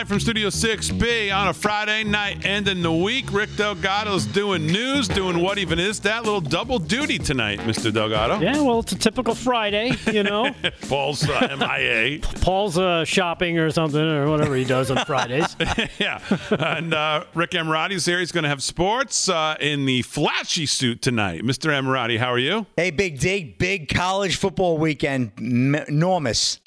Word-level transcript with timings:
Live 0.00 0.08
from 0.08 0.18
Studio 0.18 0.48
6B 0.48 1.30
on 1.36 1.48
a 1.48 1.52
Friday 1.52 2.04
night 2.04 2.46
ending 2.46 2.80
the 2.80 2.90
week. 2.90 3.30
Rick 3.30 3.54
Delgado's 3.56 4.24
doing 4.24 4.66
news, 4.66 5.06
doing 5.06 5.42
what 5.42 5.58
even 5.58 5.78
is 5.78 6.00
that? 6.00 6.24
Little 6.24 6.40
double 6.40 6.78
duty 6.78 7.18
tonight, 7.18 7.58
Mr. 7.60 7.92
Delgado. 7.92 8.40
Yeah, 8.40 8.62
well, 8.62 8.78
it's 8.78 8.92
a 8.92 8.98
typical 8.98 9.34
Friday, 9.34 9.92
you 10.10 10.22
know. 10.22 10.54
Paul's 10.88 11.28
uh, 11.28 11.54
MIA. 11.54 12.20
Paul's 12.40 12.78
uh, 12.78 13.04
shopping 13.04 13.58
or 13.58 13.70
something 13.70 14.00
or 14.00 14.30
whatever 14.30 14.54
he 14.54 14.64
does 14.64 14.90
on 14.90 15.04
Fridays. 15.04 15.54
yeah. 15.98 16.22
And 16.50 16.94
uh, 16.94 17.24
Rick 17.34 17.50
Emirati's 17.50 18.06
here. 18.06 18.20
He's 18.20 18.32
going 18.32 18.44
to 18.44 18.48
have 18.48 18.62
sports 18.62 19.28
uh, 19.28 19.56
in 19.60 19.84
the 19.84 20.00
flashy 20.00 20.64
suit 20.64 21.02
tonight. 21.02 21.42
Mr. 21.42 21.68
Emirati, 21.70 22.18
how 22.18 22.32
are 22.32 22.38
you? 22.38 22.64
Hey, 22.74 22.90
Big 22.90 23.20
D, 23.20 23.54
big 23.58 23.90
college 23.90 24.36
football 24.36 24.78
weekend, 24.78 25.32
m- 25.36 25.74
enormous. 25.74 26.58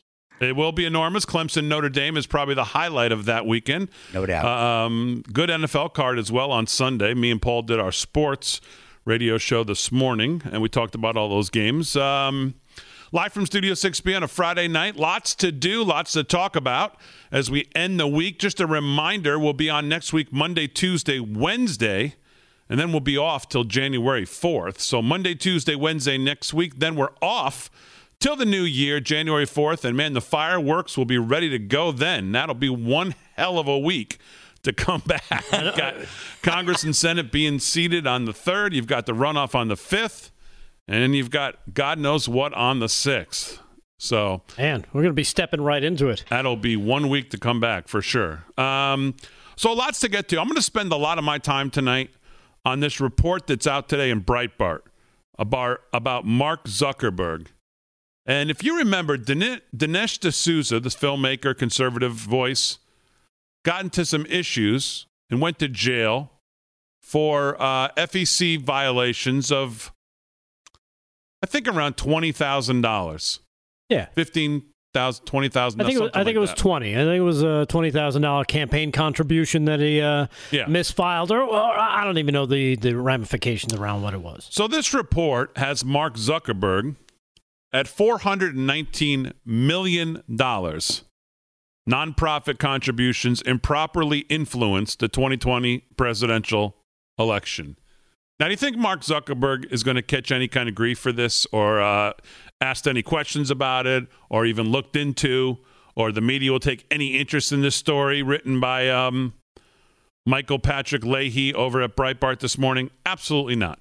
It 0.44 0.56
will 0.56 0.72
be 0.72 0.86
enormous. 0.86 1.26
Clemson 1.26 1.66
Notre 1.66 1.90
Dame 1.90 2.18
is 2.18 2.28
probably 2.28 2.56
the 2.56 2.64
highlight 2.64 3.12
of 3.12 3.26
that 3.26 3.46
weekend. 3.46 3.90
No 4.14 4.26
doubt. 4.26 4.46
Um, 4.46 5.24
good 5.32 5.50
NFL 5.50 5.94
card 5.94 6.20
as 6.20 6.32
well 6.32 6.52
on 6.52 6.68
Sunday. 6.68 7.14
Me 7.14 7.32
and 7.32 7.42
Paul 7.42 7.62
did 7.64 7.80
our 7.80 7.92
sports 7.92 8.62
radio 9.06 9.38
show 9.38 9.64
this 9.64 9.92
morning, 9.92 10.42
and 10.46 10.62
we 10.62 10.70
talked 10.70 10.96
about 10.96 11.18
all 11.18 11.30
those 11.30 11.50
games. 11.50 11.96
Um, 11.96 12.56
live 13.12 13.34
from 13.34 13.46
Studio 13.46 13.74
6B 13.74 14.16
on 14.16 14.24
a 14.24 14.28
Friday 14.28 14.68
night. 14.68 14.96
Lots 14.96 15.36
to 15.36 15.52
do, 15.52 15.84
lots 15.84 16.14
to 16.14 16.24
talk 16.24 16.56
about 16.56 16.98
as 17.32 17.52
we 17.52 17.70
end 17.76 18.00
the 18.00 18.08
week. 18.08 18.40
Just 18.40 18.60
a 18.60 18.68
reminder 18.68 19.38
we'll 19.38 19.54
be 19.54 19.70
on 19.70 19.90
next 19.90 20.14
week, 20.14 20.32
Monday, 20.32 20.68
Tuesday, 20.68 21.20
Wednesday. 21.20 22.16
And 22.70 22.80
then 22.80 22.92
we'll 22.92 23.02
be 23.02 23.18
off 23.18 23.50
till 23.50 23.66
January 23.66 24.26
4th. 24.26 24.80
So 24.80 25.02
Monday, 25.02 25.36
Tuesday, 25.36 25.76
Wednesday 25.76 26.18
next 26.18 26.54
week. 26.54 26.80
Then 26.80 26.96
we're 26.96 27.12
off 27.22 27.70
till 28.24 28.36
the 28.38 28.46
new 28.46 28.64
year, 28.64 29.02
January 29.02 29.46
4th. 29.46 29.84
And 29.84 29.98
man, 29.98 30.14
the 30.14 30.22
fireworks 30.22 30.98
will 30.98 31.04
be 31.04 31.18
ready 31.18 31.50
to 31.50 31.60
go 31.60 31.92
then. 31.92 32.32
That'll 32.32 32.56
be 32.56 32.70
one 32.70 33.16
hell 33.36 33.60
of 33.60 33.68
a 33.68 33.78
week 33.78 34.18
to 34.64 34.72
come 34.72 35.04
back. 35.06 35.26
got 35.52 35.96
Congress 36.42 36.84
and 36.86 36.96
Senate 36.96 37.34
being 37.34 37.60
seated 37.60 38.08
on 38.08 38.24
the 38.24 38.32
3rd. 38.32 38.72
You've 38.72 38.88
got 38.88 39.06
the 39.08 39.12
runoff 39.12 39.54
on 39.54 39.68
the 39.68 39.76
5th. 39.76 40.32
And 40.88 41.04
then 41.04 41.14
you've 41.14 41.32
got 41.32 41.74
God 41.74 42.00
knows 42.00 42.30
what 42.30 42.54
on 42.54 42.80
the 42.80 42.86
6th. 42.88 43.60
So 44.00 44.42
Man, 44.58 44.86
we're 44.94 45.02
going 45.02 45.12
to 45.12 45.14
be 45.14 45.24
stepping 45.26 45.62
right 45.62 45.84
into 45.84 46.08
it. 46.08 46.24
that'll 46.30 46.56
be 46.56 46.78
one 46.78 47.10
week 47.10 47.30
to 47.32 47.38
come 47.38 47.60
back 47.60 47.90
for 47.90 48.02
sure. 48.02 48.44
Um, 48.58 49.16
so 49.58 49.74
lots 49.74 50.00
to 50.00 50.10
get 50.10 50.30
to. 50.30 50.40
I'm 50.40 50.48
going 50.48 50.56
to 50.56 50.62
spend 50.62 50.92
a 50.94 50.98
lot 50.98 51.18
of 51.18 51.26
my 51.26 51.38
time 51.40 51.70
tonight 51.70 52.10
on 52.66 52.80
this 52.80 53.02
report 53.02 53.48
that's 53.48 53.68
out 53.68 53.90
today 53.90 54.10
in 54.10 54.22
Breitbart 54.22 54.82
about, 55.38 55.80
about 55.94 56.26
Mark 56.26 56.66
Zuckerberg. 56.66 57.48
And 58.26 58.50
if 58.50 58.64
you 58.64 58.78
remember, 58.78 59.18
Dine- 59.18 59.62
Dinesh 59.76 60.20
D'Souza, 60.20 60.80
this 60.80 60.96
filmmaker, 60.96 61.58
conservative 61.58 62.14
voice, 62.14 62.78
got 63.66 63.84
into 63.84 64.06
some 64.06 64.26
issues 64.28 65.08
and 65.30 65.42
went 65.42 65.60
to 65.60 65.68
jail 65.68 66.32
for 67.02 67.62
uh, 67.62 67.90
FEC 67.98 68.62
violations 68.62 69.52
of, 69.52 69.92
I 71.42 71.48
think, 71.48 71.68
around 71.68 71.98
$20,000. 71.98 73.40
Yeah. 73.90 74.06
Fifteen 74.16 74.64
thousand, 74.94 75.26
twenty 75.26 75.50
thousand. 75.50 75.82
I 75.82 75.86
think 75.86 75.98
it 76.00 76.02
was, 76.04 76.12
I 76.14 76.24
think 76.24 76.36
it 76.36 76.40
was 76.40 76.54
20. 76.54 76.94
I 76.96 77.00
think 77.00 77.18
it 77.18 77.22
was 77.22 77.42
a 77.42 77.66
$20,000 77.68 78.48
campaign 78.48 78.92
contribution 78.92 79.66
that 79.66 79.80
he 79.80 80.00
uh, 80.02 80.28
Yeah. 80.52 80.66
misfiled 80.66 81.32
or, 81.32 81.42
or 81.42 81.56
I 81.80 82.04
don't 82.04 82.18
even 82.20 82.34
know 82.34 82.46
the 82.46 82.76
the 82.76 82.94
ramifications 82.96 83.74
around 83.74 84.04
what 84.04 84.14
it 84.14 84.22
was. 84.22 84.48
So 84.52 84.68
this 84.68 84.94
report 84.94 85.58
has 85.58 85.84
Mark 85.84 86.16
Zuckerberg 86.16 86.96
at 87.74 87.88
four 87.88 88.20
hundred 88.20 88.56
and 88.56 88.68
nineteen 88.68 89.34
million 89.46 90.24
dollars. 90.34 91.04
Nonprofit 91.90 92.60
contributions 92.60 93.42
improperly 93.42 94.20
influenced 94.30 95.00
the 95.00 95.10
2020 95.10 95.80
presidential 95.98 96.78
election. 97.20 97.76
Now, 98.40 98.48
do 98.48 98.52
you 98.52 98.58
think 98.58 98.78
Mark 98.78 99.02
Zuckerberg 99.02 99.72
is 99.72 99.84
going 99.84 99.96
to 99.96 100.02
catch 100.02 100.32
any 100.32 100.48
kind 100.48 100.70
of 100.70 100.76
grief 100.76 100.98
for 100.98 101.12
this, 101.12 101.46
or 101.52 101.82
uh, 101.82 102.14
asked 102.62 102.88
any 102.88 103.04
questions 103.04 103.52
about 103.52 103.86
it, 103.86 104.08
or 104.30 104.46
even 104.46 104.70
looked 104.70 104.96
into, 104.96 105.58
or 105.96 106.12
the 106.12 106.22
media 106.22 106.52
will 106.52 106.60
take 106.60 106.86
any 106.90 107.18
interest 107.18 107.52
in 107.52 107.62
this 107.62 107.76
story 107.76 108.24
written 108.24 108.60
by 108.60 108.90
um, 108.90 109.34
Michael 110.26 110.60
Patrick 110.60 111.04
Leahy 111.04 111.54
over 111.54 111.82
at 111.82 111.96
Breitbart 111.96 112.40
this 112.40 112.58
morning? 112.58 112.90
Absolutely 113.06 113.56
not. 113.56 113.80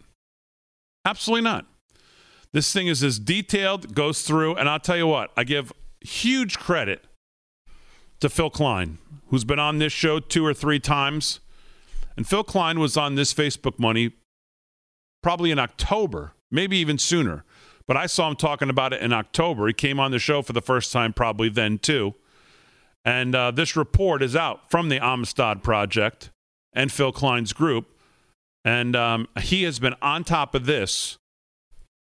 Absolutely 1.04 1.42
not. 1.42 1.66
This 2.52 2.72
thing 2.72 2.86
is 2.86 3.02
as 3.02 3.18
detailed, 3.18 3.94
goes 3.94 4.22
through, 4.22 4.56
and 4.56 4.68
I'll 4.68 4.80
tell 4.80 4.96
you 4.96 5.06
what, 5.06 5.30
I 5.36 5.44
give 5.44 5.72
huge 6.00 6.58
credit 6.58 7.04
to 8.20 8.28
Phill 8.28 8.50
Kline, 8.50 8.98
who's 9.28 9.44
been 9.44 9.58
on 9.58 9.78
this 9.78 9.92
show 9.92 10.20
two 10.20 10.44
or 10.44 10.52
three 10.52 10.78
times. 10.78 11.40
And 12.16 12.26
Phill 12.26 12.44
Kline 12.44 12.78
was 12.78 12.96
on 12.96 13.14
this 13.14 13.32
Facebook 13.32 13.78
Money 13.78 14.12
probably 15.22 15.50
in 15.50 15.58
October, 15.58 16.34
maybe 16.50 16.76
even 16.76 16.98
sooner. 16.98 17.44
But 17.86 17.96
I 17.96 18.06
saw 18.06 18.28
him 18.28 18.36
talking 18.36 18.70
about 18.70 18.92
it 18.92 19.00
in 19.00 19.12
October. 19.12 19.66
He 19.66 19.72
came 19.72 19.98
on 19.98 20.10
the 20.10 20.18
show 20.18 20.42
for 20.42 20.52
the 20.52 20.60
first 20.60 20.92
time 20.92 21.12
probably 21.12 21.48
then 21.48 21.78
too. 21.78 22.14
And 23.04 23.34
uh, 23.34 23.50
this 23.50 23.76
report 23.76 24.22
is 24.22 24.36
out 24.36 24.70
from 24.70 24.88
the 24.88 25.04
Amistad 25.04 25.62
Project 25.62 26.30
and 26.72 26.92
Phill 26.92 27.12
Kline's 27.12 27.52
group. 27.52 27.86
And 28.64 28.94
um, 28.94 29.28
he 29.40 29.64
has 29.64 29.78
been 29.78 29.94
on 30.00 30.22
top 30.22 30.54
of 30.54 30.66
this. 30.66 31.18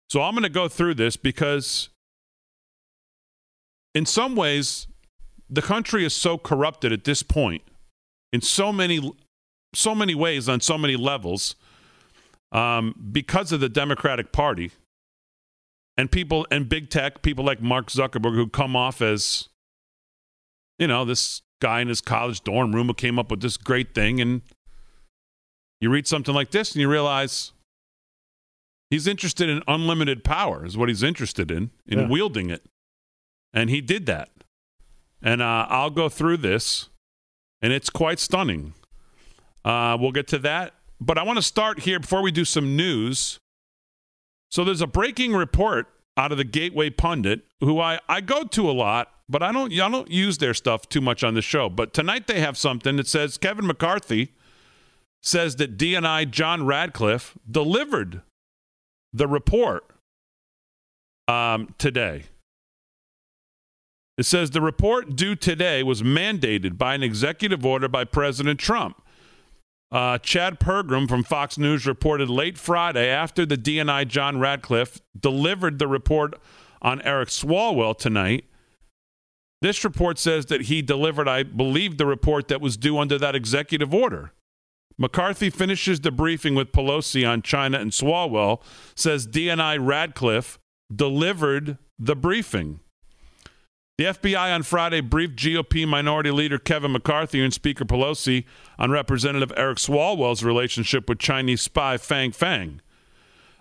So 0.09 0.21
I'm 0.21 0.33
going 0.33 0.43
to 0.43 0.49
go 0.49 0.67
through 0.67 0.95
this 0.95 1.17
because, 1.17 1.89
in 3.93 4.05
some 4.05 4.35
ways, 4.35 4.87
the 5.49 5.61
country 5.61 6.05
is 6.05 6.13
so 6.13 6.37
corrupted 6.37 6.91
at 6.91 7.03
this 7.03 7.23
point, 7.23 7.63
in 8.31 8.41
so 8.41 8.71
many, 8.71 9.11
so 9.73 9.95
many 9.95 10.15
ways, 10.15 10.47
on 10.47 10.61
so 10.61 10.77
many 10.77 10.95
levels, 10.95 11.55
um, 12.51 12.95
because 13.11 13.51
of 13.51 13.59
the 13.59 13.69
Democratic 13.69 14.31
Party 14.31 14.71
and 15.97 16.11
people 16.11 16.45
and 16.51 16.69
big 16.69 16.89
tech, 16.89 17.21
people 17.21 17.43
like 17.43 17.61
Mark 17.61 17.87
Zuckerberg, 17.87 18.35
who 18.35 18.47
come 18.47 18.75
off 18.75 19.01
as, 19.01 19.49
you 20.77 20.87
know, 20.87 21.03
this 21.05 21.41
guy 21.61 21.81
in 21.81 21.87
his 21.87 22.01
college 22.01 22.41
dorm 22.41 22.75
room 22.75 22.87
who 22.87 22.93
came 22.93 23.17
up 23.17 23.31
with 23.31 23.41
this 23.41 23.57
great 23.57 23.95
thing, 23.95 24.21
and 24.21 24.41
you 25.81 25.89
read 25.89 26.07
something 26.07 26.33
like 26.33 26.51
this 26.51 26.71
and 26.73 26.81
you 26.81 26.89
realize 26.89 27.51
he's 28.89 29.07
interested 29.07 29.49
in 29.49 29.61
unlimited 29.67 30.23
power 30.23 30.65
is 30.65 30.77
what 30.77 30.89
he's 30.89 31.03
interested 31.03 31.51
in 31.51 31.71
in 31.87 31.99
Yeah. 31.99 32.07
wielding 32.07 32.49
it. 32.49 32.65
And 33.53 33.69
he 33.69 33.81
did 33.81 34.05
that. 34.07 34.29
And 35.21 35.41
uh, 35.41 35.65
i'll 35.69 35.89
go 35.89 36.09
through 36.09 36.37
this 36.37 36.89
and 37.61 37.71
it's 37.73 37.89
quite 37.89 38.19
stunning. 38.19 38.73
Uh, 39.63 39.97
we'll 39.99 40.11
get 40.11 40.27
to 40.27 40.37
that. 40.39 40.73
But 40.99 41.17
i 41.17 41.23
want 41.23 41.37
to 41.37 41.43
start 41.43 41.79
here 41.81 41.99
before 41.99 42.21
we 42.21 42.31
do 42.31 42.45
some 42.45 42.75
news. 42.75 43.39
So 44.51 44.63
there's 44.63 44.81
a 44.81 44.87
breaking 44.87 45.33
report 45.33 45.87
out 46.17 46.31
of 46.31 46.37
the 46.37 46.43
gateway 46.45 46.89
pundit 46.89 47.41
who 47.59 47.79
i, 47.79 47.99
I 48.07 48.21
go 48.21 48.43
to 48.43 48.69
a 48.69 48.71
lot 48.73 49.11
but 49.27 49.41
I 49.41 49.51
don't, 49.51 49.73
I 49.73 49.89
don't 49.89 50.09
use 50.11 50.37
their 50.37 50.53
stuff 50.53 50.87
too 50.87 51.01
much 51.01 51.23
on 51.23 51.33
the 51.33 51.41
show. 51.41 51.67
But 51.67 51.95
tonight 51.95 52.27
they 52.27 52.39
have 52.41 52.57
something 52.59 52.95
that 52.97 53.07
says 53.07 53.37
kevin 53.39 53.65
mccarthy 53.65 54.33
says 55.23 55.55
that 55.55 55.75
DNI 55.77 56.29
John 56.29 56.65
Ratcliffe 56.67 57.35
delivered 57.49 58.21
the 59.15 59.27
report 59.27 59.85
um, 61.27 61.73
today. 61.77 62.23
It 64.17 64.25
says 64.25 64.51
the 64.51 64.61
report 64.61 65.15
due 65.15 65.35
today 65.35 65.83
was 65.83 66.01
mandated 66.01 66.77
by 66.77 66.95
an 66.95 67.03
executive 67.03 67.65
order 67.65 67.87
by 67.87 68.03
President 68.05 68.59
Trump. 68.59 69.01
Uh, 69.91 70.17
Chad 70.17 70.59
Pergram 70.59 71.07
from 71.07 71.23
Fox 71.23 71.57
News 71.57 71.85
reported 71.85 72.29
late 72.29 72.57
Friday 72.57 73.07
after 73.07 73.45
the 73.45 73.57
DNI 73.57 74.07
John 74.07 74.39
Ratcliffe 74.39 74.99
delivered 75.17 75.79
the 75.79 75.87
report 75.87 76.33
on 76.81 77.01
Eric 77.01 77.29
Swalwell 77.29 77.97
tonight. 77.97 78.45
This 79.61 79.83
report 79.83 80.19
says 80.19 80.47
that 80.47 80.63
he 80.63 80.81
delivered, 80.81 81.27
I 81.27 81.43
believe, 81.43 81.97
the 81.97 82.05
report 82.05 82.49
that 82.49 82.61
was 82.61 82.77
due 82.77 82.97
under 82.97 83.17
that 83.17 83.35
executive 83.35 83.93
order. 83.93 84.33
McCarthy 84.97 85.49
finishes 85.49 85.99
the 85.99 86.11
briefing 86.11 86.55
with 86.55 86.71
Pelosi 86.71 87.27
on 87.27 87.41
China 87.41 87.79
and 87.79 87.91
Swalwell, 87.91 88.61
says 88.95 89.27
DNI 89.27 89.77
Ratcliffe 89.85 90.57
delivered 90.93 91.77
the 91.99 92.15
briefing. 92.15 92.79
The 93.97 94.05
FBI 94.05 94.53
on 94.53 94.63
Friday 94.63 94.99
briefed 94.99 95.37
GOP 95.37 95.87
Minority 95.87 96.31
Leader 96.31 96.59
Kevin 96.59 96.91
McCarthy 96.91 97.41
and 97.41 97.53
Speaker 97.53 97.85
Pelosi 97.85 98.43
on 98.77 98.91
Representative 98.91 99.53
Eric 99.55 99.77
Swalwell's 99.77 100.43
relationship 100.43 101.07
with 101.07 101.19
Chinese 101.19 101.61
spy 101.61 101.97
Fang 101.97 102.33
Fang. 102.33 102.81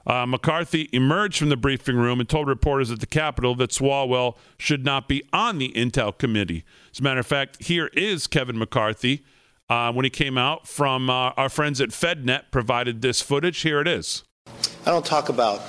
Uh, 0.06 0.26
McCarthy 0.26 0.88
emerged 0.92 1.38
from 1.38 1.48
the 1.48 1.56
briefing 1.56 1.96
room 1.96 2.20
and 2.20 2.28
told 2.28 2.48
reporters 2.48 2.90
at 2.90 3.00
the 3.00 3.06
Capitol 3.06 3.54
that 3.54 3.70
Swalwell 3.70 4.36
should 4.58 4.84
not 4.84 5.08
be 5.08 5.22
on 5.32 5.58
the 5.58 5.72
Intel 5.72 6.16
committee. 6.16 6.64
As 6.92 7.00
a 7.00 7.02
matter 7.02 7.20
of 7.20 7.26
fact, 7.26 7.62
here 7.62 7.86
is 7.94 8.26
Kevin 8.26 8.58
McCarthy 8.58 9.24
uh, 9.68 9.92
when 9.92 10.04
he 10.04 10.10
came 10.10 10.36
out 10.38 10.66
from 10.66 11.08
uh, 11.08 11.30
our 11.36 11.48
friends 11.48 11.80
at 11.80 11.90
FedNet 11.90 12.50
provided 12.50 13.02
this 13.02 13.20
footage. 13.20 13.60
Here 13.60 13.80
it 13.80 13.88
is. 13.88 14.24
I 14.86 14.90
don't 14.90 15.04
talk 15.04 15.28
about 15.28 15.60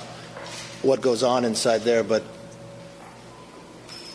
what 0.82 1.00
goes 1.00 1.22
on 1.22 1.44
inside 1.44 1.78
there, 1.78 2.04
but 2.04 2.22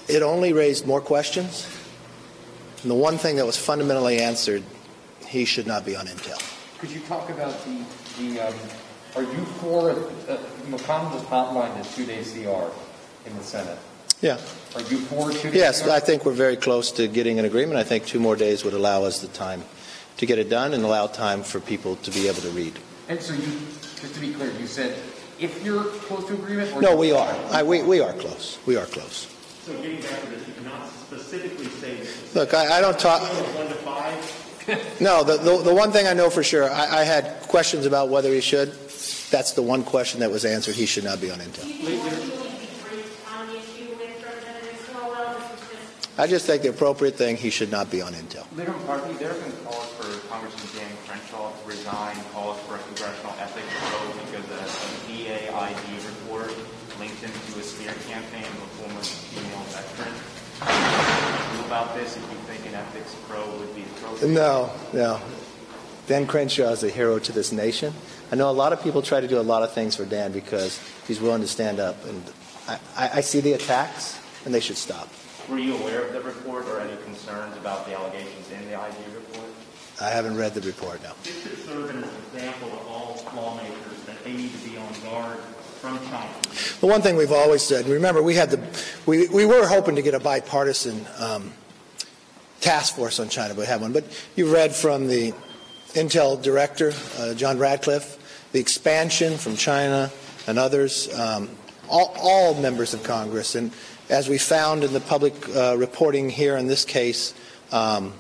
it 0.08 0.22
only 0.22 0.54
raised 0.54 0.86
more 0.86 1.02
questions. 1.02 1.68
And 2.82 2.92
the 2.92 2.96
one 2.96 3.18
thing 3.18 3.36
that 3.36 3.46
was 3.46 3.58
fundamentally 3.58 4.20
answered, 4.20 4.64
he 5.28 5.46
should 5.46 5.68
not 5.68 5.86
be 5.86 5.96
on 5.96 6.08
Intel. 6.08 6.40
Could 6.80 6.92
you 6.92 7.00
talk 7.02 7.30
about 7.30 7.54
the, 7.66 7.84
the 8.20 8.40
um, 8.40 8.54
are 9.16 9.24
you 9.24 9.46
for, 9.60 9.92
uh, 9.92 10.38
McConnell 10.70 11.12
just 11.14 11.32
outlined 11.32 11.80
a 11.80 11.84
two-day 11.90 12.24
CR 12.24 12.72
in 13.28 13.38
the 13.38 13.44
Senate. 13.44 13.78
Yeah. 14.22 14.38
Are 14.76 14.82
you 14.84 15.00
for 15.00 15.32
two-day 15.32 15.58
Yes, 15.58 15.82
CR? 15.82 15.90
I 15.92 16.00
think 16.00 16.26
we're 16.26 16.32
very 16.34 16.56
close 16.56 16.92
to 16.94 17.08
getting 17.08 17.40
an 17.40 17.46
agreement. 17.46 17.78
I 17.80 17.84
think 17.84 18.06
two 18.06 18.20
more 18.20 18.36
days 18.36 18.64
would 18.64 18.74
allow 18.74 19.04
us 19.04 19.20
the 19.20 19.28
time 19.28 19.64
to 20.18 20.26
get 20.26 20.38
it 20.40 20.50
done 20.50 20.74
and 20.74 20.84
allow 20.84 21.08
time 21.08 21.44
for 21.44 21.60
people 21.60 21.96
to 21.98 22.12
be 22.12 22.28
able 22.28 22.42
to 22.42 22.50
read. 22.50 22.78
And 23.10 23.20
so 23.22 23.34
you, 23.34 23.42
just 23.42 24.14
to 24.14 24.20
be 24.22 24.34
clear, 24.34 24.52
you 24.60 24.68
said 24.68 24.96
if 25.40 25.64
you're 25.66 25.84
close 25.84 26.26
to 26.28 26.34
agreement? 26.36 26.72
Or 26.76 26.82
No, 26.82 26.96
we 26.96 27.12
are. 27.12 27.36
I, 27.50 27.64
we, 27.64 27.82
we 27.82 28.00
are 28.00 28.14
close. 28.14 28.60
We 28.66 28.78
are 28.78 28.86
close. 28.86 29.28
So 29.64 29.74
getting 29.82 30.00
back 30.02 30.22
to 30.22 30.28
this, 30.30 30.48
you 30.48 30.54
cannot 30.54 30.88
specifically 30.88 31.66
say 31.66 31.96
this. 31.96 32.36
Look, 32.36 32.54
I, 32.54 32.78
I 32.78 32.82
don't 32.82 32.98
talk. 33.00 33.22
One 33.22 33.68
to 33.68 33.74
five, 33.74 34.98
No, 35.02 35.24
the, 35.24 35.38
the, 35.38 35.64
the 35.64 35.74
one 35.74 35.92
thing 35.92 36.08
I 36.08 36.14
know 36.14 36.30
for 36.30 36.44
sure, 36.44 36.70
I, 36.72 37.00
I 37.00 37.04
had 37.04 37.42
questions 37.48 37.86
about 37.88 38.10
whether 38.10 38.32
he 38.32 38.42
should. 38.42 38.70
That's 39.32 39.54
the 39.54 39.62
one 39.64 39.84
question 39.84 40.20
that 40.20 40.30
was 40.30 40.46
answered. 40.46 40.76
He 40.76 40.86
should 40.86 41.04
not 41.04 41.20
be 41.20 41.32
on 41.32 41.40
Intel. 41.40 41.64
Do 41.64 41.70
you 41.70 41.86
think 41.88 42.04
we're 42.04 42.10
going 42.10 42.22
to 42.22 42.28
be 42.28 42.68
briefed 42.90 43.34
on 43.34 43.48
the 43.48 43.58
issue 43.58 43.90
with 43.98 44.24
Representative 44.24 44.88
Swalwell? 44.92 45.40
This 45.40 45.62
is 45.62 45.70
just 45.70 46.01
I 46.18 46.28
just 46.28 46.46
think 46.46 46.62
the 46.62 46.70
appropriate 46.70 47.16
thing, 47.16 47.38
he 47.38 47.50
should 47.50 47.72
not 47.72 47.90
be 47.90 48.02
on 48.02 48.14
Intel. 48.14 48.46
Leader 48.56 48.72
McCarthy, 48.72 49.14
there 49.14 49.30
have 49.30 49.42
been 49.42 49.66
calls 49.66 49.88
for 49.94 50.28
Congressman 50.28 50.68
Dan 50.76 50.92
Crenshaw 51.08 51.52
to 51.52 51.68
resign, 51.68 52.16
calls 52.34 52.60
for 52.68 52.76
a 52.76 52.80
congressional 52.80 53.34
ethics 53.40 53.68
probe 53.80 54.20
because 54.28 54.46
a, 54.52 55.08
DAID 55.08 56.06
report 56.06 56.54
linked 57.00 57.16
him 57.24 57.32
to 57.32 57.60
a 57.60 57.64
smear 57.64 57.94
campaign 58.08 58.44
of 58.44 58.62
a 58.62 58.70
former 58.78 59.02
female 59.02 59.64
veteran. 59.72 60.14
What 60.62 61.56
do 61.56 61.56
you 61.56 61.62
do 61.62 61.68
about 61.68 61.96
this 61.96 62.18
if 62.18 62.24
you 62.24 62.38
think 62.46 62.68
an 62.68 62.76
ethics 62.76 63.16
probe 63.28 63.60
would 63.60 63.74
be 63.74 63.84
appropriate? 63.84 64.32
No, 64.32 64.70
no. 64.94 65.22
Dan 66.08 66.28
Crenshaw 66.28 66.72
is 66.72 66.84
a 66.84 66.90
hero 66.90 67.20
to 67.20 67.32
this 67.32 67.54
nation. 67.54 67.94
I 68.32 68.36
know 68.36 68.50
a 68.50 68.52
lot 68.52 68.74
of 68.74 68.84
people 68.84 69.02
try 69.02 69.22
to 69.22 69.28
do 69.28 69.40
a 69.40 69.42
lot 69.42 69.64
of 69.64 69.72
things 69.72 69.96
for 69.96 70.06
Dan 70.06 70.34
because 70.34 70.80
he's 71.08 71.22
willing 71.22 71.42
to 71.42 71.48
stand 71.48 71.80
up. 71.80 72.04
And 72.06 72.24
I, 72.68 72.80
I, 72.98 73.10
I 73.16 73.22
see 73.22 73.40
the 73.40 73.54
attacks, 73.54 74.20
and 74.46 74.54
they 74.54 74.60
should 74.60 74.78
stop. 74.78 75.08
Were 75.52 75.60
you 75.60 75.76
aware 75.76 76.04
of 76.04 76.14
the 76.14 76.22
report 76.22 76.66
or 76.68 76.80
any 76.80 76.96
concerns 77.04 77.58
about 77.58 77.86
the 77.86 77.94
allegations 77.94 78.50
in 78.52 78.70
the 78.70 78.76
ID 78.80 78.96
report? 79.14 79.50
I 80.00 80.10
haven't 80.10 80.38
read 80.38 80.54
the 80.54 80.62
report 80.62 81.04
now. 81.04 81.12
this 81.24 81.44
should 81.44 81.58
serve 81.66 81.90
as 81.90 81.96
an 81.96 82.10
example 82.34 82.70
of 82.70 82.88
all 82.88 83.22
lawmakers 83.36 84.02
that 84.06 84.24
they 84.24 84.32
need 84.32 84.50
to 84.54 84.70
be 84.70 84.78
on 84.78 84.94
guard 85.02 85.40
from 85.82 86.00
China. 86.06 86.32
The 86.80 86.88
one 86.88 87.02
thing 87.02 87.18
we've 87.18 87.34
always 87.34 87.62
said, 87.62 87.86
remember, 87.86 88.24
we 88.24 88.34
had 88.34 88.50
the, 88.50 88.62
we, 89.06 89.28
we 89.28 89.46
were 89.46 89.68
hoping 89.68 89.98
to 89.98 90.02
get 90.02 90.14
a 90.14 90.22
bipartisan 90.22 91.06
um, 91.20 91.52
task 92.62 92.96
force 92.96 93.20
on 93.20 93.28
China, 93.28 93.54
but 93.54 93.62
we 93.62 93.68
have 93.68 93.82
one. 93.82 93.92
But 93.92 94.06
you 94.38 94.54
read 94.54 94.74
from 94.74 95.08
the 95.08 95.34
Intel 95.90 96.42
director, 96.42 96.94
uh, 97.18 97.34
John 97.34 97.58
Ratcliffe, 97.58 98.48
the 98.54 98.62
expansion 98.62 99.38
from 99.38 99.58
China 99.58 100.12
and 100.48 100.58
others, 100.58 101.14
um, 101.20 101.50
all, 101.90 102.16
all 102.18 102.54
members 102.54 102.94
of 102.94 103.04
Congress. 103.04 103.56
And 103.56 103.74
as 104.12 104.28
we 104.28 104.38
found 104.38 104.84
in 104.84 104.94
the 104.94 105.00
public 105.00 105.34
uh, 105.56 105.76
reporting 105.78 106.30
here 106.30 106.58
in 106.58 106.68
this 106.68 106.86
case, 106.86 107.34
um, 107.72 108.14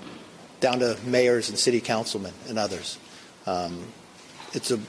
down 0.61 0.79
to 0.79 0.97
mayors 1.05 1.49
and 1.49 1.59
city 1.59 1.81
councilmen 1.81 2.33
and 2.47 2.57
others. 2.57 2.97
Um, 3.45 3.85
it's 4.53 4.71
a 4.71 4.79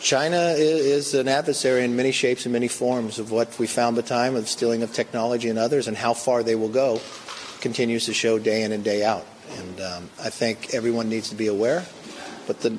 China 0.00 0.54
is 0.56 1.14
an 1.14 1.26
adversary 1.26 1.82
in 1.82 1.96
many 1.96 2.12
shapes 2.12 2.46
and 2.46 2.52
many 2.52 2.68
forms 2.68 3.18
of 3.18 3.32
what 3.32 3.58
we 3.58 3.66
found 3.66 3.96
the 3.96 4.02
time 4.02 4.36
of 4.36 4.48
stealing 4.48 4.82
of 4.82 4.92
technology 4.92 5.48
and 5.48 5.58
others, 5.58 5.88
and 5.88 5.96
how 5.96 6.14
far 6.14 6.42
they 6.42 6.54
will 6.54 6.68
go 6.68 7.00
continues 7.60 8.06
to 8.06 8.14
show 8.14 8.38
day 8.38 8.62
in 8.62 8.72
and 8.72 8.84
day 8.84 9.04
out. 9.04 9.26
And 9.58 9.80
um, 9.80 10.10
I 10.22 10.30
think 10.30 10.74
everyone 10.74 11.08
needs 11.08 11.28
to 11.30 11.34
be 11.34 11.48
aware. 11.48 11.84
But 12.46 12.60
the 12.60 12.78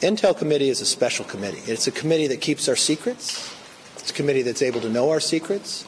Intel 0.00 0.36
Committee 0.36 0.70
is 0.70 0.80
a 0.80 0.86
special 0.86 1.24
committee. 1.24 1.60
It's 1.70 1.86
a 1.86 1.92
committee 1.92 2.26
that 2.28 2.40
keeps 2.40 2.68
our 2.68 2.76
secrets. 2.76 3.49
It's 4.10 4.18
a 4.18 4.22
committee 4.22 4.42
that's 4.42 4.60
able 4.60 4.80
to 4.80 4.88
know 4.88 5.10
our 5.10 5.20
secrets. 5.20 5.86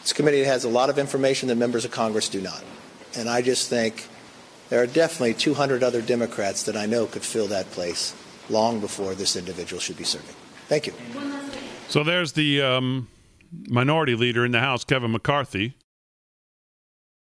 It's 0.00 0.12
a 0.12 0.14
committee 0.14 0.40
that 0.40 0.46
has 0.46 0.64
a 0.64 0.70
lot 0.70 0.88
of 0.88 0.98
information 0.98 1.50
that 1.50 1.56
members 1.56 1.84
of 1.84 1.90
Congress 1.90 2.30
do 2.30 2.40
not. 2.40 2.64
And 3.14 3.28
I 3.28 3.42
just 3.42 3.68
think 3.68 4.08
there 4.70 4.82
are 4.82 4.86
definitely 4.86 5.34
200 5.34 5.82
other 5.82 6.00
Democrats 6.00 6.62
that 6.62 6.78
I 6.78 6.86
know 6.86 7.04
could 7.04 7.20
fill 7.20 7.46
that 7.48 7.70
place 7.72 8.14
long 8.48 8.80
before 8.80 9.14
this 9.14 9.36
individual 9.36 9.80
should 9.80 9.98
be 9.98 10.04
serving. 10.04 10.34
Thank 10.68 10.86
you. 10.86 10.94
So 11.88 12.02
there's 12.02 12.32
the 12.32 12.62
um, 12.62 13.08
minority 13.68 14.14
leader 14.14 14.46
in 14.46 14.52
the 14.52 14.60
House, 14.60 14.82
Kevin 14.82 15.10
McCarthy. 15.10 15.76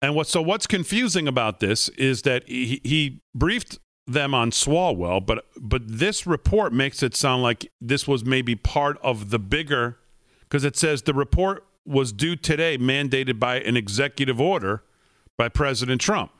And 0.00 0.14
what 0.14 0.28
so 0.28 0.40
what's 0.40 0.68
confusing 0.68 1.26
about 1.26 1.58
this 1.58 1.88
is 1.88 2.22
that 2.22 2.46
he, 2.46 2.80
he 2.84 3.20
briefed 3.34 3.80
them 4.06 4.32
on 4.32 4.52
Swalwell, 4.52 5.26
but 5.26 5.44
but 5.60 5.82
this 5.88 6.24
report 6.24 6.72
makes 6.72 7.02
it 7.02 7.16
sound 7.16 7.42
like 7.42 7.68
this 7.80 8.06
was 8.06 8.24
maybe 8.24 8.54
part 8.54 8.96
of 9.02 9.30
the 9.30 9.40
bigger 9.40 9.98
because 10.48 10.64
it 10.64 10.76
says 10.76 11.02
the 11.02 11.14
report 11.14 11.64
was 11.84 12.12
due 12.12 12.36
today, 12.36 12.78
mandated 12.78 13.38
by 13.38 13.60
an 13.60 13.76
executive 13.76 14.40
order 14.40 14.82
by 15.36 15.48
President 15.48 16.00
Trump. 16.00 16.32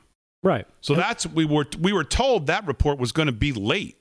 Right. 0.43 0.65
So 0.81 0.95
that's 0.95 1.25
we 1.25 1.45
were 1.45 1.65
we 1.79 1.93
were 1.93 2.03
told 2.03 2.47
that 2.47 2.67
report 2.67 2.99
was 2.99 3.11
going 3.11 3.25
to 3.25 3.31
be 3.31 3.53
late. 3.53 3.97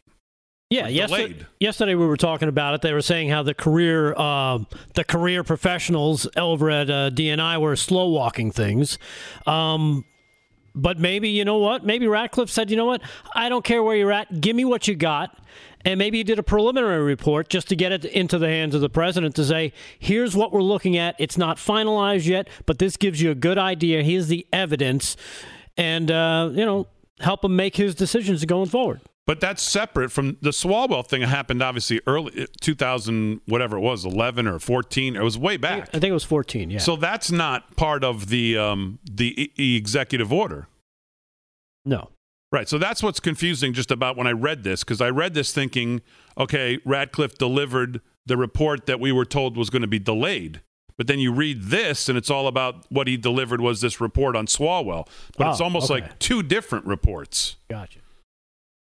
Yeah, 0.69 0.89
yesterday, 0.89 1.47
yesterday 1.61 1.95
we 1.95 2.07
were 2.07 2.17
talking 2.17 2.49
about 2.49 2.75
it. 2.75 2.83
They 2.83 2.93
were 2.93 3.01
saying 3.01 3.29
how 3.29 3.45
the 3.45 3.55
career, 3.55 4.15
uh, 4.17 4.59
the 4.95 5.05
career 5.05 5.45
professionals 5.45 6.27
over 6.37 6.71
at 6.71 6.91
uh, 6.91 7.11
DNI 7.11 7.61
were 7.61 7.77
slow 7.77 8.09
walking 8.09 8.51
things. 8.51 8.99
Um, 9.47 10.05
but 10.75 10.99
maybe 10.99 11.29
you 11.29 11.45
know 11.45 11.59
what? 11.59 11.87
Maybe 11.87 12.09
Ratcliffe 12.09 12.51
said, 12.51 12.69
you 12.69 12.77
know 12.77 12.85
what? 12.85 13.01
I 13.33 13.49
don't 13.49 13.65
care 13.65 13.81
where 13.81 13.97
you're 13.97 14.11
at. 14.11 14.41
Give 14.41 14.57
me 14.57 14.65
what 14.65 14.89
you 14.89 14.97
got. 14.97 15.39
And 15.87 15.99
maybe 15.99 16.19
he 16.19 16.25
did 16.25 16.41
a 16.41 16.43
preliminary 16.43 17.03
report 17.03 17.49
just 17.49 17.69
to 17.69 17.77
get 17.77 17.93
it 17.93 18.05
into 18.05 18.39
the 18.39 18.49
hands 18.49 18.75
of 18.75 18.81
the 18.81 18.91
president 18.91 19.37
to 19.37 19.45
say, 19.45 19.73
here's 20.01 20.35
what 20.35 20.53
we're 20.53 20.61
looking 20.61 20.97
at. 20.99 21.15
It's 21.19 21.39
not 21.39 21.59
finalized 21.59 22.27
yet, 22.27 22.49
but 22.67 22.81
this 22.81 22.97
gives 22.97 23.23
you 23.23 23.31
a 23.31 23.37
good 23.37 23.57
idea. 23.57 24.03
Here's 24.03 24.27
the 24.27 24.45
evidence, 24.53 25.17
and 25.77 26.11
uh, 26.11 26.51
you 26.53 26.67
know, 26.67 26.89
help 27.21 27.45
him 27.45 27.55
make 27.55 27.77
his 27.77 27.95
decisions 27.95 28.45
going 28.45 28.69
forward. 28.69 29.01
But 29.29 29.41
that's 29.41 29.63
separate 29.63 30.11
from 30.11 30.39
the 30.41 30.51
Swalwell 30.51 31.07
thing. 31.07 31.21
That 31.21 31.29
happened 31.29 31.63
obviously 31.63 32.01
early 32.07 32.47
2000, 32.61 33.41
whatever 33.47 33.77
it 33.77 33.81
was, 33.81 34.05
11 34.05 34.47
or 34.49 34.59
14. 34.59 35.17
It 35.17 35.23
was 35.23 35.39
way 35.39 35.57
back. 35.57 35.89
I 35.89 35.99
think 35.99 36.05
it 36.05 36.13
was 36.13 36.25
14. 36.25 36.71
Yeah. 36.71 36.79
So 36.79 36.97
that's 36.97 37.31
not 37.31 37.77
part 37.77 38.03
of 38.03 38.29
the 38.29 38.59
um, 38.59 38.99
the 39.09 39.53
e- 39.57 39.77
executive 39.77 40.33
order, 40.33 40.67
no. 41.85 42.11
Right? 42.53 42.69
So 42.69 42.79
that's 42.79 43.03
what's 43.03 43.21
confusing 43.21 43.73
just 43.73 43.91
about 43.91 44.17
when 44.17 44.27
I 44.27 44.33
read 44.33 44.63
this 44.63 44.85
because 44.85 45.01
I 45.01 45.11
read 45.11 45.35
this 45.35 45.53
thinking, 45.53 46.01
okay, 46.39 46.79
Ratcliffe 46.85 47.37
delivered 47.37 48.01
the 48.25 48.37
report 48.37 48.87
that 48.87 49.01
we 49.01 49.13
were 49.13 49.25
told 49.25 49.57
was 49.57 49.69
going 49.71 49.83
to 49.83 49.89
be 49.89 49.99
delayed. 49.99 50.61
But 50.97 51.09
then 51.09 51.19
you 51.19 51.31
read 51.33 51.65
this, 51.65 52.09
and 52.09 52.17
it's 52.17 52.31
all 52.31 52.47
about 52.47 52.87
what 52.91 53.07
he 53.07 53.19
delivered 53.19 53.61
was 53.61 53.83
this 53.83 54.01
report 54.01 54.35
on 54.35 54.47
Swalwell. 54.47 55.07
But 55.37 55.49
it's 55.49 55.61
Oh, 55.61 55.65
almost 55.65 55.91
okay. 55.91 56.01
like 56.03 56.19
two 56.19 56.43
different 56.43 56.87
reports. 56.87 57.57
Gotcha. 57.69 57.99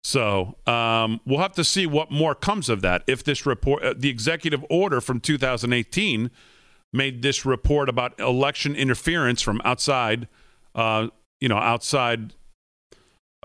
So 0.03 0.55
um, 0.67 1.19
we'll 1.25 1.39
have 1.39 1.53
to 1.53 1.63
see 1.63 1.85
what 1.87 2.11
more 2.11 2.35
comes 2.35 2.69
of 2.69 2.81
that. 2.83 3.03
If 3.07 3.23
this 3.23 3.45
report, 3.45 3.83
uh, 3.83 3.93
the 3.97 4.09
executive 4.09 4.63
order 4.69 5.01
from 5.01 5.19
2018 5.19 6.29
made 6.93 7.21
this 7.21 7.45
report 7.45 7.89
about 7.89 8.17
election 8.19 8.75
interference 8.75 9.41
from 9.41 9.61
outside, 9.65 10.27
uh, 10.75 11.07
you 11.41 11.49
know, 11.49 11.57
outside 11.57 12.33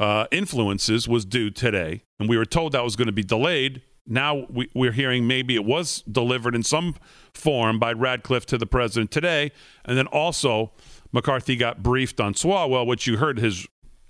uh, 0.00 0.26
influences 0.32 1.06
was 1.06 1.24
due 1.24 1.50
today, 1.50 2.02
and 2.18 2.28
we 2.28 2.36
were 2.36 2.46
told 2.46 2.72
that 2.72 2.82
was 2.82 2.96
going 2.96 3.06
to 3.06 3.12
be 3.12 3.22
delayed. 3.22 3.82
now 4.06 4.46
we, 4.50 4.68
we're 4.74 4.92
hearing 4.92 5.26
maybe 5.26 5.54
it 5.54 5.64
was 5.64 6.02
delivered 6.10 6.54
in 6.54 6.62
some 6.62 6.96
form 7.34 7.78
by 7.78 7.92
Ratcliffe 7.92 8.46
to 8.46 8.58
the 8.58 8.66
president 8.66 9.10
today, 9.10 9.52
and 9.84 9.96
then 9.96 10.06
also 10.08 10.72
McCarthy 11.12 11.54
got 11.54 11.82
briefed 11.82 12.20
on 12.20 12.34
Swalwell, 12.34 12.86
which 12.86 13.06
you 13.06 13.18
heard 13.18 13.38
his 13.38 13.66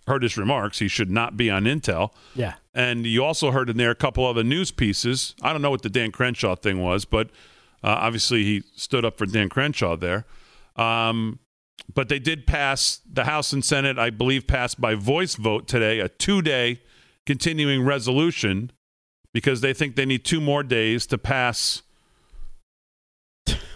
heard 0.07 0.23
his 0.23 0.37
remarks. 0.37 0.79
He 0.79 0.89
should 0.89 1.11
not 1.11 1.37
be 1.37 1.51
on 1.51 1.65
Intel. 1.65 2.13
Yeah. 2.35 2.55
And 2.75 3.07
you 3.07 3.25
also 3.25 3.51
heard 3.51 3.69
in 3.69 3.77
there 3.77 3.91
a 3.91 3.97
couple 3.97 4.25
other 4.27 4.43
news 4.43 4.71
pieces. 4.71 5.35
I 5.43 5.53
don't 5.53 5.63
know 5.63 5.71
what 5.71 5.83
the 5.83 5.91
Dan 5.91 6.11
Crenshaw 6.11 6.57
thing 6.57 6.81
was, 6.81 7.05
but 7.05 7.29
uh, 7.85 7.99
obviously 7.99 8.43
he 8.45 8.63
stood 8.75 9.05
up 9.05 9.19
for 9.19 9.27
Dan 9.27 9.49
Crenshaw 9.49 9.97
there. 9.97 10.25
Um, 10.77 11.39
but 11.93 12.09
they 12.09 12.19
did 12.19 12.47
pass 12.47 13.01
the 13.11 13.25
House 13.25 13.53
and 13.53 13.65
Senate, 13.65 13.99
I 13.99 14.11
believe, 14.11 14.47
passed 14.47 14.81
by 14.81 14.95
voice 14.95 15.35
vote 15.35 15.69
today, 15.69 16.01
a 16.01 16.09
two 16.09 16.43
day 16.43 16.83
continuing 17.27 17.85
resolution 17.85 18.73
because 19.33 19.61
they 19.61 19.73
think 19.73 19.97
they 19.97 20.07
need 20.07 20.25
two 20.25 20.41
more 20.41 20.63
days 20.63 21.07
to 21.07 21.19
pass 21.19 21.83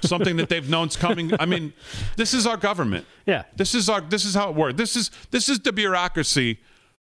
something 0.02 0.36
that 0.36 0.48
they've 0.48 0.68
known's 0.68 0.96
coming. 0.96 1.32
I 1.38 1.46
mean, 1.46 1.72
this 2.16 2.34
is 2.34 2.46
our 2.46 2.56
government. 2.56 3.06
Yeah. 3.26 3.44
This 3.56 3.74
is 3.74 3.88
our 3.88 4.00
this 4.00 4.24
is 4.24 4.34
how 4.34 4.50
it 4.50 4.56
works. 4.56 4.76
This 4.76 4.96
is 4.96 5.10
this 5.30 5.48
is 5.48 5.60
the 5.60 5.72
bureaucracy. 5.72 6.60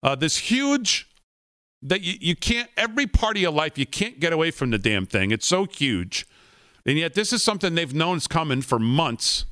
Uh, 0.03 0.15
this 0.15 0.37
huge 0.37 1.07
that 1.83 2.01
you, 2.01 2.15
you 2.19 2.35
can't 2.35 2.69
every 2.77 3.07
part 3.07 3.37
of 3.37 3.41
your 3.41 3.51
life 3.51 3.77
you 3.77 3.85
can't 3.85 4.19
get 4.19 4.33
away 4.33 4.51
from 4.51 4.71
the 4.71 4.77
damn 4.77 5.05
thing. 5.05 5.31
It's 5.31 5.45
so 5.47 5.65
huge. 5.65 6.27
And 6.85 6.97
yet 6.97 7.13
this 7.13 7.31
is 7.31 7.43
something 7.43 7.75
they've 7.75 7.93
known 7.93 8.17
is 8.17 8.27
coming 8.27 8.61
for 8.61 8.79
months. 8.79 9.45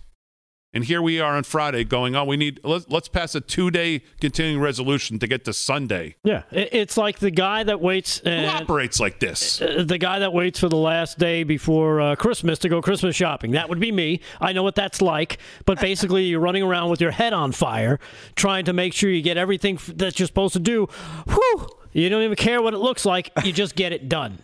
And 0.71 0.83
here 0.83 1.01
we 1.01 1.19
are 1.19 1.35
on 1.35 1.43
Friday 1.45 1.83
going, 1.83 2.15
oh, 2.15 2.25
we 2.25 2.37
need, 2.37 2.59
let's, 2.63 2.87
let's 2.89 3.07
pass 3.07 3.33
a 3.33 3.41
two 3.41 3.71
day 3.71 4.03
continuing 4.21 4.61
resolution 4.61 5.17
to 5.17 5.25
get 5.25 5.43
to 5.45 5.53
Sunday. 5.53 6.15
Yeah, 6.23 6.43
it's 6.51 6.95
like 6.95 7.17
the 7.17 7.31
guy 7.31 7.63
that 7.63 7.81
waits. 7.81 8.19
Who 8.19 8.29
And, 8.29 8.45
operates 8.45 8.99
like 8.99 9.19
this? 9.19 9.61
uh, 9.63 9.83
the 9.85 9.97
guy 9.97 10.19
that 10.19 10.31
waits 10.31 10.59
for 10.59 10.69
the 10.69 10.77
last 10.77 11.17
day 11.17 11.43
before 11.43 11.99
uh, 12.01 12.15
Christmas 12.15 12.59
to 12.59 12.69
go 12.69 12.83
Christmas 12.83 13.15
shopping. 13.15 13.51
That 13.51 13.67
would 13.67 13.79
be 13.79 13.91
me. 13.91 14.21
I 14.39 14.53
know 14.53 14.61
what 14.61 14.75
that's 14.75 15.01
like. 15.01 15.39
But 15.65 15.79
basically, 15.81 16.25
you're 16.25 16.39
running 16.39 16.61
around 16.61 16.91
with 16.91 17.01
your 17.01 17.11
head 17.11 17.33
on 17.33 17.51
fire, 17.51 17.99
trying 18.35 18.65
to 18.65 18.73
make 18.73 18.93
sure 18.93 19.09
you 19.09 19.23
get 19.23 19.37
everything 19.37 19.79
that 19.95 20.19
you're 20.19 20.27
supposed 20.27 20.53
to 20.53 20.59
do. 20.59 20.87
Whew! 21.27 21.67
You 21.93 22.09
don't 22.09 22.21
even 22.21 22.35
care 22.35 22.61
what 22.61 22.75
it 22.75 22.79
looks 22.79 23.05
like. 23.05 23.31
You 23.43 23.51
just 23.51 23.75
get 23.75 23.91
it 23.91 24.07
done. 24.07 24.37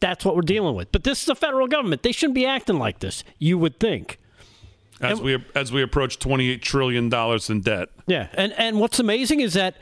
That's 0.00 0.24
what 0.24 0.34
we're 0.34 0.42
dealing 0.42 0.74
with. 0.76 0.92
But 0.92 1.04
this 1.04 1.20
is 1.20 1.26
the 1.26 1.34
federal 1.34 1.66
government. 1.66 2.02
They 2.02 2.12
shouldn't 2.12 2.36
be 2.36 2.46
acting 2.46 2.78
like 2.78 3.00
this. 3.00 3.22
You 3.38 3.58
would 3.58 3.78
think. 3.78 4.17
As 5.00 5.20
we, 5.20 5.42
as 5.54 5.72
we 5.72 5.82
approach 5.82 6.18
$28 6.18 6.60
trillion 6.62 7.12
in 7.48 7.60
debt. 7.60 7.88
Yeah. 8.06 8.28
And 8.34 8.52
and 8.54 8.80
what's 8.80 8.98
amazing 8.98 9.40
is 9.40 9.54
that 9.54 9.76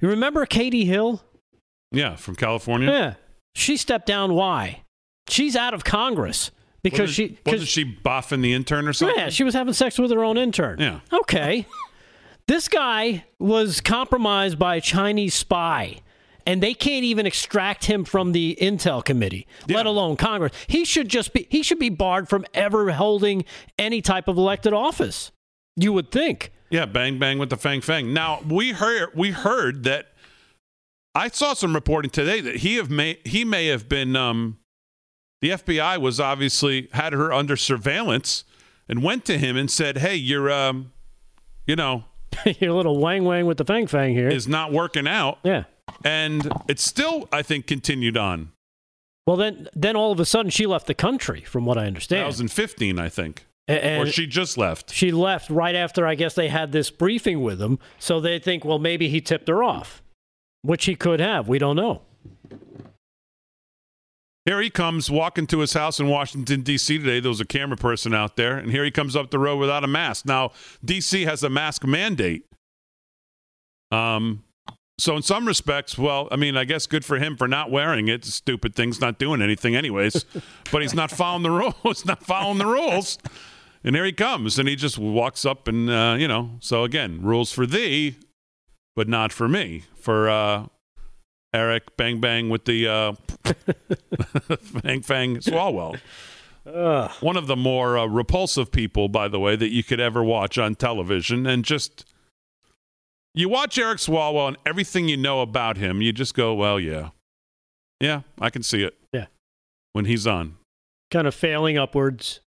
you 0.00 0.08
remember 0.08 0.44
Katie 0.46 0.84
Hill? 0.84 1.22
Yeah, 1.90 2.16
from 2.16 2.36
California. 2.36 2.90
Yeah. 2.90 3.14
She 3.54 3.76
stepped 3.76 4.06
down. 4.06 4.34
Why? 4.34 4.82
She's 5.28 5.54
out 5.56 5.74
of 5.74 5.84
Congress 5.84 6.50
because 6.82 7.10
wasn't, 7.10 7.14
she. 7.14 7.38
wasn't 7.46 7.68
she 7.68 7.84
boffing 7.84 8.42
the 8.42 8.52
intern 8.52 8.88
or 8.88 8.92
something? 8.92 9.16
Yeah, 9.16 9.28
she 9.28 9.44
was 9.44 9.54
having 9.54 9.74
sex 9.74 9.98
with 9.98 10.10
her 10.10 10.24
own 10.24 10.36
intern. 10.36 10.80
Yeah. 10.80 11.00
Okay. 11.12 11.66
this 12.48 12.68
guy 12.68 13.24
was 13.38 13.80
compromised 13.80 14.58
by 14.58 14.76
a 14.76 14.80
Chinese 14.80 15.34
spy, 15.34 16.00
and 16.46 16.62
they 16.62 16.74
can't 16.74 17.04
even 17.04 17.26
extract 17.26 17.84
him 17.86 18.04
from 18.04 18.32
the 18.32 18.56
Intel 18.60 19.04
committee, 19.04 19.46
let 19.68 19.86
alone 19.86 20.16
Congress. 20.16 20.52
He 20.66 20.84
should 20.84 21.08
just 21.08 21.32
be 21.32 21.46
he 21.50 21.62
should 21.62 21.78
be 21.78 21.88
barred 21.88 22.28
from 22.28 22.44
ever 22.54 22.92
holding 22.92 23.44
any 23.78 24.00
type 24.02 24.28
of 24.28 24.36
elected 24.36 24.72
office. 24.72 25.30
You 25.76 25.92
would 25.92 26.10
think. 26.10 26.52
Yeah, 26.70 26.86
bang 26.86 27.18
bang 27.18 27.38
with 27.38 27.50
the 27.50 27.56
fang 27.56 27.80
fang. 27.80 28.12
Now 28.12 28.40
we 28.46 28.72
heard 28.72 29.10
we 29.14 29.30
heard 29.30 29.84
that 29.84 30.12
I 31.14 31.28
saw 31.28 31.52
some 31.54 31.74
reporting 31.74 32.10
today 32.10 32.40
that 32.40 32.56
he 32.56 32.76
have 32.76 32.90
may 32.90 33.18
he 33.24 33.44
may 33.44 33.66
have 33.66 33.88
been 33.88 34.16
um, 34.16 34.58
the 35.40 35.50
FBI 35.50 35.98
was 36.00 36.18
obviously 36.20 36.88
had 36.92 37.12
her 37.12 37.32
under 37.32 37.56
surveillance 37.56 38.44
and 38.88 39.02
went 39.02 39.24
to 39.26 39.38
him 39.38 39.56
and 39.56 39.70
said, 39.70 39.98
"Hey, 39.98 40.14
you're 40.16 40.50
um, 40.50 40.92
you 41.66 41.76
know, 41.76 42.04
Your 42.58 42.72
little 42.72 42.98
wang 42.98 43.24
wang 43.24 43.46
with 43.46 43.58
the 43.58 43.64
fang 43.64 43.86
fang 43.86 44.14
here. 44.14 44.28
is 44.28 44.48
not 44.48 44.72
working 44.72 45.06
out." 45.06 45.38
yeah. 45.42 45.64
And 46.04 46.50
it 46.68 46.78
still 46.80 47.28
I 47.32 47.42
think 47.42 47.66
continued 47.66 48.16
on. 48.16 48.52
Well, 49.26 49.36
then, 49.36 49.68
then 49.74 49.94
all 49.94 50.10
of 50.10 50.18
a 50.18 50.24
sudden 50.24 50.50
she 50.50 50.66
left 50.66 50.86
the 50.86 50.94
country, 50.94 51.42
from 51.42 51.64
what 51.64 51.78
I 51.78 51.86
understand. 51.86 52.26
2015, 52.26 52.98
I 52.98 53.08
think. 53.08 53.46
And 53.68 54.08
or 54.08 54.10
she 54.10 54.26
just 54.26 54.58
left. 54.58 54.92
she 54.92 55.12
left 55.12 55.48
right 55.48 55.76
after 55.76 56.04
I 56.04 56.16
guess 56.16 56.34
they 56.34 56.48
had 56.48 56.72
this 56.72 56.90
briefing 56.90 57.42
with 57.42 57.62
him. 57.62 57.78
So 57.98 58.20
they 58.20 58.40
think, 58.40 58.64
well, 58.64 58.80
maybe 58.80 59.08
he 59.08 59.20
tipped 59.20 59.48
her 59.48 59.62
off, 59.62 60.02
which 60.62 60.86
he 60.86 60.96
could 60.96 61.20
have. 61.20 61.48
We 61.48 61.58
don't 61.58 61.76
know. 61.76 62.02
Here 64.44 64.60
he 64.60 64.70
comes 64.70 65.08
walking 65.08 65.46
to 65.46 65.60
his 65.60 65.74
house 65.74 66.00
in 66.00 66.08
Washington, 66.08 66.62
D.C. 66.62 66.98
today. 66.98 67.20
There 67.20 67.28
was 67.28 67.40
a 67.40 67.44
camera 67.44 67.76
person 67.76 68.12
out 68.12 68.34
there, 68.34 68.58
and 68.58 68.72
here 68.72 68.84
he 68.84 68.90
comes 68.90 69.14
up 69.14 69.30
the 69.30 69.38
road 69.38 69.58
without 69.58 69.84
a 69.84 69.86
mask. 69.86 70.26
Now, 70.26 70.50
D.C. 70.84 71.22
has 71.22 71.44
a 71.44 71.48
mask 71.48 71.84
mandate. 71.84 72.46
Um, 73.92 74.42
so, 74.98 75.16
in 75.16 75.22
some 75.22 75.46
respects, 75.46 75.98
well, 75.98 76.28
I 76.30 76.36
mean, 76.36 76.56
I 76.56 76.64
guess 76.64 76.86
good 76.86 77.04
for 77.04 77.18
him 77.18 77.36
for 77.36 77.48
not 77.48 77.70
wearing 77.70 78.08
it. 78.08 78.24
Stupid 78.24 78.74
thing's 78.74 79.00
not 79.00 79.18
doing 79.18 79.42
anything, 79.42 79.74
anyways. 79.74 80.24
but 80.70 80.82
he's 80.82 80.94
not 80.94 81.10
following 81.10 81.42
the 81.42 81.50
rules, 81.84 82.04
not 82.04 82.22
following 82.22 82.58
the 82.58 82.66
rules. 82.66 83.18
And 83.84 83.96
here 83.96 84.04
he 84.04 84.12
comes, 84.12 84.58
and 84.58 84.68
he 84.68 84.76
just 84.76 84.98
walks 84.98 85.44
up, 85.44 85.66
and, 85.66 85.90
uh, 85.90 86.16
you 86.18 86.28
know, 86.28 86.52
so 86.60 86.84
again, 86.84 87.20
rules 87.22 87.50
for 87.50 87.66
thee, 87.66 88.16
but 88.94 89.08
not 89.08 89.32
for 89.32 89.48
me. 89.48 89.84
For, 89.96 90.30
uh, 90.30 90.66
Eric 91.54 91.96
Bang 91.96 92.20
Bang 92.20 92.48
with 92.48 92.64
the 92.64 92.88
uh, 92.88 93.12
Fang 94.56 95.02
Fang 95.02 95.36
Swalwell. 95.36 95.98
One 97.20 97.36
of 97.36 97.46
the 97.46 97.56
more 97.56 97.98
uh, 97.98 98.06
repulsive 98.06 98.72
people, 98.72 99.08
by 99.08 99.28
the 99.28 99.38
way, 99.38 99.56
that 99.56 99.70
you 99.70 99.84
could 99.84 100.00
ever 100.00 100.24
watch 100.24 100.56
on 100.56 100.74
television. 100.76 101.46
And 101.46 101.64
just, 101.64 102.06
you 103.34 103.48
watch 103.48 103.78
Eric 103.78 103.98
Swalwell 103.98 104.48
and 104.48 104.56
everything 104.66 105.08
you 105.08 105.16
know 105.16 105.40
about 105.40 105.76
him, 105.76 106.02
you 106.02 106.12
just 106.12 106.34
go, 106.34 106.54
well, 106.54 106.78
yeah. 106.78 107.10
Yeah, 108.00 108.22
I 108.40 108.50
can 108.50 108.62
see 108.62 108.82
it. 108.82 108.94
Yeah. 109.12 109.26
When 109.92 110.04
he's 110.04 110.26
on. 110.26 110.56
Kind 111.10 111.26
of 111.26 111.34
failing 111.34 111.78
upwards. 111.78 112.40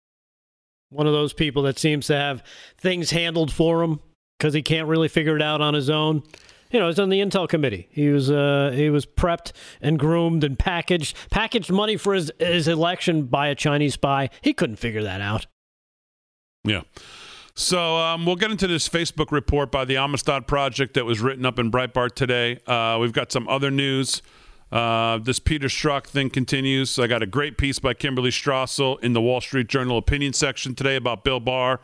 One 0.89 1.07
of 1.07 1.13
those 1.13 1.33
people 1.33 1.63
that 1.63 1.79
seems 1.79 2.07
to 2.07 2.15
have 2.15 2.43
things 2.77 3.11
handled 3.11 3.51
for 3.51 3.83
him 3.83 3.99
because 4.37 4.53
he 4.53 4.61
can't 4.61 4.87
really 4.87 5.07
figure 5.07 5.35
it 5.35 5.41
out 5.41 5.61
on 5.61 5.73
his 5.73 5.89
own. 5.89 6.23
You 6.71 6.79
know, 6.79 6.87
he's 6.87 6.99
on 6.99 7.09
the 7.09 7.19
Intel 7.19 7.47
committee. 7.47 7.87
He 7.91 8.09
was 8.09 8.31
uh, 8.31 8.71
he 8.73 8.89
was 8.89 9.05
prepped 9.05 9.51
and 9.79 9.99
groomed 9.99 10.43
and 10.43 10.57
packaged 10.57 11.15
packaged 11.29 11.71
money 11.71 11.97
for 11.97 12.13
his 12.15 12.31
his 12.39 12.67
election 12.67 13.25
by 13.25 13.47
a 13.47 13.55
Chinese 13.55 13.93
spy. 13.93 14.29
He 14.41 14.53
couldn't 14.53 14.77
figure 14.77 15.03
that 15.03 15.21
out. 15.21 15.45
Yeah. 16.63 16.81
So 17.55 17.97
um, 17.97 18.25
we'll 18.25 18.35
get 18.35 18.49
into 18.49 18.65
this 18.67 18.89
Facebook 18.89 19.31
report 19.31 19.71
by 19.71 19.85
the 19.85 19.95
Amistad 19.95 20.47
Project 20.47 20.95
that 20.95 21.05
was 21.05 21.21
written 21.21 21.45
up 21.45 21.59
in 21.59 21.71
Breitbart 21.71 22.15
today. 22.15 22.57
Uh, 22.65 22.97
we've 22.99 23.13
got 23.13 23.31
some 23.31 23.47
other 23.47 23.69
news. 23.69 24.23
Uh, 24.71 25.19
this 25.19 25.37
Peter 25.37 25.67
Strzok 25.67 26.07
thing 26.07 26.31
continues. 26.31 26.97
I 26.97 27.05
got 27.05 27.21
a 27.21 27.27
great 27.27 27.59
piece 27.59 27.77
by 27.77 27.93
Kimberly 27.93 28.31
Strassel 28.31 28.99
in 29.03 29.13
the 29.13 29.21
Wall 29.21 29.39
Street 29.39 29.67
Journal 29.67 29.99
opinion 29.99 30.33
section 30.33 30.73
today 30.73 30.95
about 30.95 31.23
Bill 31.23 31.39
Barr. 31.39 31.79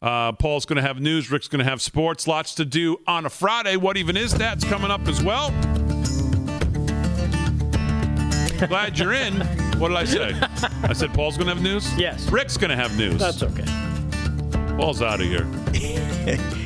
Uh, 0.00 0.32
Paul's 0.32 0.64
going 0.64 0.76
to 0.76 0.82
have 0.82 0.98
news. 0.98 1.30
Rick's 1.30 1.46
going 1.46 1.62
to 1.62 1.70
have 1.70 1.82
sports. 1.82 2.26
Lots 2.26 2.54
to 2.54 2.64
do 2.64 2.96
on 3.06 3.26
a 3.26 3.30
Friday. 3.30 3.76
What 3.76 3.98
even 3.98 4.16
is 4.16 4.32
that? 4.34 4.56
It's 4.56 4.64
coming 4.64 4.90
up 4.90 5.06
as 5.06 5.22
well. 5.22 5.50
Glad 8.66 8.98
you're 8.98 9.12
in. 9.12 9.34
What 9.78 9.88
did 9.88 9.98
I 9.98 10.04
say? 10.04 10.40
I 10.84 10.94
said 10.94 11.12
Paul's 11.12 11.36
going 11.36 11.48
to 11.48 11.54
have 11.54 11.62
news? 11.62 11.92
Yes. 11.98 12.30
Rick's 12.32 12.56
going 12.56 12.70
to 12.70 12.76
have 12.76 12.96
news. 12.96 13.18
That's 13.18 13.42
okay. 13.42 13.91
Paul's 14.76 15.02
out 15.02 15.20
of 15.20 15.26
here. 15.26 15.46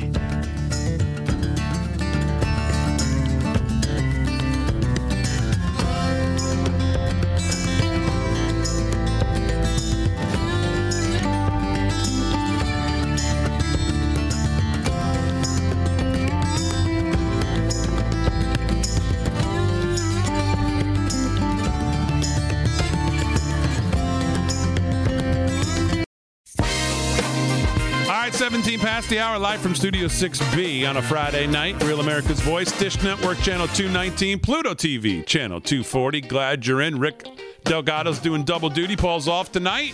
17 28.47 28.79
past 28.79 29.09
the 29.09 29.19
hour, 29.19 29.37
live 29.37 29.59
from 29.59 29.75
Studio 29.75 30.07
6B 30.07 30.89
on 30.89 30.95
a 30.95 31.01
Friday 31.01 31.47
night. 31.47 31.83
Real 31.83 31.99
America's 31.99 32.39
Voice, 32.39 32.71
Dish 32.79 33.03
Network, 33.03 33.37
Channel 33.39 33.67
219, 33.67 34.39
Pluto 34.39 34.73
TV, 34.73 35.25
Channel 35.25 35.59
240. 35.59 36.21
Glad 36.21 36.65
you're 36.65 36.79
in. 36.79 36.97
Rick 36.97 37.27
Delgado's 37.65 38.19
doing 38.19 38.45
double 38.45 38.69
duty. 38.69 38.95
Paul's 38.95 39.27
off 39.27 39.51
tonight. 39.51 39.93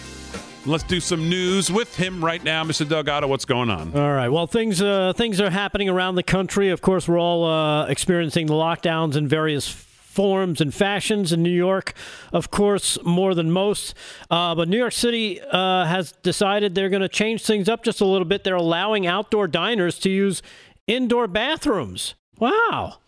Let's 0.67 0.83
do 0.83 0.99
some 0.99 1.27
news 1.27 1.71
with 1.71 1.95
him 1.95 2.23
right 2.23 2.43
now. 2.43 2.63
Mr. 2.63 2.87
Delgado, 2.87 3.25
what's 3.27 3.45
going 3.45 3.71
on? 3.71 3.91
All 3.95 4.13
right. 4.13 4.29
Well, 4.29 4.45
things 4.45 4.83
uh, 4.83 5.13
things 5.13 5.41
are 5.41 5.49
happening 5.49 5.89
around 5.89 6.13
the 6.13 6.21
country. 6.21 6.69
Of 6.69 6.79
course, 6.79 7.07
we're 7.07 7.17
all 7.17 7.45
uh, 7.45 7.87
experiencing 7.87 8.45
the 8.45 8.53
lockdowns 8.53 9.15
in 9.15 9.27
various 9.27 9.67
forms 10.13 10.61
and 10.61 10.73
fashions 10.73 11.33
in 11.33 11.41
New 11.41 11.49
York, 11.49 11.93
of 12.31 12.51
course, 12.51 12.97
more 13.03 13.33
than 13.33 13.51
most. 13.51 13.95
Uh, 14.29 14.53
but 14.53 14.67
New 14.67 14.77
York 14.77 14.93
City 14.93 15.41
uh, 15.41 15.85
has 15.85 16.11
decided 16.23 16.75
they're 16.75 16.89
going 16.89 17.01
to 17.01 17.09
change 17.09 17.43
things 17.43 17.67
up 17.67 17.83
just 17.83 17.99
a 17.99 18.05
little 18.05 18.25
bit. 18.25 18.43
They're 18.43 18.55
allowing 18.55 19.07
outdoor 19.07 19.47
diners 19.47 19.97
to 19.99 20.09
use 20.09 20.43
indoor 20.85 21.27
bathrooms. 21.27 22.13
Wow. 22.39 22.99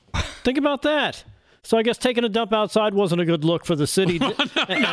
Think 0.43 0.57
about 0.57 0.81
that. 0.81 1.23
So 1.65 1.79
I 1.79 1.81
guess 1.81 1.97
taking 1.97 2.23
a 2.23 2.29
dump 2.29 2.53
outside 2.53 2.93
wasn't 2.93 3.21
a 3.21 3.25
good 3.25 3.43
look 3.43 3.65
for 3.65 3.75
the 3.75 3.87
city. 3.87 4.19
no, 4.19 4.27
no, 4.29 4.35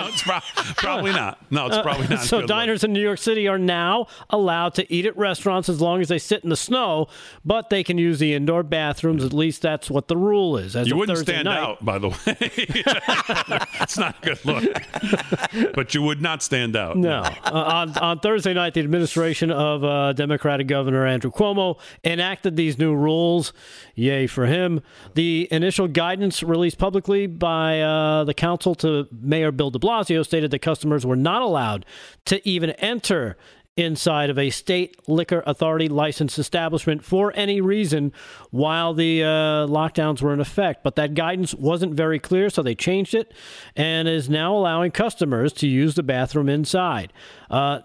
it's 0.09 0.23
pro- 0.23 0.41
probably 0.76 1.12
not. 1.12 1.38
No, 1.50 1.67
it's 1.67 1.76
probably 1.79 2.09
not. 2.09 2.21
so 2.25 2.47
diners 2.47 2.83
look. 2.83 2.88
in 2.88 2.93
New 2.95 3.02
York 3.02 3.19
City 3.19 3.47
are 3.47 3.59
now 3.59 4.07
allowed 4.31 4.73
to 4.76 4.91
eat 4.91 5.05
at 5.05 5.14
restaurants 5.14 5.69
as 5.69 5.83
long 5.83 6.00
as 6.00 6.09
they 6.09 6.19
sit 6.19 6.43
in 6.45 6.49
the 6.49 6.57
snow, 6.57 7.09
but 7.45 7.69
they 7.69 7.85
can 7.85 7.99
use 7.99 8.21
the 8.21 8.33
indoor 8.33 8.62
bathrooms. 8.62 9.23
At 9.23 9.35
least 9.35 9.61
that's 9.61 9.91
what 9.91 10.09
the 10.09 10.17
rule 10.17 10.57
is. 10.57 10.75
As 10.75 10.88
You 10.88 10.97
wouldn't 10.97 11.19
Thursday 11.19 11.33
stand 11.35 11.45
night. 11.45 11.59
out, 11.61 11.85
by 11.85 11.99
the 11.99 12.09
way. 12.09 12.17
it's 13.83 13.99
not 13.99 14.17
a 14.23 14.26
good 14.26 14.43
look. 14.47 15.75
but 15.75 15.95
you 15.95 16.00
would 16.00 16.23
not 16.23 16.43
stand 16.43 16.75
out. 16.75 16.97
No. 16.97 17.21
uh, 17.21 17.50
on, 17.52 17.99
on 17.99 18.19
Thursday 18.21 18.55
night, 18.55 18.73
the 18.73 18.81
administration 18.81 19.50
of 19.50 19.85
uh, 19.85 20.14
Democratic 20.14 20.69
Governor 20.69 21.07
Andrew 21.07 21.31
Cuomo 21.31 21.79
enacted 22.02 22.57
these 22.57 22.79
new 22.79 22.95
rules. 22.95 23.52
Yay 23.95 24.26
for 24.26 24.47
him. 24.47 24.81
The 25.12 25.49
initial 25.50 25.87
guidance 25.87 26.43
released 26.43 26.62
publicly 26.71 27.26
by 27.26 27.81
uh, 27.81 28.25
the 28.25 28.35
council 28.35 28.75
to 28.76 29.09
Mayor 29.11 29.52
Bill 29.52 29.71
de 29.71 29.78
Blasio 29.78 30.25
stated 30.25 30.50
that 30.50 30.61
customers 30.61 31.04
were 31.04 31.16
not 31.16 31.42
allowed 31.42 31.85
to 32.26 32.47
even 32.49 32.71
enter 32.71 33.37
inside 33.76 34.28
of 34.28 34.38
a 34.38 34.50
state 34.50 34.97
liquor 35.09 35.42
authority 35.47 35.88
licensed 35.88 36.38
establishment 36.38 37.02
for 37.02 37.33
any 37.35 37.61
reason 37.61 38.12
while 38.50 38.92
the 38.92 39.23
uh, 39.23 39.26
lockdowns 39.66 40.21
were 40.21 40.35
in 40.35 40.40
effect. 40.40 40.83
But 40.83 40.97
that 40.97 41.14
guidance 41.14 41.54
wasn't 41.54 41.95
very 41.95 42.19
clear, 42.19 42.50
so 42.50 42.62
they 42.62 42.75
changed 42.75 43.14
it 43.14 43.33
and 43.75 44.09
is 44.09 44.28
now 44.28 44.54
allowing 44.54 44.90
customers 44.90 45.52
to 45.54 45.69
use 45.69 45.95
the 45.95 46.02
bathroom 46.02 46.49
inside. 46.49 47.12
Uh, 47.50 47.81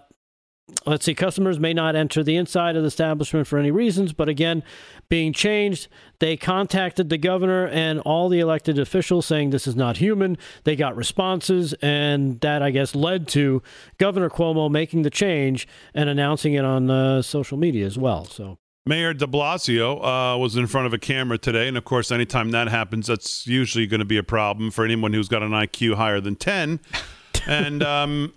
let's 0.86 1.04
see, 1.04 1.14
customers 1.14 1.58
may 1.58 1.72
not 1.72 1.96
enter 1.96 2.22
the 2.22 2.36
inside 2.36 2.76
of 2.76 2.82
the 2.82 2.88
establishment 2.88 3.46
for 3.46 3.58
any 3.58 3.70
reasons, 3.70 4.12
but 4.12 4.28
again, 4.28 4.62
being 5.08 5.32
changed, 5.32 5.88
they 6.18 6.36
contacted 6.36 7.08
the 7.08 7.18
governor 7.18 7.66
and 7.66 8.00
all 8.00 8.28
the 8.28 8.40
elected 8.40 8.78
officials 8.78 9.26
saying 9.26 9.50
this 9.50 9.66
is 9.66 9.76
not 9.76 9.98
human. 9.98 10.36
They 10.64 10.76
got 10.76 10.96
responses, 10.96 11.74
and 11.74 12.40
that, 12.40 12.62
I 12.62 12.70
guess, 12.70 12.94
led 12.94 13.28
to 13.28 13.62
Governor 13.98 14.30
Cuomo 14.30 14.70
making 14.70 15.02
the 15.02 15.10
change 15.10 15.66
and 15.94 16.08
announcing 16.08 16.54
it 16.54 16.64
on 16.64 16.90
uh, 16.90 17.22
social 17.22 17.58
media 17.58 17.86
as 17.86 17.98
well. 17.98 18.24
So. 18.24 18.58
Mayor 18.86 19.12
de 19.12 19.26
Blasio 19.26 19.98
uh, 19.98 20.38
was 20.38 20.56
in 20.56 20.66
front 20.66 20.86
of 20.86 20.94
a 20.94 20.98
camera 20.98 21.36
today. 21.36 21.68
And 21.68 21.76
of 21.76 21.84
course, 21.84 22.10
anytime 22.10 22.52
that 22.52 22.68
happens, 22.68 23.06
that's 23.06 23.46
usually 23.46 23.86
going 23.86 23.98
to 23.98 24.06
be 24.06 24.16
a 24.16 24.22
problem 24.22 24.70
for 24.70 24.82
anyone 24.82 25.12
who's 25.12 25.28
got 25.28 25.42
an 25.42 25.50
IQ 25.50 25.96
higher 25.96 26.20
than 26.22 26.36
10. 26.36 26.80
and, 27.46 27.82
um, 27.82 28.32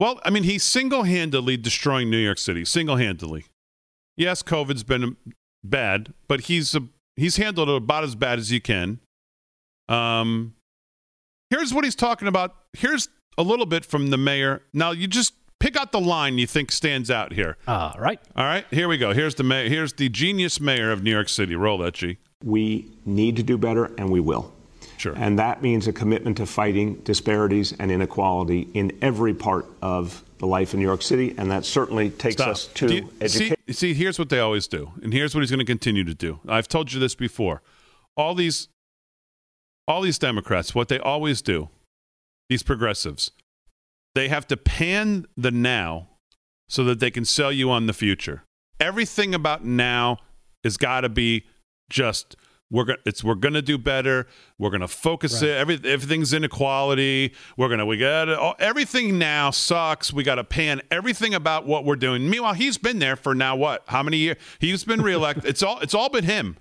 well, 0.00 0.18
I 0.24 0.30
mean, 0.30 0.42
he's 0.42 0.64
single 0.64 1.04
handedly 1.04 1.56
destroying 1.56 2.10
New 2.10 2.18
York 2.18 2.38
City, 2.38 2.64
single 2.64 2.96
handedly. 2.96 3.44
Yes, 4.16 4.42
COVID's 4.42 4.82
been 4.82 5.16
bad, 5.62 6.14
but 6.26 6.42
he's, 6.42 6.74
a, 6.74 6.80
he's 7.16 7.36
handled 7.36 7.68
it 7.68 7.76
about 7.76 8.02
as 8.02 8.14
bad 8.14 8.38
as 8.38 8.50
you 8.50 8.60
can. 8.60 8.98
Um, 9.88 10.54
here's 11.50 11.72
what 11.72 11.84
he's 11.84 11.94
talking 11.94 12.26
about. 12.26 12.56
Here's 12.72 13.08
a 13.36 13.42
little 13.42 13.66
bit 13.66 13.84
from 13.84 14.08
the 14.08 14.16
mayor. 14.16 14.62
Now, 14.72 14.90
you 14.90 15.06
just 15.06 15.34
pick 15.58 15.76
out 15.76 15.92
the 15.92 16.00
line 16.00 16.38
you 16.38 16.46
think 16.46 16.72
stands 16.72 17.10
out 17.10 17.34
here. 17.34 17.58
All 17.68 17.94
right. 17.98 18.18
All 18.34 18.44
right, 18.44 18.64
here 18.70 18.88
we 18.88 18.96
go. 18.96 19.12
Here's 19.12 19.34
the 19.34 19.44
mayor. 19.44 19.68
Here's 19.68 19.92
the 19.92 20.08
genius 20.08 20.60
mayor 20.60 20.90
of 20.90 21.02
New 21.02 21.10
York 21.10 21.28
City. 21.28 21.54
Roll 21.54 21.78
that, 21.78 21.94
G. 21.94 22.18
We 22.42 22.88
need 23.04 23.36
to 23.36 23.42
do 23.42 23.58
better, 23.58 23.92
and 23.98 24.10
we 24.10 24.20
will. 24.20 24.52
Sure. 25.00 25.14
And 25.16 25.38
that 25.38 25.62
means 25.62 25.86
a 25.88 25.94
commitment 25.94 26.36
to 26.36 26.44
fighting 26.44 26.96
disparities 27.04 27.72
and 27.78 27.90
inequality 27.90 28.68
in 28.74 28.92
every 29.00 29.32
part 29.32 29.64
of 29.80 30.22
the 30.36 30.46
life 30.46 30.74
in 30.74 30.80
New 30.80 30.84
York 30.84 31.00
City, 31.00 31.34
and 31.38 31.50
that 31.50 31.64
certainly 31.64 32.10
takes 32.10 32.34
Stop. 32.34 32.48
us 32.48 32.66
to 32.74 32.94
you- 32.94 33.10
education. 33.18 33.56
see, 33.68 33.72
see, 33.72 33.94
here's 33.94 34.18
what 34.18 34.28
they 34.28 34.40
always 34.40 34.66
do, 34.66 34.92
and 35.02 35.14
here's 35.14 35.34
what 35.34 35.40
he's 35.40 35.48
going 35.50 35.58
to 35.58 35.64
continue 35.64 36.04
to 36.04 36.12
do. 36.12 36.40
I've 36.46 36.68
told 36.68 36.92
you 36.92 37.00
this 37.00 37.14
before. 37.14 37.62
All 38.14 38.34
these, 38.34 38.68
all 39.88 40.02
these 40.02 40.18
Democrats, 40.18 40.74
what 40.74 40.88
they 40.88 40.98
always 40.98 41.40
do, 41.40 41.70
these 42.50 42.62
progressives, 42.62 43.30
they 44.14 44.28
have 44.28 44.46
to 44.48 44.56
pan 44.58 45.24
the 45.34 45.50
now 45.50 46.08
so 46.68 46.84
that 46.84 47.00
they 47.00 47.10
can 47.10 47.24
sell 47.24 47.50
you 47.50 47.70
on 47.70 47.86
the 47.86 47.94
future. 47.94 48.42
Everything 48.78 49.34
about 49.34 49.64
now 49.64 50.18
has 50.62 50.76
got 50.76 51.00
to 51.00 51.08
be 51.08 51.46
just 51.88 52.36
we're 52.70 52.84
gonna 52.84 52.98
it's 53.04 53.24
we're 53.24 53.34
gonna 53.34 53.62
do 53.62 53.78
better. 53.78 54.26
We're 54.58 54.70
gonna 54.70 54.88
focus 54.88 55.42
it. 55.42 55.50
Every 55.50 55.80
everything's 55.84 56.32
inequality. 56.32 57.34
We're 57.56 57.68
gonna 57.68 57.86
we 57.86 57.96
got 57.96 58.28
all, 58.28 58.54
everything 58.58 59.18
now 59.18 59.50
sucks. 59.50 60.12
We 60.12 60.22
got 60.22 60.36
to 60.36 60.44
pan 60.44 60.80
everything 60.90 61.34
about 61.34 61.66
what 61.66 61.84
we're 61.84 61.96
doing. 61.96 62.30
Meanwhile, 62.30 62.54
he's 62.54 62.78
been 62.78 63.00
there 63.00 63.16
for 63.16 63.34
now 63.34 63.56
what? 63.56 63.82
How 63.88 64.02
many 64.02 64.18
years? 64.18 64.36
He's 64.58 64.84
been 64.84 65.02
reelected. 65.02 65.46
it's 65.46 65.62
all 65.62 65.80
it's 65.80 65.94
all 65.94 66.08
been 66.08 66.24
him. 66.24 66.56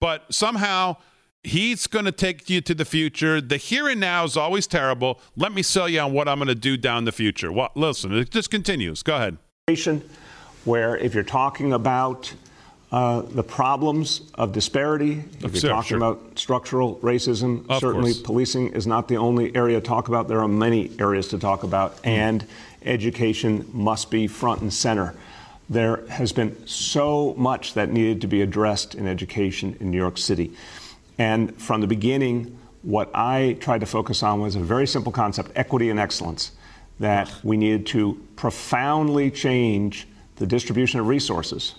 But 0.00 0.32
somehow 0.32 0.96
he's 1.42 1.86
going 1.86 2.04
to 2.04 2.12
take 2.12 2.48
you 2.48 2.60
to 2.60 2.74
the 2.74 2.84
future. 2.84 3.40
The 3.40 3.56
here 3.56 3.88
and 3.88 4.00
now 4.00 4.24
is 4.24 4.36
always 4.36 4.66
terrible. 4.66 5.20
Let 5.36 5.52
me 5.52 5.62
sell 5.62 5.88
you 5.88 6.00
on 6.00 6.12
what 6.12 6.28
I'm 6.28 6.38
going 6.38 6.48
to 6.48 6.54
do 6.54 6.76
down 6.76 7.04
the 7.04 7.12
future. 7.12 7.52
What? 7.52 7.76
Listen, 7.76 8.14
it 8.14 8.30
just 8.30 8.50
continues. 8.50 9.02
Go 9.02 9.16
ahead. 9.16 9.38
education, 9.68 10.08
where 10.64 10.96
if 10.96 11.14
you're 11.14 11.22
talking 11.22 11.72
about 11.72 12.32
uh, 12.92 13.22
the 13.22 13.42
problems 13.42 14.22
of 14.34 14.52
disparity, 14.52 15.22
if 15.44 15.54
you're 15.54 15.70
talking 15.72 15.88
sure. 15.88 15.98
about 15.98 16.38
structural 16.38 16.96
racism, 16.96 17.64
Of 17.68 17.80
certainly 17.80 18.12
course. 18.12 18.22
policing 18.22 18.68
is 18.72 18.86
not 18.86 19.06
the 19.06 19.16
only 19.16 19.54
area 19.54 19.80
to 19.80 19.86
talk 19.86 20.08
about. 20.08 20.26
There 20.26 20.40
are 20.40 20.48
many 20.48 20.90
areas 20.98 21.28
to 21.28 21.38
talk 21.38 21.62
about, 21.62 21.98
Hmm. 22.00 22.08
and 22.08 22.46
education 22.84 23.64
must 23.72 24.10
be 24.10 24.26
front 24.26 24.62
and 24.62 24.72
center. 24.72 25.14
There 25.68 26.02
has 26.08 26.32
been 26.32 26.56
so 26.66 27.34
much 27.38 27.74
that 27.74 27.92
needed 27.92 28.20
to 28.22 28.26
be 28.26 28.42
addressed 28.42 28.96
in 28.96 29.06
education 29.06 29.76
in 29.78 29.92
New 29.92 29.98
York 29.98 30.18
City. 30.18 30.50
And 31.16 31.54
from 31.60 31.80
the 31.80 31.86
beginning, 31.86 32.58
what 32.82 33.08
I 33.14 33.56
tried 33.60 33.80
to 33.80 33.86
focus 33.86 34.22
on 34.24 34.40
was 34.40 34.56
a 34.56 34.60
very 34.60 34.86
simple 34.86 35.12
concept 35.12 35.52
equity 35.54 35.90
and 35.90 36.00
excellence. 36.00 36.50
That 36.98 37.30
we 37.44 37.56
needed 37.56 37.86
to 37.88 38.18
profoundly 38.36 39.30
change 39.30 40.08
the 40.36 40.46
distribution 40.46 40.98
of 40.98 41.06
resources. 41.06 41.74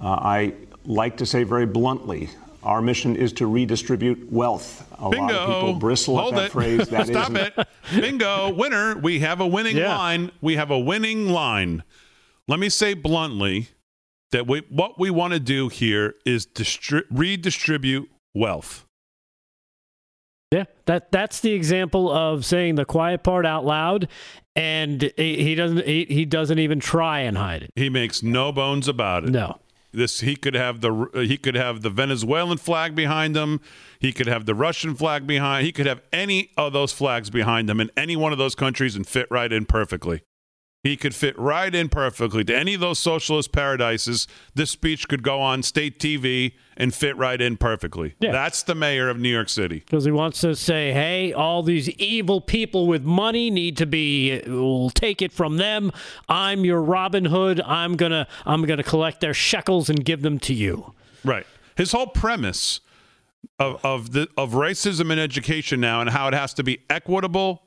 Uh, 0.00 0.08
I 0.08 0.54
like 0.84 1.16
to 1.18 1.26
say 1.26 1.42
very 1.42 1.66
bluntly, 1.66 2.28
our 2.62 2.82
mission 2.82 3.16
is 3.16 3.32
to 3.34 3.46
redistribute 3.46 4.30
wealth. 4.30 4.86
A 4.98 5.08
Bingo. 5.10 5.32
lot 5.34 5.34
of 5.34 5.54
people 5.56 5.74
bristle 5.74 6.18
Hold 6.18 6.34
at 6.34 6.36
that 6.36 6.46
it. 6.46 6.52
phrase. 6.52 6.88
That 6.90 7.06
Stop 7.06 7.30
isn't- 7.32 7.36
it. 7.58 7.68
Bingo. 7.94 8.52
Winner. 8.52 8.98
We 8.98 9.20
have 9.20 9.40
a 9.40 9.46
winning 9.46 9.76
Yeah. 9.76 9.96
line. 9.96 10.30
We 10.40 10.56
have 10.56 10.70
a 10.70 10.78
winning 10.78 11.28
line. 11.28 11.82
Let 12.48 12.58
me 12.60 12.68
say 12.68 12.94
bluntly 12.94 13.68
that 14.32 14.46
we, 14.46 14.60
what 14.68 14.98
we 14.98 15.10
want 15.10 15.32
to 15.34 15.40
do 15.40 15.68
here 15.68 16.14
is 16.24 16.46
distri- 16.46 17.04
redistribute 17.10 18.08
wealth. 18.34 18.84
Yeah, 20.52 20.64
that 20.84 21.10
that's 21.10 21.40
the 21.40 21.52
example 21.52 22.10
of 22.10 22.44
saying 22.44 22.76
the 22.76 22.84
quiet 22.84 23.24
part 23.24 23.44
out 23.44 23.64
loud, 23.64 24.06
and 24.54 25.02
he 25.16 25.42
he 25.42 25.54
doesn't 25.56 25.84
he, 25.84 26.04
he 26.04 26.24
doesn't 26.24 26.60
even 26.60 26.78
try 26.78 27.20
and 27.20 27.36
hide 27.36 27.64
it. 27.64 27.70
He 27.74 27.88
makes 27.90 28.22
no 28.22 28.52
bones 28.52 28.86
about 28.86 29.24
it. 29.24 29.30
No. 29.30 29.58
This 29.96 30.20
he 30.20 30.36
could 30.36 30.52
have 30.52 30.82
the 30.82 31.08
he 31.14 31.38
could 31.38 31.54
have 31.54 31.80
the 31.80 31.88
Venezuelan 31.88 32.58
flag 32.58 32.94
behind 32.94 33.34
him. 33.34 33.62
He 33.98 34.12
could 34.12 34.26
have 34.26 34.44
the 34.44 34.54
Russian 34.54 34.94
flag 34.94 35.26
behind. 35.26 35.64
He 35.64 35.72
could 35.72 35.86
have 35.86 36.02
any 36.12 36.50
of 36.58 36.74
those 36.74 36.92
flags 36.92 37.30
behind 37.30 37.70
him 37.70 37.80
in 37.80 37.90
any 37.96 38.14
one 38.14 38.30
of 38.30 38.36
those 38.36 38.54
countries 38.54 38.94
and 38.94 39.06
fit 39.06 39.26
right 39.30 39.50
in 39.50 39.64
perfectly. 39.64 40.20
He 40.82 40.96
could 40.96 41.16
fit 41.16 41.36
right 41.36 41.74
in 41.74 41.88
perfectly 41.88 42.44
to 42.44 42.56
any 42.56 42.74
of 42.74 42.80
those 42.80 43.00
socialist 43.00 43.50
paradises. 43.50 44.28
This 44.54 44.70
speech 44.70 45.08
could 45.08 45.24
go 45.24 45.40
on 45.40 45.64
state 45.64 45.98
TV 45.98 46.52
and 46.76 46.94
fit 46.94 47.16
right 47.16 47.40
in 47.40 47.56
perfectly. 47.56 48.14
Yeah. 48.20 48.30
That's 48.30 48.62
the 48.62 48.76
mayor 48.76 49.08
of 49.08 49.18
New 49.18 49.28
York 49.28 49.48
City. 49.48 49.80
Because 49.80 50.04
he 50.04 50.12
wants 50.12 50.40
to 50.42 50.54
say, 50.54 50.92
hey, 50.92 51.32
all 51.32 51.64
these 51.64 51.88
evil 51.90 52.40
people 52.40 52.86
with 52.86 53.02
money 53.02 53.50
need 53.50 53.76
to 53.78 53.86
be, 53.86 54.40
we'll 54.46 54.90
take 54.90 55.22
it 55.22 55.32
from 55.32 55.56
them. 55.56 55.90
I'm 56.28 56.64
your 56.64 56.80
Robin 56.80 57.24
Hood. 57.24 57.60
I'm 57.62 57.96
gonna, 57.96 58.28
I'm 58.44 58.64
gonna 58.64 58.84
collect 58.84 59.20
their 59.20 59.34
shekels 59.34 59.90
and 59.90 60.04
give 60.04 60.22
them 60.22 60.38
to 60.40 60.54
you. 60.54 60.94
Right. 61.24 61.46
His 61.76 61.90
whole 61.90 62.06
premise 62.06 62.80
of 63.58 63.84
of 63.84 64.12
the 64.12 64.28
of 64.36 64.52
racism 64.52 65.12
in 65.12 65.18
education 65.18 65.80
now 65.80 66.00
and 66.00 66.10
how 66.10 66.28
it 66.28 66.34
has 66.34 66.54
to 66.54 66.62
be 66.62 66.80
equitable. 66.88 67.62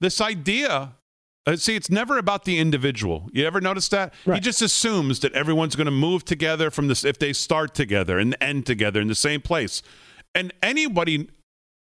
This 0.00 0.20
idea. 0.20 0.92
Uh, 1.46 1.56
see, 1.56 1.74
it's 1.74 1.90
never 1.90 2.18
about 2.18 2.44
the 2.44 2.58
individual. 2.58 3.28
You 3.32 3.46
ever 3.46 3.60
notice 3.60 3.88
that? 3.88 4.12
He 4.34 4.40
just 4.40 4.60
assumes 4.60 5.20
that 5.20 5.32
everyone's 5.32 5.74
going 5.74 5.86
to 5.86 5.90
move 5.90 6.24
together 6.24 6.70
from 6.70 6.88
this 6.88 7.04
if 7.04 7.18
they 7.18 7.32
start 7.32 7.74
together 7.74 8.18
and 8.18 8.36
end 8.40 8.66
together 8.66 9.00
in 9.00 9.08
the 9.08 9.14
same 9.14 9.40
place. 9.40 9.82
And 10.34 10.52
anybody 10.62 11.28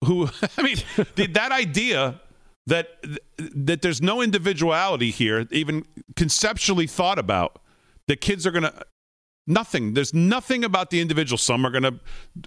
who, 0.05 0.29
I 0.59 0.63
mean, 0.63 0.77
the, 1.17 1.27
that 1.29 1.51
idea 1.51 2.21
that 2.67 3.03
that 3.39 3.81
there's 3.81 4.03
no 4.03 4.21
individuality 4.21 5.11
here, 5.11 5.47
even 5.51 5.87
conceptually 6.17 6.87
thought 6.87 7.19
about, 7.19 7.59
that 8.07 8.21
kids 8.21 8.47
are 8.47 8.51
going 8.51 8.65
to 8.65 8.75
Nothing. 9.51 9.95
There's 9.95 10.13
nothing 10.13 10.63
about 10.63 10.91
the 10.91 11.01
individual. 11.01 11.39
Some 11.39 11.65
are 11.65 11.71
going 11.71 11.85
to 11.85 11.99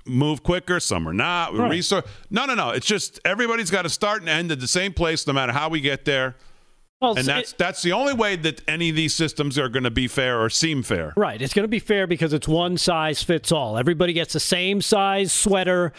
move 0.05 0.43
quicker, 0.43 0.79
some 0.79 1.09
are 1.09 1.13
not. 1.13 1.57
Right. 1.57 1.71
Resource. 1.71 2.05
No, 2.29 2.45
no, 2.45 2.53
no. 2.53 2.69
It's 2.69 2.85
just 2.85 3.19
everybody's 3.25 3.71
got 3.71 3.81
to 3.81 3.89
start 3.89 4.19
and 4.19 4.29
end 4.29 4.51
at 4.51 4.59
the 4.59 4.67
same 4.67 4.93
place, 4.93 5.25
no 5.25 5.33
matter 5.33 5.51
how 5.51 5.67
we 5.67 5.81
get 5.81 6.05
there. 6.05 6.35
Well, 7.01 7.17
And 7.17 7.25
that's 7.25 7.53
that's 7.53 7.81
the 7.81 7.93
only 7.93 8.13
way 8.13 8.35
that 8.35 8.61
any 8.67 8.91
of 8.91 8.95
these 8.95 9.15
systems 9.15 9.57
are 9.57 9.69
going 9.69 9.83
to 9.83 9.91
be 9.91 10.07
fair 10.07 10.39
or 10.39 10.49
seem 10.49 10.83
fair. 10.83 11.13
Right. 11.17 11.41
It's 11.41 11.53
going 11.53 11.63
to 11.63 11.69
be 11.69 11.79
fair 11.79 12.05
because 12.05 12.31
it's 12.31 12.47
one 12.47 12.77
size 12.77 13.23
fits 13.23 13.51
all. 13.51 13.77
Everybody 13.77 14.13
gets 14.13 14.33
the 14.33 14.39
same 14.39 14.81
size 14.81 15.33
sweater. 15.33 15.93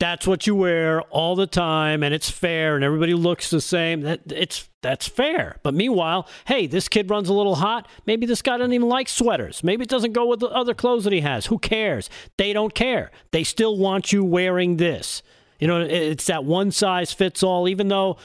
That's 0.00 0.26
what 0.28 0.46
you 0.46 0.54
wear 0.54 1.02
all 1.02 1.34
the 1.34 1.48
time, 1.48 2.04
and 2.04 2.14
it's 2.14 2.30
fair, 2.30 2.76
and 2.76 2.84
everybody 2.84 3.14
looks 3.14 3.50
the 3.50 3.60
same. 3.60 4.02
That 4.02 4.20
it's 4.30 4.68
that's 4.80 5.08
fair. 5.08 5.58
But 5.64 5.74
meanwhile, 5.74 6.28
hey, 6.46 6.68
this 6.68 6.88
kid 6.88 7.10
runs 7.10 7.28
a 7.28 7.32
little 7.32 7.56
hot. 7.56 7.88
Maybe 8.06 8.24
this 8.24 8.40
guy 8.40 8.58
doesn't 8.58 8.72
even 8.72 8.88
like 8.88 9.08
sweaters. 9.08 9.64
Maybe 9.64 9.82
it 9.82 9.88
doesn't 9.88 10.12
go 10.12 10.26
with 10.26 10.38
the 10.38 10.48
other 10.48 10.72
clothes 10.72 11.02
that 11.02 11.12
he 11.12 11.20
has. 11.22 11.46
Who 11.46 11.58
cares? 11.58 12.10
They 12.36 12.52
don't 12.52 12.74
care. 12.74 13.10
They 13.32 13.42
still 13.42 13.76
want 13.76 14.12
you 14.12 14.24
wearing 14.24 14.76
this. 14.76 15.22
You 15.58 15.66
know, 15.66 15.80
it's 15.80 16.26
that 16.26 16.44
one 16.44 16.70
size 16.70 17.12
fits 17.12 17.42
all. 17.42 17.68
Even 17.68 17.88
though 17.88 18.18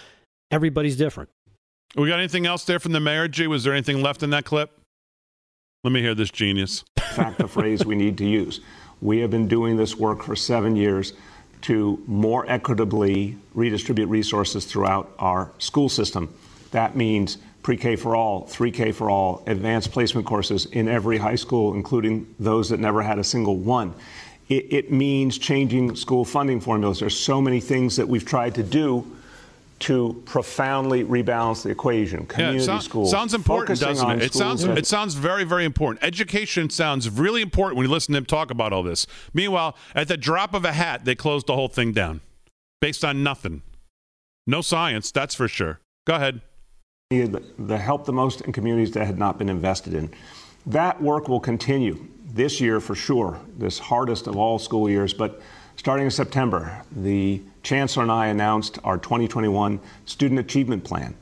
everybody's 0.51 0.95
different. 0.95 1.29
We 1.95 2.09
got 2.09 2.17
anything 2.17 2.47
else 2.47 2.65
there 2.65 2.79
from 2.79 2.91
the 2.91 2.99
mayor, 2.99 3.27
G? 3.27 3.45
Was 3.45 3.63
there 3.63 3.73
anything 3.73 4.01
left 4.01 4.23
in 4.23 4.31
that 4.31 4.45
clip? 4.45 4.71
Let 5.83 5.93
me 5.93 6.01
hear 6.01 6.15
this 6.15 6.31
genius. 6.31 6.83
fact 6.99 7.37
the 7.37 7.47
phrase 7.47 7.85
we 7.85 7.95
need 7.95 8.17
to 8.17 8.25
use. 8.25 8.61
We 8.99 9.19
have 9.19 9.29
been 9.29 9.47
doing 9.47 9.77
this 9.77 9.95
work 9.95 10.23
for 10.23 10.35
seven 10.35 10.75
years 10.75 11.13
to 11.63 12.01
more 12.07 12.49
equitably 12.49 13.37
redistribute 13.53 14.09
resources 14.09 14.65
throughout 14.65 15.13
our 15.19 15.51
school 15.59 15.87
system. 15.87 16.33
That 16.71 16.95
means 16.95 17.37
pre 17.61 17.77
K 17.77 17.95
for 17.95 18.15
all, 18.15 18.47
3K 18.47 18.95
for 18.95 19.11
all, 19.11 19.43
advanced 19.45 19.91
placement 19.91 20.25
courses 20.25 20.65
in 20.65 20.87
every 20.87 21.19
high 21.19 21.35
school, 21.35 21.75
including 21.75 22.33
those 22.39 22.69
that 22.69 22.79
never 22.79 23.03
had 23.03 23.19
a 23.19 23.23
single 23.23 23.57
one. 23.57 23.93
It, 24.49 24.73
it 24.73 24.91
means 24.91 25.37
changing 25.37 25.95
school 25.95 26.25
funding 26.25 26.59
formulas. 26.59 27.01
There's 27.01 27.17
so 27.17 27.39
many 27.39 27.59
things 27.59 27.97
that 27.97 28.07
we've 28.07 28.25
tried 28.25 28.55
to 28.55 28.63
do 28.63 29.05
to 29.83 30.21
profoundly 30.25 31.03
rebalance 31.03 31.63
the 31.63 31.69
equation. 31.69 32.25
Community 32.25 32.59
it 32.59 32.65
sound- 32.65 32.83
schools. 32.83 33.11
sounds 33.11 33.33
important, 33.33 33.79
doesn't 33.79 34.09
it? 34.11 34.23
It 34.23 34.33
sounds 34.33 34.63
it 34.63 34.87
sounds 34.87 35.13
very 35.15 35.43
very 35.43 35.65
important. 35.65 36.03
Education 36.03 36.69
sounds 36.69 37.09
really 37.09 37.41
important 37.41 37.77
when 37.77 37.85
you 37.85 37.91
listen 37.91 38.13
to 38.13 38.17
him 38.17 38.25
talk 38.25 38.49
about 38.49 38.71
all 38.71 38.83
this. 38.83 39.05
Meanwhile, 39.33 39.75
at 39.93 40.07
the 40.07 40.15
drop 40.15 40.53
of 40.53 40.63
a 40.63 40.71
hat, 40.71 41.03
they 41.03 41.15
closed 41.15 41.47
the 41.47 41.55
whole 41.55 41.67
thing 41.67 41.91
down, 41.91 42.21
based 42.79 43.03
on 43.03 43.23
nothing, 43.23 43.61
no 44.47 44.61
science. 44.61 45.11
That's 45.11 45.35
for 45.35 45.49
sure. 45.49 45.79
Go 46.07 46.15
ahead. 46.15 46.41
needed 47.11 47.43
the 47.59 47.77
help 47.77 48.05
the 48.05 48.13
most 48.13 48.41
in 48.41 48.53
communities 48.53 48.91
that 48.91 49.05
had 49.05 49.19
not 49.19 49.37
been 49.37 49.49
invested 49.49 49.93
in. 49.93 50.09
That 50.65 51.01
work 51.01 51.27
will 51.27 51.41
continue 51.41 52.07
this 52.33 52.61
year 52.61 52.79
for 52.79 52.95
sure, 52.95 53.39
this 53.57 53.77
hardest 53.79 54.27
of 54.27 54.37
all 54.37 54.57
school 54.59 54.89
years. 54.89 55.13
But 55.13 55.41
starting 55.75 56.05
in 56.05 56.11
September, 56.11 56.81
the 56.91 57.41
Chancellor 57.63 58.03
and 58.03 58.11
I 58.11 58.27
announced 58.27 58.77
our 58.83 58.97
2021 58.97 59.79
Student 60.05 60.39
Achievement 60.41 60.83
Plan, 60.83 61.15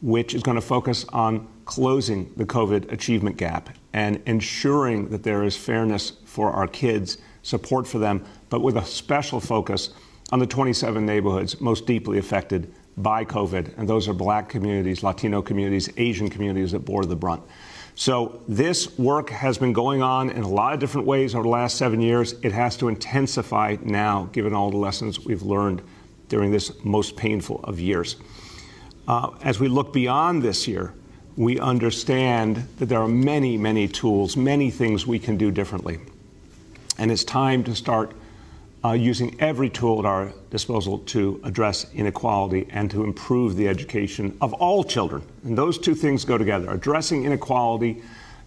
which 0.00 0.34
is 0.34 0.42
going 0.42 0.54
to 0.54 0.60
focus 0.60 1.04
on 1.12 1.48
closing 1.64 2.32
the 2.36 2.46
COVID 2.46 2.92
achievement 2.92 3.36
gap 3.36 3.70
and 3.92 4.22
ensuring 4.26 5.08
that 5.08 5.24
there 5.24 5.42
is 5.42 5.56
fairness 5.56 6.12
for 6.24 6.52
our 6.52 6.68
kids, 6.68 7.18
support 7.42 7.88
for 7.88 7.98
them, 7.98 8.24
but 8.50 8.60
with 8.60 8.76
a 8.76 8.84
special 8.84 9.40
focus 9.40 9.90
on 10.30 10.38
the 10.38 10.46
27 10.46 11.04
neighborhoods 11.04 11.60
most 11.60 11.86
deeply 11.86 12.18
affected 12.18 12.72
by 12.96 13.24
COVID, 13.24 13.76
and 13.76 13.88
those 13.88 14.08
are 14.08 14.12
black 14.12 14.48
communities, 14.48 15.02
Latino 15.02 15.42
communities, 15.42 15.88
Asian 15.96 16.28
communities 16.28 16.70
that 16.70 16.80
bore 16.80 17.04
the 17.04 17.16
brunt. 17.16 17.42
So 18.00 18.40
this 18.48 18.98
work 18.98 19.28
has 19.28 19.58
been 19.58 19.74
going 19.74 20.00
on 20.00 20.30
in 20.30 20.42
a 20.42 20.48
lot 20.48 20.72
of 20.72 20.80
different 20.80 21.06
ways 21.06 21.34
over 21.34 21.42
the 21.42 21.50
last 21.50 21.76
seven 21.76 22.00
years. 22.00 22.32
It 22.42 22.50
has 22.50 22.74
to 22.78 22.88
intensify 22.88 23.76
now, 23.82 24.30
given 24.32 24.54
all 24.54 24.70
the 24.70 24.78
lessons 24.78 25.20
we've 25.20 25.42
learned 25.42 25.82
during 26.30 26.50
this 26.50 26.72
most 26.82 27.14
painful 27.14 27.60
of 27.62 27.78
years. 27.78 28.16
Uh, 29.06 29.32
as 29.42 29.60
we 29.60 29.68
look 29.68 29.92
beyond 29.92 30.42
this 30.42 30.66
year, 30.66 30.94
we 31.36 31.60
understand 31.60 32.66
that 32.78 32.86
there 32.86 33.02
are 33.02 33.06
many, 33.06 33.58
many 33.58 33.86
tools, 33.86 34.34
many 34.34 34.70
things 34.70 35.06
we 35.06 35.18
can 35.18 35.36
do 35.36 35.50
differently. 35.50 36.00
And 36.96 37.12
it's 37.12 37.22
time 37.22 37.62
to 37.64 37.76
start 37.76 38.14
uh, 38.84 38.92
using 38.92 39.36
every 39.40 39.68
tool 39.68 39.98
at 39.98 40.06
our 40.06 40.32
disposal 40.50 40.98
to 41.00 41.40
address 41.44 41.86
inequality 41.94 42.66
and 42.70 42.90
to 42.90 43.04
improve 43.04 43.56
the 43.56 43.68
education 43.68 44.36
of 44.40 44.52
all 44.54 44.82
children. 44.82 45.22
And 45.44 45.56
those 45.56 45.78
two 45.78 45.94
things 45.94 46.24
go 46.24 46.38
together 46.38 46.70
addressing 46.70 47.24
inequality, 47.24 48.02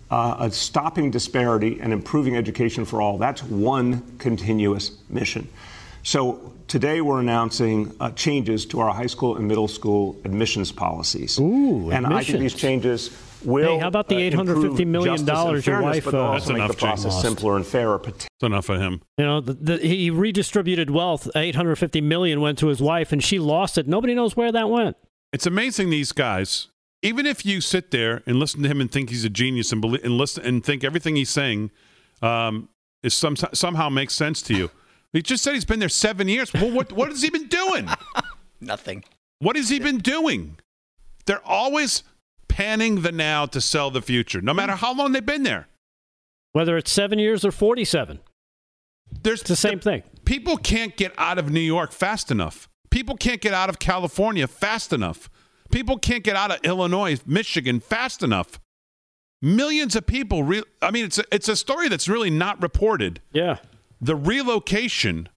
uh, 0.10 0.16
uh, 0.40 0.50
stopping 0.50 1.12
disparity, 1.12 1.80
and 1.80 1.94
improving 1.94 2.36
education 2.36 2.86
for 2.86 3.02
all. 3.02 3.18
That's 3.18 3.44
one 3.44 4.18
continuous 4.18 4.98
mission. 5.10 5.48
So 6.02 6.54
today 6.68 7.00
we're 7.02 7.20
announcing 7.20 7.96
uh, 8.00 8.12
changes 8.12 8.66
to 8.68 8.80
our 8.80 8.94
high 8.94 9.08
school 9.08 9.38
and 9.38 9.48
middle 9.48 9.68
school 9.68 10.20
admissions 10.26 10.72
policies. 10.72 11.40
Ooh, 11.40 11.92
and 11.92 12.08
I 12.08 12.24
think 12.24 12.40
these 12.40 12.56
changes 12.56 13.10
will 13.46 13.76
Hey, 13.76 13.80
how 13.80 13.88
about 13.88 14.08
the 14.08 14.16
uh, 14.16 14.32
$850 14.32 14.40
improve 14.40 14.88
million 14.88 15.18
justice 15.18 15.20
and 15.20 15.28
dollars 15.28 15.68
your 15.68 15.82
wife, 15.82 16.06
but 16.06 16.16
uh, 16.16 16.34
That's 16.34 16.48
make 16.48 16.56
enough, 16.58 16.72
the 16.72 16.78
process 16.78 17.14
Jake. 17.16 17.22
simpler 17.24 17.56
and 17.56 17.66
fairer. 17.66 18.00
That's 18.04 18.28
enough 18.42 18.70
of 18.70 18.80
him. 18.80 19.02
You 19.18 19.26
know, 19.26 19.42
the, 19.42 19.54
the, 19.54 19.78
he 19.78 20.10
redistributed 20.10 20.90
wealth. 20.90 21.30
850 21.36 22.02
million 22.02 22.42
went 22.42 22.58
to 22.60 22.68
his 22.68 22.82
wife, 22.82 23.12
and 23.12 23.24
she 23.24 23.40
lost 23.40 23.78
it. 23.78 23.88
Nobody 23.88 24.14
knows 24.14 24.36
where 24.36 24.52
that 24.52 24.70
went. 24.70 24.98
It's 25.32 25.46
amazing 25.46 25.90
these 25.90 26.12
guys. 26.12 26.68
Even 27.02 27.26
if 27.26 27.46
you 27.46 27.60
sit 27.60 27.92
there 27.92 28.24
and 28.26 28.38
listen 28.40 28.64
to 28.64 28.70
him 28.70 28.80
and 28.80 28.90
think 28.92 29.10
he's 29.10 29.26
a 29.26 29.30
genius 29.30 29.72
and 29.72 29.82
believe, 29.82 30.04
and 30.04 30.18
listen 30.18 30.46
and 30.46 30.64
think 30.64 30.84
everything 30.84 31.16
he's 31.16 31.30
saying 31.30 31.72
um, 32.22 32.70
is 33.02 33.14
some, 33.14 33.36
somehow 33.36 33.90
makes 33.90 34.14
sense 34.14 34.42
to 34.44 34.56
you. 34.56 34.72
He 35.12 35.22
just 35.22 35.44
said 35.44 35.54
he's 35.54 35.66
been 35.66 35.80
there 35.80 35.90
seven 35.90 36.28
years. 36.28 36.52
Well, 36.54 36.72
what 36.72 36.92
what 36.92 37.10
has 37.10 37.22
he 37.22 37.30
been 37.30 37.48
doing? 37.48 37.88
Nothing. 38.62 39.04
What 39.40 39.56
has 39.56 39.70
he 39.70 39.80
been 39.80 40.00
doing? 40.00 40.58
They're 41.26 41.46
always 41.46 42.04
panning 42.54 43.02
the 43.02 43.12
now 43.12 43.48
to 43.48 43.60
sell 43.60 43.90
the 43.90 44.02
future, 44.02 44.40
no 44.40 44.54
matter 44.54 44.74
how 44.74 44.94
long 44.94 45.12
they've 45.12 45.26
been 45.26 45.42
there. 45.42 45.68
Whether 46.52 46.78
it's 46.78 46.92
seven 46.92 47.18
years 47.18 47.44
or 47.44 47.52
47, 47.52 48.20
There's 49.24 49.42
it's 49.42 49.50
the 49.50 49.56
same 49.56 49.80
thing. 49.80 50.04
People 50.24 50.58
can't 50.58 50.96
get 50.96 51.14
out 51.18 51.40
of 51.40 51.50
New 51.50 51.60
York 51.60 51.92
fast 51.92 52.30
enough. 52.30 52.70
People 52.92 53.18
can't 53.18 53.42
get 53.42 53.56
out 53.56 53.70
of 53.70 53.80
California 53.80 54.48
fast 54.48 54.94
enough. 54.94 55.32
People 55.72 55.98
can't 55.98 56.24
get 56.24 56.36
out 56.36 56.52
of 56.52 56.60
Illinois, 56.64 57.20
Michigan 57.26 57.80
fast 57.80 58.22
enough. 58.22 58.60
Millions 59.42 59.96
of 59.96 60.06
people. 60.06 60.44
Re- 60.44 60.64
I 60.80 60.92
mean, 60.92 61.06
it's 61.06 61.18
a, 61.18 61.24
it's 61.32 61.50
a 61.50 61.56
story 61.56 61.90
that's 61.90 62.08
really 62.08 62.30
not 62.30 62.62
reported. 62.62 63.20
Yeah. 63.32 63.58
The 64.00 64.16
relocation 64.16 65.28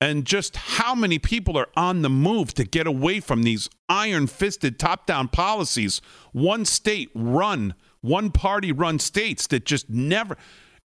and 0.00 0.24
just 0.24 0.56
how 0.56 0.94
many 0.94 1.18
people 1.18 1.56
are 1.56 1.68
on 1.76 2.02
the 2.02 2.10
move 2.10 2.52
to 2.54 2.64
get 2.64 2.86
away 2.86 3.20
from 3.20 3.42
these 3.42 3.70
iron 3.88 4.26
fisted 4.26 4.78
top 4.78 5.06
down 5.06 5.28
policies, 5.28 6.00
one 6.32 6.64
state 6.64 7.10
run, 7.14 7.74
one 8.00 8.30
party 8.30 8.72
run 8.72 8.98
states 8.98 9.46
that 9.46 9.64
just 9.64 9.88
never. 9.88 10.36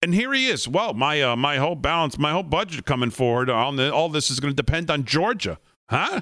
And 0.02 0.14
here 0.14 0.34
he 0.34 0.48
is. 0.48 0.68
Well, 0.68 0.94
my 0.94 1.22
uh, 1.22 1.36
my 1.36 1.58
whole 1.58 1.76
balance, 1.76 2.18
my 2.18 2.32
whole 2.32 2.44
budget 2.44 2.86
coming 2.86 3.10
forward, 3.10 3.50
all, 3.50 4.10
this 4.10 4.30
is 4.30 4.40
going 4.40 4.52
to 4.52 4.56
depend 4.56 4.92
on 4.92 5.06
Georgia, 5.06 5.60
huh? 5.90 6.22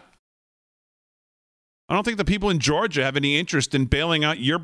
I 1.89 1.93
don't 1.93 2.03
think 2.03 2.17
the 2.17 2.25
people 2.25 2.49
in 2.49 2.59
Georgia 2.59 3.03
have 3.03 3.17
any 3.17 3.37
interest 3.37 3.73
in 3.75 3.85
bailing 3.85 4.23
out 4.23 4.39
your 4.39 4.61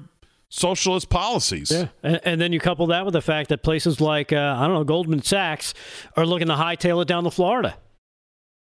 socialist 0.49 1.09
policies. 1.09 1.71
Yeah. 1.71 1.87
And, 2.03 2.21
and 2.23 2.41
then 2.41 2.53
you 2.53 2.59
couple 2.59 2.87
that 2.87 3.05
with 3.05 3.13
the 3.13 3.21
fact 3.21 3.49
that 3.49 3.63
places 3.63 3.99
like, 3.99 4.31
uh, 4.31 4.55
I 4.57 4.65
don't 4.65 4.75
know, 4.75 4.83
Goldman 4.83 5.23
Sachs 5.23 5.73
are 6.15 6.25
looking 6.25 6.47
to 6.47 6.53
hightail 6.53 7.01
it 7.01 7.07
down 7.07 7.23
to 7.25 7.31
Florida. 7.31 7.75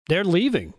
They're 0.09 0.25
leaving. 0.25 0.75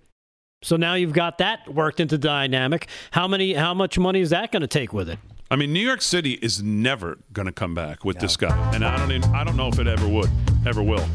So 0.62 0.76
now 0.76 0.96
you've 0.96 1.14
got 1.14 1.38
that 1.38 1.74
worked 1.74 2.00
into 2.00 2.18
dynamic. 2.18 2.88
How 3.12 3.28
many? 3.28 3.54
How 3.54 3.74
much 3.74 3.98
money 3.98 4.20
is 4.20 4.32
that 4.32 4.52
going 4.52 4.62
to 4.62 4.68
take 4.68 4.92
with 4.92 5.10
it? 5.10 5.20
I 5.52 5.56
mean, 5.56 5.72
New 5.72 5.80
York 5.80 6.02
City 6.02 6.34
is 6.34 6.62
never 6.62 7.18
going 7.32 7.46
to 7.46 7.52
come 7.52 7.74
back 7.74 8.04
with 8.04 8.20
this 8.20 8.36
guy, 8.36 8.74
and 8.76 8.84
I 8.84 8.98
don't. 8.98 9.12
Even, 9.12 9.34
I 9.34 9.44
don't 9.44 9.56
know 9.56 9.70
if 9.70 9.80
it 9.80 9.88
ever 9.88 10.08
would, 10.08 10.30
ever 10.68 10.84
will. 10.84 11.06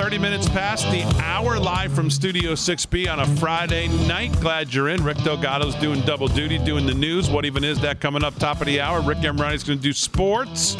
30 0.00 0.16
minutes 0.16 0.48
past 0.48 0.90
the 0.90 1.02
hour 1.22 1.58
live 1.58 1.92
from 1.92 2.08
Studio 2.08 2.52
6B 2.52 3.06
on 3.12 3.20
a 3.20 3.26
Friday 3.36 3.86
night. 4.06 4.32
Glad 4.40 4.72
you're 4.72 4.88
in. 4.88 5.04
Rick 5.04 5.18
Delgado's 5.18 5.74
doing 5.74 6.00
double 6.06 6.26
duty, 6.26 6.56
doing 6.56 6.86
the 6.86 6.94
news. 6.94 7.28
What 7.28 7.44
even 7.44 7.64
is 7.64 7.78
that 7.80 8.00
coming 8.00 8.24
up 8.24 8.34
top 8.36 8.62
of 8.62 8.66
the 8.66 8.80
hour? 8.80 9.02
Rick 9.02 9.18
Emirati's 9.18 9.62
going 9.62 9.78
to 9.78 9.82
do 9.82 9.92
sports. 9.92 10.74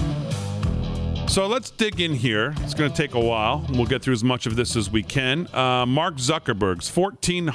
So 1.30 1.46
let's 1.46 1.70
dig 1.70 2.00
in 2.00 2.14
here. 2.14 2.54
It's 2.60 2.72
going 2.72 2.90
to 2.90 2.96
take 2.96 3.12
a 3.12 3.20
while. 3.20 3.66
We'll 3.68 3.84
get 3.84 4.00
through 4.00 4.14
as 4.14 4.24
much 4.24 4.46
of 4.46 4.56
this 4.56 4.74
as 4.74 4.90
we 4.90 5.02
can. 5.02 5.54
Uh, 5.54 5.84
Mark 5.84 6.14
Zuckerberg's 6.14 6.88
14, 6.88 7.50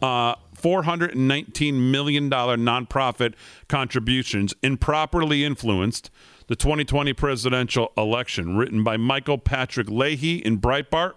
uh, 0.00 0.34
$419 0.56 1.90
million 1.90 2.30
nonprofit 2.30 3.34
contributions 3.66 4.54
improperly 4.62 5.44
influenced 5.44 6.12
the 6.48 6.56
2020 6.56 7.12
presidential 7.12 7.92
election, 7.96 8.56
written 8.56 8.82
by 8.82 8.96
Michael 8.96 9.38
Patrick 9.38 9.88
Leahy 9.88 10.38
in 10.38 10.58
Breitbart, 10.58 11.14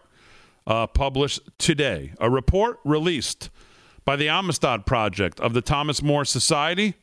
uh, 0.67 0.87
published 0.87 1.41
today. 1.57 2.13
A 2.19 2.29
report 2.29 2.79
released 2.85 3.49
by 4.05 4.15
the 4.15 4.29
Amistad 4.29 4.85
Project 4.85 5.39
of 5.39 5.53
the 5.53 5.61
Thomas 5.61 6.03
More 6.03 6.25
Society 6.25 6.95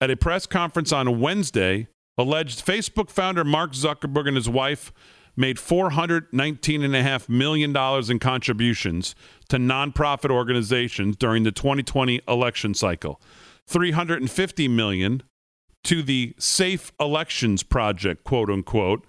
at 0.00 0.10
a 0.10 0.16
press 0.16 0.46
conference 0.46 0.92
on 0.92 1.20
Wednesday 1.20 1.88
alleged 2.16 2.64
Facebook 2.64 3.10
founder 3.10 3.44
Mark 3.44 3.72
Zuckerberg 3.72 4.28
and 4.28 4.36
his 4.36 4.48
wife 4.48 4.92
made 5.36 5.56
$419.5 5.56 7.28
million 7.28 7.76
in 8.10 8.18
contributions 8.20 9.14
to 9.48 9.56
nonprofit 9.56 10.30
organizations 10.30 11.16
during 11.16 11.42
the 11.42 11.50
2020 11.50 12.20
election 12.28 12.72
cycle. 12.74 13.20
$350 13.68 14.70
million 14.70 15.22
to 15.84 16.02
the 16.02 16.34
Safe 16.38 16.92
Elections 16.98 17.62
Project, 17.62 18.24
quote 18.24 18.50
unquote, 18.50 19.06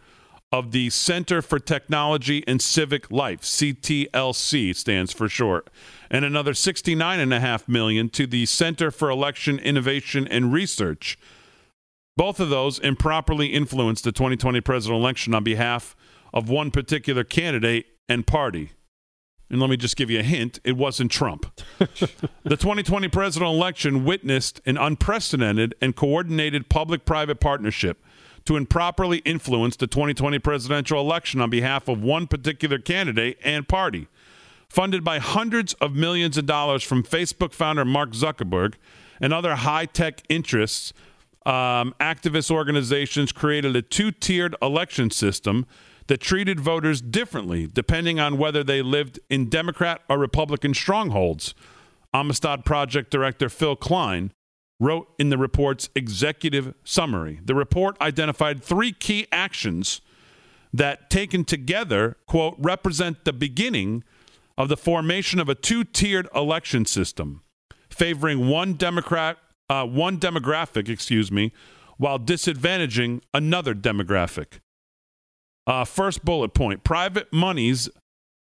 of 0.52 0.72
the 0.72 0.90
Center 0.90 1.42
for 1.42 1.60
Technology 1.60 2.44
and 2.48 2.62
Civic 2.62 3.12
Life, 3.12 3.42
CTLC 3.42 4.76
stands 4.76 5.12
for 5.12 5.28
short, 5.28 5.70
and 6.10 6.24
another 6.24 6.54
69.5 6.54 7.68
million 7.68 8.10
to 8.10 8.26
the 8.26 8.46
Center 8.46 8.92
for 8.92 9.10
Election 9.10 9.60
Innovation 9.60 10.28
and 10.28 10.54
Research. 10.54 11.18
Both 12.16 12.40
of 12.40 12.50
those 12.50 12.80
improperly 12.80 13.48
influenced 13.48 14.06
the 14.06 14.14
2020 14.14 14.62
presidential 14.62 15.00
election 15.00 15.34
on 15.34 15.44
behalf 15.44 15.96
of 16.34 16.50
one 16.50 16.72
particular 16.72 17.26
candidate 17.26 17.88
and 18.08 18.26
party. 18.26 18.72
And 19.50 19.62
let 19.62 19.70
me 19.70 19.78
just 19.78 19.96
give 19.96 20.10
you 20.10 20.20
a 20.20 20.24
hint 20.24 20.60
it 20.64 20.76
wasn't 20.76 21.12
Trump. 21.12 21.46
the 21.78 22.58
2020 22.58 23.08
presidential 23.10 23.54
election 23.54 24.04
witnessed 24.04 24.60
an 24.66 24.78
unprecedented 24.78 25.76
and 25.82 25.96
coordinated 25.96 26.68
public 26.70 27.06
private 27.06 27.40
partnership 27.40 28.04
to 28.46 28.56
improperly 28.56 29.20
influence 29.20 29.76
the 29.76 29.88
2020 29.88 30.40
presidential 30.40 31.00
election 31.00 31.42
on 31.42 31.50
behalf 31.50 31.88
of 31.88 32.02
one 32.02 32.28
particular 32.28 32.80
candidate 32.80 33.38
and 33.44 33.68
party. 33.68 34.08
Funded 34.70 35.04
by 35.04 35.20
hundreds 35.20 35.74
of 35.76 35.94
millions 35.94 36.38
of 36.38 36.46
dollars 36.46 36.84
from 36.84 37.04
Facebook 37.04 37.54
founder 37.54 37.86
Mark 37.86 38.12
Zuckerberg 38.12 38.76
and 39.22 39.34
other 39.34 39.56
high 39.56 39.86
tech 39.86 40.22
interests, 40.28 40.92
um, 41.46 41.94
activist 42.00 42.50
organizations 42.50 43.32
created 43.32 43.76
a 43.76 43.82
two 43.82 44.12
tiered 44.12 44.56
election 44.62 45.12
system 45.12 45.66
that 46.08 46.22
treated 46.22 46.60
voters 46.60 47.02
differently 47.02 47.68
depending 47.68 48.20
on 48.20 48.38
whether 48.38 48.64
they 48.64 48.82
lived 48.82 49.20
in 49.30 49.50
Democrat 49.50 50.02
or 50.10 50.18
Republican 50.18 50.74
strongholds. 50.74 51.54
Amistad 52.14 52.64
Project 52.64 53.12
Director 53.12 53.50
Phill 53.50 53.76
Kline 53.76 54.32
wrote 54.80 55.08
in 55.18 55.30
the 55.30 55.38
report's 55.38 55.90
executive 55.96 56.74
summary. 56.84 57.40
The 57.44 57.56
report 57.56 58.00
identified 58.02 58.64
three 58.64 58.92
key 58.92 59.28
actions 59.32 60.02
that, 60.74 61.10
taken 61.10 61.46
together, 61.46 62.18
quote, 62.28 62.56
represent 62.58 63.24
the 63.24 63.34
beginning 63.34 64.04
of 64.58 64.70
the 64.70 64.78
formation 64.78 65.40
of 65.40 65.50
a 65.50 65.56
two 65.56 65.84
tiered 65.84 66.28
election 66.36 66.86
system, 66.86 67.44
favoring 67.90 68.48
one 68.48 68.74
Democrat, 68.74 69.38
uh, 69.70 69.86
one 69.86 70.20
demographic, 70.20 70.90
excuse 70.90 71.32
me, 71.32 71.52
while 71.98 72.20
disadvantaging 72.20 73.22
another 73.34 73.74
demographic. 73.74 74.60
Uh, 75.68 75.84
first 75.84 76.24
bullet 76.24 76.54
point 76.54 76.84
private 76.84 77.32
monies 77.34 77.90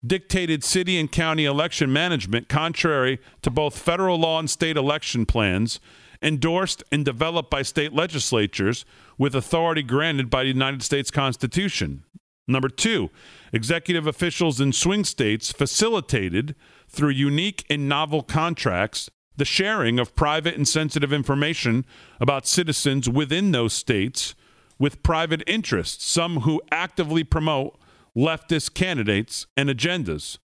dictated 0.04 0.64
city 0.64 0.98
and 0.98 1.12
county 1.12 1.44
election 1.44 1.92
management 1.92 2.48
contrary 2.48 3.20
to 3.42 3.50
both 3.50 3.78
federal 3.78 4.18
law 4.18 4.38
and 4.38 4.48
state 4.50 4.76
election 4.76 5.26
plans 5.26 5.78
endorsed 6.22 6.82
and 6.90 7.04
developed 7.04 7.50
by 7.50 7.62
state 7.62 7.92
legislatures 7.92 8.84
with 9.18 9.34
authority 9.34 9.82
granted 9.82 10.30
by 10.30 10.42
the 10.42 10.48
United 10.48 10.82
States 10.82 11.10
Constitution. 11.10 12.04
Number 12.48 12.68
two, 12.68 13.10
executive 13.52 14.06
officials 14.06 14.60
in 14.60 14.72
swing 14.72 15.04
states 15.04 15.52
facilitated, 15.52 16.54
through 16.88 17.10
unique 17.10 17.64
and 17.70 17.88
novel 17.88 18.22
contracts, 18.22 19.10
the 19.36 19.44
sharing 19.44 19.98
of 19.98 20.14
private 20.14 20.56
and 20.56 20.66
sensitive 20.68 21.12
information 21.12 21.84
about 22.20 22.46
citizens 22.46 23.08
within 23.08 23.52
those 23.52 23.72
states 23.72 24.34
with 24.82 25.04
private 25.04 25.44
interests, 25.46 26.04
some 26.04 26.40
who 26.40 26.60
actively 26.72 27.22
promote 27.22 27.78
leftist 28.16 28.74
candidates 28.74 29.46
and 29.56 29.68
agendas. 29.68 30.38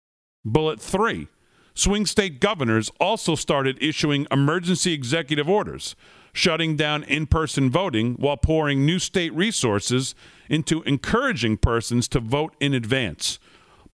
Bullet 0.44 0.81
three 0.81 1.29
swing 1.73 2.05
state 2.05 2.40
governors 2.40 2.90
also 2.99 3.37
started 3.37 3.81
issuing 3.81 4.27
emergency 4.33 4.92
executive 4.92 5.49
orders, 5.49 5.94
shutting 6.33 6.75
down 6.75 7.05
in 7.05 7.29
person 7.29 7.70
voting 7.70 8.14
while 8.14 8.37
pouring 8.37 8.85
new 8.85 8.99
state 8.99 9.33
resources 9.35 10.16
into 10.49 10.83
encouraging 10.83 11.57
persons 11.57 12.09
to 12.09 12.18
vote 12.18 12.57
in 12.59 12.75
advance. 12.75 13.38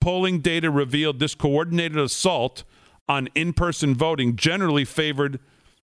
Polling 0.01 0.39
data 0.39 0.71
revealed 0.71 1.19
this 1.19 1.35
coordinated 1.35 1.99
assault 1.99 2.63
on 3.09 3.29
in 3.35 3.53
person 3.53 3.93
voting 3.93 4.37
generally 4.37 4.85
favored 4.85 5.41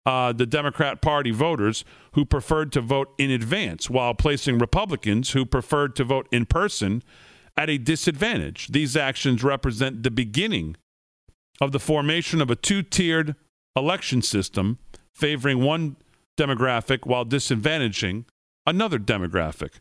uh, 0.08 0.32
the 0.32 0.46
Democrat 0.46 1.02
Party 1.02 1.30
voters 1.30 1.84
who 2.14 2.24
preferred 2.24 2.72
to 2.72 2.80
vote 2.80 3.12
in 3.18 3.30
advance, 3.30 3.90
while 3.90 4.14
placing 4.14 4.58
Republicans 4.58 5.32
who 5.32 5.44
preferred 5.44 5.94
to 5.96 6.02
vote 6.02 6.26
in 6.32 6.46
person 6.46 7.02
at 7.58 7.68
a 7.68 7.76
disadvantage. 7.76 8.68
These 8.68 8.96
actions 8.96 9.44
represent 9.44 10.02
the 10.02 10.10
beginning 10.10 10.76
of 11.60 11.72
the 11.72 11.78
formation 11.78 12.40
of 12.40 12.50
a 12.50 12.56
two 12.56 12.82
tiered 12.82 13.36
election 13.76 14.22
system 14.22 14.78
favoring 15.14 15.62
one 15.62 15.96
demographic 16.40 17.04
while 17.04 17.26
disadvantaging 17.26 18.24
another 18.66 18.98
demographic. 18.98 19.80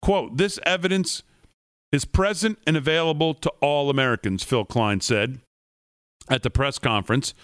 Quote, 0.00 0.36
this 0.36 0.60
evidence 0.64 1.24
is 1.90 2.04
present 2.04 2.58
and 2.64 2.76
available 2.76 3.34
to 3.34 3.50
all 3.60 3.90
Americans, 3.90 4.44
Phill 4.44 4.66
Kline 4.66 5.00
said 5.00 5.40
at 6.30 6.44
the 6.44 6.50
press 6.50 6.78
conference 6.78 7.34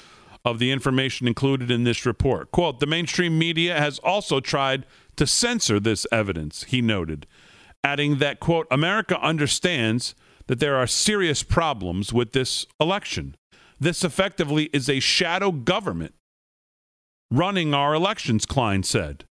of 0.45 0.59
the 0.59 0.71
information 0.71 1.29
included 1.29 1.71
in 1.71 1.85
this 1.85 2.07
report. 2.07 2.51
Quote, 2.51 2.81
the 2.81 2.87
mainstream 2.87 3.39
media 3.39 3.79
has 3.79 3.99
also 4.01 4.41
tried 4.41 4.87
to 5.17 5.27
censor 5.27 5.79
this 5.79 6.07
evidence, 6.11 6.65
he 6.65 6.81
noted, 6.81 7.27
adding 7.85 8.19
that, 8.19 8.41
quote, 8.41 8.67
America 8.71 9.21
understands 9.21 10.15
that 10.47 10.61
there 10.61 10.77
are 10.77 10.87
serious 10.87 11.43
problems 11.43 12.13
with 12.13 12.33
this 12.33 12.67
election. 12.81 13.37
This 13.79 14.03
effectively 14.03 14.71
is 14.73 14.89
a 14.89 15.01
shadow 15.01 15.53
government 15.53 16.15
running 17.31 17.73
our 17.75 17.95
elections, 17.95 18.47
Kline 18.47 18.83
said. 18.83 19.25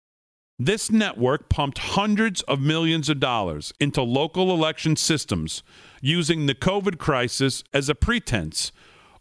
This 0.58 0.92
network 0.92 1.50
pumped 1.50 1.78
hundreds 1.78 2.42
of 2.44 2.60
millions 2.60 3.10
of 3.10 3.20
dollars 3.20 3.74
into 3.80 4.02
local 4.02 4.52
election 4.52 4.96
systems 4.96 5.64
using 6.02 6.46
the 6.46 6.56
COVID 6.56 6.98
crisis 6.98 7.64
as 7.74 7.88
a 7.88 7.96
pretense. 7.96 8.72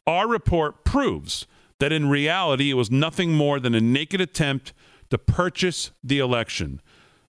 Our 0.07 0.27
report 0.27 0.85
proves 0.85 1.47
that 1.81 1.93
in 1.93 2.09
reality 2.09 2.71
it 2.71 2.75
was 2.75 2.91
nothing 2.91 3.33
more 3.33 3.61
than 3.61 3.75
a 3.75 3.81
naked 3.81 4.21
attempt 4.21 4.73
to 5.11 5.19
purchase 5.19 5.91
the 6.03 6.19
election. 6.19 6.81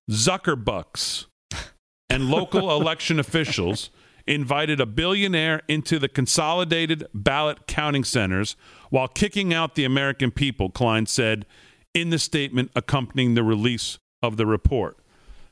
Zuckerbucks 0.09 1.25
and 2.09 2.29
local 2.29 2.71
election 2.71 3.19
officials 3.19 3.89
invited 4.27 4.79
a 4.79 4.85
billionaire 4.85 5.61
into 5.67 5.97
the 5.97 6.07
consolidated 6.07 7.05
ballot 7.13 7.65
counting 7.67 8.03
centers 8.03 8.55
while 8.89 9.07
kicking 9.07 9.53
out 9.53 9.75
the 9.75 9.85
American 9.85 10.29
people, 10.29 10.69
Kline 10.69 11.05
said 11.05 11.45
in 11.93 12.09
the 12.09 12.19
statement 12.19 12.71
accompanying 12.75 13.33
the 13.33 13.43
release 13.43 13.97
of 14.21 14.37
the 14.37 14.45
report. 14.45 14.97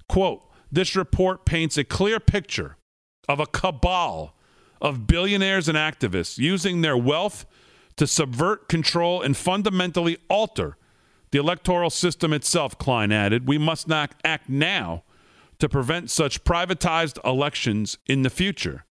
Quote, 0.07 0.43
this 0.71 0.95
report 0.95 1.45
paints 1.45 1.77
a 1.77 1.83
clear 1.83 2.19
picture 2.19 2.77
of 3.27 3.39
a 3.39 3.45
cabal 3.45 4.36
of 4.81 5.07
billionaires 5.07 5.67
and 5.67 5.77
activists 5.77 6.38
using 6.38 6.81
their 6.81 6.97
wealth 6.97 7.45
to 7.97 8.07
subvert, 8.07 8.69
control, 8.69 9.21
and 9.21 9.36
fundamentally 9.36 10.17
alter 10.29 10.77
the 11.31 11.39
electoral 11.39 11.89
system 11.89 12.31
itself, 12.31 12.77
Kline 12.77 13.12
added. 13.12 13.47
We 13.47 13.57
must 13.57 13.88
not 13.88 14.13
act 14.23 14.49
now 14.49 15.03
to 15.60 15.67
prevent 15.67 16.10
such 16.10 16.43
privatized 16.43 17.19
elections 17.25 17.97
in 18.07 18.21
the 18.21 18.29
future. 18.29 18.86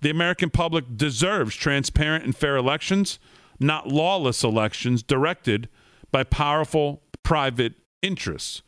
The 0.00 0.10
American 0.10 0.50
public 0.50 0.96
deserves 0.96 1.56
transparent 1.56 2.24
and 2.24 2.36
fair 2.36 2.56
elections, 2.56 3.18
not 3.58 3.88
lawless 3.88 4.44
elections 4.44 5.02
directed 5.02 5.68
by 6.12 6.24
powerful 6.24 7.02
private 7.22 7.74
interests. 8.02 8.62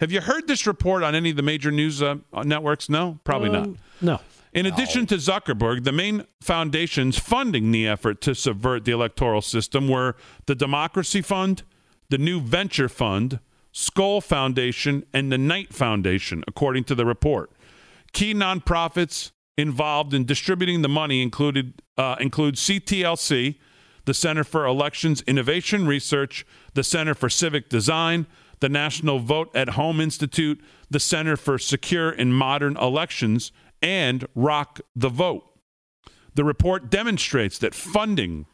Have 0.00 0.12
you 0.12 0.20
heard 0.20 0.48
this 0.48 0.66
report 0.66 1.02
on 1.02 1.14
any 1.14 1.30
of 1.30 1.36
the 1.36 1.42
major 1.42 1.70
news 1.70 2.02
uh, 2.02 2.16
networks? 2.44 2.88
No, 2.88 3.18
probably 3.24 3.50
um, 3.50 3.54
not. 3.54 3.68
No. 4.00 4.20
In 4.54 4.66
addition 4.66 5.04
to 5.06 5.16
Zuckerberg, 5.16 5.82
the 5.82 5.90
main 5.90 6.26
foundations 6.40 7.18
funding 7.18 7.72
the 7.72 7.88
effort 7.88 8.20
to 8.20 8.36
subvert 8.36 8.84
the 8.84 8.92
electoral 8.92 9.42
system 9.42 9.88
were 9.88 10.14
the 10.46 10.54
Democracy 10.54 11.20
Fund, 11.20 11.64
the 12.08 12.18
New 12.18 12.40
Venture 12.40 12.88
Fund, 12.88 13.40
Skoll 13.72 14.22
Foundation, 14.22 15.04
and 15.12 15.32
the 15.32 15.38
Knight 15.38 15.74
Foundation, 15.74 16.44
according 16.46 16.84
to 16.84 16.94
the 16.94 17.04
report. 17.04 17.50
Key 18.12 18.32
nonprofits 18.32 19.32
involved 19.58 20.14
in 20.14 20.24
distributing 20.24 20.82
the 20.82 20.88
money 20.88 21.20
included 21.20 21.82
uh, 21.98 22.14
include 22.20 22.54
CTLC, 22.54 23.56
the 24.04 24.14
Center 24.14 24.44
for 24.44 24.66
Elections 24.66 25.22
Innovation 25.22 25.84
Research, 25.86 26.46
the 26.74 26.84
Center 26.84 27.14
for 27.14 27.28
Civic 27.28 27.68
Design, 27.68 28.28
the 28.60 28.68
National 28.68 29.18
Vote 29.18 29.50
at 29.54 29.70
Home 29.70 30.00
Institute, 30.00 30.60
the 30.88 31.00
Center 31.00 31.36
for 31.36 31.58
Secure 31.58 32.10
and 32.10 32.36
Modern 32.36 32.76
Elections, 32.76 33.50
and 33.84 34.26
Rock 34.34 34.80
the 34.96 35.10
Vote. 35.10 35.44
The 36.34 36.42
report 36.42 36.90
demonstrates 36.90 37.58
that 37.58 37.74
funding 37.74 38.46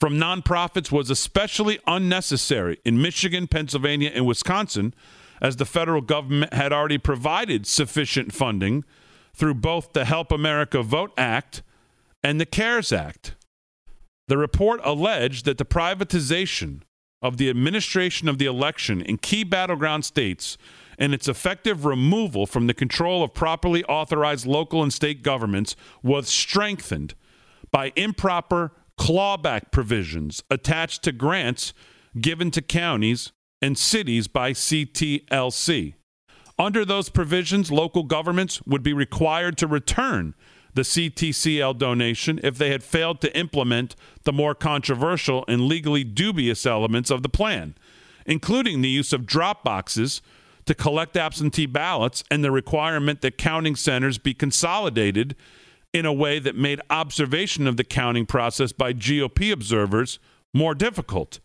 from 0.00 0.14
nonprofits 0.14 0.90
was 0.90 1.10
especially 1.10 1.78
unnecessary 1.86 2.78
in 2.82 3.02
Michigan, 3.02 3.46
Pennsylvania, 3.46 4.10
and 4.14 4.26
Wisconsin, 4.26 4.94
as 5.42 5.56
the 5.56 5.66
federal 5.66 6.00
government 6.00 6.54
had 6.54 6.72
already 6.72 6.96
provided 6.96 7.66
sufficient 7.66 8.32
funding 8.32 8.84
through 9.34 9.54
both 9.54 9.92
the 9.92 10.06
Help 10.06 10.32
America 10.32 10.82
Vote 10.82 11.12
Act 11.18 11.62
and 12.22 12.40
the 12.40 12.46
CARES 12.46 12.92
Act. 12.92 13.34
The 14.28 14.38
report 14.38 14.80
alleged 14.82 15.44
that 15.44 15.58
the 15.58 15.66
privatization 15.66 16.80
of 17.20 17.36
the 17.36 17.50
administration 17.50 18.28
of 18.28 18.38
the 18.38 18.46
election 18.46 19.02
in 19.02 19.18
key 19.18 19.44
battleground 19.44 20.06
states 20.06 20.56
and 21.00 21.14
its 21.14 21.26
effective 21.26 21.86
removal 21.86 22.46
from 22.46 22.66
the 22.66 22.74
control 22.74 23.24
of 23.24 23.32
properly 23.32 23.82
authorized 23.84 24.46
local 24.46 24.82
and 24.82 24.92
state 24.92 25.22
governments 25.22 25.74
was 26.02 26.28
strengthened 26.28 27.14
by 27.72 27.90
improper 27.96 28.72
clawback 28.98 29.72
provisions 29.72 30.42
attached 30.50 31.02
to 31.02 31.10
grants 31.10 31.72
given 32.20 32.50
to 32.50 32.60
counties 32.60 33.32
and 33.62 33.78
cities 33.78 34.28
by 34.28 34.52
CTLC. 34.52 35.94
Under 36.58 36.84
those 36.84 37.08
provisions, 37.08 37.72
local 37.72 38.02
governments 38.02 38.60
would 38.66 38.82
be 38.82 38.92
required 38.92 39.56
to 39.58 39.66
return 39.66 40.34
the 40.74 40.82
CTCL 40.82 41.78
donation 41.78 42.38
if 42.42 42.58
they 42.58 42.70
had 42.70 42.82
failed 42.82 43.22
to 43.22 43.36
implement 43.36 43.96
the 44.24 44.32
more 44.32 44.54
controversial 44.54 45.44
and 45.48 45.62
legally 45.62 46.04
dubious 46.04 46.66
elements 46.66 47.10
of 47.10 47.22
the 47.22 47.28
plan, 47.28 47.74
including 48.26 48.82
the 48.82 48.88
use 48.88 49.14
of 49.14 49.26
drop 49.26 49.64
boxes 49.64 50.20
to 50.66 50.74
collect 50.74 51.16
absentee 51.16 51.66
ballots 51.66 52.22
and 52.30 52.44
the 52.44 52.50
requirement 52.50 53.20
that 53.20 53.38
counting 53.38 53.76
centers 53.76 54.18
be 54.18 54.34
consolidated 54.34 55.34
in 55.92 56.06
a 56.06 56.12
way 56.12 56.38
that 56.38 56.54
made 56.54 56.80
observation 56.88 57.66
of 57.66 57.76
the 57.76 57.84
counting 57.84 58.26
process 58.26 58.72
by 58.72 58.92
GOP 58.92 59.52
observers 59.52 60.18
more 60.54 60.74
difficult. 60.74 61.40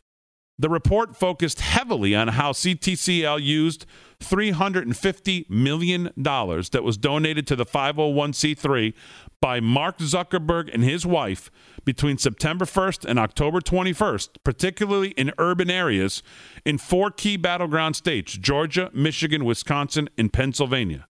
The 0.57 0.69
report 0.69 1.15
focused 1.15 1.59
heavily 1.59 2.15
on 2.15 2.29
how 2.29 2.51
CTCL 2.51 3.41
used 3.41 3.85
$350 4.29 5.49
million 5.49 6.11
that 6.15 6.81
was 6.83 6.97
donated 6.97 7.47
to 7.47 7.55
the 7.55 7.65
501c3 7.65 8.93
by 9.41 9.59
Mark 9.59 9.99
Zuckerberg 9.99 10.73
and 10.73 10.83
his 10.83 11.05
wife 11.05 11.51
between 11.83 12.17
September 12.17 12.65
1st 12.65 13.05
and 13.05 13.19
October 13.19 13.61
21st, 13.61 14.29
particularly 14.43 15.09
in 15.09 15.31
urban 15.37 15.69
areas 15.69 16.23
in 16.65 16.77
four 16.77 17.11
key 17.11 17.37
battleground 17.37 17.95
states 17.95 18.33
Georgia, 18.33 18.89
Michigan, 18.93 19.45
Wisconsin, 19.45 20.09
and 20.17 20.33
Pennsylvania. 20.33 21.07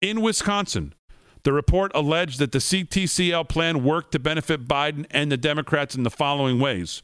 In 0.00 0.20
Wisconsin, 0.20 0.94
the 1.44 1.52
report 1.52 1.92
alleged 1.94 2.38
that 2.38 2.52
the 2.52 2.58
CTCL 2.58 3.48
plan 3.48 3.84
worked 3.84 4.12
to 4.12 4.18
benefit 4.18 4.66
Biden 4.66 5.06
and 5.10 5.30
the 5.30 5.36
Democrats 5.36 5.94
in 5.94 6.02
the 6.02 6.10
following 6.10 6.58
ways. 6.58 7.02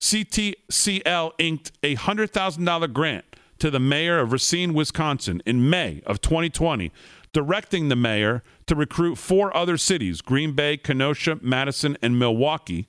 CTCL 0.00 1.32
inked 1.38 1.72
a 1.82 1.96
$100,000 1.96 2.92
grant 2.92 3.24
to 3.58 3.70
the 3.70 3.80
mayor 3.80 4.18
of 4.18 4.32
Racine, 4.32 4.74
Wisconsin 4.74 5.42
in 5.46 5.68
May 5.68 6.02
of 6.06 6.20
2020, 6.20 6.92
directing 7.32 7.88
the 7.88 7.96
mayor 7.96 8.42
to 8.66 8.74
recruit 8.74 9.16
four 9.16 9.56
other 9.56 9.76
cities, 9.76 10.20
Green 10.20 10.52
Bay, 10.52 10.76
Kenosha, 10.76 11.38
Madison, 11.42 11.96
and 12.02 12.18
Milwaukee, 12.18 12.88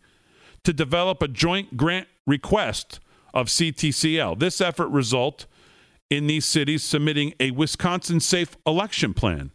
to 0.64 0.74
develop 0.74 1.22
a 1.22 1.28
joint 1.28 1.78
grant 1.78 2.08
request 2.26 3.00
of 3.34 3.48
CTCL. 3.48 4.40
This 4.40 4.62
effort 4.62 4.88
result 4.90 5.46
in 6.10 6.28
these 6.28 6.46
cities 6.46 6.84
submitting 6.84 7.34
a 7.40 7.52
Wisconsin 7.52 8.20
safe 8.20 8.56
election 8.66 9.14
plan 9.14 9.52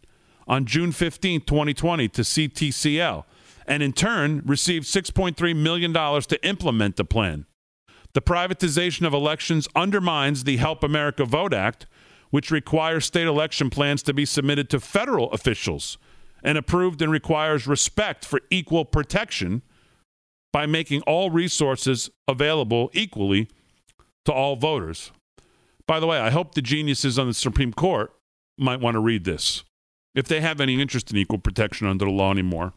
on 0.47 0.65
June 0.65 0.91
15, 0.91 1.41
2020 1.41 2.07
to 2.09 2.21
CTCL 2.21 3.23
and 3.65 3.81
in 3.83 3.93
turn 3.93 4.41
received 4.45 4.85
$6.3 4.85 5.55
million 5.55 5.93
to 5.93 6.45
implement 6.45 6.97
the 6.97 7.05
plan. 7.05 7.45
The 8.13 8.21
privatization 8.21 9.07
of 9.07 9.13
elections 9.13 9.67
undermines 9.75 10.43
the 10.43 10.57
Help 10.57 10.83
America 10.83 11.25
Vote 11.25 11.53
Act, 11.53 11.85
which 12.29 12.51
requires 12.51 13.05
state 13.05 13.27
election 13.27 13.69
plans 13.69 14.03
to 14.03 14.13
be 14.13 14.25
submitted 14.25 14.69
to 14.69 14.79
federal 14.79 15.31
officials 15.31 15.97
and 16.43 16.57
approved 16.57 17.01
and 17.01 17.11
requires 17.11 17.67
respect 17.67 18.25
for 18.25 18.41
equal 18.49 18.83
protection 18.85 19.61
by 20.51 20.65
making 20.65 21.01
all 21.03 21.29
resources 21.29 22.09
available 22.27 22.89
equally 22.93 23.47
to 24.25 24.33
all 24.33 24.55
voters. 24.55 25.11
By 25.87 25.99
the 25.99 26.07
way, 26.07 26.19
I 26.19 26.29
hope 26.29 26.55
the 26.55 26.61
geniuses 26.61 27.17
on 27.17 27.27
the 27.27 27.33
Supreme 27.33 27.73
Court 27.73 28.13
might 28.57 28.79
want 28.79 28.95
to 28.95 28.99
read 28.99 29.23
this 29.23 29.63
if 30.13 30.27
they 30.27 30.41
have 30.41 30.59
any 30.59 30.81
interest 30.81 31.11
in 31.11 31.17
equal 31.17 31.37
protection 31.37 31.87
under 31.87 32.05
the 32.05 32.11
law 32.11 32.31
anymore. 32.31 32.73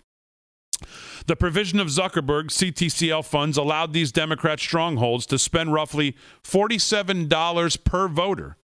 The 1.26 1.36
provision 1.36 1.80
of 1.80 1.88
Zuckerberg's 1.88 2.56
CTCL 2.56 3.24
funds 3.24 3.56
allowed 3.56 3.92
these 3.92 4.12
Democrat 4.12 4.60
strongholds 4.60 5.26
to 5.26 5.38
spend 5.38 5.72
roughly 5.72 6.16
$47 6.42 7.84
per 7.84 8.08
voter, 8.08 8.56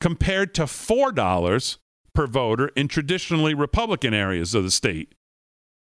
compared 0.00 0.54
to 0.54 0.62
$4 0.62 1.78
per 2.14 2.26
voter 2.26 2.68
in 2.76 2.88
traditionally 2.88 3.54
Republican 3.54 4.14
areas 4.14 4.54
of 4.54 4.64
the 4.64 4.70
state. 4.70 5.14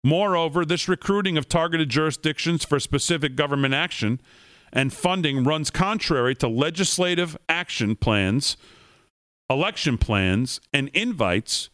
Moreover, 0.05 0.65
this 0.65 0.89
recruiting 0.89 1.37
of 1.37 1.49
targeted 1.49 1.89
jurisdictions 1.89 2.65
for 2.65 2.81
specific 2.81 3.37
government 3.37 3.75
action 3.75 4.21
and 4.73 4.93
funding 4.93 5.45
runs 5.45 5.71
contrary 5.71 6.35
to 6.37 6.49
legislative 6.49 7.37
action 7.49 7.95
plans, 7.95 8.57
election 9.49 9.99
plans, 9.99 10.61
and 10.73 10.89
invites 10.89 11.71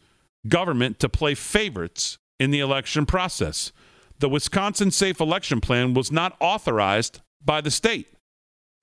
government 0.47 0.99
to 0.99 1.09
play 1.09 1.33
favorites 1.33 2.17
in 2.39 2.51
the 2.51 2.59
election 2.59 3.05
process. 3.05 3.71
The 4.19 4.29
Wisconsin 4.29 4.91
Safe 4.91 5.19
Election 5.19 5.61
Plan 5.61 5.93
was 5.93 6.11
not 6.11 6.35
authorized 6.39 7.21
by 7.43 7.61
the 7.61 7.71
state 7.71 8.07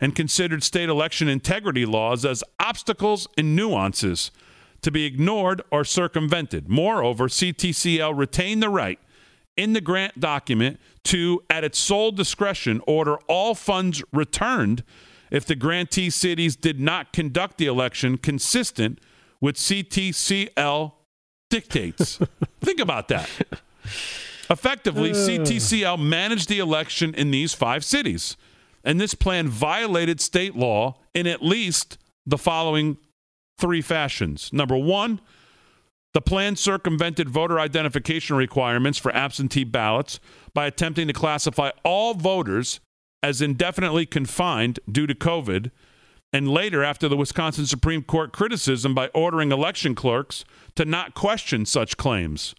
and 0.01 0.15
considered 0.15 0.63
state 0.63 0.89
election 0.89 1.29
integrity 1.29 1.87
laws 1.87 2.25
as 2.25 2.45
obstacles 2.61 3.27
and 3.37 3.57
nuances 3.57 4.31
to 4.83 4.91
be 4.91 5.05
ignored 5.05 5.63
or 5.71 5.85
circumvented. 5.85 6.69
Moreover, 6.69 7.29
CTCL 7.29 8.17
retained 8.17 8.63
the 8.63 8.69
right 8.69 8.99
in 9.57 9.73
the 9.73 9.81
grant 9.81 10.21
document 10.21 10.79
to, 11.05 11.43
at 11.49 11.65
its 11.65 11.79
sole 11.79 12.13
discretion, 12.13 12.81
order 12.87 13.17
all 13.27 13.55
funds 13.55 14.03
returned 14.13 14.85
if 15.31 15.47
the 15.47 15.55
grantee 15.55 16.11
cities 16.11 16.57
did 16.57 16.79
not 16.79 17.13
conduct 17.13 17.59
the 17.59 17.67
election 17.67 18.19
consistent 18.19 19.01
with 19.41 19.57
CTCL 19.57 20.93
dictates. 21.51 22.19
Think 22.61 22.81
about 22.81 23.09
that. 23.09 23.29
Effectively, 24.51 25.11
uh. 25.11 25.15
CTCL 25.15 25.99
managed 26.01 26.49
the 26.49 26.59
election 26.59 27.15
in 27.15 27.31
these 27.31 27.55
five 27.55 27.85
cities. 27.85 28.37
And 28.85 29.01
this 29.01 29.15
plan 29.15 29.49
violated 29.49 30.21
state 30.21 30.55
law 30.55 30.99
in 31.13 31.27
at 31.27 31.43
least 31.43 31.99
the 32.25 32.39
following 32.39 32.99
three 33.59 33.83
fashions. 33.83 34.53
Number 34.53 34.77
one, 34.77 35.21
the 36.15 36.21
plan 36.21 36.57
circumvented 36.57 37.29
voter 37.29 37.59
identification 37.59 38.37
requirements 38.37 38.99
for 38.99 39.15
absentee 39.15 39.65
ballots 39.65 40.21
by 40.55 40.67
attempting 40.67 41.09
to 41.09 41.13
classify 41.13 41.71
all 41.85 42.15
voters 42.15 42.81
as 43.23 43.43
indefinitely 43.43 44.07
confined 44.07 44.79
due 44.91 45.07
to 45.07 45.15
COVID, 45.15 45.71
and 46.37 46.51
later, 46.51 46.85
after 46.85 47.09
the 47.09 47.17
Wisconsin 47.17 47.65
Supreme 47.65 48.03
Court 48.03 48.31
criticism 48.31 48.95
by 48.95 49.09
ordering 49.15 49.51
election 49.51 49.95
clerks 49.95 50.45
to 50.75 50.85
not 50.85 51.15
question 51.15 51.65
such 51.65 51.97
claims. 51.97 52.55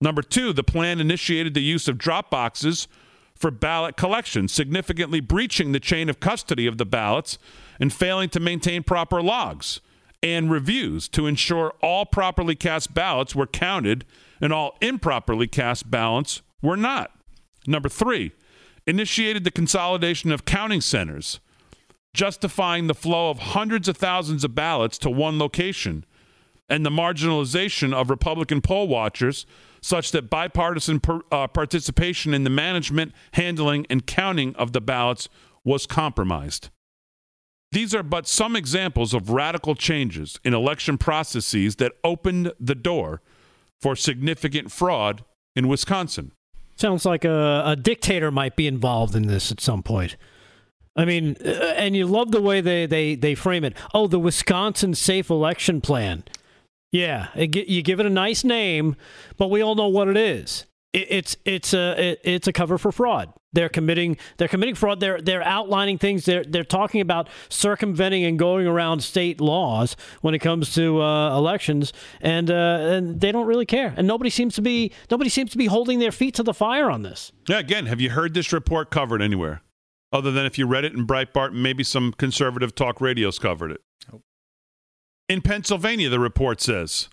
Number 0.00 0.22
two, 0.22 0.54
the 0.54 0.64
plan 0.64 0.98
initiated 0.98 1.52
the 1.52 1.60
use 1.60 1.88
of 1.88 1.98
drop 1.98 2.30
boxes 2.30 2.88
for 3.34 3.50
ballot 3.50 3.98
collection, 3.98 4.48
significantly 4.48 5.20
breaching 5.20 5.72
the 5.72 5.78
chain 5.78 6.08
of 6.08 6.20
custody 6.20 6.66
of 6.66 6.78
the 6.78 6.86
ballots 6.86 7.36
and 7.78 7.92
failing 7.92 8.30
to 8.30 8.40
maintain 8.40 8.82
proper 8.82 9.20
logs 9.20 9.82
and 10.22 10.50
reviews 10.50 11.06
to 11.08 11.26
ensure 11.26 11.74
all 11.82 12.06
properly 12.06 12.54
cast 12.54 12.94
ballots 12.94 13.34
were 13.34 13.46
counted 13.46 14.06
and 14.40 14.54
all 14.54 14.78
improperly 14.80 15.46
cast 15.46 15.90
ballots 15.90 16.40
were 16.62 16.78
not. 16.78 17.10
Number 17.66 17.90
three, 17.90 18.32
initiated 18.86 19.44
the 19.44 19.50
consolidation 19.50 20.32
of 20.32 20.46
counting 20.46 20.80
centers, 20.80 21.40
justifying 22.14 22.86
the 22.86 22.94
flow 22.94 23.30
of 23.30 23.38
hundreds 23.38 23.88
of 23.88 23.96
thousands 23.96 24.44
of 24.44 24.54
ballots 24.54 24.98
to 24.98 25.10
one 25.10 25.38
location 25.38 26.04
and 26.68 26.86
the 26.86 26.90
marginalization 26.90 27.92
of 27.92 28.10
Republican 28.10 28.60
poll 28.60 28.88
watchers 28.88 29.46
such 29.80 30.12
that 30.12 30.30
bipartisan 30.30 31.00
per, 31.00 31.20
uh, 31.30 31.46
participation 31.48 32.32
in 32.32 32.44
the 32.44 32.50
management, 32.50 33.12
handling, 33.32 33.86
and 33.90 34.06
counting 34.06 34.54
of 34.56 34.72
the 34.72 34.80
ballots 34.80 35.28
was 35.64 35.86
compromised. 35.86 36.70
These 37.72 37.94
are 37.94 38.02
but 38.02 38.28
some 38.28 38.54
examples 38.54 39.14
of 39.14 39.30
radical 39.30 39.74
changes 39.74 40.38
in 40.44 40.54
election 40.54 40.98
processes 40.98 41.76
that 41.76 41.92
opened 42.04 42.52
the 42.60 42.74
door 42.74 43.22
for 43.80 43.96
significant 43.96 44.70
fraud 44.70 45.24
in 45.56 45.68
Wisconsin. 45.68 46.32
Sounds 46.76 47.04
like 47.04 47.24
a, 47.24 47.62
a 47.66 47.76
dictator 47.76 48.30
might 48.30 48.56
be 48.56 48.66
involved 48.66 49.14
in 49.14 49.26
this 49.26 49.50
at 49.50 49.60
some 49.60 49.82
point. 49.82 50.16
I 50.94 51.04
mean, 51.04 51.36
uh, 51.44 51.48
and 51.48 51.96
you 51.96 52.06
love 52.06 52.32
the 52.32 52.42
way 52.42 52.60
they, 52.60 52.86
they, 52.86 53.14
they 53.14 53.34
frame 53.34 53.64
it. 53.64 53.74
Oh, 53.94 54.06
the 54.06 54.18
Wisconsin 54.18 54.94
Safe 54.94 55.30
Election 55.30 55.80
Plan. 55.80 56.24
Yeah, 56.90 57.28
it, 57.34 57.56
you 57.68 57.82
give 57.82 58.00
it 58.00 58.06
a 58.06 58.10
nice 58.10 58.44
name, 58.44 58.96
but 59.38 59.48
we 59.48 59.62
all 59.62 59.74
know 59.74 59.88
what 59.88 60.08
it 60.08 60.16
is. 60.16 60.66
It, 60.92 61.06
it's 61.08 61.36
it's 61.46 61.72
a 61.72 62.10
it, 62.10 62.20
it's 62.22 62.46
a 62.46 62.52
cover 62.52 62.76
for 62.76 62.92
fraud. 62.92 63.32
They're 63.54 63.70
committing 63.70 64.18
they're 64.36 64.48
committing 64.48 64.74
fraud. 64.74 65.00
They're 65.00 65.18
they're 65.18 65.42
outlining 65.42 65.96
things. 65.96 66.26
They're 66.26 66.44
they're 66.44 66.64
talking 66.64 67.00
about 67.00 67.28
circumventing 67.48 68.24
and 68.24 68.38
going 68.38 68.66
around 68.66 69.02
state 69.02 69.40
laws 69.40 69.96
when 70.20 70.34
it 70.34 70.40
comes 70.40 70.74
to 70.74 71.00
uh, 71.00 71.34
elections, 71.34 71.94
and 72.20 72.50
uh, 72.50 72.78
and 72.80 73.20
they 73.22 73.32
don't 73.32 73.46
really 73.46 73.66
care. 73.66 73.94
And 73.96 74.06
nobody 74.06 74.28
seems 74.28 74.54
to 74.56 74.62
be 74.62 74.92
nobody 75.10 75.30
seems 75.30 75.50
to 75.52 75.58
be 75.58 75.66
holding 75.66 75.98
their 75.98 76.12
feet 76.12 76.34
to 76.34 76.42
the 76.42 76.54
fire 76.54 76.90
on 76.90 77.02
this. 77.02 77.32
Yeah, 77.48 77.58
again, 77.58 77.86
have 77.86 78.02
you 78.02 78.10
heard 78.10 78.34
this 78.34 78.52
report 78.52 78.90
covered 78.90 79.22
anywhere? 79.22 79.62
Other 80.12 80.30
than 80.30 80.44
if 80.44 80.58
you 80.58 80.66
read 80.66 80.84
it 80.84 80.92
in 80.92 81.06
Breitbart, 81.06 81.52
maybe 81.54 81.82
some 81.82 82.12
conservative 82.12 82.74
talk 82.74 83.00
radios 83.00 83.38
covered 83.38 83.72
it. 83.72 83.80
In 85.28 85.40
Pennsylvania, 85.40 86.10
the 86.10 86.20
report 86.20 86.60
says 86.60 87.08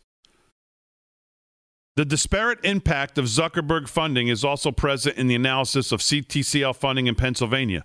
the 1.95 2.05
disparate 2.05 2.59
impact 2.63 3.17
of 3.17 3.25
Zuckerberg 3.25 3.87
funding 3.87 4.27
is 4.27 4.43
also 4.43 4.71
present 4.71 5.17
in 5.17 5.27
the 5.27 5.35
analysis 5.35 5.91
of 5.91 6.01
CTCL 6.01 6.75
funding 6.75 7.07
in 7.07 7.15
Pennsylvania. 7.15 7.83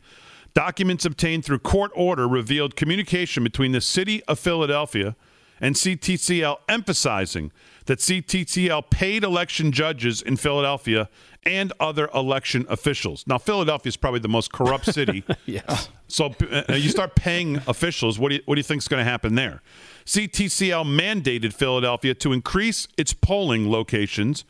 Documents 0.54 1.04
obtained 1.04 1.44
through 1.44 1.58
court 1.60 1.90
order 1.94 2.28
revealed 2.28 2.76
communication 2.76 3.42
between 3.42 3.72
the 3.72 3.80
city 3.80 4.22
of 4.24 4.38
Philadelphia 4.38 5.16
and 5.60 5.74
CTCL 5.74 6.58
emphasizing 6.68 7.52
that 7.86 7.98
CTCL 7.98 8.90
paid 8.90 9.24
election 9.24 9.72
judges 9.72 10.22
in 10.22 10.36
Philadelphia 10.36 11.08
and 11.44 11.72
other 11.78 12.08
election 12.14 12.64
officials. 12.68 13.24
Now, 13.26 13.38
Philadelphia 13.38 13.88
is 13.88 13.96
probably 13.96 14.20
the 14.20 14.28
most 14.28 14.52
corrupt 14.52 14.86
city. 14.94 15.24
yes. 15.46 15.88
So 16.08 16.34
uh, 16.68 16.74
you 16.74 16.88
start 16.88 17.14
paying 17.14 17.56
officials. 17.66 18.18
What 18.18 18.30
do 18.30 18.36
you, 18.36 18.42
what 18.46 18.54
do 18.54 18.58
you 18.58 18.64
think 18.64 18.82
is 18.82 18.88
going 18.88 19.04
to 19.04 19.10
happen 19.10 19.34
there? 19.34 19.62
CTCL 20.06 20.84
mandated 20.84 21.52
Philadelphia 21.52 22.14
to 22.14 22.32
increase 22.32 22.88
its 22.96 23.12
polling 23.12 23.70
locations 23.70 24.44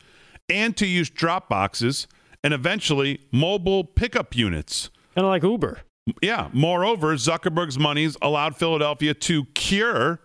and 0.49 0.75
to 0.77 0.85
use 0.85 1.09
drop 1.09 1.49
boxes 1.49 2.07
and 2.43 2.53
eventually 2.53 3.21
mobile 3.31 3.83
pickup 3.83 4.35
units. 4.35 4.89
Kind 5.15 5.25
of 5.25 5.29
like 5.29 5.43
Uber. 5.43 5.79
Yeah. 6.21 6.49
Moreover, 6.53 7.15
Zuckerberg's 7.15 7.79
monies 7.79 8.15
allowed 8.21 8.55
Philadelphia 8.55 9.13
to 9.15 9.45
cure 9.55 10.19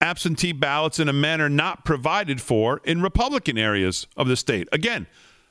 absentee 0.00 0.52
ballots 0.52 0.98
in 0.98 1.08
a 1.08 1.12
manner 1.12 1.48
not 1.48 1.84
provided 1.84 2.40
for 2.40 2.80
in 2.84 3.02
Republican 3.02 3.56
areas 3.56 4.06
of 4.16 4.28
the 4.28 4.36
state. 4.36 4.68
Again, 4.72 5.06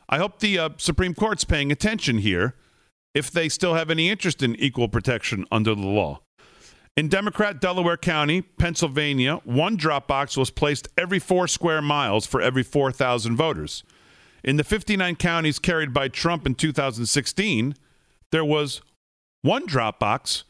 I 0.08 0.18
hope 0.18 0.40
the 0.40 0.60
uh, 0.60 0.70
Supreme 0.78 1.16
Court's 1.16 1.44
paying 1.44 1.72
attention 1.72 2.20
here 2.20 2.56
if 3.14 3.32
they 3.32 3.50
still 3.50 3.74
have 3.74 3.90
any 3.90 4.10
interest 4.10 4.44
in 4.44 4.56
equal 4.58 4.88
protection 4.88 5.46
under 5.52 5.74
the 5.74 5.88
law. 5.88 6.22
In 6.96 7.10
Democrat 7.10 7.60
Delaware 7.60 7.98
County, 7.98 8.42
Pennsylvania, 8.42 9.42
one 9.44 9.76
drop 9.76 10.08
box 10.08 10.38
was 10.38 10.50
placed 10.50 10.88
every 10.98 11.20
four 11.20 11.48
square 11.48 11.82
miles 11.82 12.26
for 12.26 12.42
every 12.42 12.64
4,000 12.64 13.36
voters. 13.36 13.84
In 14.44 14.58
the 14.58 14.64
59 14.64 15.16
counties 15.16 15.60
carried 15.60 15.94
by 15.94 16.08
Trump 16.08 16.46
in 16.46 16.56
2016, 16.56 17.76
there 18.32 18.46
was 18.46 18.82
one 19.42 19.66
drop 19.66 20.00
box 20.00 20.44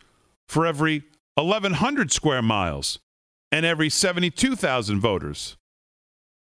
for 0.47 0.65
every 0.65 1.03
1,100 1.35 2.11
square 2.11 2.41
miles 2.41 2.99
and 3.51 3.65
every 3.65 3.89
72,000 3.89 4.99
voters. 4.99 5.57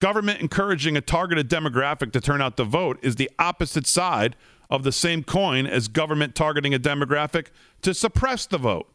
Government 0.02 0.42
encouraging 0.42 0.98
a 0.98 1.02
targeted 1.02 1.50
demographic 1.50 2.12
to 2.12 2.22
turn 2.22 2.42
out 2.42 2.58
to 2.58 2.64
vote 2.64 3.00
is 3.02 3.16
the 3.16 3.30
opposite 3.40 3.88
side 3.88 4.36
of 4.70 4.84
the 4.84 4.92
same 4.92 5.24
coin 5.24 5.66
as 5.66 5.88
government 5.88 6.36
targeting 6.36 6.74
a 6.74 6.80
demographic 6.80 7.48
to 7.82 7.94
suppress 7.94 8.46
the 8.46 8.58
vote. 8.58 8.92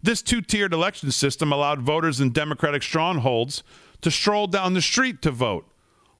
This 0.00 0.22
two 0.22 0.40
tiered 0.40 0.72
election 0.72 1.10
system 1.10 1.52
allowed 1.52 1.80
voters 1.80 2.20
in 2.20 2.30
Democratic 2.30 2.82
strongholds 2.82 3.64
to 4.00 4.10
stroll 4.10 4.46
down 4.46 4.74
the 4.74 4.82
street 4.82 5.22
to 5.22 5.30
vote, 5.30 5.68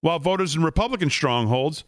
while 0.00 0.18
voters 0.18 0.56
in 0.56 0.64
Republican 0.64 1.10
strongholds 1.10 1.84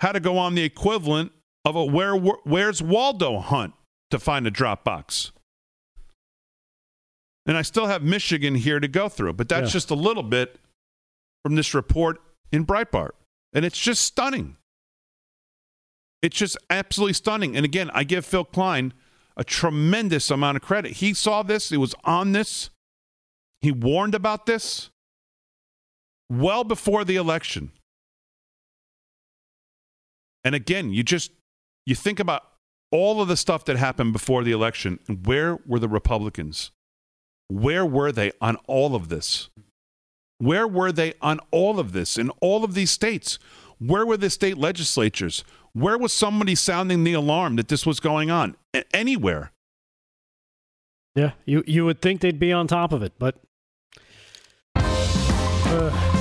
had 0.00 0.12
to 0.12 0.20
go 0.20 0.36
on 0.36 0.54
the 0.54 0.64
equivalent 0.64 1.30
of 1.64 1.76
a 1.76 1.84
where, 1.84 2.16
Where's 2.16 2.82
Waldo 2.82 3.38
hunt 3.38 3.74
to 4.10 4.18
find 4.18 4.46
a 4.46 4.50
drop 4.50 4.84
box. 4.84 5.32
And 7.48 7.56
I 7.56 7.62
still 7.62 7.86
have 7.86 8.02
Michigan 8.02 8.54
here 8.54 8.78
to 8.78 8.86
go 8.86 9.08
through, 9.08 9.32
but 9.32 9.48
that's 9.48 9.70
yeah. 9.70 9.72
just 9.72 9.90
a 9.90 9.94
little 9.94 10.22
bit 10.22 10.60
from 11.42 11.54
this 11.54 11.74
report 11.74 12.18
in 12.52 12.66
Breitbart. 12.66 13.12
And 13.54 13.64
it's 13.64 13.78
just 13.78 14.02
stunning. 14.02 14.56
It's 16.20 16.36
just 16.36 16.58
absolutely 16.68 17.14
stunning. 17.14 17.56
And 17.56 17.64
again, 17.64 17.90
I 17.94 18.04
give 18.04 18.26
Phill 18.26 18.44
Kline 18.44 18.92
a 19.34 19.44
tremendous 19.44 20.30
amount 20.30 20.56
of 20.56 20.62
credit. 20.62 20.92
He 20.92 21.14
saw 21.14 21.42
this, 21.42 21.70
he 21.70 21.78
was 21.78 21.94
on 22.04 22.32
this, 22.32 22.68
he 23.62 23.72
warned 23.72 24.14
about 24.14 24.44
this 24.44 24.90
well 26.30 26.64
before 26.64 27.04
the 27.04 27.16
election. 27.16 27.72
And 30.44 30.54
again, 30.54 30.92
you 30.92 31.02
just 31.02 31.30
you 31.86 31.94
think 31.94 32.20
about 32.20 32.42
all 32.90 33.22
of 33.22 33.28
the 33.28 33.36
stuff 33.36 33.64
that 33.64 33.76
happened 33.76 34.12
before 34.12 34.44
the 34.44 34.52
election 34.52 34.98
and 35.08 35.26
where 35.26 35.58
were 35.66 35.78
the 35.78 35.88
Republicans? 35.88 36.72
Where 37.48 37.84
were 37.84 38.12
they 38.12 38.32
on 38.40 38.56
all 38.66 38.94
of 38.94 39.08
this? 39.08 39.48
Where 40.38 40.68
were 40.68 40.92
they 40.92 41.14
on 41.20 41.40
all 41.50 41.80
of 41.80 41.92
this 41.92 42.16
in 42.16 42.30
all 42.40 42.62
of 42.62 42.74
these 42.74 42.90
states? 42.90 43.38
Where 43.78 44.06
were 44.06 44.16
the 44.16 44.30
state 44.30 44.56
legislatures? 44.56 45.44
Where 45.72 45.98
was 45.98 46.12
somebody 46.12 46.54
sounding 46.54 47.04
the 47.04 47.14
alarm 47.14 47.56
that 47.56 47.68
this 47.68 47.84
was 47.86 48.00
going 48.00 48.30
on? 48.30 48.56
Anywhere. 48.92 49.52
Yeah, 51.14 51.32
you 51.44 51.64
you 51.66 51.84
would 51.84 52.00
think 52.00 52.20
they'd 52.20 52.38
be 52.38 52.52
on 52.52 52.66
top 52.66 52.92
of 52.92 53.02
it, 53.02 53.12
but 53.18 53.36
uh. 54.76 56.17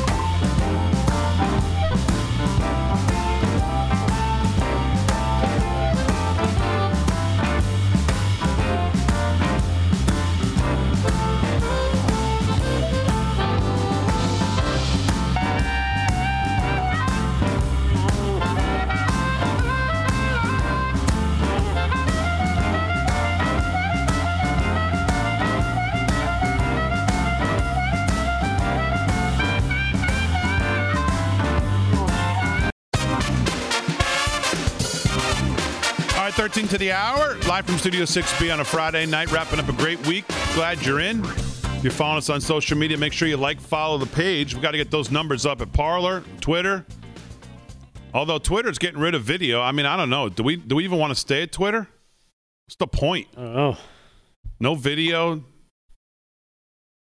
Right, 36.28 36.34
13 36.34 36.68
to 36.68 36.78
the 36.78 36.92
hour, 36.92 37.38
live 37.48 37.66
from 37.66 37.78
Studio 37.78 38.04
6B 38.04 38.52
on 38.52 38.60
a 38.60 38.66
Friday 38.66 39.06
night, 39.06 39.32
wrapping 39.32 39.60
up 39.60 39.70
a 39.70 39.74
great 39.74 40.06
week. 40.08 40.26
Glad 40.56 40.86
you're 40.86 41.00
in. 41.00 41.24
If 41.24 41.84
you're 41.84 41.92
following 41.94 42.18
us 42.18 42.30
on 42.30 42.42
social 42.42 42.78
media, 42.78 42.98
make 42.98 43.14
sure 43.14 43.30
you 43.30 43.38
like, 43.38 43.62
follow 43.62 43.98
the 43.98 44.08
page. 44.08 44.54
we 44.54 44.60
got 44.60 44.72
to 44.72 44.78
get 44.78 44.92
those 44.92 45.10
numbers 45.10 45.46
up 45.46 45.62
at 45.62 45.72
Parler, 45.72 46.26
Twitter. 46.42 46.86
Although 48.14 48.40
Twitter's 48.40 48.78
getting 48.78 49.00
rid 49.00 49.16
of 49.16 49.24
video, 49.24 49.62
I 49.62 49.72
mean, 49.72 49.86
I 49.86 49.96
don't 49.96 50.10
know. 50.10 50.28
Do 50.28 50.44
we 50.44 50.58
do 50.58 50.76
we 50.76 50.84
even 50.84 51.00
want 51.00 51.12
to 51.12 51.16
stay 51.16 51.44
at 51.44 51.54
Twitter? 51.54 51.88
What's 52.66 52.76
the 52.78 52.88
point? 52.88 53.28
Oh, 53.38 53.80
no 54.60 54.76
video, 54.76 55.46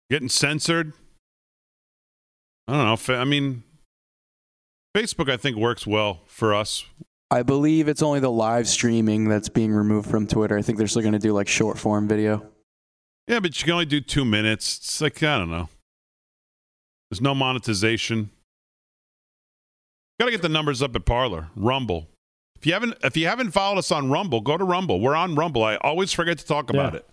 getting 0.10 0.28
censored. 0.28 0.92
I 2.68 2.74
don't 2.74 3.08
know. 3.08 3.16
I 3.16 3.24
mean, 3.24 3.64
Facebook, 4.94 5.32
I 5.32 5.38
think, 5.38 5.56
works 5.56 5.88
well 5.88 6.20
for 6.26 6.54
us. 6.54 6.84
I 7.32 7.44
believe 7.44 7.88
it's 7.88 8.02
only 8.02 8.20
the 8.20 8.32
live 8.32 8.68
streaming 8.68 9.28
that's 9.28 9.50
being 9.50 9.72
removed 9.72 10.10
from 10.10 10.28
Twitter. 10.28 10.58
I 10.58 10.62
think 10.62 10.78
they're 10.78 10.88
still 10.88 11.02
going 11.02 11.14
to 11.14 11.20
do 11.20 11.34
like 11.34 11.48
short 11.48 11.78
form 11.78 12.08
video. 12.08 12.46
Yeah, 13.28 13.40
but 13.40 13.60
you 13.60 13.64
can 13.64 13.74
only 13.74 13.86
do 13.86 14.02
two 14.02 14.24
minutes. 14.24 14.78
It's 14.78 15.02
like, 15.02 15.22
I 15.24 15.40
don't 15.40 15.50
know. 15.50 15.70
There's 17.10 17.22
no 17.22 17.34
monetization. 17.34 18.30
Got 20.20 20.26
to 20.26 20.32
get 20.32 20.42
the 20.42 20.50
numbers 20.50 20.82
up 20.82 20.96
at 20.96 21.06
Parler, 21.06 21.50
Rumble. 21.56 22.08
If 22.56 22.66
you 22.66 22.74
haven't 22.74 22.96
if 23.04 23.18
you 23.18 23.28
haven't 23.28 23.52
followed 23.52 23.80
us 23.80 23.92
on 23.92 24.10
Rumble, 24.10 24.42
go 24.42 24.58
to 24.58 24.64
Rumble. 24.64 25.00
We're 25.00 25.16
on 25.16 25.36
Rumble. 25.36 25.64
I 25.64 25.76
always 25.78 26.14
forget 26.14 26.38
to 26.38 26.46
talk 26.46 26.70
about 26.70 26.94
yeah. 26.94 27.00
it. 27.00 27.10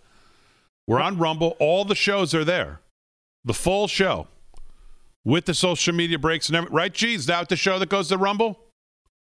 We're 0.87 1.01
on 1.01 1.19
Rumble. 1.19 1.57
All 1.59 1.85
the 1.85 1.95
shows 1.95 2.35
are 2.35 2.45
there. 2.45 2.81
The 3.45 3.55
full 3.55 3.89
show 3.89 4.29
with 5.25 5.47
the 5.47 5.55
social 5.55 5.95
media 5.95 6.19
breaks 6.19 6.49
and 6.49 6.57
everything. 6.57 6.77
Right, 6.77 6.93
G? 6.93 7.15
Is 7.15 7.27
that 7.27 7.49
the 7.49 7.57
show 7.57 7.79
that 7.79 7.89
goes 7.89 8.09
to 8.09 8.19
Rumble? 8.19 8.62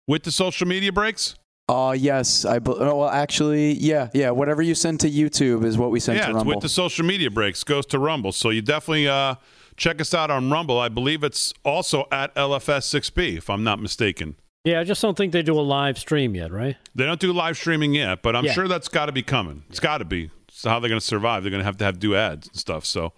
With 0.06 0.22
the 0.24 0.30
social 0.32 0.66
media 0.66 0.92
breaks? 0.92 1.34
Uh, 1.68 1.94
yes, 1.98 2.44
I. 2.44 2.58
bel- 2.58 2.76
oh, 2.82 2.96
Well, 2.96 3.08
actually, 3.08 3.72
yeah, 3.72 4.10
yeah. 4.12 4.30
Whatever 4.30 4.60
you 4.60 4.74
send 4.74 5.00
to 5.00 5.10
YouTube 5.10 5.64
is 5.64 5.78
what 5.78 5.90
we 5.90 5.98
send 6.00 6.18
yeah, 6.18 6.24
to 6.26 6.30
it's 6.30 6.36
Rumble. 6.36 6.54
with 6.56 6.62
the 6.62 6.68
social 6.68 7.06
media 7.06 7.30
breaks 7.30 7.64
goes 7.64 7.86
to 7.86 7.98
Rumble. 7.98 8.32
So 8.32 8.50
you 8.50 8.60
definitely 8.60 9.08
uh, 9.08 9.36
check 9.76 10.00
us 10.00 10.12
out 10.12 10.30
on 10.30 10.50
Rumble. 10.50 10.78
I 10.78 10.90
believe 10.90 11.24
it's 11.24 11.54
also 11.64 12.06
at 12.12 12.34
LFS6B, 12.34 13.38
if 13.38 13.48
I'm 13.48 13.64
not 13.64 13.80
mistaken. 13.80 14.36
Yeah, 14.64 14.80
I 14.80 14.84
just 14.84 15.00
don't 15.02 15.16
think 15.16 15.32
they 15.32 15.42
do 15.42 15.58
a 15.58 15.62
live 15.62 15.98
stream 15.98 16.34
yet, 16.34 16.50
right? 16.52 16.76
They 16.94 17.04
don't 17.06 17.20
do 17.20 17.32
live 17.32 17.56
streaming 17.56 17.94
yet, 17.94 18.22
but 18.22 18.34
I'm 18.36 18.44
Yeah. 18.44 18.52
sure 18.52 18.68
that's 18.68 18.88
got 18.88 19.06
to 19.06 19.12
be 19.12 19.22
coming. 19.22 19.62
It's 19.70 19.80
got 19.80 19.98
to 19.98 20.04
be. 20.06 20.30
It's 20.48 20.64
how 20.64 20.80
they're 20.80 20.88
going 20.88 21.00
to 21.00 21.06
survive. 21.06 21.42
They're 21.44 21.50
going 21.50 21.60
to 21.62 21.66
have 21.66 21.76
to 21.78 21.84
have 21.84 21.98
do 21.98 22.14
ads 22.14 22.48
and 22.48 22.56
stuff. 22.56 22.84
So, 22.86 23.12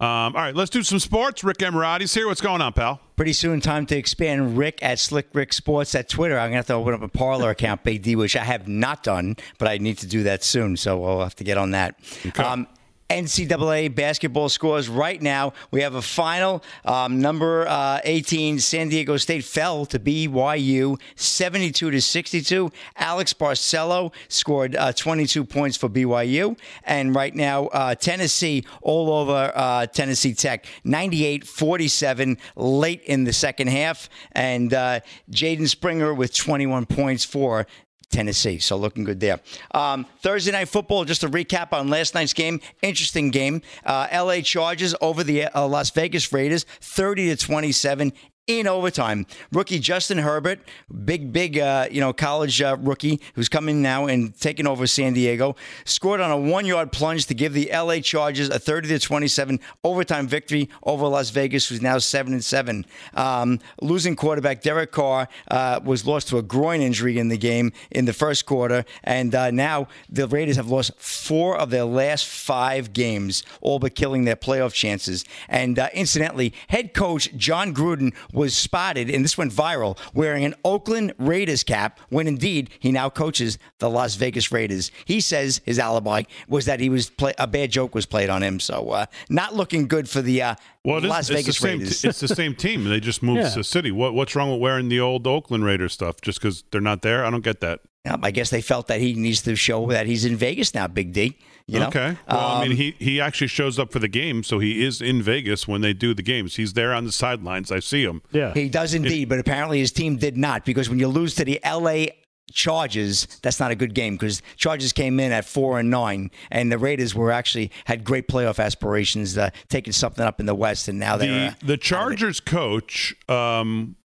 um, 0.00 0.08
all 0.08 0.32
right, 0.42 0.54
let's 0.54 0.70
do 0.70 0.82
some 0.82 0.98
sports. 0.98 1.44
Rick 1.44 1.58
Emirati's 1.58 2.12
here. 2.12 2.26
What's 2.26 2.40
going 2.40 2.60
on, 2.60 2.72
pal? 2.72 3.00
Pretty 3.16 3.32
soon, 3.32 3.60
time 3.60 3.86
to 3.86 3.96
expand 3.96 4.58
Rick 4.58 4.80
at 4.82 4.98
Slick 4.98 5.28
Rick 5.32 5.52
Sports 5.52 5.94
at 5.94 6.08
Twitter. 6.08 6.36
I'm 6.36 6.48
gonna 6.48 6.56
have 6.56 6.66
to 6.66 6.74
open 6.74 6.94
up 6.94 7.02
a 7.02 7.08
Parler 7.08 7.50
account, 7.50 7.82
Big 7.84 8.02
D, 8.02 8.16
which 8.16 8.34
I 8.34 8.42
have 8.42 8.66
not 8.66 9.04
done, 9.04 9.36
but 9.58 9.68
I 9.68 9.78
need 9.78 9.98
to 9.98 10.06
do 10.06 10.24
that 10.24 10.42
soon. 10.42 10.76
So 10.76 10.98
we'll 10.98 11.20
have 11.22 11.36
to 11.36 11.44
get 11.44 11.58
on 11.58 11.70
that. 11.70 11.98
Um, 12.38 12.66
NCAA 13.14 13.94
basketball 13.94 14.48
scores 14.48 14.88
right 14.88 15.22
now. 15.22 15.52
We 15.70 15.82
have 15.82 15.94
a 15.94 16.02
final. 16.02 16.64
Um, 16.84 17.20
number 17.20 17.64
uh, 17.68 18.00
18, 18.02 18.58
San 18.58 18.88
Diego 18.88 19.16
State 19.18 19.44
fell 19.44 19.86
to 19.86 20.00
BYU 20.00 21.00
72 21.14 21.92
to 21.92 22.00
62. 22.02 22.72
Alex 22.96 23.32
Barcelo 23.32 24.12
scored 24.26 24.74
uh, 24.74 24.92
22 24.92 25.44
points 25.44 25.76
for 25.76 25.88
BYU. 25.88 26.58
And 26.82 27.14
right 27.14 27.32
now, 27.32 27.66
uh, 27.66 27.94
Tennessee 27.94 28.64
all 28.82 29.12
over 29.12 29.52
uh, 29.54 29.86
Tennessee 29.86 30.34
Tech 30.34 30.66
98 30.82 31.46
47 31.46 32.36
late 32.56 33.02
in 33.04 33.22
the 33.22 33.32
second 33.32 33.68
half. 33.68 34.08
And 34.32 34.74
uh, 34.74 35.00
Jaden 35.30 35.68
Springer 35.68 36.12
with 36.12 36.34
21 36.34 36.86
points 36.86 37.24
for 37.24 37.68
Tennessee. 38.06 38.58
So 38.58 38.76
looking 38.76 39.04
good 39.04 39.20
there. 39.20 39.40
Um, 39.72 40.06
Thursday 40.20 40.52
night 40.52 40.68
football. 40.68 41.04
Just 41.04 41.24
a 41.24 41.28
recap 41.28 41.72
on 41.72 41.88
last 41.88 42.14
night's 42.14 42.32
game. 42.32 42.60
Interesting 42.82 43.30
game. 43.30 43.62
Uh, 43.84 44.06
L.A. 44.10 44.42
Chargers 44.42 44.94
over 45.00 45.24
the 45.24 45.44
uh, 45.44 45.66
Las 45.66 45.90
Vegas 45.90 46.32
Raiders, 46.32 46.64
thirty 46.80 47.34
to 47.34 47.36
twenty-seven. 47.36 48.12
In 48.46 48.66
overtime, 48.66 49.24
rookie 49.52 49.78
Justin 49.78 50.18
Herbert, 50.18 50.60
big, 51.06 51.32
big, 51.32 51.58
uh, 51.58 51.88
you 51.90 51.98
know, 51.98 52.12
college 52.12 52.60
uh, 52.60 52.76
rookie 52.78 53.18
who's 53.34 53.48
coming 53.48 53.80
now 53.80 54.04
and 54.04 54.38
taking 54.38 54.66
over 54.66 54.86
San 54.86 55.14
Diego, 55.14 55.56
scored 55.86 56.20
on 56.20 56.30
a 56.30 56.36
one-yard 56.36 56.92
plunge 56.92 57.24
to 57.28 57.34
give 57.34 57.54
the 57.54 57.70
LA 57.72 58.00
Chargers 58.00 58.50
a 58.50 58.58
30 58.58 58.88
to 58.88 58.98
27 58.98 59.58
overtime 59.82 60.28
victory 60.28 60.68
over 60.82 61.08
Las 61.08 61.30
Vegas, 61.30 61.66
who's 61.66 61.80
now 61.80 61.96
seven 61.96 62.34
and 62.34 62.44
seven. 62.44 62.84
Um, 63.14 63.60
losing 63.80 64.14
quarterback 64.14 64.60
Derek 64.60 64.92
Carr 64.92 65.26
uh, 65.50 65.80
was 65.82 66.06
lost 66.06 66.28
to 66.28 66.36
a 66.36 66.42
groin 66.42 66.82
injury 66.82 67.18
in 67.18 67.28
the 67.28 67.38
game 67.38 67.72
in 67.92 68.04
the 68.04 68.12
first 68.12 68.44
quarter, 68.44 68.84
and 69.04 69.34
uh, 69.34 69.52
now 69.52 69.88
the 70.10 70.28
Raiders 70.28 70.56
have 70.56 70.68
lost 70.68 70.90
four 71.00 71.56
of 71.56 71.70
their 71.70 71.86
last 71.86 72.26
five 72.26 72.92
games, 72.92 73.42
all 73.62 73.78
but 73.78 73.94
killing 73.94 74.26
their 74.26 74.36
playoff 74.36 74.74
chances. 74.74 75.24
And 75.48 75.78
uh, 75.78 75.88
incidentally, 75.94 76.52
head 76.68 76.92
coach 76.92 77.34
Jon 77.38 77.72
Gruden 77.72 78.12
was 78.34 78.54
spotted, 78.56 79.08
and 79.08 79.24
this 79.24 79.38
went 79.38 79.52
viral, 79.52 79.96
wearing 80.12 80.44
an 80.44 80.54
Oakland 80.64 81.14
Raiders 81.18 81.64
cap 81.64 81.98
when 82.10 82.26
indeed 82.28 82.68
he 82.78 82.92
now 82.92 83.08
coaches 83.08 83.58
the 83.78 83.88
Las 83.88 84.16
Vegas 84.16 84.52
Raiders. 84.52 84.90
He 85.06 85.20
says 85.20 85.60
his 85.64 85.78
alibi 85.78 86.24
was 86.48 86.66
that 86.66 86.80
he 86.80 86.90
was 86.90 87.08
play- 87.08 87.32
a 87.38 87.46
bad 87.46 87.70
joke 87.70 87.94
was 87.94 88.04
played 88.04 88.28
on 88.28 88.42
him, 88.42 88.60
so 88.60 88.90
uh, 88.90 89.06
not 89.30 89.54
looking 89.54 89.86
good 89.88 90.08
for 90.08 90.20
the 90.20 90.42
uh, 90.42 90.54
Well, 90.84 90.98
is- 90.98 91.04
Las 91.04 91.18
it's 91.20 91.28
the 91.28 91.34
Vegas 91.36 91.58
same. 91.58 91.78
Raiders. 91.78 92.04
it's 92.04 92.20
the 92.20 92.28
same 92.28 92.54
team. 92.54 92.84
They 92.84 93.00
just 93.00 93.22
moved 93.22 93.40
Yeah. 93.42 93.48
to 93.50 93.58
the 93.60 93.64
city. 93.64 93.90
What, 93.90 94.12
what's 94.14 94.34
wrong 94.36 94.50
with 94.50 94.60
wearing 94.60 94.88
the 94.88 95.00
old 95.00 95.26
Oakland 95.26 95.64
Raiders 95.64 95.92
stuff 95.94 96.20
just 96.20 96.40
because 96.40 96.64
they're 96.72 96.80
not 96.80 97.02
there? 97.02 97.24
I 97.24 97.30
don't 97.30 97.44
get 97.44 97.60
that. 97.60 97.80
I 98.22 98.32
guess 98.32 98.50
they 98.50 98.60
felt 98.60 98.88
that 98.88 99.00
he 99.00 99.14
needs 99.14 99.40
to 99.42 99.56
show 99.56 99.86
that 99.86 100.06
he's 100.06 100.26
in 100.26 100.36
Vegas 100.36 100.74
now, 100.74 100.86
Big 100.86 101.12
D. 101.14 101.38
You 101.66 101.80
know? 101.80 101.86
Okay. 101.88 102.16
Well, 102.28 102.38
I 102.38 102.62
mean, 102.62 102.72
Um, 102.72 102.76
he 102.76 102.94
he 102.98 103.20
actually 103.20 103.46
shows 103.46 103.78
up 103.78 103.90
for 103.90 103.98
the 103.98 104.08
game, 104.08 104.42
so 104.42 104.58
he 104.58 104.84
is 104.84 105.00
in 105.00 105.22
Vegas 105.22 105.66
when 105.66 105.80
they 105.80 105.94
do 105.94 106.12
the 106.12 106.22
games. 106.22 106.56
He's 106.56 106.74
there 106.74 106.92
on 106.92 107.04
the 107.06 107.12
sidelines. 107.12 107.72
I 107.72 107.80
see 107.80 108.02
him. 108.04 108.20
Yeah. 108.32 108.52
He 108.52 108.68
does 108.68 108.92
indeed, 108.92 109.30
but 109.30 109.38
apparently 109.38 109.78
his 109.78 109.90
team 109.90 110.16
did 110.16 110.36
not 110.36 110.66
because 110.66 110.90
when 110.90 110.98
you 110.98 111.08
lose 111.08 111.34
to 111.36 111.44
the 111.44 111.58
LA 111.64 112.06
Chargers, 112.52 113.26
that's 113.42 113.58
not 113.58 113.70
a 113.70 113.74
good 113.74 113.94
game 113.94 114.14
because 114.16 114.42
Chargers 114.56 114.92
came 114.92 115.18
in 115.18 115.32
at 115.32 115.46
four 115.46 115.78
and 115.78 115.88
nine, 115.88 116.30
and 116.50 116.70
the 116.70 116.76
Raiders 116.76 117.14
were 117.14 117.32
actually 117.32 117.70
had 117.86 118.04
great 118.04 118.28
playoff 118.28 118.62
aspirations, 118.62 119.38
uh, 119.38 119.48
taking 119.70 119.94
something 119.94 120.24
up 120.24 120.40
in 120.40 120.46
the 120.46 120.54
West, 120.54 120.86
and 120.86 120.98
now 120.98 121.16
they're. 121.16 121.48
uh, 121.48 121.54
the 121.60 121.66
the 121.66 121.76
Chargers 121.78 122.40
coach 122.40 123.14
um, 123.30 123.96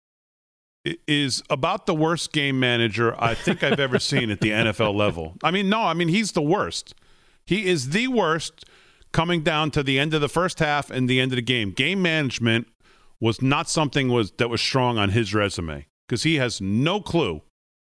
is 1.07 1.43
about 1.51 1.87
the 1.87 1.95
worst 1.95 2.33
game 2.33 2.61
manager 2.61 3.15
I 3.21 3.35
think 3.35 3.63
I've 3.65 3.81
ever 3.81 3.99
seen 3.99 4.31
at 4.31 4.41
the 4.41 4.51
NFL 4.51 4.95
level. 4.95 5.35
I 5.43 5.51
mean, 5.51 5.69
no, 5.69 5.83
I 5.83 5.93
mean 5.95 6.09
he's 6.09 6.33
the 6.33 6.43
worst. 6.43 6.95
He 7.49 7.65
is 7.67 7.91
the 7.91 8.09
worst. 8.09 8.67
Coming 9.11 9.43
down 9.43 9.71
to 9.71 9.83
the 9.83 9.99
end 9.99 10.13
of 10.13 10.21
the 10.21 10.29
first 10.29 10.59
half 10.59 10.91
and 10.91 11.09
the 11.09 11.19
end 11.19 11.33
of 11.33 11.37
the 11.37 11.43
game, 11.43 11.71
game 11.71 12.03
management 12.03 12.69
was 13.21 13.41
not 13.41 13.71
something 13.71 14.09
was 14.11 14.33
that 14.33 14.51
was 14.51 14.61
strong 14.61 14.99
on 14.99 15.09
his 15.11 15.33
resume 15.33 15.87
because 16.07 16.25
he 16.25 16.35
has 16.35 16.61
no 16.61 17.01
clue 17.01 17.41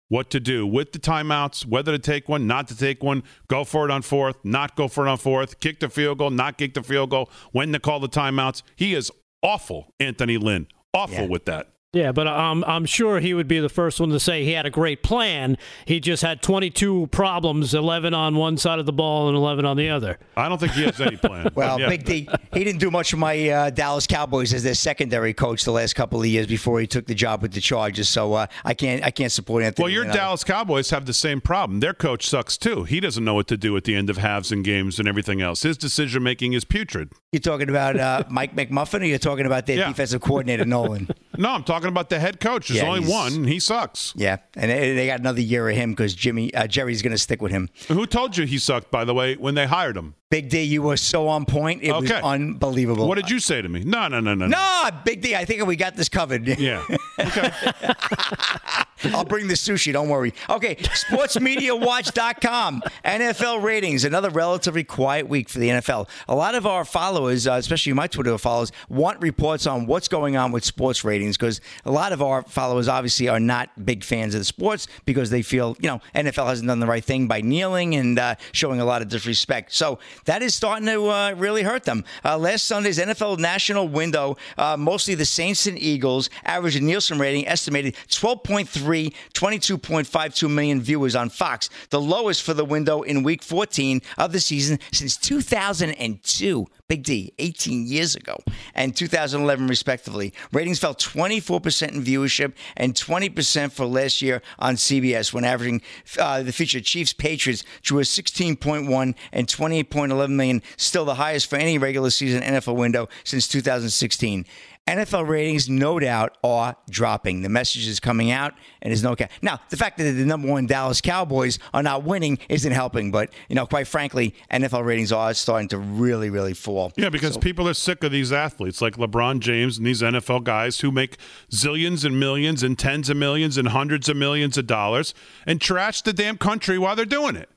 what 0.08 0.30
to 0.30 0.40
do 0.40 0.66
with 0.66 0.94
the 0.94 0.98
timeouts, 0.98 1.66
whether 1.66 1.92
to 1.92 2.00
take 2.00 2.30
one, 2.30 2.48
not 2.48 2.70
to 2.70 2.76
take 2.76 3.04
one, 3.04 3.22
go 3.50 3.66
for 3.66 3.84
it 3.84 3.92
on 3.92 4.02
fourth, 4.02 4.38
not 4.46 4.78
go 4.78 4.88
for 4.88 5.06
it 5.06 5.10
on 5.10 5.18
fourth, 5.18 5.60
kick 5.60 5.82
the 5.82 5.90
field 5.90 6.20
goal, 6.20 6.30
not 6.30 6.58
kick 6.58 6.74
the 6.74 6.82
field 6.82 7.10
goal, 7.10 7.30
when 7.52 7.74
to 7.74 7.80
call 7.82 8.00
the 8.00 8.08
timeouts. 8.08 8.64
He 8.78 8.96
is 8.96 9.12
awful, 9.44 9.94
Anthony 10.00 10.38
Lynn. 10.38 10.68
Awful 10.94 11.28
with 11.28 11.44
that. 11.46 11.68
Yeah, 11.92 12.12
but 12.12 12.28
I'm 12.28 12.64
I'm 12.66 12.86
sure 12.86 13.20
he 13.20 13.34
would 13.34 13.48
be 13.48 13.60
the 13.60 13.68
first 13.68 14.00
one 14.00 14.10
to 14.10 14.20
say 14.20 14.44
he 14.46 14.52
had 14.52 14.68
a 14.68 14.70
great 14.70 15.02
plan. 15.02 15.58
He 15.86 16.00
just 16.00 16.22
had 16.22 16.44
22 16.44 17.08
problems, 17.08 17.74
11 17.74 18.14
on 18.14 18.36
one 18.36 18.58
side 18.58 18.78
of 18.78 18.86
the 18.86 18.94
ball 18.94 19.28
and 19.28 19.36
11 19.36 19.66
on 19.66 19.76
the 19.76 19.90
other. 19.90 20.20
I 20.38 20.48
don't 20.50 20.60
think 20.60 20.74
he 20.74 20.84
has 20.84 21.02
any 21.02 21.18
plan. 21.18 21.50
Well, 21.56 21.80
Yeah. 21.80 21.90
Big 21.90 22.06
D, 22.06 22.30
he 22.54 22.64
didn't 22.64 22.80
do 22.80 22.92
much 22.92 23.10
for 23.10 23.18
my 23.18 23.50
uh, 23.50 23.70
Dallas 23.72 24.06
Cowboys 24.06 24.54
as 24.54 24.62
their 24.62 24.76
secondary 24.76 25.34
coach 25.34 25.64
the 25.64 25.72
last 25.72 25.96
couple 25.96 26.20
of 26.20 26.28
years 26.28 26.46
before 26.46 26.80
he 26.80 26.86
took 26.86 27.08
the 27.08 27.16
job 27.16 27.42
with 27.42 27.54
the 27.54 27.60
Chargers. 27.60 28.08
So 28.08 28.34
uh, 28.34 28.46
I 28.64 28.76
can't 28.76 29.04
I 29.04 29.10
can't 29.10 29.32
support 29.32 29.64
Anthony. 29.64 29.84
Well, 29.86 29.92
your 29.92 30.06
Lynn. 30.06 30.14
Dallas 30.14 30.44
Cowboys 30.44 30.92
have 30.92 31.08
the 31.08 31.14
same 31.14 31.42
problem. 31.42 31.80
Their 31.80 31.96
coach 31.96 32.30
sucks 32.30 32.56
too. 32.56 32.84
He 32.84 33.00
doesn't 33.00 33.26
know 33.26 33.34
what 33.34 33.48
to 33.48 33.58
do 33.58 33.76
at 33.78 33.86
the 33.86 33.96
end 33.96 34.12
of 34.12 34.18
halves 34.18 34.52
and 34.52 34.64
games 34.64 35.00
and 35.00 35.08
everything 35.08 35.42
else. 35.42 35.64
His 35.64 35.76
decision 35.76 36.22
making 36.22 36.54
is 36.54 36.66
putrid. 36.66 37.14
You're 37.32 37.40
talking 37.40 37.68
about 37.70 37.98
uh, 38.00 38.26
Mike 38.30 38.56
McMuffin, 38.56 39.02
or 39.02 39.06
you're 39.06 39.18
talking 39.18 39.48
about 39.48 39.66
their 39.66 39.78
Yeah. 39.80 39.88
defensive 39.88 40.22
coordinator 40.22 40.66
Nolan? 40.66 41.10
No, 41.40 41.52
I'm 41.52 41.64
talking 41.64 41.88
about 41.88 42.10
the 42.10 42.20
head 42.20 42.40
coach. 42.42 42.68
There's 42.68 42.82
Yeah, 42.82 42.90
only 42.90 43.08
one. 43.10 43.34
and 43.34 43.48
He 43.50 43.60
sucks. 43.62 44.14
Yeah, 44.16 44.38
and 44.56 44.70
they, 44.70 44.94
they 44.94 45.08
got 45.08 45.22
another 45.22 45.40
year 45.42 45.70
of 45.70 45.76
him 45.76 45.92
because 45.92 46.14
Jimmy 46.14 46.54
uh, 46.54 46.68
Jerry's 46.68 47.02
going 47.02 47.12
to 47.14 47.18
stick 47.18 47.42
with 47.42 47.52
him. 47.52 47.70
Who 47.88 48.06
told 48.06 48.36
you 48.36 48.46
he 48.46 48.58
sucked? 48.60 48.92
By 48.92 49.06
the 49.06 49.14
way, 49.14 49.36
when 49.36 49.56
they 49.56 49.66
hired 49.66 49.96
him. 49.96 50.16
Big 50.30 50.48
D, 50.50 50.62
you 50.62 50.84
were 50.84 50.96
so 50.96 51.28
on 51.28 51.44
point. 51.46 51.82
It 51.82 51.92
was 51.92 52.04
Okay. 52.04 52.22
unbelievable. 52.24 53.08
What 53.08 53.16
did 53.16 53.32
you 53.32 53.40
say 53.40 53.64
to 53.64 53.70
me? 53.70 53.80
No, 53.84 54.08
no, 54.08 54.20
no, 54.20 54.36
no. 54.36 54.46
No, 54.46 54.90
Big 55.04 55.22
D, 55.22 55.36
I 55.36 55.44
think 55.44 55.66
we 55.66 55.76
got 55.76 55.96
this 55.96 56.08
covered. 56.08 56.48
Yeah. 56.48 56.84
I'll 59.14 59.24
bring 59.24 59.48
the 59.48 59.54
sushi, 59.54 59.94
don't 59.94 60.10
worry. 60.10 60.34
Okay, 60.50 60.76
sportsmediawatch.com. 60.76 62.84
NFL 63.06 63.64
ratings, 63.64 64.04
another 64.04 64.30
relatively 64.30 64.84
quiet 64.84 65.30
week 65.30 65.48
for 65.48 65.58
the 65.58 65.70
NFL. 65.70 66.10
A 66.28 66.36
lot 66.36 66.54
of 66.54 66.68
our 66.68 66.84
followers, 66.84 67.48
uh, 67.48 67.54
especially 67.54 67.94
my 67.94 68.08
Twitter 68.08 68.38
followers, 68.38 68.74
want 68.90 69.22
reports 69.22 69.66
on 69.66 69.86
what's 69.86 70.10
going 70.10 70.36
on 70.36 70.52
with 70.52 70.66
sports 70.66 71.06
ratings 71.06 71.38
because 71.38 71.62
a 71.86 71.92
lot 71.92 72.12
of 72.12 72.22
our 72.22 72.44
followers 72.44 72.90
obviously 72.90 73.30
are 73.30 73.40
not 73.40 73.70
big 73.86 74.04
fans 74.04 74.36
of 74.36 74.42
the 74.42 74.46
sports 74.46 74.86
because 75.06 75.30
they 75.30 75.44
feel, 75.44 75.78
you 75.80 75.88
know, 75.88 76.02
NFL 76.14 76.48
hasn't 76.48 76.68
done 76.68 76.82
the 76.82 76.88
right 76.88 77.04
thing 77.04 77.26
by 77.28 77.40
kneeling 77.40 77.96
and 77.96 78.20
uh, 78.20 78.36
showing 78.52 78.82
a 78.82 78.86
lot 78.86 79.02
of 79.02 79.08
disrespect. 79.08 79.72
So 79.74 79.98
that 80.26 80.42
is 80.42 80.56
starting 80.56 80.86
to 80.88 81.10
uh, 81.10 81.34
really 81.38 81.64
hurt 81.64 81.84
them. 81.84 82.04
Uh, 82.24 82.38
last 82.38 82.66
Sunday's 82.66 83.00
NFL 83.00 83.40
national 83.40 83.88
window, 83.88 84.38
uh, 84.58 84.78
mostly 84.78 85.16
the 85.16 85.26
Saints 85.26 85.68
and 85.68 85.78
Eagles, 85.78 86.30
average 86.44 86.76
a 86.76 86.82
Nielsen 86.82 87.20
rating 87.20 87.48
estimated 87.48 87.96
12.3, 88.10 89.14
22.52 89.34 90.50
million 90.52 90.82
viewers 90.82 91.16
on 91.16 91.30
Fox, 91.30 91.70
the 91.90 92.02
lowest 92.02 92.44
for 92.44 92.54
the 92.54 92.66
window 92.66 93.02
in 93.02 93.24
week 93.24 93.44
14 93.44 94.02
of 94.18 94.32
the 94.32 94.40
season 94.40 94.80
since 94.92 95.18
2002. 95.18 96.68
Big 96.90 97.04
D, 97.04 97.32
18 97.38 97.86
years 97.86 98.16
ago, 98.16 98.36
and 98.74 98.96
2011, 98.96 99.68
respectively. 99.68 100.34
Ratings 100.52 100.80
fell 100.80 100.96
24% 100.96 101.94
in 101.94 102.04
viewership 102.04 102.54
and 102.76 102.96
20% 102.96 103.72
for 103.72 103.86
last 103.86 104.24
year 104.24 104.42
on 104.58 104.74
CBS 104.74 105.32
when 105.32 105.46
averaging 105.46 105.84
uh, 106.18 106.42
the 106.42 106.52
feature 106.52 106.82
Chiefs 106.82 107.14
Patriots 107.14 107.64
drew 107.84 108.00
a 108.00 108.02
16.1 108.02 109.14
and 109.32 109.48
28.11 109.48 110.30
million, 110.32 110.64
still 110.78 111.06
the 111.06 111.14
highest 111.14 111.48
for 111.48 111.58
any 111.58 111.78
regular 111.78 112.10
season 112.10 112.42
NFL 112.42 112.76
window 112.76 113.08
since 113.24 113.48
2016. 113.48 114.44
NFL 114.90 115.28
ratings, 115.28 115.70
no 115.70 116.00
doubt, 116.00 116.38
are 116.44 116.76
dropping. 116.90 117.42
The 117.42 117.50
message 117.50 117.88
is 117.88 118.00
coming 118.00 118.32
out, 118.32 118.54
and 118.82 118.92
there's 118.92 119.04
no 119.04 119.16
cap. 119.16 119.32
Now, 119.42 119.60
the 119.70 119.78
fact 119.78 119.98
that 119.98 120.04
the 120.04 120.26
number 120.26 120.48
one 120.48 120.66
Dallas 120.66 121.00
Cowboys 121.02 121.60
are 121.74 121.84
not 121.84 122.04
winning 122.04 122.40
isn't 122.50 122.72
helping, 122.72 123.12
but 123.12 123.32
you 123.50 123.56
know, 123.56 123.66
quite 123.66 123.88
frankly, 123.88 124.34
NFL 124.52 124.84
ratings 124.86 125.12
are 125.12 125.34
starting 125.34 125.68
to 125.70 125.78
really, 125.78 126.30
really 126.30 126.54
fall. 126.54 126.92
Yeah, 126.98 127.10
because 127.10 127.36
So- 127.36 127.40
people 127.40 127.68
are 127.70 127.74
sick 127.74 128.04
of 128.04 128.12
these 128.12 128.32
athletes 128.32 128.82
like 128.82 128.96
LeBron 128.98 129.40
James 129.40 129.78
and 129.78 129.86
these 129.86 130.02
NFL 130.02 130.40
guys 130.44 130.80
who 130.80 130.92
make 130.92 131.18
zillions 131.52 132.04
and 132.04 132.20
millions 132.20 132.64
and 132.64 132.78
tens 132.78 133.10
of 133.10 133.18
millions 133.18 133.58
and 133.58 133.70
hundreds 133.70 134.10
of 134.10 134.18
millions 134.18 134.58
of 134.58 134.66
dollars 134.68 135.14
and 135.46 135.62
trash 135.62 136.02
the 136.02 136.14
damn 136.14 136.38
country 136.38 136.78
while 136.78 136.96
they're 136.96 137.06
doing 137.06 137.36
it. 137.36 137.50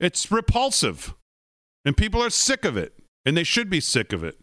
It's 0.00 0.30
repulsive. 0.30 1.14
And 1.84 1.96
people 1.96 2.22
are 2.22 2.30
sick 2.30 2.64
of 2.64 2.76
it. 2.76 2.94
And 3.24 3.36
they 3.36 3.44
should 3.44 3.68
be 3.68 3.80
sick 3.80 4.12
of 4.12 4.24
it. 4.24 4.38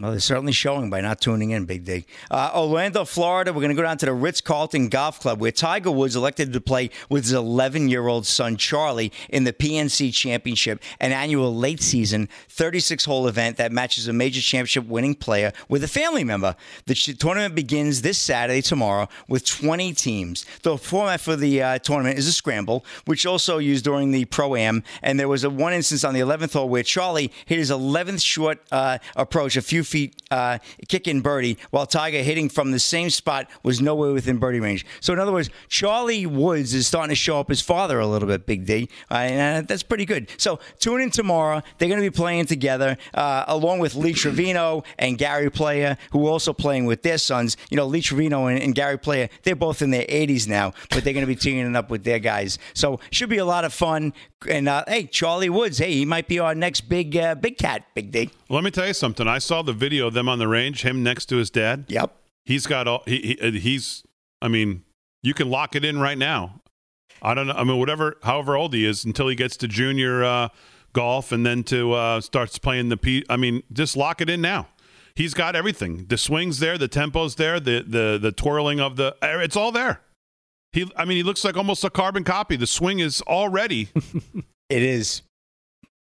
Well, 0.00 0.10
they're 0.10 0.20
certainly 0.20 0.52
showing 0.52 0.90
by 0.90 1.00
not 1.00 1.20
tuning 1.20 1.50
in, 1.50 1.64
Big 1.64 1.84
D. 1.84 2.06
Uh, 2.28 2.50
Orlando, 2.56 3.04
Florida, 3.04 3.52
we're 3.52 3.60
going 3.60 3.76
to 3.76 3.80
go 3.80 3.86
down 3.86 3.98
to 3.98 4.06
the 4.06 4.12
Ritz 4.12 4.40
Carlton 4.40 4.88
Golf 4.88 5.20
Club 5.20 5.38
where 5.38 5.52
Tiger 5.52 5.92
Woods 5.92 6.16
elected 6.16 6.52
to 6.52 6.60
play 6.60 6.90
with 7.08 7.24
his 7.24 7.32
11 7.34 7.88
year 7.88 8.08
old 8.08 8.26
son, 8.26 8.56
Charlie, 8.56 9.12
in 9.28 9.44
the 9.44 9.52
PNC 9.52 10.12
Championship, 10.12 10.82
an 10.98 11.12
annual 11.12 11.54
late 11.54 11.80
season 11.80 12.28
36 12.48 13.04
hole 13.04 13.28
event 13.28 13.58
that 13.58 13.70
matches 13.70 14.08
a 14.08 14.12
major 14.12 14.40
championship 14.40 14.86
winning 14.86 15.14
player 15.14 15.52
with 15.68 15.84
a 15.84 15.88
family 15.88 16.24
member. 16.24 16.56
The 16.86 16.94
tournament 16.94 17.54
begins 17.54 18.02
this 18.02 18.18
Saturday, 18.18 18.62
tomorrow, 18.62 19.08
with 19.28 19.44
20 19.44 19.92
teams. 19.92 20.44
The 20.62 20.78
format 20.78 21.20
for 21.20 21.36
the 21.36 21.62
uh, 21.62 21.78
tournament 21.78 22.18
is 22.18 22.26
a 22.26 22.32
scramble, 22.32 22.84
which 23.04 23.24
also 23.24 23.58
used 23.58 23.84
during 23.84 24.10
the 24.10 24.24
Pro 24.24 24.56
Am. 24.56 24.82
And 25.00 25.20
there 25.20 25.28
was 25.28 25.44
a 25.44 25.50
one 25.50 25.74
instance 25.74 26.02
on 26.02 26.14
the 26.14 26.20
11th 26.20 26.54
hole 26.54 26.68
where 26.68 26.82
Charlie 26.82 27.30
hit 27.46 27.58
his 27.58 27.70
11th 27.70 28.24
short 28.24 28.58
uh, 28.72 28.98
approach, 29.14 29.54
a 29.56 29.62
few 29.62 29.81
feet 29.82 30.22
uh, 30.30 30.58
kicking 30.88 31.20
birdie, 31.20 31.58
while 31.70 31.86
Tiger 31.86 32.22
hitting 32.22 32.48
from 32.48 32.70
the 32.70 32.78
same 32.78 33.10
spot 33.10 33.48
was 33.62 33.80
nowhere 33.80 34.12
within 34.12 34.38
birdie 34.38 34.60
range. 34.60 34.86
So, 35.00 35.12
in 35.12 35.18
other 35.18 35.32
words, 35.32 35.50
Charlie 35.68 36.26
Woods 36.26 36.74
is 36.74 36.86
starting 36.86 37.10
to 37.10 37.14
show 37.14 37.38
up 37.38 37.48
his 37.48 37.60
father 37.60 37.98
a 37.98 38.06
little 38.06 38.28
bit, 38.28 38.46
Big 38.46 38.66
D, 38.66 38.88
uh, 39.10 39.14
and 39.14 39.68
that's 39.68 39.82
pretty 39.82 40.04
good. 40.04 40.28
So, 40.38 40.58
tune 40.78 41.00
in 41.00 41.10
tomorrow. 41.10 41.62
They're 41.78 41.88
going 41.88 42.02
to 42.02 42.10
be 42.10 42.14
playing 42.14 42.46
together 42.46 42.96
uh, 43.14 43.44
along 43.48 43.80
with 43.80 43.94
Lee 43.94 44.12
Trevino 44.12 44.84
and 44.98 45.18
Gary 45.18 45.50
Player, 45.50 45.96
who 46.12 46.26
are 46.26 46.30
also 46.30 46.52
playing 46.52 46.86
with 46.86 47.02
their 47.02 47.18
sons. 47.18 47.56
You 47.70 47.76
know, 47.76 47.86
Lee 47.86 48.00
Trevino 48.00 48.46
and, 48.46 48.60
and 48.60 48.74
Gary 48.74 48.98
Player, 48.98 49.28
they're 49.42 49.56
both 49.56 49.82
in 49.82 49.90
their 49.90 50.06
80s 50.06 50.48
now, 50.48 50.72
but 50.90 51.04
they're 51.04 51.12
going 51.12 51.26
to 51.26 51.26
be 51.26 51.36
teaming 51.36 51.76
up 51.76 51.90
with 51.90 52.04
their 52.04 52.18
guys. 52.18 52.58
So, 52.74 53.00
should 53.10 53.28
be 53.28 53.38
a 53.38 53.44
lot 53.44 53.64
of 53.64 53.72
fun. 53.72 54.12
And 54.48 54.68
uh, 54.68 54.84
hey, 54.88 55.04
Charlie 55.06 55.50
Woods, 55.50 55.78
hey, 55.78 55.92
he 55.92 56.04
might 56.04 56.26
be 56.26 56.38
our 56.38 56.54
next 56.54 56.82
big 56.82 57.16
uh, 57.16 57.34
big 57.34 57.58
cat, 57.58 57.84
Big 57.94 58.10
D. 58.10 58.30
Let 58.48 58.64
me 58.64 58.70
tell 58.70 58.86
you 58.86 58.94
something. 58.94 59.26
I 59.28 59.38
saw 59.38 59.62
the 59.62 59.71
video 59.72 60.06
of 60.06 60.14
them 60.14 60.28
on 60.28 60.38
the 60.38 60.48
range, 60.48 60.82
him 60.82 61.02
next 61.02 61.26
to 61.26 61.36
his 61.36 61.50
dad. 61.50 61.84
Yep. 61.88 62.14
He's 62.44 62.66
got 62.66 62.88
all, 62.88 63.02
he, 63.06 63.36
he, 63.40 63.58
he's, 63.58 64.02
I 64.40 64.48
mean, 64.48 64.82
you 65.22 65.34
can 65.34 65.48
lock 65.48 65.76
it 65.76 65.84
in 65.84 65.98
right 65.98 66.18
now. 66.18 66.60
I 67.20 67.34
don't 67.34 67.46
know. 67.46 67.54
I 67.54 67.62
mean, 67.64 67.78
whatever, 67.78 68.16
however 68.24 68.56
old 68.56 68.74
he 68.74 68.84
is 68.84 69.04
until 69.04 69.28
he 69.28 69.36
gets 69.36 69.56
to 69.58 69.68
junior 69.68 70.24
uh, 70.24 70.48
golf 70.92 71.30
and 71.30 71.46
then 71.46 71.62
to 71.64 71.92
uh, 71.92 72.20
starts 72.20 72.58
playing 72.58 72.88
the 72.88 72.96
P. 72.96 73.24
I 73.28 73.36
mean, 73.36 73.62
just 73.72 73.96
lock 73.96 74.20
it 74.20 74.28
in 74.28 74.40
now. 74.40 74.68
He's 75.14 75.34
got 75.34 75.54
everything. 75.54 76.06
The 76.06 76.16
swings 76.18 76.58
there, 76.58 76.78
the 76.78 76.88
tempo's 76.88 77.36
there, 77.36 77.60
the 77.60 77.84
the 77.86 78.18
the 78.20 78.32
twirling 78.32 78.80
of 78.80 78.96
the 78.96 79.14
it's 79.22 79.56
all 79.56 79.70
there. 79.70 80.00
He 80.72 80.90
I 80.96 81.04
mean, 81.04 81.18
he 81.18 81.22
looks 81.22 81.44
like 81.44 81.56
almost 81.56 81.84
a 81.84 81.90
carbon 81.90 82.24
copy. 82.24 82.56
The 82.56 82.66
swing 82.66 82.98
is 82.98 83.20
already 83.22 83.90
It 84.70 84.82
is. 84.82 85.20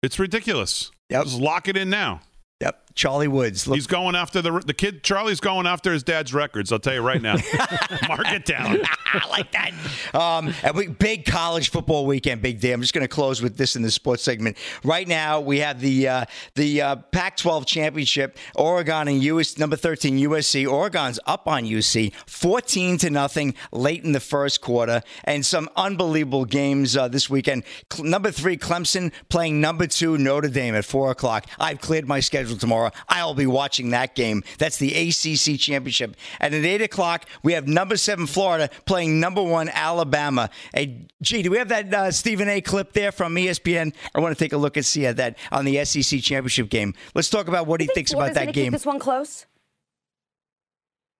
it's 0.03 0.19
ridiculous. 0.19 0.91
Yep. 1.11 1.25
Just 1.25 1.41
lock 1.41 1.69
it 1.69 1.77
in 1.77 1.89
now. 1.91 2.23
Yep. 2.61 2.88
Charlie 2.99 3.29
Woods. 3.29 3.69
Look, 3.69 3.77
He's 3.77 3.87
going 3.87 4.17
after 4.17 4.43
the 4.43 4.59
the 4.59 4.75
kid. 4.75 5.05
Charlie's 5.05 5.39
going 5.39 5.69
after 5.69 5.93
his 5.93 6.03
dad's 6.03 6.35
records. 6.35 6.73
I'll 6.73 6.81
tell 6.81 6.95
you 6.95 7.01
right 7.01 7.23
now. 7.23 7.35
Mark 8.09 8.27
it 8.33 8.45
down. 8.45 8.81
I 9.07 9.29
like 9.31 9.53
that. 9.53 9.71
Um, 10.13 10.53
and 10.65 10.75
we, 10.75 10.89
big 10.89 11.25
college 11.25 11.71
football 11.71 12.07
weekend, 12.07 12.43
big 12.43 12.59
day. 12.59 12.73
I'm 12.73 12.81
just 12.81 12.93
going 12.93 13.05
to 13.05 13.09
close 13.09 13.41
with 13.41 13.57
this 13.57 13.77
in 13.77 13.83
the 13.83 13.93
sports 13.93 14.25
segment. 14.25 14.57
Right 14.83 15.07
now, 15.07 15.41
we 15.41 15.61
have 15.61 15.81
the 15.81 16.09
uh, 16.09 16.25
the 16.57 16.83
uh, 16.83 16.97
Pac-12 17.13 17.67
championship. 17.67 18.37
Oregon 18.57 19.07
and 19.07 19.23
US 19.23 19.59
number 19.59 19.77
13 19.77 20.19
USC. 20.19 20.69
Oregon's 20.69 21.21
up 21.25 21.47
on 21.47 21.63
UC, 21.63 22.13
14 22.27 22.99
to 22.99 23.11
nothing 23.11 23.55
late 23.71 24.03
in 24.03 24.11
the 24.11 24.19
first 24.19 24.61
quarter, 24.61 25.03
and 25.23 25.47
some 25.47 25.69
unbelievable 25.77 26.45
games 26.45 26.97
uh, 26.97 27.07
this 27.07 27.31
weekend. 27.31 27.63
Cl- 27.93 28.09
number 28.09 28.33
three 28.33 28.57
Clemson 28.57 29.13
playing 29.29 29.61
number 29.61 29.87
two 29.87 30.19
Notre 30.19 30.49
Dame 30.49 30.75
at 30.75 30.85
four 30.85 31.13
o'clock. 31.13 31.47
I've 31.61 31.81
cleared 31.81 32.09
my 32.09 32.19
schedule 32.19 32.57
tomorrow. 32.57 32.88
I'll 33.09 33.35
be 33.35 33.47
watching 33.47 33.91
that 33.91 34.15
game. 34.15 34.43
That's 34.59 34.79
the 34.79 34.95
ACC 34.95 35.59
championship. 35.59 36.17
And 36.41 36.55
at 36.55 36.65
eight 36.65 36.83
o'clock, 36.83 37.27
we 37.43 37.53
have 37.53 37.69
number 37.69 37.97
seven 37.97 38.27
Florida 38.27 38.71
playing 38.87 39.21
number 39.21 39.43
one 39.43 39.69
Alabama. 39.69 40.51
Hey, 40.75 41.07
gee, 41.23 41.43
do 41.43 41.51
we 41.51 41.59
have 41.59 41.69
that 41.69 41.93
uh, 41.93 42.11
Stephen 42.11 42.49
A. 42.49 42.61
clip 42.61 42.93
there 42.93 43.13
from 43.13 43.35
ESPN? 43.35 43.95
I 44.15 44.21
want 44.21 44.37
to 44.37 44.45
take 44.45 44.53
a 44.53 44.59
look 44.59 44.77
and 44.77 44.85
see 44.85 45.07
at 45.07 45.17
that 45.17 45.39
on 45.53 45.65
the 45.65 45.85
SEC 45.85 46.21
championship 46.21 46.69
game. 46.69 46.95
Let's 47.15 47.31
talk 47.31 47.49
about 47.49 47.67
what 47.67 47.81
he 47.81 47.87
thinks 47.89 48.13
about 48.13 48.35
that 48.35 48.53
game. 48.53 48.67
Keep 48.67 48.73
this 48.73 48.87
one 48.87 48.99
close. 48.99 49.47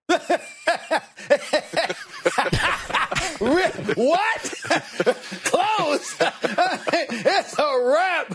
what? 3.39 3.39
Close. 5.45 6.17
it's 6.21 7.59
a 7.59 7.81
wrap. 7.85 8.29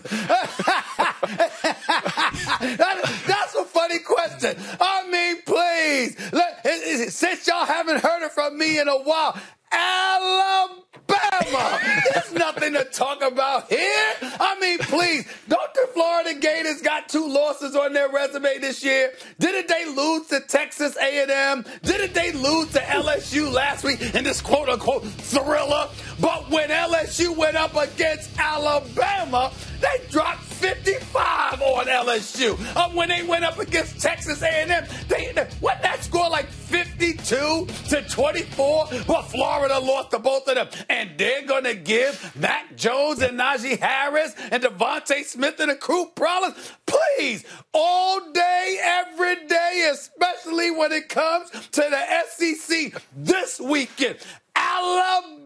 That- 1.38 3.24
that's 3.28 3.56
a 3.56 3.66
funny 3.66 4.00
question. 4.00 4.56
I 4.80 5.08
mean, 5.10 5.42
please. 5.44 6.32
Let, 6.32 6.66
since 7.12 7.48
y'all 7.48 7.66
haven't 7.66 8.02
heard 8.02 8.24
it 8.26 8.32
from 8.32 8.58
me 8.58 8.80
in 8.80 8.88
a 8.88 8.98
while, 8.98 9.38
Alabama. 9.72 11.80
There's 12.14 12.34
nothing 12.34 12.74
to 12.74 12.84
talk 12.86 13.22
about 13.24 13.70
here. 13.70 14.14
I 14.22 14.58
mean, 14.60 14.78
please. 14.80 15.26
Don't 15.48 15.74
the 15.74 15.88
Florida 15.94 16.34
Gators 16.40 16.82
got 16.82 17.10
two 17.10 17.28
losses 17.28 17.76
on 17.76 17.94
their 17.94 18.10
resume 18.10 18.60
this 18.60 18.84
year? 18.84 19.14
Didn't 19.40 19.68
they 19.68 19.86
lose 19.86 20.28
to 20.28 20.40
Texas 20.42 20.96
A&M? 20.98 21.66
Didn't 21.84 22.14
they 22.14 22.32
lose 22.32 22.72
to 22.74 22.80
LSU 22.80 23.52
last 23.52 23.84
week 23.84 24.02
in 24.14 24.24
this 24.24 24.42
quote 24.42 24.70
unquote 24.70 25.04
thriller? 25.06 25.90
But 26.20 26.49
when 26.49 26.70
LSU 26.70 27.36
went 27.36 27.55
up 27.55 27.76
against 27.76 28.38
Alabama, 28.39 29.51
they 29.82 30.05
dropped 30.09 30.41
55 30.43 31.61
on 31.61 31.86
LSU. 31.88 32.57
Um, 32.78 32.95
when 32.95 33.09
they 33.09 33.24
went 33.24 33.43
up 33.43 33.59
against 33.59 33.99
Texas 33.99 34.41
A&M, 34.41 34.86
they 35.09 35.34
what 35.59 35.82
that 35.82 36.03
score 36.03 36.30
like 36.30 36.47
52 36.47 37.68
to 37.89 38.05
24. 38.09 38.88
But 39.07 39.24
Florida 39.24 39.80
lost 39.80 40.11
to 40.11 40.20
both 40.20 40.47
of 40.47 40.55
them, 40.55 40.68
and 40.89 41.11
they're 41.18 41.45
gonna 41.45 41.74
give 41.74 42.36
Mac 42.36 42.76
Jones 42.76 43.22
and 43.22 43.39
Najee 43.39 43.80
Harris 43.80 44.36
and 44.51 44.64
DeVonta 44.64 45.24
Smith 45.24 45.59
and 45.59 45.72
the 45.72 45.76
crew 45.76 46.11
problems. 46.16 46.55
Please, 46.86 47.45
all 47.74 48.32
day, 48.32 48.80
every 48.82 49.47
day, 49.47 49.89
especially 49.91 50.72
when 50.72 50.91
it 50.91 51.09
comes 51.09 51.49
to 51.49 51.82
the 51.82 52.24
SEC 52.30 53.01
this 53.16 53.59
weekend, 53.59 54.18
Alabama. 54.55 55.43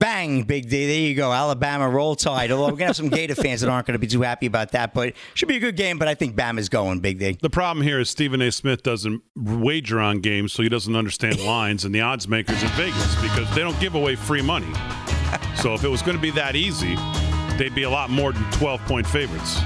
Bang, 0.00 0.44
Big 0.44 0.68
D. 0.68 0.86
There 0.86 1.00
you 1.00 1.14
go. 1.16 1.32
Alabama 1.32 1.88
roll 1.88 2.14
tide. 2.14 2.52
Although 2.52 2.66
we're 2.66 2.70
going 2.70 2.78
to 2.78 2.86
have 2.86 2.96
some 2.96 3.08
Gator 3.10 3.34
fans 3.34 3.62
that 3.62 3.68
aren't 3.68 3.86
going 3.86 3.94
to 3.94 3.98
be 3.98 4.06
too 4.06 4.22
happy 4.22 4.46
about 4.46 4.70
that, 4.72 4.94
but 4.94 5.08
it 5.08 5.16
should 5.34 5.48
be 5.48 5.56
a 5.56 5.60
good 5.60 5.76
game. 5.76 5.98
But 5.98 6.06
I 6.06 6.14
think 6.14 6.36
Bama's 6.36 6.68
going, 6.68 7.00
Big 7.00 7.18
D. 7.18 7.36
The 7.42 7.50
problem 7.50 7.84
here 7.84 7.98
is 7.98 8.08
Stephen 8.08 8.40
A. 8.40 8.52
Smith 8.52 8.84
doesn't 8.84 9.22
wager 9.36 9.98
on 9.98 10.20
games, 10.20 10.52
so 10.52 10.62
he 10.62 10.68
doesn't 10.68 10.94
understand 10.94 11.40
lines 11.44 11.84
and 11.84 11.92
the 11.92 12.00
odds 12.00 12.28
makers 12.28 12.62
in 12.62 12.68
Vegas 12.70 13.20
because 13.20 13.52
they 13.56 13.60
don't 13.62 13.78
give 13.80 13.96
away 13.96 14.14
free 14.16 14.42
money. 14.42 14.72
So 15.58 15.74
if 15.74 15.82
it 15.82 15.88
was 15.88 16.02
going 16.02 16.16
to 16.16 16.22
be 16.22 16.30
that 16.30 16.54
easy, 16.54 16.94
they'd 17.58 17.74
be 17.74 17.82
a 17.82 17.90
lot 17.90 18.10
more 18.10 18.32
than 18.32 18.44
12 18.52 18.80
point 18.86 19.04
favorites. 19.04 19.58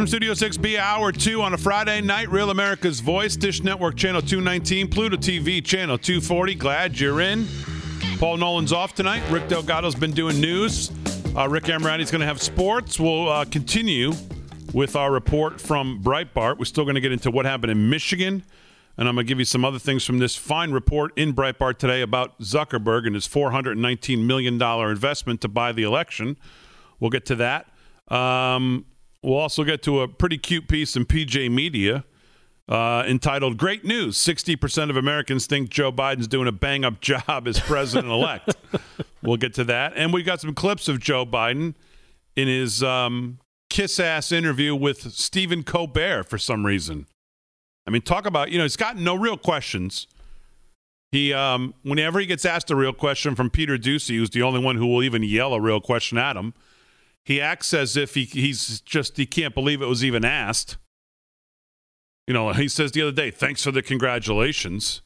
From 0.00 0.06
Studio 0.06 0.32
6B, 0.32 0.78
hour 0.78 1.12
two 1.12 1.42
on 1.42 1.52
a 1.52 1.58
Friday 1.58 2.00
night. 2.00 2.30
Real 2.30 2.48
America's 2.48 3.00
Voice, 3.00 3.36
Dish 3.36 3.62
Network, 3.62 3.96
Channel 3.96 4.22
219, 4.22 4.88
Pluto 4.88 5.18
TV, 5.18 5.62
Channel 5.62 5.98
240. 5.98 6.54
Glad 6.54 6.98
you're 6.98 7.20
in. 7.20 7.46
Paul 8.18 8.38
Nolan's 8.38 8.72
off 8.72 8.94
tonight. 8.94 9.22
Rick 9.30 9.48
Delgado's 9.48 9.94
been 9.94 10.12
doing 10.12 10.40
news. 10.40 10.90
Uh, 11.36 11.46
Rick 11.50 11.64
Amrati's 11.64 12.10
going 12.10 12.22
to 12.22 12.26
have 12.26 12.40
sports. 12.40 12.98
We'll 12.98 13.28
uh, 13.28 13.44
continue 13.44 14.12
with 14.72 14.96
our 14.96 15.12
report 15.12 15.60
from 15.60 16.02
Breitbart. 16.02 16.58
We're 16.58 16.64
still 16.64 16.84
going 16.84 16.94
to 16.94 17.02
get 17.02 17.12
into 17.12 17.30
what 17.30 17.44
happened 17.44 17.70
in 17.70 17.90
Michigan 17.90 18.42
And 18.96 19.06
I'm 19.06 19.16
going 19.16 19.26
to 19.26 19.28
give 19.28 19.38
you 19.38 19.44
some 19.44 19.66
other 19.66 19.78
things 19.78 20.06
from 20.06 20.18
this 20.18 20.34
fine 20.34 20.72
report 20.72 21.12
in 21.18 21.34
Breitbart 21.34 21.76
today 21.76 22.00
about 22.00 22.40
Zuckerberg 22.40 23.04
and 23.04 23.14
his 23.14 23.28
$419 23.28 24.24
million 24.24 24.62
investment 24.62 25.42
to 25.42 25.48
buy 25.48 25.72
the 25.72 25.82
election. 25.82 26.38
We'll 27.00 27.10
get 27.10 27.26
to 27.26 27.34
that. 27.34 27.66
Um, 28.08 28.86
we'll 29.22 29.38
also 29.38 29.64
get 29.64 29.82
to 29.82 30.00
a 30.00 30.08
pretty 30.08 30.38
cute 30.38 30.68
piece 30.68 30.96
in 30.96 31.04
PJ 31.04 31.50
Media 31.50 32.04
uh, 32.70 33.02
entitled 33.06 33.58
Great 33.58 33.84
News 33.84 34.16
60% 34.16 34.90
of 34.90 34.96
Americans 34.96 35.46
think 35.46 35.70
Joe 35.70 35.90
Biden's 35.90 36.28
doing 36.28 36.46
a 36.46 36.52
bang 36.52 36.84
up 36.84 37.00
job 37.00 37.48
as 37.48 37.58
president 37.58 38.10
elect. 38.10 38.54
we'll 39.22 39.36
get 39.36 39.54
to 39.54 39.64
that. 39.64 39.92
And 39.96 40.12
we've 40.12 40.24
got 40.24 40.40
some 40.40 40.54
clips 40.54 40.88
of 40.88 41.00
Joe 41.00 41.26
Biden 41.26 41.74
in 42.36 42.46
his 42.46 42.82
um, 42.82 43.40
kiss 43.68 43.98
ass 43.98 44.30
interview 44.30 44.74
with 44.74 45.12
Stephen 45.12 45.64
Colbert 45.64 46.24
for 46.24 46.38
some 46.38 46.64
reason. 46.64 47.06
I 47.86 47.90
mean, 47.90 48.02
talk 48.02 48.24
about, 48.24 48.50
you 48.50 48.58
know, 48.58 48.64
he's 48.64 48.76
got 48.76 48.96
no 48.96 49.16
real 49.16 49.36
questions. 49.36 50.06
He, 51.10 51.32
um, 51.32 51.74
whenever 51.82 52.20
he 52.20 52.26
gets 52.26 52.44
asked 52.44 52.70
a 52.70 52.76
real 52.76 52.92
question 52.92 53.34
from 53.34 53.50
Peter 53.50 53.76
Doocy, 53.76 54.16
who's 54.16 54.30
the 54.30 54.42
only 54.42 54.60
one 54.60 54.76
who 54.76 54.86
will 54.86 55.02
even 55.02 55.24
yell 55.24 55.54
a 55.54 55.60
real 55.60 55.80
question 55.80 56.18
at 56.18 56.36
him, 56.36 56.54
he 57.30 57.40
acts 57.40 57.72
as 57.72 57.96
if 57.96 58.14
he, 58.14 58.24
he's 58.24 58.80
just, 58.80 59.16
he 59.16 59.24
can't 59.24 59.54
believe 59.54 59.80
it 59.80 59.86
was 59.86 60.04
even 60.04 60.24
asked. 60.24 60.78
You 62.26 62.34
know, 62.34 62.52
he 62.52 62.66
says 62.66 62.90
the 62.90 63.02
other 63.02 63.12
day, 63.12 63.30
thanks 63.30 63.62
for 63.62 63.70
the 63.70 63.82
congratulations. 63.82 65.02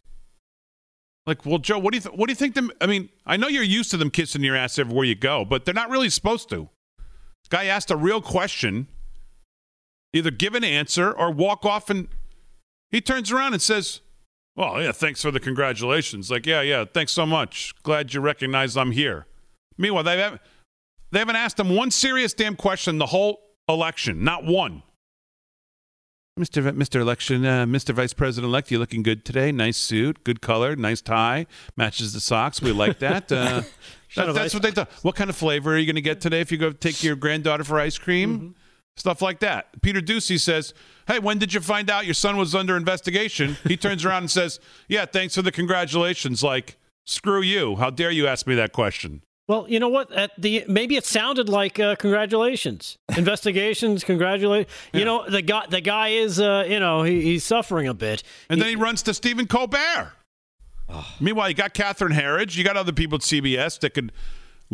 Like, 1.26 1.44
well, 1.44 1.58
Joe, 1.58 1.78
what 1.78 1.92
do 1.92 1.98
you 1.98 2.00
th- 2.00 2.16
what 2.16 2.28
do 2.28 2.30
you 2.30 2.36
think? 2.36 2.54
Them? 2.54 2.70
I 2.80 2.86
mean, 2.86 3.10
I 3.26 3.36
know 3.36 3.48
you're 3.48 3.62
used 3.62 3.90
to 3.90 3.98
them 3.98 4.10
kissing 4.10 4.42
your 4.42 4.56
ass 4.56 4.78
everywhere 4.78 5.04
you 5.04 5.14
go, 5.14 5.44
but 5.44 5.66
they're 5.66 5.74
not 5.74 5.90
really 5.90 6.08
supposed 6.08 6.48
to. 6.48 6.70
This 6.98 7.48
guy 7.50 7.66
asked 7.66 7.90
a 7.90 7.96
real 7.96 8.22
question, 8.22 8.88
either 10.14 10.30
give 10.30 10.54
an 10.54 10.64
answer 10.64 11.12
or 11.12 11.30
walk 11.30 11.66
off, 11.66 11.90
and 11.90 12.08
he 12.90 13.02
turns 13.02 13.32
around 13.32 13.52
and 13.52 13.60
says, 13.60 14.00
"Well, 14.56 14.82
yeah, 14.82 14.92
thanks 14.92 15.20
for 15.20 15.30
the 15.30 15.40
congratulations." 15.40 16.30
Like, 16.30 16.46
yeah, 16.46 16.62
yeah, 16.62 16.84
thanks 16.86 17.12
so 17.12 17.26
much. 17.26 17.74
Glad 17.82 18.14
you 18.14 18.20
recognize 18.20 18.78
I'm 18.78 18.92
here. 18.92 19.26
Meanwhile, 19.76 20.04
they 20.04 20.18
haven't 20.18 20.42
they 21.14 21.20
haven't 21.20 21.36
asked 21.36 21.58
him 21.58 21.74
one 21.74 21.90
serious 21.90 22.34
damn 22.34 22.56
question 22.56 22.98
the 22.98 23.06
whole 23.06 23.40
election, 23.68 24.22
not 24.24 24.44
one. 24.44 24.82
Mr. 26.38 26.60
V- 26.62 26.70
Mr. 26.72 27.00
Election, 27.00 27.46
uh, 27.46 27.64
Mr. 27.64 27.94
Vice 27.94 28.12
President 28.12 28.50
elect, 28.50 28.68
you 28.72 28.78
looking 28.80 29.04
good 29.04 29.24
today. 29.24 29.52
Nice 29.52 29.76
suit, 29.76 30.24
good 30.24 30.40
color, 30.40 30.74
nice 30.74 31.00
tie, 31.00 31.46
matches 31.76 32.12
the 32.12 32.18
socks. 32.20 32.60
We 32.60 32.72
like 32.72 32.98
that. 32.98 33.30
Uh, 33.30 33.62
that- 34.16 34.34
that's 34.34 34.52
what 34.52 34.62
they 34.64 34.72
thought. 34.72 34.90
What 35.02 35.14
kind 35.14 35.30
of 35.30 35.36
flavor 35.36 35.74
are 35.74 35.78
you 35.78 35.86
going 35.86 35.94
to 35.94 36.02
get 36.02 36.20
today 36.20 36.40
if 36.40 36.50
you 36.50 36.58
go 36.58 36.72
take 36.72 37.04
your 37.04 37.14
granddaughter 37.14 37.62
for 37.62 37.78
ice 37.78 37.98
cream? 37.98 38.56
Stuff 38.96 39.22
like 39.22 39.40
that. 39.40 39.80
Peter 39.82 40.00
Doocy 40.00 40.38
says, 40.40 40.74
Hey, 41.06 41.18
when 41.20 41.38
did 41.38 41.52
you 41.54 41.60
find 41.60 41.88
out 41.90 42.04
your 42.04 42.14
son 42.14 42.36
was 42.36 42.54
under 42.54 42.76
investigation? 42.76 43.56
He 43.64 43.76
turns 43.76 44.04
around 44.04 44.22
and 44.24 44.30
says, 44.30 44.58
Yeah, 44.88 45.04
thanks 45.04 45.34
for 45.36 45.42
the 45.42 45.50
congratulations. 45.52 46.42
Like, 46.44 46.76
screw 47.04 47.42
you. 47.42 47.76
How 47.76 47.90
dare 47.90 48.10
you 48.12 48.26
ask 48.28 48.46
me 48.46 48.54
that 48.56 48.72
question? 48.72 49.22
Well, 49.46 49.66
you 49.68 49.78
know 49.78 49.88
what? 49.88 50.10
At 50.12 50.30
the 50.38 50.64
maybe 50.68 50.96
it 50.96 51.04
sounded 51.04 51.48
like 51.48 51.78
uh, 51.78 51.96
congratulations, 51.96 52.96
investigations, 53.16 54.02
congratulate. 54.02 54.68
You 54.92 55.04
know, 55.04 55.28
the 55.28 55.42
guy 55.42 55.66
the 55.68 55.82
guy 55.82 56.08
is 56.08 56.40
uh, 56.40 56.64
you 56.66 56.80
know 56.80 57.02
he, 57.02 57.20
he's 57.20 57.44
suffering 57.44 57.86
a 57.86 57.94
bit. 57.94 58.22
And 58.48 58.60
then 58.60 58.68
he 58.68 58.76
runs 58.76 59.02
to 59.02 59.14
Stephen 59.14 59.46
Colbert. 59.46 60.12
Meanwhile, 61.20 61.50
you 61.50 61.54
got 61.54 61.74
Catherine 61.74 62.12
Herridge. 62.12 62.56
You 62.56 62.64
got 62.64 62.76
other 62.76 62.92
people 62.92 63.16
at 63.16 63.22
CBS 63.22 63.80
that 63.80 63.94
could 63.94 64.08
at 64.08 64.12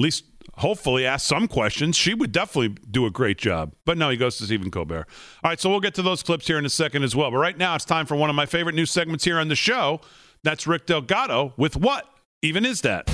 least 0.03 0.25
hopefully 0.57 1.07
ask 1.07 1.27
some 1.27 1.49
questions. 1.49 1.97
She 1.97 2.14
would 2.14 2.33
definitely 2.33 2.77
do 2.91 3.07
a 3.07 3.11
great 3.11 3.39
job. 3.39 3.75
But 3.85 3.99
no, 3.99 4.11
he 4.11 4.16
goes 4.16 4.37
to 4.39 4.45
Stephen 4.45 4.71
Colbert. 4.71 5.07
All 5.43 5.51
right, 5.51 5.61
so 5.61 5.71
we'll 5.71 5.81
get 5.81 5.95
to 5.95 6.03
those 6.03 6.23
clips 6.23 6.47
here 6.47 6.59
in 6.59 6.66
a 6.66 6.71
second 6.71 7.03
as 7.03 7.16
well. 7.16 7.31
But 7.31 7.39
right 7.39 7.57
now, 7.57 7.75
it's 7.75 7.85
time 7.85 8.07
for 8.07 8.16
one 8.16 8.31
of 8.31 8.37
my 8.37 8.47
favorite 8.47 8.75
new 8.75 8.87
segments 8.87 9.25
here 9.25 9.39
on 9.39 9.49
the 9.49 9.57
show. 9.57 10.01
That's 10.43 10.66
Rick 10.66 10.87
Delgado 10.87 11.55
with 11.57 11.77
What 11.77 12.07
Even 12.43 12.64
Is 12.64 12.81
That? 12.83 13.11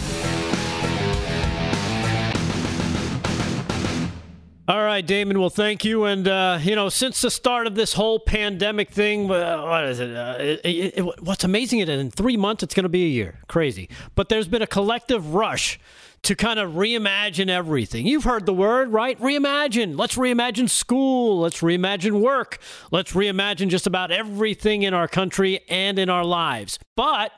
All 4.69 4.83
right, 4.83 5.07
Damon. 5.07 5.39
Well, 5.39 5.49
thank 5.51 5.85
you. 5.85 6.05
And 6.05 6.27
uh, 6.27 6.59
you 6.61 6.75
know, 6.75 6.89
since 6.89 7.21
the 7.21 7.31
start 7.31 7.69
of 7.69 7.77
this 7.77 7.93
whole 7.93 8.19
pandemic 8.19 8.91
thing, 8.91 9.31
uh, 9.31 9.63
what 9.63 9.85
is 9.85 10.01
it? 10.01 10.15
Uh, 10.17 10.37
it, 10.41 10.61
it, 10.65 10.99
it- 10.99 11.23
What's 11.23 11.45
amazing 11.45 11.79
is 11.81 11.89
in 11.89 12.11
three 12.11 12.37
months 12.37 12.65
it's 12.65 12.75
going 12.75 12.83
to 12.83 12.89
be 12.89 13.05
a 13.05 13.09
year. 13.09 13.39
Crazy. 13.47 13.89
But 14.17 14.29
there's 14.29 14.49
been 14.49 14.63
a 14.63 14.67
collective 14.67 15.35
rush 15.35 15.79
to 16.23 16.35
kind 16.35 16.59
of 16.59 16.73
reimagine 16.73 17.49
everything. 17.49 18.07
You've 18.09 18.25
heard 18.25 18.45
the 18.45 18.53
word, 18.55 18.93
right? 18.93 19.17
Reimagine. 19.21 19.97
Let's 19.97 20.17
reimagine 20.17 20.69
school. 20.69 21.39
Let's 21.41 21.61
reimagine 21.61 22.21
work. 22.21 22.59
Let's 22.91 23.13
reimagine 23.13 23.69
just 23.69 23.87
about 23.87 24.11
everything 24.11 24.83
in 24.83 24.95
our 24.95 25.07
country 25.07 25.61
and 25.69 25.97
in 25.97 26.11
our 26.11 26.25
lives. 26.25 26.81
But 26.97 27.31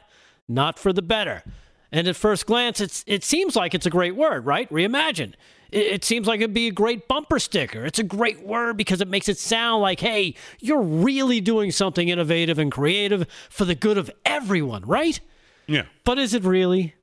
not 0.48 0.78
for 0.78 0.94
the 0.94 1.02
better. 1.02 1.42
And 1.92 2.08
at 2.08 2.16
first 2.16 2.46
glance, 2.46 2.80
it's 2.80 3.04
it 3.06 3.22
seems 3.22 3.54
like 3.54 3.74
it's 3.74 3.84
a 3.86 3.90
great 3.90 4.16
word, 4.16 4.46
right? 4.46 4.70
Reimagine. 4.70 5.34
It, 5.70 5.86
it 5.86 6.04
seems 6.04 6.26
like 6.26 6.40
it'd 6.40 6.54
be 6.54 6.68
a 6.68 6.72
great 6.72 7.08
bumper 7.08 7.38
sticker. 7.38 7.84
It's 7.84 7.98
a 7.98 8.04
great 8.04 8.44
word 8.44 8.76
because 8.76 9.00
it 9.00 9.08
makes 9.08 9.28
it 9.28 9.38
sound 9.38 9.82
like, 9.82 10.00
hey, 10.00 10.34
you're 10.60 10.82
really 10.82 11.40
doing 11.40 11.70
something 11.70 12.08
innovative 12.08 12.58
and 12.58 12.70
creative 12.70 13.26
for 13.50 13.64
the 13.64 13.74
good 13.74 13.98
of 13.98 14.10
everyone, 14.24 14.84
right? 14.84 15.20
Yeah. 15.66 15.84
But 16.04 16.18
is 16.18 16.34
it 16.34 16.44
really? 16.44 16.94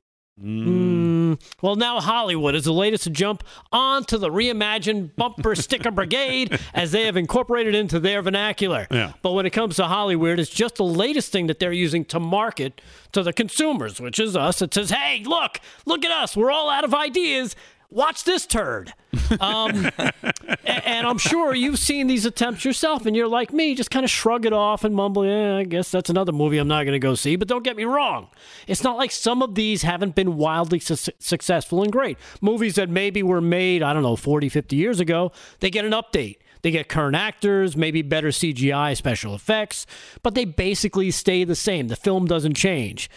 Mm. 0.42 1.40
Well, 1.62 1.76
now 1.76 1.98
Hollywood 1.98 2.54
is 2.54 2.64
the 2.64 2.72
latest 2.72 3.04
to 3.04 3.10
jump 3.10 3.42
onto 3.72 4.18
the 4.18 4.28
reimagined 4.28 5.16
bumper 5.16 5.54
sticker 5.54 5.90
brigade 5.90 6.60
as 6.74 6.92
they 6.92 7.06
have 7.06 7.16
incorporated 7.16 7.74
into 7.74 7.98
their 7.98 8.20
vernacular. 8.20 8.86
Yeah. 8.90 9.12
But 9.22 9.32
when 9.32 9.46
it 9.46 9.50
comes 9.50 9.76
to 9.76 9.84
Hollywood, 9.84 10.38
it's 10.38 10.50
just 10.50 10.76
the 10.76 10.84
latest 10.84 11.32
thing 11.32 11.46
that 11.46 11.58
they're 11.58 11.72
using 11.72 12.04
to 12.06 12.20
market 12.20 12.82
to 13.12 13.22
the 13.22 13.32
consumers, 13.32 13.98
which 13.98 14.18
is 14.18 14.36
us. 14.36 14.60
It 14.60 14.74
says, 14.74 14.90
hey, 14.90 15.22
look, 15.24 15.58
look 15.86 16.04
at 16.04 16.10
us. 16.10 16.36
We're 16.36 16.50
all 16.50 16.68
out 16.68 16.84
of 16.84 16.92
ideas. 16.92 17.56
Watch 17.96 18.24
this 18.24 18.44
turd. 18.44 18.92
Um, 19.40 19.88
and 20.66 21.06
I'm 21.06 21.16
sure 21.16 21.54
you've 21.54 21.78
seen 21.78 22.08
these 22.08 22.26
attempts 22.26 22.62
yourself, 22.62 23.06
and 23.06 23.16
you're 23.16 23.26
like 23.26 23.54
me, 23.54 23.74
just 23.74 23.90
kind 23.90 24.04
of 24.04 24.10
shrug 24.10 24.44
it 24.44 24.52
off 24.52 24.84
and 24.84 24.94
mumble, 24.94 25.24
yeah, 25.24 25.56
I 25.56 25.64
guess 25.64 25.90
that's 25.90 26.10
another 26.10 26.32
movie 26.32 26.58
I'm 26.58 26.68
not 26.68 26.82
going 26.84 26.92
to 26.92 26.98
go 26.98 27.14
see. 27.14 27.36
But 27.36 27.48
don't 27.48 27.64
get 27.64 27.74
me 27.74 27.86
wrong. 27.86 28.28
It's 28.66 28.84
not 28.84 28.98
like 28.98 29.12
some 29.12 29.40
of 29.40 29.54
these 29.54 29.80
haven't 29.80 30.14
been 30.14 30.36
wildly 30.36 30.78
su- 30.78 31.10
successful 31.18 31.82
and 31.82 31.90
great. 31.90 32.18
Movies 32.42 32.74
that 32.74 32.90
maybe 32.90 33.22
were 33.22 33.40
made, 33.40 33.82
I 33.82 33.94
don't 33.94 34.02
know, 34.02 34.14
40, 34.14 34.50
50 34.50 34.76
years 34.76 35.00
ago, 35.00 35.32
they 35.60 35.70
get 35.70 35.86
an 35.86 35.92
update. 35.92 36.36
They 36.60 36.72
get 36.72 36.90
current 36.90 37.16
actors, 37.16 37.78
maybe 37.78 38.02
better 38.02 38.28
CGI 38.28 38.94
special 38.94 39.34
effects, 39.34 39.86
but 40.22 40.34
they 40.34 40.44
basically 40.44 41.10
stay 41.12 41.44
the 41.44 41.56
same. 41.56 41.88
The 41.88 41.96
film 41.96 42.26
doesn't 42.26 42.58
change. 42.58 43.08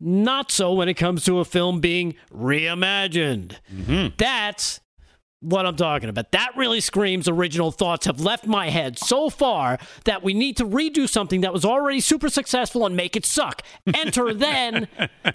Not 0.00 0.50
so 0.50 0.72
when 0.72 0.88
it 0.88 0.94
comes 0.94 1.24
to 1.24 1.38
a 1.38 1.44
film 1.44 1.80
being 1.80 2.14
reimagined. 2.32 3.56
That's 4.16 4.80
what 5.40 5.66
I'm 5.66 5.76
talking 5.76 6.08
about. 6.08 6.32
That 6.32 6.52
really 6.56 6.80
screams 6.80 7.28
original 7.28 7.70
thoughts 7.70 8.06
have 8.06 8.20
left 8.20 8.46
my 8.46 8.70
head 8.70 8.98
so 8.98 9.28
far 9.30 9.78
that 10.04 10.22
we 10.22 10.34
need 10.34 10.56
to 10.56 10.64
redo 10.64 11.08
something 11.08 11.42
that 11.42 11.52
was 11.52 11.64
already 11.64 12.00
super 12.00 12.28
successful 12.30 12.86
and 12.86 12.96
make 12.96 13.14
it 13.14 13.26
suck. 13.26 13.62
Enter 13.94 14.32
then 14.34 14.88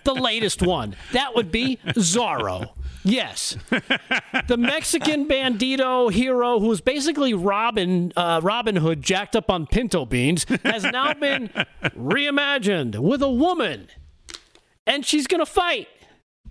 the 0.03 0.13
latest 0.13 0.61
one. 0.61 0.95
That 1.13 1.35
would 1.35 1.51
be 1.51 1.77
Zorro. 1.89 2.71
Yes. 3.03 3.55
The 4.47 4.57
Mexican 4.57 5.27
bandito 5.27 6.11
hero 6.11 6.59
who's 6.59 6.81
basically 6.81 7.33
Robin 7.33 8.11
uh, 8.17 8.41
Robin 8.43 8.75
Hood 8.75 9.01
jacked 9.01 9.35
up 9.35 9.49
on 9.49 9.67
pinto 9.67 10.05
beans 10.05 10.45
has 10.63 10.83
now 10.83 11.13
been 11.13 11.47
reimagined 11.83 12.97
with 12.99 13.21
a 13.21 13.31
woman. 13.31 13.87
And 14.89 15.05
she's 15.05 15.27
going 15.27 15.39
to 15.39 15.45
fight 15.45 15.87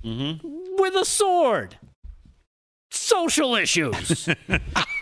mm-hmm. 0.02 0.46
with 0.78 0.94
a 0.94 1.04
sword 1.04 1.76
social 2.90 3.54
issues. 3.54 4.28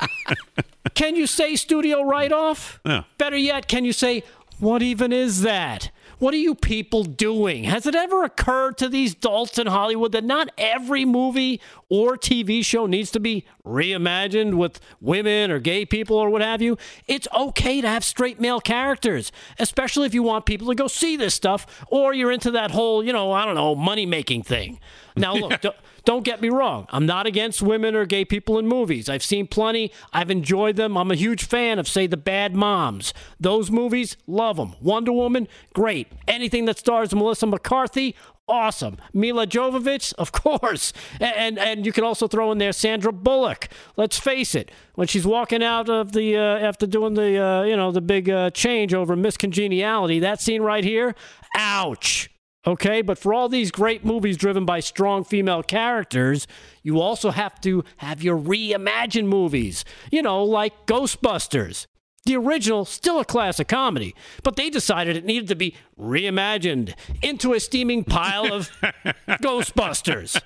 can 0.95 1.17
you 1.17 1.27
say 1.27 1.55
studio 1.55 2.03
write 2.03 2.33
off? 2.33 2.81
Yeah. 2.85 3.05
Better 3.19 3.37
yet, 3.37 3.69
can 3.69 3.85
you 3.85 3.93
say, 3.93 4.23
what 4.59 4.83
even 4.83 5.13
is 5.13 5.43
that? 5.43 5.91
What 6.19 6.33
are 6.33 6.39
you 6.39 6.55
people 6.55 7.05
doing? 7.05 7.65
Has 7.65 7.85
it 7.85 7.95
ever 7.95 8.25
occurred 8.25 8.79
to 8.79 8.89
these 8.89 9.13
adults 9.13 9.59
in 9.59 9.67
Hollywood 9.67 10.13
that 10.13 10.25
not 10.25 10.49
every 10.57 11.05
movie 11.05 11.61
or 11.91 12.17
TV 12.17 12.65
show 12.65 12.87
needs 12.87 13.11
to 13.11 13.21
be 13.21 13.45
reimagined 13.67 14.55
with 14.55 14.81
women 14.99 15.51
or 15.51 15.59
gay 15.59 15.85
people 15.85 16.17
or 16.17 16.31
what 16.31 16.41
have 16.41 16.63
you? 16.63 16.79
It's 17.07 17.29
okay 17.37 17.83
to 17.83 17.89
have 17.89 18.03
straight 18.03 18.41
male 18.41 18.63
characters, 18.63 19.31
especially 19.59 20.07
if 20.07 20.15
you 20.15 20.23
want 20.23 20.47
people 20.47 20.69
to 20.69 20.75
go 20.75 20.89
see 20.89 21.17
this 21.19 21.35
stuff 21.35 21.85
or 21.89 22.15
you're 22.15 22.33
into 22.33 22.51
that 22.53 22.71
whole, 22.71 23.05
you 23.05 23.13
know, 23.13 23.33
I 23.33 23.45
don't 23.45 23.55
know, 23.55 23.75
money 23.75 24.07
making 24.07 24.45
thing. 24.45 24.81
Now, 25.17 25.35
look, 25.35 25.61
don't, 25.61 25.77
don't 26.07 26.25
get 26.25 26.41
me 26.41 26.49
wrong. 26.49 26.87
I'm 26.91 27.05
not 27.05 27.27
against 27.27 27.61
women 27.61 27.95
or 27.95 28.07
gay 28.07 28.25
people 28.25 28.59
in 28.59 28.67
movies. 28.67 29.09
I've 29.09 29.25
seen 29.25 29.49
plenty. 29.49 29.93
I've 30.13 30.31
enjoyed 30.31 30.77
them. 30.77 30.97
I'm 30.97 31.11
a 31.11 31.17
huge 31.17 31.45
fan 31.45 31.79
of, 31.81 31.89
say, 31.89 32.07
The 32.07 32.17
Bad 32.17 32.55
Moms. 32.55 33.13
Those 33.41 33.73
movies, 33.73 34.17
love 34.27 34.57
them. 34.57 34.77
Wonder 34.81 35.13
Woman, 35.13 35.49
great. 35.75 36.07
Anything 36.29 36.65
that 36.67 36.79
stars 36.79 37.15
Melissa 37.15 37.47
McCarthy, 37.47 38.15
Awesome. 38.49 38.99
Milla 39.13 39.45
Jovovich, 39.45 40.15
of 40.15 40.31
course. 40.31 40.93
And, 41.19 41.35
and 41.35 41.59
and 41.59 41.85
you 41.85 41.91
can 41.91 42.05
also 42.05 42.29
throw 42.29 42.53
in 42.53 42.59
there 42.59 42.73
Sandra 42.73 43.13
Bullock. 43.13 43.69
Let's 43.97 44.21
face 44.21 44.55
it, 44.55 44.71
when 44.95 45.09
she's 45.09 45.27
walking 45.27 45.65
out 45.65 45.91
of 45.91 46.13
the 46.13 46.37
uh, 46.37 46.41
after 46.41 46.87
doing 46.87 47.15
the 47.15 47.43
uh, 47.43 47.63
you 47.65 47.77
know 47.77 47.91
the 47.91 48.01
big 48.01 48.31
uh, 48.31 48.51
change 48.51 48.95
over 48.95 49.17
Miss 49.17 49.37
Congeniality, 49.37 50.21
that 50.21 50.41
scene 50.41 50.63
right 50.63 50.85
here, 50.85 51.17
ouch. 51.57 52.31
Okay, 52.67 53.01
but 53.01 53.17
for 53.19 53.33
all 53.33 53.49
these 53.49 53.71
great 53.71 54.05
movies 54.05 54.37
driven 54.37 54.65
by 54.65 54.81
strong 54.81 55.23
female 55.23 55.63
characters, 55.63 56.49
you 56.83 57.01
also 57.01 57.31
have 57.31 57.61
to 57.61 57.85
have 57.99 58.23
your 58.23 58.37
reimagined 58.37 59.27
movies. 59.27 59.85
You 60.11 60.23
know, 60.23 60.43
like 60.43 60.87
Ghostbusters. 60.87 61.87
The 62.25 62.35
original, 62.35 62.85
still 62.85 63.21
a 63.21 63.25
classic 63.25 63.69
comedy, 63.69 64.13
but 64.43 64.57
they 64.57 64.69
decided 64.69 65.17
it 65.17 65.25
needed 65.25 65.47
to 65.47 65.55
be 65.55 65.77
reimagined 65.97 66.93
into 67.23 67.55
a 67.55 67.61
steaming 67.61 68.03
pile 68.03 68.53
of 68.53 68.69
Ghostbusters, 69.29 70.41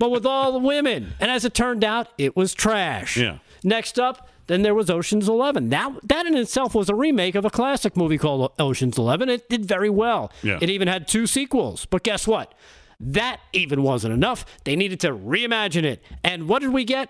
but 0.00 0.10
with 0.10 0.26
all 0.26 0.50
the 0.50 0.58
women. 0.58 1.12
And 1.20 1.30
as 1.30 1.44
it 1.44 1.54
turned 1.54 1.84
out, 1.84 2.08
it 2.18 2.34
was 2.34 2.54
trash. 2.54 3.16
Yeah. 3.16 3.38
Next 3.62 4.00
up, 4.00 4.28
then 4.52 4.62
there 4.62 4.74
was 4.74 4.90
Ocean's 4.90 5.28
Eleven. 5.28 5.70
That 5.70 5.90
that 6.04 6.26
in 6.26 6.36
itself 6.36 6.74
was 6.74 6.88
a 6.88 6.94
remake 6.94 7.34
of 7.34 7.44
a 7.44 7.50
classic 7.50 7.96
movie 7.96 8.18
called 8.18 8.52
Ocean's 8.58 8.98
Eleven. 8.98 9.28
It 9.28 9.48
did 9.48 9.64
very 9.64 9.90
well. 9.90 10.30
Yeah. 10.42 10.58
It 10.60 10.70
even 10.70 10.86
had 10.88 11.08
two 11.08 11.26
sequels. 11.26 11.86
But 11.86 12.02
guess 12.02 12.26
what? 12.26 12.54
That 13.00 13.40
even 13.52 13.82
wasn't 13.82 14.14
enough. 14.14 14.44
They 14.64 14.76
needed 14.76 15.00
to 15.00 15.08
reimagine 15.10 15.84
it. 15.84 16.04
And 16.22 16.48
what 16.48 16.60
did 16.62 16.72
we 16.72 16.84
get? 16.84 17.08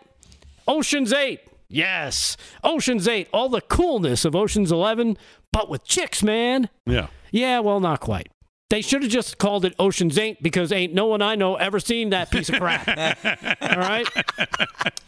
Ocean's 0.66 1.12
Eight. 1.12 1.40
Yes, 1.68 2.36
Ocean's 2.64 3.06
Eight. 3.08 3.28
All 3.32 3.48
the 3.48 3.60
coolness 3.60 4.24
of 4.24 4.34
Ocean's 4.36 4.70
Eleven, 4.72 5.16
but 5.52 5.68
with 5.68 5.84
chicks, 5.84 6.22
man. 6.22 6.68
Yeah. 6.86 7.08
Yeah, 7.30 7.60
well, 7.60 7.80
not 7.80 8.00
quite. 8.00 8.28
They 8.72 8.80
should 8.80 9.02
have 9.02 9.12
just 9.12 9.36
called 9.36 9.66
it 9.66 9.74
Ocean's 9.78 10.16
Eight 10.16 10.42
because 10.42 10.72
ain't 10.72 10.94
no 10.94 11.04
one 11.04 11.20
I 11.20 11.34
know 11.34 11.56
ever 11.56 11.78
seen 11.78 12.08
that 12.08 12.30
piece 12.30 12.48
of 12.48 12.54
crap. 12.54 12.88
all 13.60 13.76
right? 13.78 14.08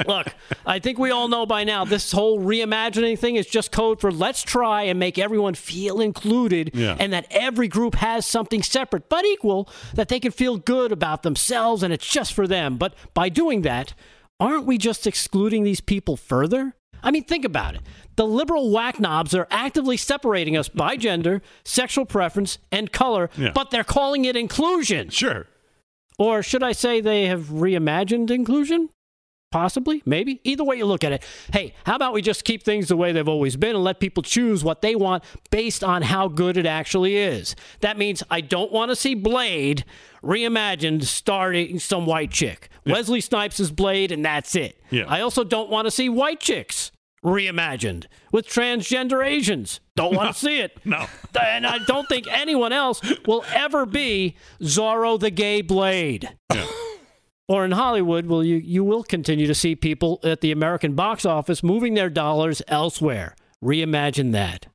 Look, 0.07 0.27
I 0.67 0.79
think 0.81 0.99
we 0.99 1.11
all 1.11 1.29
know 1.29 1.47
by 1.47 1.65
now 1.65 1.87
this 1.87 2.13
whole 2.13 2.39
reimagining 2.41 3.19
thing 3.19 3.37
is 3.37 3.47
just 3.47 3.73
code 3.73 4.03
for 4.03 4.13
let's 4.13 4.43
try 4.43 4.83
and 4.83 4.99
make 4.99 5.19
everyone 5.19 5.55
feel 5.55 6.03
included 6.03 6.73
Yeah. 6.75 6.95
and 7.01 7.11
that 7.15 7.27
every 7.31 7.69
group 7.69 7.95
has 7.95 8.27
something 8.27 8.63
separate 8.63 9.09
but 9.09 9.25
equal 9.25 9.67
that 9.95 10.09
they 10.09 10.21
can 10.21 10.33
feel 10.33 10.59
good 10.59 10.93
about 10.93 11.23
themselves 11.23 11.83
and 11.83 11.91
it's 11.91 12.07
just 12.07 12.35
for 12.35 12.47
them. 12.47 12.77
But 12.77 12.95
by 13.15 13.31
doing 13.31 13.63
that, 13.63 13.95
aren't 14.39 14.67
we 14.67 14.77
just 14.77 15.07
excluding 15.07 15.65
these 15.65 15.81
people 15.81 16.19
further? 16.19 16.75
I 17.03 17.11
mean, 17.11 17.25
think 17.25 17.45
about 17.47 17.77
it. 17.77 17.81
The 18.17 18.27
liberal 18.27 18.71
whack 18.71 19.01
knobs 19.01 19.35
are 19.35 19.47
actively 19.51 19.97
separating 19.97 20.57
us 20.57 20.69
by 20.69 20.97
gender, 20.97 21.43
sexual 21.65 22.05
preference, 22.07 22.59
and 22.71 22.93
color, 22.93 23.31
Yeah. 23.37 23.51
but 23.55 23.71
they're 23.71 23.85
calling 23.85 24.25
it 24.25 24.37
inclusion. 24.37 25.11
Sure. 25.11 25.47
Or 26.19 26.43
should 26.43 26.63
I 26.63 26.73
say 26.73 27.01
they 27.01 27.27
have 27.27 27.47
reimagined 27.47 28.31
inclusion? 28.31 28.89
Possibly, 29.51 30.03
maybe. 30.05 30.41
Either 30.43 30.65
way 30.65 30.77
you 30.77 30.85
look 30.85 31.05
at 31.05 31.13
it. 31.13 31.23
Hey, 31.53 31.75
how 31.87 31.95
about 31.95 32.13
we 32.13 32.23
just 32.23 32.45
keep 32.45 32.65
things 32.65 32.89
the 32.89 32.97
way 32.97 33.13
they've 33.13 33.29
always 33.29 33.55
been 33.57 33.77
and 33.77 33.85
let 33.85 34.01
people 34.01 34.23
choose 34.25 34.65
what 34.65 34.83
they 34.83 34.97
want 34.97 35.23
based 35.53 35.85
on 35.85 36.03
how 36.03 36.27
good 36.27 36.57
it 36.57 36.67
actually 36.67 37.17
is? 37.17 37.55
That 37.81 37.97
means 37.97 38.23
I 38.31 38.41
don't 38.41 38.73
want 38.73 38.91
to 38.91 38.97
see 38.97 39.15
Blade 39.15 39.85
reimagined 40.25 41.05
starring 41.05 41.79
some 41.79 42.05
white 42.05 42.33
chick. 42.33 42.69
Wesley 42.85 43.21
Snipes 43.21 43.61
is 43.61 43.71
Blade, 43.71 44.11
and 44.11 44.25
that's 44.25 44.57
it. 44.57 44.77
Yeah. 44.91 45.05
I 45.07 45.21
also 45.21 45.45
don't 45.45 45.71
want 45.71 45.87
to 45.87 45.91
see 45.93 46.09
white 46.09 46.41
chicks 46.41 46.91
reimagined 47.25 48.07
with 48.31 48.47
transgender 48.47 49.25
Asians. 49.25 49.81
Don't 49.97 50.15
want 50.15 50.35
to 50.35 50.39
see 50.47 50.61
it. 50.61 50.79
No. 50.85 51.07
And 51.41 51.67
I 51.67 51.79
don't 51.79 52.09
think 52.09 52.27
anyone 52.31 52.73
else 52.73 53.01
will 53.27 53.45
ever 53.53 53.87
be 53.87 54.37
Zorro 54.61 55.19
the 55.19 55.31
gay 55.31 55.63
Blade. 55.63 56.37
Yeah. 56.53 56.67
Or 57.47 57.65
in 57.65 57.73
Hollywood, 57.73 58.27
well, 58.27 58.43
you, 58.43 58.57
you 58.57 58.85
will 58.85 59.03
continue 59.03 59.47
to 59.47 59.55
see 59.55 59.77
people 59.77 60.19
at 60.23 60.41
the 60.41 60.51
American 60.51 60.95
box 60.95 61.27
office 61.27 61.63
moving 61.63 61.95
their 61.95 62.09
dollars 62.09 62.63
elsewhere. 62.69 63.37
Reimagine 63.63 64.33
that. 64.33 64.67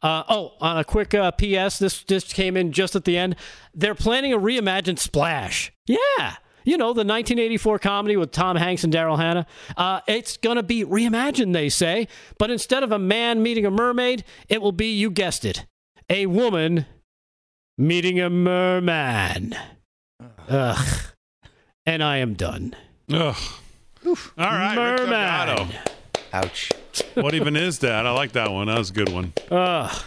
Uh, 0.00 0.24
oh, 0.28 0.52
on 0.60 0.78
a 0.78 0.84
quick 0.84 1.14
uh, 1.14 1.30
PS, 1.30 1.78
this 1.78 2.02
this 2.04 2.32
came 2.32 2.56
in 2.56 2.72
just 2.72 2.96
at 2.96 3.04
the 3.04 3.16
end. 3.16 3.36
They're 3.72 3.94
planning 3.94 4.32
a 4.32 4.38
reimagined 4.38 4.98
Splash. 4.98 5.72
Yeah, 5.86 6.36
you 6.64 6.76
know 6.76 6.88
the 6.88 7.00
1984 7.04 7.78
comedy 7.78 8.16
with 8.16 8.30
Tom 8.32 8.56
Hanks 8.56 8.84
and 8.84 8.92
Daryl 8.92 9.16
Hannah. 9.18 9.46
Uh, 9.76 10.00
it's 10.06 10.36
gonna 10.36 10.62
be 10.62 10.84
reimagined, 10.84 11.52
they 11.52 11.68
say, 11.68 12.08
but 12.38 12.50
instead 12.50 12.82
of 12.82 12.92
a 12.92 12.98
man 12.98 13.42
meeting 13.42 13.66
a 13.66 13.70
mermaid, 13.70 14.24
it 14.48 14.60
will 14.62 14.72
be, 14.72 14.92
you 14.92 15.10
guessed 15.10 15.44
it, 15.44 15.66
a 16.08 16.26
woman 16.26 16.86
meeting 17.78 18.20
a 18.20 18.30
merman. 18.30 19.54
Ugh. 20.48 20.86
And 21.84 22.02
I 22.02 22.18
am 22.18 22.34
done. 22.34 22.76
Ugh. 23.12 23.36
Oof. 24.06 24.32
All 24.36 24.46
right. 24.46 24.76
Rick 24.98 25.08
Merman. 25.08 25.72
Ouch. 26.32 26.70
What 27.14 27.34
even 27.34 27.56
is 27.56 27.80
that? 27.80 28.06
I 28.06 28.10
like 28.10 28.32
that 28.32 28.50
one. 28.50 28.66
That 28.68 28.78
was 28.78 28.90
a 28.90 28.92
good 28.92 29.08
one. 29.08 29.32
Ugh. 29.50 30.02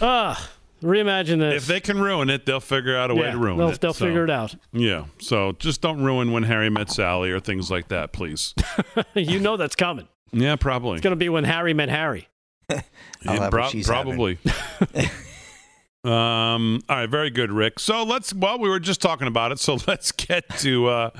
Ugh. 0.00 0.38
Reimagine 0.82 1.38
this. 1.40 1.62
If 1.62 1.66
they 1.66 1.80
can 1.80 2.00
ruin 2.00 2.30
it, 2.30 2.46
they'll 2.46 2.60
figure 2.60 2.96
out 2.96 3.10
a 3.10 3.14
way 3.14 3.22
Yeah, 3.26 3.32
to 3.32 3.38
ruin 3.38 3.58
they'll, 3.58 3.68
it. 3.70 3.80
They'll 3.80 3.92
So, 3.92 4.06
figure 4.06 4.24
it 4.24 4.30
out. 4.30 4.54
Yeah. 4.72 5.06
So 5.20 5.52
just 5.58 5.80
don't 5.80 6.02
ruin 6.02 6.30
when 6.32 6.44
Harry 6.44 6.70
met 6.70 6.90
Sally 6.90 7.30
or 7.30 7.40
things 7.40 7.70
like 7.70 7.88
that, 7.88 8.12
please. 8.12 8.54
you 9.14 9.40
know 9.40 9.56
that's 9.56 9.74
coming. 9.74 10.06
Yeah, 10.32 10.56
probably. 10.56 10.94
It's 10.94 11.02
going 11.02 11.12
to 11.12 11.16
be 11.16 11.28
when 11.28 11.44
Harry 11.44 11.74
met 11.74 11.88
Harry. 11.88 12.28
I'll 12.70 12.80
Yeah, 13.24 13.32
have 13.44 13.52
what 13.52 13.70
she's 13.70 13.86
probably. 13.88 14.38
um. 16.04 16.80
All 16.88 16.96
right. 16.96 17.08
Very 17.10 17.30
good, 17.30 17.50
Rick. 17.50 17.78
So 17.80 18.02
let's. 18.04 18.32
Well, 18.32 18.58
we 18.58 18.68
were 18.68 18.80
just 18.80 19.00
talking 19.00 19.26
about 19.26 19.52
it. 19.52 19.58
So 19.58 19.78
let's 19.86 20.12
get 20.12 20.48
to. 20.58 20.86
uh 20.88 21.10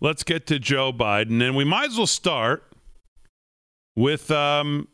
Let's 0.00 0.22
get 0.22 0.46
to 0.48 0.58
Joe 0.58 0.92
Biden, 0.92 1.42
and 1.42 1.56
we 1.56 1.64
might 1.64 1.88
as 1.90 1.96
well 1.96 2.06
start 2.06 2.64
with 3.96 4.30
um 4.30 4.88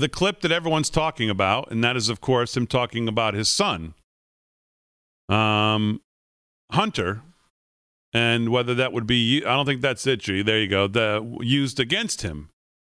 the 0.00 0.08
clip 0.08 0.40
that 0.40 0.50
everyone's 0.50 0.90
talking 0.90 1.30
about, 1.30 1.70
and 1.70 1.84
that 1.84 1.96
is, 1.96 2.08
of 2.08 2.20
course, 2.20 2.56
him 2.56 2.66
talking 2.66 3.06
about 3.06 3.34
his 3.34 3.48
son, 3.48 3.94
um, 5.28 6.00
Hunter, 6.72 7.22
and 8.12 8.48
whether 8.48 8.74
that 8.74 8.92
would 8.92 9.06
be. 9.06 9.44
I 9.44 9.54
don't 9.54 9.66
think 9.66 9.80
that's 9.80 10.06
it. 10.06 10.20
G. 10.20 10.42
There 10.42 10.58
you 10.58 10.68
go. 10.68 10.88
The 10.88 11.38
used 11.40 11.78
against 11.78 12.22
him. 12.22 12.50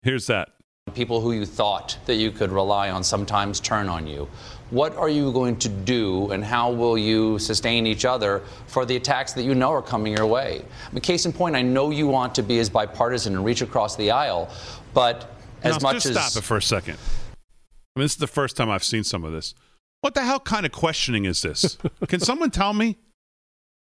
Here's 0.03 0.27
that. 0.27 0.51
People 0.95 1.21
who 1.21 1.33
you 1.33 1.47
thought 1.47 1.97
that 2.07 2.17
you 2.17 2.33
could 2.33 2.51
rely 2.51 2.91
on 2.91 3.05
sometimes 3.05 3.61
turn 3.61 3.89
on 3.89 4.07
you. 4.07 4.29
What 4.71 4.97
are 4.97 5.09
you 5.09 5.31
going 5.33 5.57
to 5.59 5.69
do 5.69 6.31
and 6.33 6.45
how 6.45 6.73
will 6.73 6.99
you 6.99 7.39
sustain 7.39 7.87
each 7.87 8.05
other 8.05 8.43
for 8.67 8.85
the 8.85 8.97
attacks 8.97 9.33
that 9.35 9.45
you 9.45 9.55
know 9.55 9.71
are 9.71 9.83
coming 9.83 10.17
your 10.17 10.27
way? 10.27 10.65
I 10.89 10.93
mean, 10.93 11.01
case 11.01 11.25
in 11.25 11.33
point, 11.33 11.55
I 11.55 11.63
know 11.63 11.91
you 11.91 12.09
want 12.09 12.35
to 12.35 12.43
be 12.43 12.59
as 12.59 12.69
bipartisan 12.69 13.37
and 13.37 13.45
reach 13.45 13.63
across 13.63 13.95
the 13.95 14.11
aisle, 14.11 14.51
but 14.93 15.37
as 15.65 15.83
Now, 15.83 15.89
much 15.89 15.97
just 15.97 16.07
as 16.07 16.31
stop 16.31 16.43
it 16.43 16.47
for 16.47 16.57
a 16.57 16.63
second. 16.63 16.99
I 17.95 18.01
mean, 18.01 18.05
this 18.05 18.13
is 18.13 18.19
the 18.19 18.27
first 18.27 18.57
time 18.57 18.71
I've 18.71 18.85
seen 18.85 19.05
some 19.05 19.25
of 19.25 19.33
this. 19.33 19.55
What 20.01 20.15
the 20.15 20.23
hell 20.23 20.41
kind 20.41 20.67
of 20.67 20.73
questioning 20.73 21.25
is 21.25 21.43
this? 21.43 21.79
Can 22.09 22.21
someone 22.21 22.51
tell 22.51 22.73
me? 22.73 22.99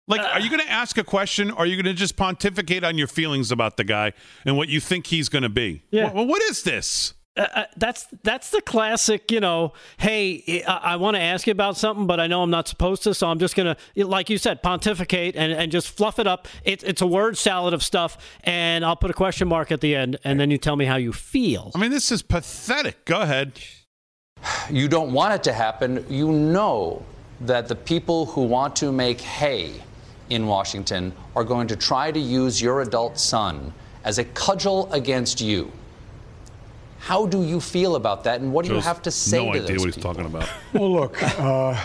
Like, 0.07 0.21
are 0.21 0.39
you 0.39 0.47
uh. 0.47 0.49
going 0.49 0.65
to 0.65 0.71
ask 0.71 0.97
a 0.97 1.03
question, 1.03 1.51
or 1.51 1.59
are 1.59 1.65
you 1.65 1.76
going 1.76 1.86
to 1.86 1.93
just 1.93 2.15
pontificate 2.17 2.84
on 2.84 2.97
your 2.97 3.07
feelings 3.07 3.51
about 3.51 3.78
the 3.78 3.84
guy 3.84 4.13
and 4.45 4.57
what 4.57 4.69
you 4.69 4.80
think 4.80 5.07
he's 5.07 5.30
going 5.30 5.43
to 5.43 5.49
be? 5.49 5.84
Yeah. 5.91 6.11
Well, 6.11 6.26
what 6.26 6.41
is 6.43 6.63
this? 6.63 7.13
Uh, 7.36 7.47
uh, 7.55 7.65
that's 7.77 8.05
that's 8.21 8.51
the 8.51 8.61
classic, 8.61 9.31
you 9.31 9.39
know. 9.39 9.73
Hey, 9.97 10.63
I, 10.67 10.77
I 10.77 10.95
want 10.97 11.15
to 11.15 11.21
ask 11.21 11.47
you 11.47 11.51
about 11.51 11.77
something, 11.77 12.05
but 12.05 12.19
I 12.19 12.27
know 12.27 12.43
I'm 12.43 12.51
not 12.51 12.67
supposed 12.67 13.01
to, 13.03 13.13
so 13.15 13.27
I'm 13.27 13.39
just 13.39 13.55
gonna, 13.55 13.75
like 13.95 14.29
you 14.29 14.38
said, 14.38 14.61
pontificate 14.61 15.36
and, 15.36 15.51
and 15.51 15.71
just 15.71 15.89
fluff 15.89 16.19
it 16.19 16.27
up. 16.27 16.47
It, 16.63 16.84
it's 16.84 17.01
a 17.01 17.07
word 17.07 17.38
salad 17.38 17.73
of 17.73 17.81
stuff, 17.81 18.17
and 18.43 18.86
I'll 18.86 18.95
put 18.95 19.09
a 19.09 19.15
question 19.15 19.47
mark 19.47 19.71
at 19.71 19.81
the 19.81 19.95
end, 19.95 20.19
and 20.23 20.39
then 20.39 20.51
you 20.51 20.59
tell 20.59 20.75
me 20.75 20.86
how 20.86 20.97
you 20.97 21.11
feel. 21.11 21.71
I 21.73 21.79
mean, 21.79 21.89
this 21.89 22.11
is 22.11 22.21
pathetic. 22.21 23.03
Go 23.05 23.21
ahead. 23.21 23.53
you 24.69 24.88
don't 24.88 25.11
want 25.11 25.34
it 25.34 25.43
to 25.43 25.53
happen, 25.53 26.05
you 26.09 26.31
know 26.31 27.03
that 27.41 27.67
the 27.67 27.75
people 27.75 28.27
who 28.27 28.43
want 28.43 28.75
to 28.75 28.91
make 28.91 29.19
hay 29.19 29.73
in 30.29 30.45
Washington 30.45 31.11
are 31.36 31.43
going 31.43 31.67
to 31.67 31.75
try 31.75 32.11
to 32.11 32.19
use 32.19 32.61
your 32.61 32.81
adult 32.81 33.17
son 33.17 33.73
as 34.03 34.19
a 34.19 34.23
cudgel 34.23 34.91
against 34.93 35.41
you. 35.41 35.71
How 37.04 37.26
do 37.26 37.43
you 37.43 37.60
feel 37.60 37.97
about 37.97 38.24
that, 38.24 38.39
and 38.39 38.54
what 38.54 38.66
do 38.66 38.74
you 38.74 38.80
have 38.80 39.01
to 39.01 39.12
say 39.12 39.45
no 39.45 39.51
to 39.51 39.60
idea 39.60 39.68
those 39.68 39.80
what 39.80 39.86
he's 39.88 39.95
people? 39.95 40.14
talking 40.14 40.26
about. 40.26 40.49
Well, 40.74 40.89
look, 40.89 41.22
uh, 41.22 41.78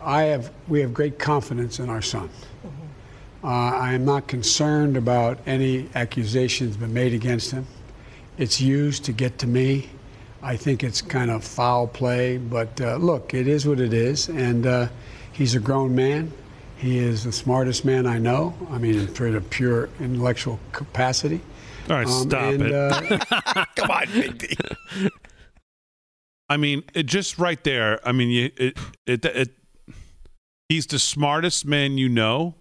I 0.00 0.22
have 0.22 0.52
we 0.68 0.78
have 0.80 0.94
great 0.94 1.18
confidence 1.18 1.80
in 1.80 1.90
our 1.90 2.00
son. 2.00 2.30
Uh, 3.42 3.48
I 3.48 3.94
am 3.94 4.04
not 4.04 4.28
concerned 4.28 4.96
about 4.96 5.40
any 5.44 5.88
accusations 5.96 6.76
been 6.76 6.94
made 6.94 7.14
against 7.14 7.50
him. 7.50 7.66
It's 8.38 8.60
used 8.60 9.04
to 9.06 9.12
get 9.12 9.36
to 9.38 9.48
me. 9.48 9.90
I 10.40 10.56
think 10.56 10.84
it's 10.84 11.02
kind 11.02 11.32
of 11.32 11.42
foul 11.42 11.88
play, 11.88 12.38
but 12.38 12.80
uh, 12.80 12.94
look, 12.94 13.34
it 13.34 13.48
is 13.48 13.66
what 13.66 13.80
it 13.80 13.92
is, 13.92 14.28
and 14.28 14.66
uh, 14.68 14.86
he's 15.32 15.56
a 15.56 15.60
grown 15.60 15.96
man. 15.96 16.30
He 16.76 16.98
is 16.98 17.24
the 17.24 17.32
smartest 17.32 17.84
man 17.84 18.06
I 18.06 18.18
know. 18.20 18.54
I 18.70 18.78
mean, 18.78 19.08
for 19.08 19.32
the 19.32 19.40
pure 19.40 19.88
intellectual 19.98 20.60
capacity. 20.70 21.40
All 21.90 21.96
right, 21.96 22.06
Um, 22.06 22.28
stop 22.30 22.52
and, 22.54 22.62
it. 22.62 22.72
uh, 22.72 23.64
Come 23.76 23.90
on, 23.90 24.06
Big 24.12 24.38
D. 24.38 24.56
I 26.48 26.56
mean, 26.56 26.82
it 26.94 27.04
just 27.04 27.38
right 27.38 27.62
there. 27.64 28.06
I 28.06 28.12
mean, 28.12 28.30
you, 28.30 28.50
it, 28.56 28.78
it, 29.06 29.24
it, 29.24 29.50
he's 30.68 30.86
the 30.86 30.98
smartest 30.98 31.66
man 31.66 31.98
you 31.98 32.08
know. 32.08 32.54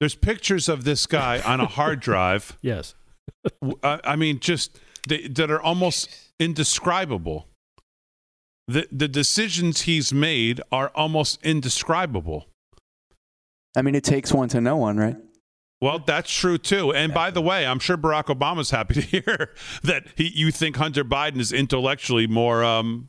There's 0.00 0.14
pictures 0.16 0.68
of 0.68 0.82
this 0.84 1.06
guy 1.06 1.40
on 1.40 1.60
a 1.60 1.66
hard 1.66 2.00
drive. 2.08 2.56
Yes. 2.60 2.94
I, 3.84 4.00
I 4.04 4.16
mean, 4.16 4.40
just 4.40 4.78
they, 5.08 5.28
that 5.28 5.50
are 5.50 5.60
almost 5.62 6.08
indescribable. 6.40 7.46
The 8.68 8.86
the 8.90 9.08
decisions 9.08 9.82
he's 9.82 10.12
made 10.12 10.60
are 10.72 10.90
almost 10.94 11.40
indescribable. 11.44 12.46
I 13.76 13.82
mean, 13.82 13.94
it 13.94 14.04
takes 14.04 14.32
one 14.32 14.48
to 14.50 14.60
know 14.60 14.76
one, 14.76 14.96
right? 14.96 15.16
Well, 15.82 15.98
that's 15.98 16.32
true 16.32 16.58
too. 16.58 16.94
And 16.94 17.12
by 17.12 17.32
the 17.32 17.42
way, 17.42 17.66
I'm 17.66 17.80
sure 17.80 17.96
Barack 17.96 18.26
Obama's 18.26 18.70
happy 18.70 18.94
to 19.00 19.00
hear 19.00 19.50
that 19.82 20.06
he, 20.14 20.30
you 20.32 20.52
think 20.52 20.76
Hunter 20.76 21.04
Biden 21.04 21.40
is 21.40 21.52
intellectually 21.52 22.28
more 22.28 22.62
um, 22.62 23.08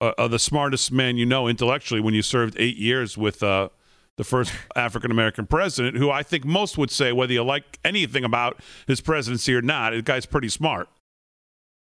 uh, 0.00 0.12
uh, 0.16 0.26
the 0.26 0.38
smartest 0.38 0.90
man 0.90 1.18
you 1.18 1.26
know 1.26 1.46
intellectually 1.46 2.00
when 2.00 2.14
you 2.14 2.22
served 2.22 2.56
eight 2.58 2.78
years 2.78 3.18
with 3.18 3.42
uh, 3.42 3.68
the 4.16 4.24
first 4.24 4.54
African 4.74 5.10
American 5.10 5.44
president, 5.46 5.98
who 5.98 6.10
I 6.10 6.22
think 6.22 6.46
most 6.46 6.78
would 6.78 6.90
say, 6.90 7.12
whether 7.12 7.34
you 7.34 7.44
like 7.44 7.78
anything 7.84 8.24
about 8.24 8.60
his 8.86 9.02
presidency 9.02 9.54
or 9.54 9.60
not, 9.60 9.90
the 9.90 10.00
guy's 10.00 10.24
pretty 10.24 10.48
smart. 10.48 10.88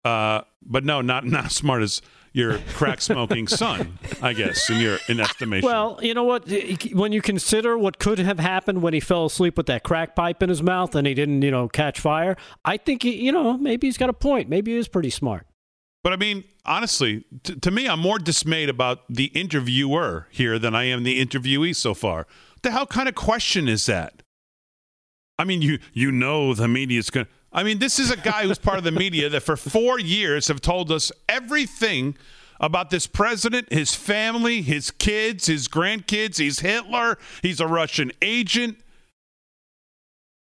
Uh, 0.06 0.44
but 0.62 0.86
no, 0.86 1.02
not 1.02 1.26
not 1.26 1.48
as 1.48 1.54
smart 1.54 1.84
as 1.84 2.02
your 2.38 2.60
crack 2.76 3.02
smoking 3.02 3.48
son, 3.48 3.98
I 4.22 4.34
guess, 4.34 4.70
in 4.70 4.80
your 4.80 5.00
in 5.10 5.20
estimation. 5.20 5.66
Well, 5.66 6.00
you 6.02 6.14
know 6.14 6.24
what? 6.24 6.48
When 6.94 7.12
you 7.12 7.22
consider 7.22 7.78
what 7.78 7.98
could 7.98 8.20
have 8.20 8.40
happened 8.40 8.84
when 8.84 8.94
he 8.94 9.00
fell 9.00 9.26
asleep 9.26 9.58
with 9.58 9.66
that 9.66 9.84
crack 9.84 10.16
pipe 10.16 10.44
in 10.44 10.50
his 10.50 10.62
mouth 10.62 10.94
and 10.96 11.08
he 11.08 11.16
didn't, 11.16 11.42
you 11.42 11.50
know, 11.50 11.68
catch 11.68 12.00
fire, 12.00 12.38
I 12.64 12.78
think 12.78 13.02
he, 13.02 13.16
you 13.26 13.32
know 13.32 13.58
maybe 13.58 13.88
he's 13.88 13.98
got 13.98 14.10
a 14.10 14.14
point. 14.14 14.50
Maybe 14.50 14.72
he 14.72 14.78
is 14.78 14.88
pretty 14.88 15.10
smart. 15.10 15.48
But 16.04 16.14
I 16.14 16.16
mean, 16.18 16.44
honestly, 16.64 17.26
t- 17.44 17.56
to 17.56 17.72
me, 17.72 17.90
I'm 17.90 18.00
more 18.00 18.20
dismayed 18.20 18.70
about 18.70 19.00
the 19.10 19.26
interviewer 19.26 20.28
here 20.30 20.60
than 20.60 20.76
I 20.76 20.84
am 20.84 21.04
the 21.04 21.20
interviewee 21.24 21.76
so 21.76 21.96
far. 21.96 22.28
What 22.54 22.62
the 22.62 22.72
hell 22.72 22.86
kind 22.86 23.10
of 23.10 23.16
question 23.16 23.68
is 23.68 23.88
that? 23.88 24.22
I 25.40 25.44
mean, 25.44 25.64
you 25.64 25.80
you 25.92 26.12
know 26.12 26.54
the 26.54 26.68
media's 26.68 27.10
going. 27.10 27.26
to 27.26 27.32
I 27.52 27.64
mean, 27.64 27.80
this 27.80 27.98
is 28.00 28.12
a 28.12 28.18
guy 28.18 28.44
who's 28.44 28.58
part 28.58 28.78
of 28.78 28.84
the 28.84 28.92
media 28.92 29.30
that 29.30 29.42
for 29.42 29.56
four 29.56 30.00
years 30.00 30.48
have 30.48 30.62
told 30.62 30.92
us 30.92 31.12
everything 31.30 32.16
about 32.60 32.90
this 32.90 33.08
president, 33.08 33.72
his 33.72 33.96
family, 33.96 34.62
his 34.62 34.92
kids, 34.92 35.46
his 35.46 35.68
grandkids. 35.68 36.40
He's 36.40 36.60
Hitler. 36.60 37.18
He's 37.42 37.60
a 37.60 37.68
Russian 37.68 38.12
agent. 38.22 38.80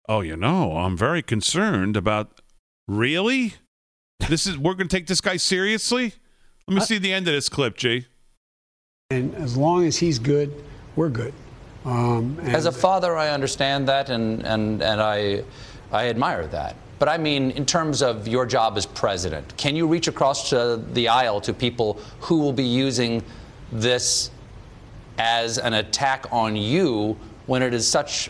Oh, 0.10 0.22
you 0.22 0.36
know, 0.36 0.78
I'm 0.78 0.98
very 0.98 1.22
concerned 1.22 1.98
about. 1.98 2.42
Really? 2.88 3.56
This 4.30 4.48
is 4.48 4.58
we're 4.58 4.74
going 4.74 4.88
to 4.88 4.96
take 4.96 5.08
this 5.08 5.22
guy 5.22 5.38
seriously? 5.38 6.14
Let 6.68 6.76
me 6.76 6.82
see 6.82 6.98
the 6.98 7.14
end 7.14 7.28
of 7.28 7.34
this 7.34 7.50
clip, 7.50 7.78
G. 7.78 8.08
And 9.10 9.36
as 9.36 9.56
long 9.56 9.86
as 9.86 9.98
he's 9.98 10.20
good, 10.20 10.54
we're 10.96 11.10
good. 11.10 11.34
Um, 11.86 12.40
As 12.44 12.66
a 12.66 12.72
father, 12.72 13.16
I 13.16 13.30
understand 13.30 13.88
that, 13.88 14.10
and, 14.10 14.46
and, 14.46 14.82
and 14.82 15.02
I, 15.02 15.44
I 15.92 16.10
admire 16.10 16.48
that. 16.48 16.76
But 17.00 17.10
I 17.10 17.18
mean, 17.18 17.52
in 17.52 17.66
terms 17.66 18.02
of 18.02 18.28
your 18.28 18.46
job 18.46 18.78
as 18.78 18.86
president, 18.86 19.56
can 19.58 19.76
you 19.76 19.88
reach 19.88 20.08
across 20.08 20.50
to 20.50 20.82
the 20.94 21.08
aisle 21.08 21.40
to 21.42 21.54
people 21.54 22.00
who 22.22 22.40
will 22.40 22.54
be 22.54 22.64
using 22.64 23.24
this 23.72 24.32
as 25.18 25.58
an 25.58 25.74
attack 25.74 26.26
on 26.32 26.56
you 26.56 27.18
when 27.46 27.62
it 27.62 27.74
is 27.74 27.88
such 27.88 28.30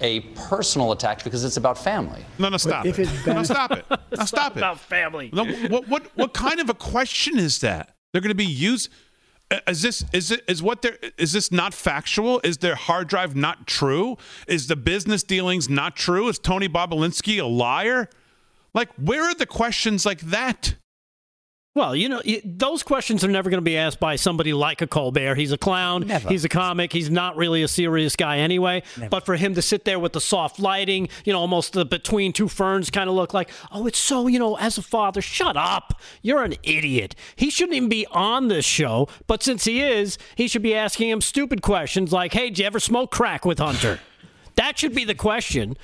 a 0.00 0.20
personal 0.34 0.92
attack 0.92 1.22
because 1.22 1.44
it's 1.44 1.56
about 1.56 1.78
family? 1.78 2.24
No, 2.38 2.48
no, 2.48 2.56
stop 2.56 2.86
if 2.86 2.98
it. 2.98 3.08
it's 3.08 3.26
No, 3.26 3.42
stop 3.42 3.72
it. 3.72 3.84
No, 3.90 4.24
stop 4.24 4.52
it. 4.52 4.58
About 4.58 4.80
family. 4.80 5.30
No, 5.32 5.44
what 5.68 5.86
what 5.88 6.16
what 6.16 6.34
kind 6.34 6.60
of 6.60 6.68
a 6.68 6.74
question 6.74 7.38
is 7.38 7.60
that? 7.60 7.94
They're 8.12 8.22
going 8.22 8.30
to 8.30 8.34
be 8.34 8.44
used. 8.44 8.90
Is 9.66 9.80
this 9.80 10.04
is 10.12 10.30
it 10.30 10.44
is 10.46 10.62
what 10.62 10.82
there 10.82 10.98
is 11.16 11.32
this 11.32 11.50
not 11.50 11.72
factual? 11.72 12.40
Is 12.44 12.58
their 12.58 12.74
hard 12.74 13.08
drive 13.08 13.34
not 13.34 13.66
true? 13.66 14.18
Is 14.46 14.66
the 14.66 14.76
business 14.76 15.22
dealings 15.22 15.70
not 15.70 15.96
true? 15.96 16.28
Is 16.28 16.38
Tony 16.38 16.68
Bobulinski 16.68 17.40
a 17.40 17.46
liar? 17.46 18.10
Like, 18.74 18.90
where 18.96 19.24
are 19.24 19.34
the 19.34 19.46
questions 19.46 20.04
like 20.04 20.20
that? 20.20 20.74
Well, 21.78 21.94
you 21.94 22.08
know, 22.08 22.20
those 22.44 22.82
questions 22.82 23.22
are 23.22 23.28
never 23.28 23.50
going 23.50 23.58
to 23.58 23.64
be 23.64 23.76
asked 23.76 24.00
by 24.00 24.16
somebody 24.16 24.52
like 24.52 24.82
a 24.82 24.88
Colbert. 24.88 25.36
He's 25.36 25.52
a 25.52 25.56
clown. 25.56 26.08
Never. 26.08 26.28
He's 26.28 26.44
a 26.44 26.48
comic. 26.48 26.92
He's 26.92 27.08
not 27.08 27.36
really 27.36 27.62
a 27.62 27.68
serious 27.68 28.16
guy 28.16 28.38
anyway. 28.38 28.82
But 29.08 29.24
for 29.24 29.36
him 29.36 29.54
to 29.54 29.62
sit 29.62 29.84
there 29.84 30.00
with 30.00 30.12
the 30.12 30.20
soft 30.20 30.58
lighting, 30.58 31.08
you 31.24 31.32
know, 31.32 31.38
almost 31.38 31.74
the 31.74 31.84
between 31.84 32.32
two 32.32 32.48
ferns 32.48 32.90
kind 32.90 33.08
of 33.08 33.14
look 33.14 33.32
like, 33.32 33.48
oh, 33.70 33.86
it's 33.86 34.00
so, 34.00 34.26
you 34.26 34.40
know, 34.40 34.56
as 34.56 34.76
a 34.76 34.82
father, 34.82 35.22
shut 35.22 35.56
up. 35.56 36.00
You're 36.20 36.42
an 36.42 36.56
idiot. 36.64 37.14
He 37.36 37.48
shouldn't 37.48 37.76
even 37.76 37.88
be 37.88 38.08
on 38.10 38.48
this 38.48 38.64
show. 38.64 39.06
But 39.28 39.44
since 39.44 39.62
he 39.62 39.80
is, 39.80 40.18
he 40.34 40.48
should 40.48 40.62
be 40.62 40.74
asking 40.74 41.10
him 41.10 41.20
stupid 41.20 41.62
questions 41.62 42.12
like, 42.12 42.32
hey, 42.32 42.48
did 42.48 42.58
you 42.58 42.64
ever 42.66 42.80
smoke 42.80 43.12
crack 43.12 43.44
with 43.44 43.60
Hunter? 43.60 44.00
that 44.56 44.80
should 44.80 44.96
be 44.96 45.04
the 45.04 45.14
question. 45.14 45.76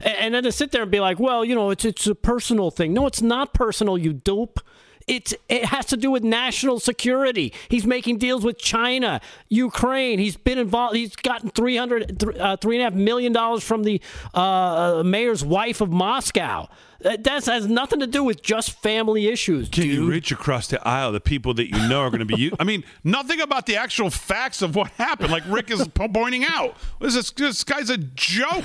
And 0.00 0.34
then 0.34 0.42
to 0.42 0.52
sit 0.52 0.72
there 0.72 0.82
and 0.82 0.90
be 0.90 1.00
like, 1.00 1.18
well, 1.18 1.42
you 1.42 1.54
know, 1.54 1.70
it's 1.70 1.86
it's 1.86 2.06
a 2.06 2.14
personal 2.14 2.70
thing. 2.70 2.92
No, 2.92 3.06
it's 3.06 3.22
not 3.22 3.54
personal, 3.54 3.96
you 3.96 4.12
dope. 4.12 4.60
It's 5.08 5.34
it 5.48 5.64
has 5.64 5.86
to 5.86 5.96
do 5.96 6.10
with 6.10 6.22
national 6.22 6.80
security. 6.80 7.52
He's 7.68 7.86
making 7.86 8.18
deals 8.18 8.44
with 8.44 8.58
China, 8.58 9.20
Ukraine. 9.48 10.18
He's 10.18 10.36
been 10.36 10.58
involved. 10.58 10.94
He's 10.96 11.16
gotten 11.16 11.50
300, 11.50 12.20
th- 12.20 12.36
uh, 12.36 12.56
three 12.58 12.76
and 12.76 12.82
a 12.82 12.84
half 12.84 12.94
million 12.94 13.32
dollars 13.32 13.64
from 13.64 13.84
the 13.84 14.00
uh, 14.34 15.02
mayor's 15.04 15.44
wife 15.44 15.80
of 15.80 15.90
Moscow. 15.90 16.68
That 17.00 17.22
that 17.24 17.44
has 17.46 17.66
nothing 17.68 18.00
to 18.00 18.06
do 18.08 18.24
with 18.24 18.42
just 18.42 18.72
family 18.82 19.28
issues, 19.28 19.68
Can 19.68 19.84
dude. 19.84 19.92
you 19.94 20.08
reach 20.10 20.32
across 20.32 20.66
the 20.66 20.86
aisle? 20.86 21.12
The 21.12 21.20
people 21.20 21.54
that 21.54 21.68
you 21.68 21.88
know 21.88 22.00
are 22.00 22.10
going 22.10 22.18
to 22.18 22.24
be 22.26 22.34
you. 22.36 22.52
I 22.58 22.64
mean, 22.64 22.82
nothing 23.04 23.40
about 23.40 23.66
the 23.66 23.76
actual 23.76 24.10
facts 24.10 24.62
of 24.62 24.74
what 24.74 24.90
happened. 24.92 25.30
Like 25.30 25.44
Rick 25.48 25.70
is 25.70 25.86
pointing 25.88 26.44
out, 26.44 26.76
this? 27.00 27.30
This 27.30 27.62
guy's 27.64 27.88
a 27.88 27.98
joke. 27.98 28.64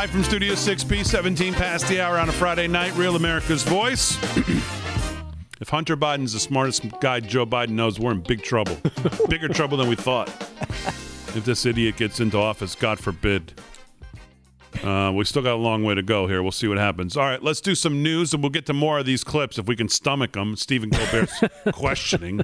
Live 0.00 0.10
from 0.10 0.24
Studio 0.24 0.54
6B, 0.54 1.04
17 1.04 1.52
past 1.52 1.86
the 1.86 2.00
hour 2.00 2.18
on 2.18 2.26
a 2.30 2.32
Friday 2.32 2.66
night, 2.66 2.96
Real 2.96 3.16
America's 3.16 3.62
Voice. 3.62 4.16
if 5.60 5.68
Hunter 5.68 5.94
Biden's 5.94 6.32
the 6.32 6.40
smartest 6.40 6.86
guy 7.00 7.20
Joe 7.20 7.44
Biden 7.44 7.72
knows, 7.72 8.00
we're 8.00 8.12
in 8.12 8.22
big 8.22 8.42
trouble. 8.42 8.78
Bigger 9.28 9.48
trouble 9.48 9.76
than 9.76 9.90
we 9.90 9.96
thought. 9.96 10.28
If 11.36 11.44
this 11.44 11.66
idiot 11.66 11.98
gets 11.98 12.18
into 12.18 12.38
office, 12.38 12.74
God 12.74 12.98
forbid. 12.98 13.52
Uh, 14.82 15.12
we 15.14 15.22
still 15.26 15.42
got 15.42 15.52
a 15.52 15.62
long 15.62 15.84
way 15.84 15.94
to 15.94 16.02
go 16.02 16.26
here. 16.26 16.42
We'll 16.42 16.50
see 16.50 16.66
what 16.66 16.78
happens. 16.78 17.18
All 17.18 17.24
right, 17.24 17.42
let's 17.42 17.60
do 17.60 17.74
some 17.74 18.02
news, 18.02 18.32
and 18.32 18.42
we'll 18.42 18.48
get 18.48 18.64
to 18.66 18.72
more 18.72 19.00
of 19.00 19.04
these 19.04 19.22
clips 19.22 19.58
if 19.58 19.66
we 19.66 19.76
can 19.76 19.90
stomach 19.90 20.32
them. 20.32 20.56
Stephen 20.56 20.88
Colbert's 20.88 21.44
questioning. 21.72 22.40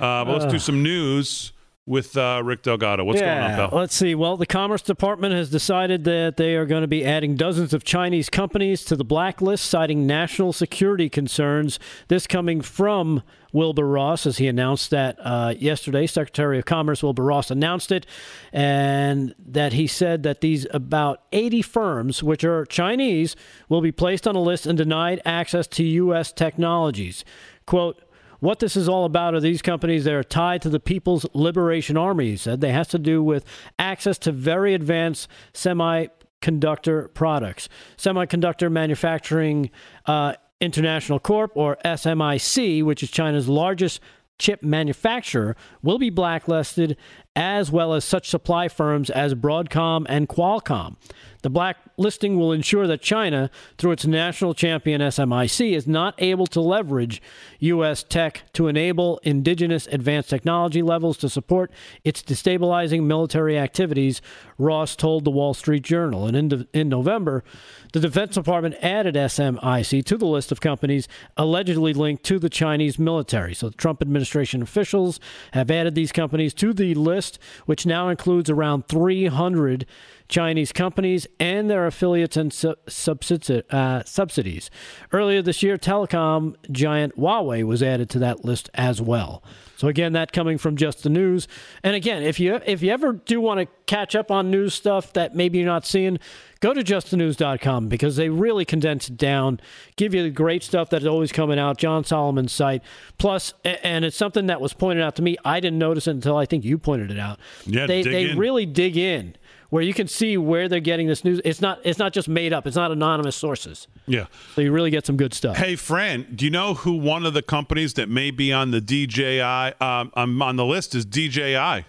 uh, 0.00 0.24
but 0.24 0.28
let's 0.28 0.52
do 0.52 0.58
some 0.58 0.82
news 0.82 1.52
with 1.86 2.16
uh, 2.16 2.40
Rick 2.42 2.62
Delgado. 2.62 3.04
What's 3.04 3.20
yeah, 3.20 3.40
going 3.40 3.60
on, 3.60 3.70
pal? 3.70 3.78
Let's 3.78 3.94
see. 3.94 4.14
Well, 4.14 4.36
the 4.36 4.46
Commerce 4.46 4.80
Department 4.80 5.34
has 5.34 5.50
decided 5.50 6.04
that 6.04 6.38
they 6.38 6.56
are 6.56 6.64
going 6.64 6.80
to 6.80 6.88
be 6.88 7.04
adding 7.04 7.36
dozens 7.36 7.74
of 7.74 7.84
Chinese 7.84 8.30
companies 8.30 8.84
to 8.84 8.96
the 8.96 9.04
blacklist, 9.04 9.66
citing 9.66 10.06
national 10.06 10.54
security 10.54 11.10
concerns. 11.10 11.78
This 12.08 12.26
coming 12.26 12.62
from 12.62 13.22
Wilbur 13.52 13.86
Ross, 13.86 14.26
as 14.26 14.38
he 14.38 14.48
announced 14.48 14.90
that 14.90 15.16
uh, 15.20 15.54
yesterday. 15.58 16.06
Secretary 16.06 16.58
of 16.58 16.64
Commerce 16.64 17.02
Wilbur 17.02 17.24
Ross 17.24 17.50
announced 17.50 17.92
it, 17.92 18.06
and 18.52 19.34
that 19.38 19.74
he 19.74 19.86
said 19.86 20.22
that 20.22 20.40
these 20.40 20.66
about 20.70 21.22
80 21.32 21.62
firms, 21.62 22.22
which 22.22 22.44
are 22.44 22.64
Chinese, 22.64 23.36
will 23.68 23.82
be 23.82 23.92
placed 23.92 24.26
on 24.26 24.34
a 24.34 24.40
list 24.40 24.66
and 24.66 24.78
denied 24.78 25.20
access 25.26 25.66
to 25.68 25.84
U.S. 25.84 26.32
technologies. 26.32 27.24
Quote, 27.66 28.02
what 28.44 28.58
this 28.58 28.76
is 28.76 28.90
all 28.90 29.06
about 29.06 29.34
are 29.34 29.40
these 29.40 29.62
companies 29.62 30.04
that 30.04 30.12
are 30.12 30.22
tied 30.22 30.60
to 30.62 30.68
the 30.68 30.78
People's 30.78 31.24
Liberation 31.32 31.96
Army, 31.96 32.30
he 32.30 32.36
said. 32.36 32.60
They 32.60 32.72
has 32.72 32.88
to 32.88 32.98
do 32.98 33.22
with 33.22 33.44
access 33.78 34.18
to 34.18 34.32
very 34.32 34.74
advanced 34.74 35.28
semiconductor 35.54 37.12
products. 37.14 37.70
Semiconductor 37.96 38.70
Manufacturing 38.70 39.70
uh, 40.04 40.34
International 40.60 41.18
Corp, 41.18 41.52
or 41.54 41.78
SMIC, 41.86 42.84
which 42.84 43.02
is 43.02 43.10
China's 43.10 43.48
largest 43.48 44.00
chip 44.38 44.62
manufacturer, 44.62 45.56
will 45.82 45.98
be 45.98 46.10
blacklisted 46.10 46.98
as 47.34 47.72
well 47.72 47.94
as 47.94 48.04
such 48.04 48.28
supply 48.28 48.68
firms 48.68 49.08
as 49.08 49.34
Broadcom 49.34 50.04
and 50.06 50.28
Qualcomm. 50.28 50.96
The 51.44 51.50
blacklisting 51.50 52.38
will 52.38 52.52
ensure 52.52 52.86
that 52.86 53.02
China, 53.02 53.50
through 53.76 53.92
its 53.92 54.06
national 54.06 54.54
champion 54.54 55.02
SMIC, 55.02 55.76
is 55.76 55.86
not 55.86 56.14
able 56.16 56.46
to 56.46 56.60
leverage 56.62 57.20
U.S. 57.58 58.02
tech 58.02 58.44
to 58.54 58.66
enable 58.66 59.20
indigenous 59.24 59.86
advanced 59.88 60.30
technology 60.30 60.80
levels 60.80 61.18
to 61.18 61.28
support 61.28 61.70
its 62.02 62.22
destabilizing 62.22 63.02
military 63.02 63.58
activities, 63.58 64.22
Ross 64.56 64.96
told 64.96 65.26
the 65.26 65.30
Wall 65.30 65.52
Street 65.52 65.82
Journal. 65.82 66.26
And 66.26 66.34
in, 66.50 66.66
in 66.72 66.88
November, 66.88 67.44
the 67.92 68.00
Defense 68.00 68.36
Department 68.36 68.76
added 68.80 69.14
SMIC 69.14 70.02
to 70.06 70.16
the 70.16 70.24
list 70.24 70.50
of 70.50 70.62
companies 70.62 71.08
allegedly 71.36 71.92
linked 71.92 72.24
to 72.24 72.38
the 72.38 72.48
Chinese 72.48 72.98
military. 72.98 73.52
So 73.52 73.68
the 73.68 73.76
Trump 73.76 74.00
administration 74.00 74.62
officials 74.62 75.20
have 75.52 75.70
added 75.70 75.94
these 75.94 76.10
companies 76.10 76.54
to 76.54 76.72
the 76.72 76.94
list, 76.94 77.38
which 77.66 77.84
now 77.84 78.08
includes 78.08 78.48
around 78.48 78.88
300 78.88 79.84
Chinese 80.28 80.72
companies 80.72 81.26
and 81.38 81.68
their 81.70 81.86
affiliates 81.86 82.36
and 82.36 82.52
su- 82.52 82.74
subsidi- 82.86 83.62
uh, 83.70 84.02
subsidies. 84.04 84.70
Earlier 85.12 85.42
this 85.42 85.62
year, 85.62 85.76
telecom 85.76 86.56
giant 86.70 87.16
Huawei 87.16 87.62
was 87.64 87.82
added 87.82 88.08
to 88.10 88.18
that 88.20 88.44
list 88.44 88.70
as 88.74 89.02
well. 89.02 89.42
So 89.76 89.88
again, 89.88 90.12
that 90.12 90.32
coming 90.32 90.56
from 90.56 90.76
just 90.76 91.02
the 91.02 91.10
news. 91.10 91.48
And 91.82 91.94
again, 91.96 92.22
if 92.22 92.38
you 92.38 92.60
if 92.64 92.80
you 92.82 92.90
ever 92.90 93.12
do 93.12 93.40
want 93.40 93.60
to 93.60 93.66
catch 93.86 94.14
up 94.14 94.30
on 94.30 94.50
news 94.50 94.72
stuff 94.72 95.12
that 95.12 95.34
maybe 95.34 95.58
you're 95.58 95.66
not 95.66 95.84
seeing, 95.84 96.18
go 96.60 96.72
to 96.72 96.82
justthenews.com 96.82 97.88
because 97.88 98.16
they 98.16 98.28
really 98.28 98.64
condense 98.64 99.08
it 99.08 99.16
down, 99.16 99.60
give 99.96 100.14
you 100.14 100.22
the 100.22 100.30
great 100.30 100.62
stuff 100.62 100.88
that's 100.90 101.04
always 101.04 101.32
coming 101.32 101.58
out. 101.58 101.76
John 101.76 102.04
Solomon's 102.04 102.52
site, 102.52 102.82
plus, 103.18 103.52
and 103.64 104.04
it's 104.04 104.16
something 104.16 104.46
that 104.46 104.60
was 104.60 104.72
pointed 104.72 105.02
out 105.02 105.16
to 105.16 105.22
me. 105.22 105.36
I 105.44 105.60
didn't 105.60 105.78
notice 105.78 106.06
it 106.06 106.12
until 106.12 106.36
I 106.36 106.46
think 106.46 106.64
you 106.64 106.78
pointed 106.78 107.10
it 107.10 107.18
out. 107.18 107.38
Yeah, 107.66 107.86
they 107.86 108.02
they 108.02 108.30
in. 108.30 108.38
really 108.38 108.66
dig 108.66 108.96
in 108.96 109.36
where 109.70 109.82
you 109.82 109.94
can 109.94 110.06
see 110.08 110.36
where 110.36 110.68
they're 110.68 110.80
getting 110.80 111.06
this 111.06 111.24
news. 111.24 111.40
It's 111.44 111.60
not 111.60 111.80
it's 111.84 111.98
not 111.98 112.12
just 112.12 112.28
made 112.28 112.52
up. 112.52 112.66
It's 112.66 112.76
not 112.76 112.90
anonymous 112.92 113.36
sources. 113.36 113.86
Yeah. 114.06 114.26
So 114.54 114.60
you 114.60 114.72
really 114.72 114.90
get 114.90 115.06
some 115.06 115.16
good 115.16 115.34
stuff. 115.34 115.56
Hey, 115.56 115.76
Fran, 115.76 116.26
do 116.34 116.44
you 116.44 116.50
know 116.50 116.74
who 116.74 116.92
one 116.96 117.26
of 117.26 117.34
the 117.34 117.42
companies 117.42 117.94
that 117.94 118.08
may 118.08 118.30
be 118.30 118.52
on 118.52 118.70
the 118.70 118.80
DJI 118.80 119.40
um, 119.40 120.42
on 120.42 120.56
the 120.56 120.64
list 120.64 120.94
is 120.94 121.04
DJI? 121.04 121.84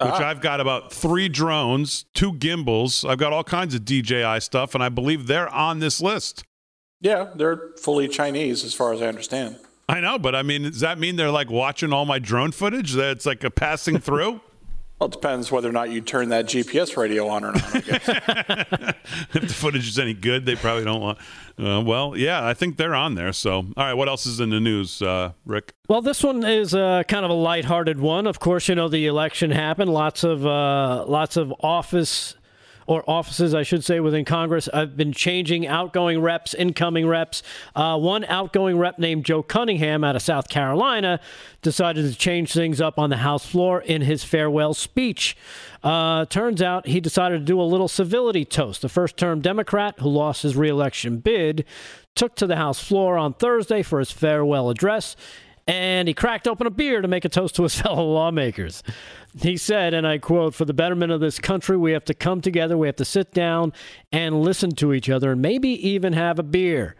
Which 0.00 0.10
Ah. 0.12 0.28
I've 0.28 0.40
got 0.40 0.60
about 0.60 0.92
three 0.92 1.28
drones, 1.28 2.04
two 2.14 2.34
gimbals. 2.34 3.04
I've 3.04 3.18
got 3.18 3.32
all 3.32 3.42
kinds 3.42 3.74
of 3.74 3.84
DJI 3.84 4.38
stuff, 4.40 4.76
and 4.76 4.84
I 4.84 4.88
believe 4.90 5.26
they're 5.26 5.48
on 5.48 5.80
this 5.80 6.00
list. 6.00 6.44
Yeah, 7.00 7.30
they're 7.34 7.70
fully 7.82 8.06
Chinese, 8.06 8.62
as 8.62 8.74
far 8.74 8.92
as 8.92 9.02
I 9.02 9.06
understand. 9.06 9.56
I 9.88 10.00
know, 10.00 10.16
but 10.16 10.36
I 10.36 10.42
mean, 10.42 10.62
does 10.62 10.80
that 10.80 10.98
mean 11.00 11.16
they're 11.16 11.32
like 11.32 11.50
watching 11.50 11.92
all 11.92 12.04
my 12.04 12.20
drone 12.20 12.52
footage? 12.52 12.92
That 12.92 13.10
it's 13.16 13.26
like 13.26 13.42
a 13.42 13.50
passing 13.50 13.98
through? 13.98 14.40
Well, 14.98 15.08
it 15.08 15.12
depends 15.12 15.52
whether 15.52 15.68
or 15.68 15.72
not 15.72 15.90
you 15.90 16.00
turn 16.00 16.30
that 16.30 16.46
GPS 16.46 16.96
radio 16.96 17.28
on 17.28 17.44
or 17.44 17.52
not. 17.52 17.74
I 17.74 17.80
guess. 17.80 18.08
if 19.34 19.42
the 19.42 19.54
footage 19.54 19.86
is 19.86 19.98
any 19.98 20.12
good, 20.12 20.44
they 20.44 20.56
probably 20.56 20.84
don't 20.84 21.00
want. 21.00 21.18
Uh, 21.56 21.80
well, 21.80 22.16
yeah, 22.16 22.44
I 22.44 22.52
think 22.54 22.76
they're 22.76 22.96
on 22.96 23.14
there. 23.14 23.32
So, 23.32 23.52
all 23.52 23.72
right, 23.76 23.94
what 23.94 24.08
else 24.08 24.26
is 24.26 24.40
in 24.40 24.50
the 24.50 24.58
news, 24.58 25.00
uh, 25.00 25.32
Rick? 25.46 25.74
Well, 25.88 26.02
this 26.02 26.24
one 26.24 26.44
is 26.44 26.74
uh, 26.74 27.04
kind 27.06 27.24
of 27.24 27.30
a 27.30 27.34
lighthearted 27.34 28.00
one. 28.00 28.26
Of 28.26 28.40
course, 28.40 28.68
you 28.68 28.74
know 28.74 28.88
the 28.88 29.06
election 29.06 29.52
happened. 29.52 29.92
Lots 29.92 30.24
of 30.24 30.44
uh, 30.44 31.04
lots 31.06 31.36
of 31.36 31.54
office 31.60 32.34
or 32.88 33.04
offices, 33.08 33.54
I 33.54 33.62
should 33.62 33.84
say, 33.84 34.00
within 34.00 34.24
Congress 34.24 34.66
I've 34.72 34.96
been 34.96 35.12
changing 35.12 35.66
outgoing 35.66 36.20
reps, 36.22 36.54
incoming 36.54 37.06
reps. 37.06 37.42
Uh, 37.76 37.98
one 37.98 38.24
outgoing 38.24 38.78
rep 38.78 38.98
named 38.98 39.26
Joe 39.26 39.42
Cunningham 39.42 40.02
out 40.02 40.16
of 40.16 40.22
South 40.22 40.48
Carolina 40.48 41.20
decided 41.60 42.10
to 42.10 42.18
change 42.18 42.54
things 42.54 42.80
up 42.80 42.98
on 42.98 43.10
the 43.10 43.18
House 43.18 43.46
floor 43.46 43.82
in 43.82 44.00
his 44.00 44.24
farewell 44.24 44.72
speech. 44.72 45.36
Uh, 45.82 46.24
turns 46.24 46.62
out 46.62 46.86
he 46.86 46.98
decided 46.98 47.40
to 47.40 47.44
do 47.44 47.60
a 47.60 47.62
little 47.62 47.88
civility 47.88 48.46
toast. 48.46 48.80
The 48.80 48.88
first 48.88 49.18
term 49.18 49.42
Democrat 49.42 49.96
who 50.00 50.08
lost 50.08 50.42
his 50.42 50.56
reelection 50.56 51.18
bid 51.18 51.66
took 52.16 52.34
to 52.36 52.46
the 52.46 52.56
House 52.56 52.82
floor 52.82 53.18
on 53.18 53.34
Thursday 53.34 53.82
for 53.82 53.98
his 53.98 54.10
farewell 54.10 54.70
address 54.70 55.14
and 55.68 56.08
he 56.08 56.14
cracked 56.14 56.48
open 56.48 56.66
a 56.66 56.70
beer 56.70 57.02
to 57.02 57.08
make 57.08 57.26
a 57.26 57.28
toast 57.28 57.54
to 57.56 57.62
his 57.62 57.74
fellow 57.80 58.10
lawmakers. 58.10 58.82
He 59.38 59.58
said, 59.58 59.92
and 59.92 60.06
I 60.06 60.18
quote, 60.18 60.54
For 60.54 60.64
the 60.64 60.72
betterment 60.72 61.12
of 61.12 61.20
this 61.20 61.38
country, 61.38 61.76
we 61.76 61.92
have 61.92 62.06
to 62.06 62.14
come 62.14 62.40
together, 62.40 62.76
we 62.76 62.88
have 62.88 62.96
to 62.96 63.04
sit 63.04 63.32
down 63.32 63.74
and 64.10 64.40
listen 64.42 64.70
to 64.76 64.94
each 64.94 65.10
other, 65.10 65.32
and 65.32 65.42
maybe 65.42 65.68
even 65.86 66.14
have 66.14 66.38
a 66.38 66.42
beer. 66.42 66.96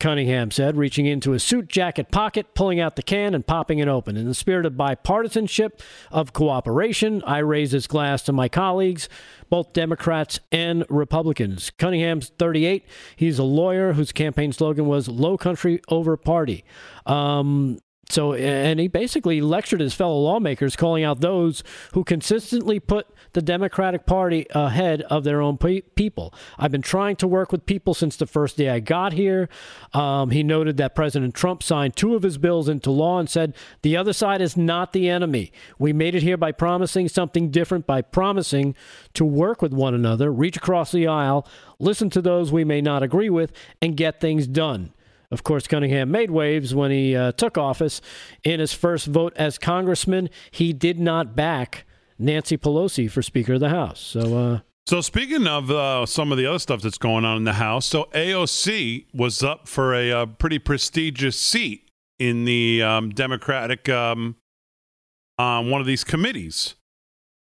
Cunningham 0.00 0.50
said, 0.50 0.78
reaching 0.78 1.04
into 1.04 1.32
his 1.32 1.44
suit 1.44 1.68
jacket 1.68 2.10
pocket, 2.10 2.54
pulling 2.54 2.80
out 2.80 2.96
the 2.96 3.02
can, 3.02 3.34
and 3.34 3.46
popping 3.46 3.78
it 3.78 3.86
open. 3.86 4.16
In 4.16 4.26
the 4.26 4.34
spirit 4.34 4.64
of 4.64 4.72
bipartisanship, 4.72 5.80
of 6.10 6.32
cooperation, 6.32 7.22
I 7.26 7.38
raise 7.38 7.72
this 7.72 7.86
glass 7.86 8.22
to 8.22 8.32
my 8.32 8.48
colleagues, 8.48 9.10
both 9.50 9.74
Democrats 9.74 10.40
and 10.50 10.86
Republicans. 10.88 11.70
Cunningham's 11.76 12.30
38. 12.38 12.86
He's 13.14 13.38
a 13.38 13.44
lawyer 13.44 13.92
whose 13.92 14.10
campaign 14.10 14.52
slogan 14.52 14.86
was 14.86 15.06
Low 15.06 15.36
Country 15.36 15.82
Over 15.88 16.16
Party. 16.16 16.64
Um, 17.04 17.78
so, 18.10 18.34
and 18.34 18.80
he 18.80 18.88
basically 18.88 19.40
lectured 19.40 19.80
his 19.80 19.94
fellow 19.94 20.18
lawmakers, 20.18 20.76
calling 20.76 21.04
out 21.04 21.20
those 21.20 21.62
who 21.92 22.04
consistently 22.04 22.80
put 22.80 23.06
the 23.32 23.42
Democratic 23.42 24.06
Party 24.06 24.46
ahead 24.50 25.02
of 25.02 25.24
their 25.24 25.40
own 25.40 25.56
pe- 25.56 25.82
people. 25.82 26.34
I've 26.58 26.72
been 26.72 26.82
trying 26.82 27.16
to 27.16 27.28
work 27.28 27.52
with 27.52 27.66
people 27.66 27.94
since 27.94 28.16
the 28.16 28.26
first 28.26 28.56
day 28.56 28.68
I 28.68 28.80
got 28.80 29.12
here. 29.12 29.48
Um, 29.92 30.30
he 30.30 30.42
noted 30.42 30.76
that 30.78 30.94
President 30.94 31.34
Trump 31.34 31.62
signed 31.62 31.96
two 31.96 32.14
of 32.14 32.22
his 32.22 32.38
bills 32.38 32.68
into 32.68 32.90
law 32.90 33.18
and 33.18 33.28
said 33.28 33.54
the 33.82 33.96
other 33.96 34.12
side 34.12 34.40
is 34.40 34.56
not 34.56 34.92
the 34.92 35.08
enemy. 35.08 35.52
We 35.78 35.92
made 35.92 36.14
it 36.14 36.22
here 36.22 36.36
by 36.36 36.52
promising 36.52 37.08
something 37.08 37.50
different, 37.50 37.86
by 37.86 38.02
promising 38.02 38.74
to 39.14 39.24
work 39.24 39.62
with 39.62 39.72
one 39.72 39.94
another, 39.94 40.32
reach 40.32 40.56
across 40.56 40.92
the 40.92 41.06
aisle, 41.06 41.46
listen 41.78 42.10
to 42.10 42.22
those 42.22 42.50
we 42.50 42.64
may 42.64 42.80
not 42.80 43.02
agree 43.02 43.30
with, 43.30 43.52
and 43.80 43.96
get 43.96 44.20
things 44.20 44.46
done. 44.46 44.92
Of 45.30 45.44
course, 45.44 45.66
Cunningham 45.68 46.10
made 46.10 46.30
waves 46.30 46.74
when 46.74 46.90
he 46.90 47.14
uh, 47.14 47.32
took 47.32 47.56
office. 47.56 48.00
In 48.42 48.58
his 48.60 48.72
first 48.72 49.06
vote 49.06 49.32
as 49.36 49.58
congressman, 49.58 50.28
he 50.50 50.72
did 50.72 50.98
not 50.98 51.36
back 51.36 51.84
Nancy 52.18 52.56
Pelosi 52.58 53.08
for 53.10 53.22
Speaker 53.22 53.54
of 53.54 53.60
the 53.60 53.68
House. 53.68 54.00
So, 54.00 54.36
uh, 54.36 54.58
So, 54.86 55.00
speaking 55.00 55.46
of 55.46 55.70
uh, 55.70 56.04
some 56.06 56.32
of 56.32 56.38
the 56.38 56.46
other 56.46 56.58
stuff 56.58 56.82
that's 56.82 56.98
going 56.98 57.24
on 57.24 57.36
in 57.36 57.44
the 57.44 57.52
House, 57.54 57.86
so 57.86 58.08
AOC 58.12 59.06
was 59.14 59.42
up 59.42 59.68
for 59.68 59.94
a, 59.94 60.10
uh 60.10 60.26
pretty 60.26 60.58
prestigious 60.58 61.38
seat 61.40 61.88
in 62.18 62.44
the 62.44 62.82
um, 62.82 63.10
Democratic 63.10 63.88
um, 63.88 64.34
on 65.38 65.70
one 65.70 65.80
of 65.80 65.86
these 65.86 66.02
committees, 66.04 66.74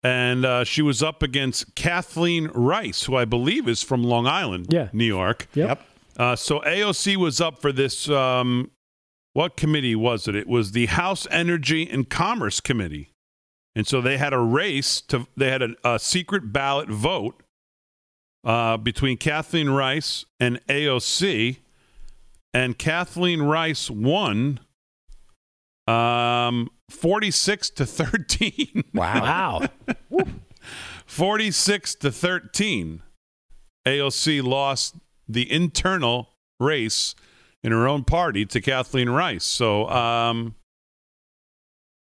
and 0.04 0.46
uh, 0.46 0.64
she 0.64 0.82
was 0.82 1.02
up 1.02 1.24
against 1.24 1.74
Kathleen 1.76 2.48
Rice, 2.54 3.04
who 3.06 3.16
I 3.16 3.26
believe 3.26 3.68
is 3.68 3.82
from 3.82 4.04
Long 4.04 4.28
Island, 4.28 4.68
Yeah. 4.70 4.90
New 4.94 5.06
York. 5.06 5.48
Yep. 5.56 5.82
Uh, 6.18 6.36
so 6.36 6.60
AOC 6.62 7.16
was 7.16 7.40
up 7.40 7.62
for 7.62 7.72
this. 7.72 8.10
Um, 8.10 8.72
what 9.34 9.56
committee 9.56 9.96
was 9.96 10.28
it? 10.28 10.36
It 10.36 10.48
was 10.48 10.72
the 10.72 10.88
House 10.88 11.28
Energy 11.30 11.88
and 11.88 12.10
Commerce 12.10 12.60
Committee. 12.60 13.12
And 13.76 13.86
so 13.86 14.02
they 14.02 14.18
had 14.18 14.34
a 14.34 14.40
race 14.40 15.00
to, 15.02 15.28
they 15.38 15.52
had 15.52 15.62
a, 15.62 15.76
a 15.84 16.00
secret 16.00 16.52
ballot 16.52 16.90
vote 16.90 17.44
uh, 18.44 18.78
between 18.78 19.18
Kathleen 19.18 19.70
Rice 19.70 20.26
and 20.40 20.60
AOC. 20.66 21.58
And 22.52 22.80
Kathleen 22.80 23.44
Rice 23.44 23.92
won 23.92 24.60
um, 25.86 26.72
46 26.90 27.70
to 27.72 27.86
13. 27.86 28.84
Wow. 28.96 29.68
46 31.06 31.96
to 31.96 32.12
13. 32.12 33.04
AOC 33.86 34.44
lost 34.44 34.96
the 35.28 35.52
internal 35.52 36.30
race 36.60 37.16
in 37.64 37.72
her 37.72 37.88
own 37.88 38.04
party 38.04 38.46
to 38.46 38.62
Kathleen 38.62 39.10
Rice. 39.10 39.44
So, 39.44 39.88
um, 39.90 40.56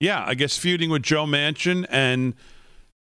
yeah, 0.00 0.24
I 0.26 0.34
guess 0.34 0.56
feuding 0.58 0.90
with 0.90 1.02
Joe 1.02 1.24
Manchin 1.24 1.86
and 1.88 2.34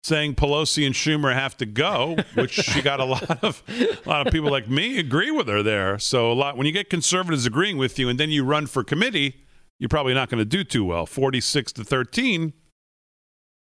saying 0.03 0.35
Pelosi 0.35 0.85
and 0.85 0.95
Schumer 0.95 1.33
have 1.35 1.57
to 1.57 1.67
go, 1.67 2.17
which 2.35 2.53
she 2.53 2.83
got 2.83 3.01
a 3.01 3.05
lot 3.07 3.43
of 3.43 3.62
a 3.69 4.09
lot 4.09 4.27
of 4.27 4.33
people 4.33 4.51
like 4.51 4.69
me 4.69 4.99
agree 4.99 5.31
with 5.31 5.49
her 5.49 5.62
there. 5.62 5.99
So 5.99 6.31
a 6.31 6.35
lot 6.35 6.57
when 6.59 6.67
you 6.67 6.73
get 6.73 6.91
conservatives 6.91 7.47
agreeing 7.47 7.79
with 7.79 7.99
you 7.99 8.09
and 8.11 8.21
then 8.21 8.29
you 8.31 8.45
run 8.45 8.67
for 8.67 8.85
committee, 8.85 9.37
you're 9.81 9.89
probably 9.89 10.12
not 10.15 10.29
going 10.29 10.39
to 10.41 10.45
do 10.45 10.62
too 10.62 10.85
well. 10.85 11.07
46 11.07 11.73
to 11.73 11.85
13 11.85 12.53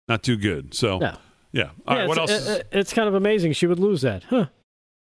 not 0.09 0.23
too 0.23 0.37
good. 0.37 0.75
So 0.75 0.99
No. 0.99 1.17
yeah. 1.53 1.71
All 1.87 1.95
yeah, 1.97 2.01
right, 2.01 2.09
what 2.09 2.19
else 2.19 2.31
is, 2.33 2.47
it- 2.49 2.69
it's 2.73 2.93
kind 2.93 3.09
of 3.09 3.15
amazing 3.15 3.53
she 3.53 3.67
would 3.69 3.79
lose 3.79 4.03
that. 4.03 4.25
Huh. 4.25 4.47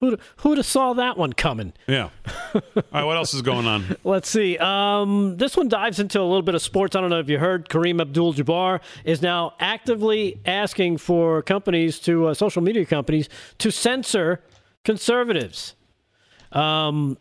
Who'd, 0.04 0.20
who'd 0.38 0.58
have 0.58 0.66
saw 0.66 0.92
that 0.96 1.18
one 1.18 1.32
coming? 1.32 1.72
Yeah. 1.88 2.10
All 2.54 2.62
right, 2.92 3.06
what 3.06 3.16
else 3.16 3.34
is 3.34 3.42
going 3.42 3.66
on? 3.66 3.96
Let's 4.04 4.28
see. 4.28 4.58
Um, 4.58 5.38
this 5.38 5.56
one 5.56 5.70
dives 5.70 5.98
into 5.98 6.20
a 6.20 6.24
little 6.24 6.42
bit 6.42 6.56
of 6.56 6.62
sports. 6.62 6.94
I 6.94 7.00
don't 7.00 7.10
know 7.10 7.20
if 7.20 7.30
you 7.30 7.40
heard. 7.40 7.70
Kareem 7.70 8.02
Abdul-Jabbar 8.02 8.82
is 9.06 9.22
now 9.22 9.54
actively 9.62 10.42
asking 10.46 10.98
for 10.98 11.42
companies 11.42 12.00
to 12.00 12.28
uh, 12.28 12.34
social 12.34 12.62
media 12.62 12.86
companies 12.86 13.30
to 13.60 13.72
censor 13.72 14.44
conservatives. 14.84 15.74
Um, 16.52 17.18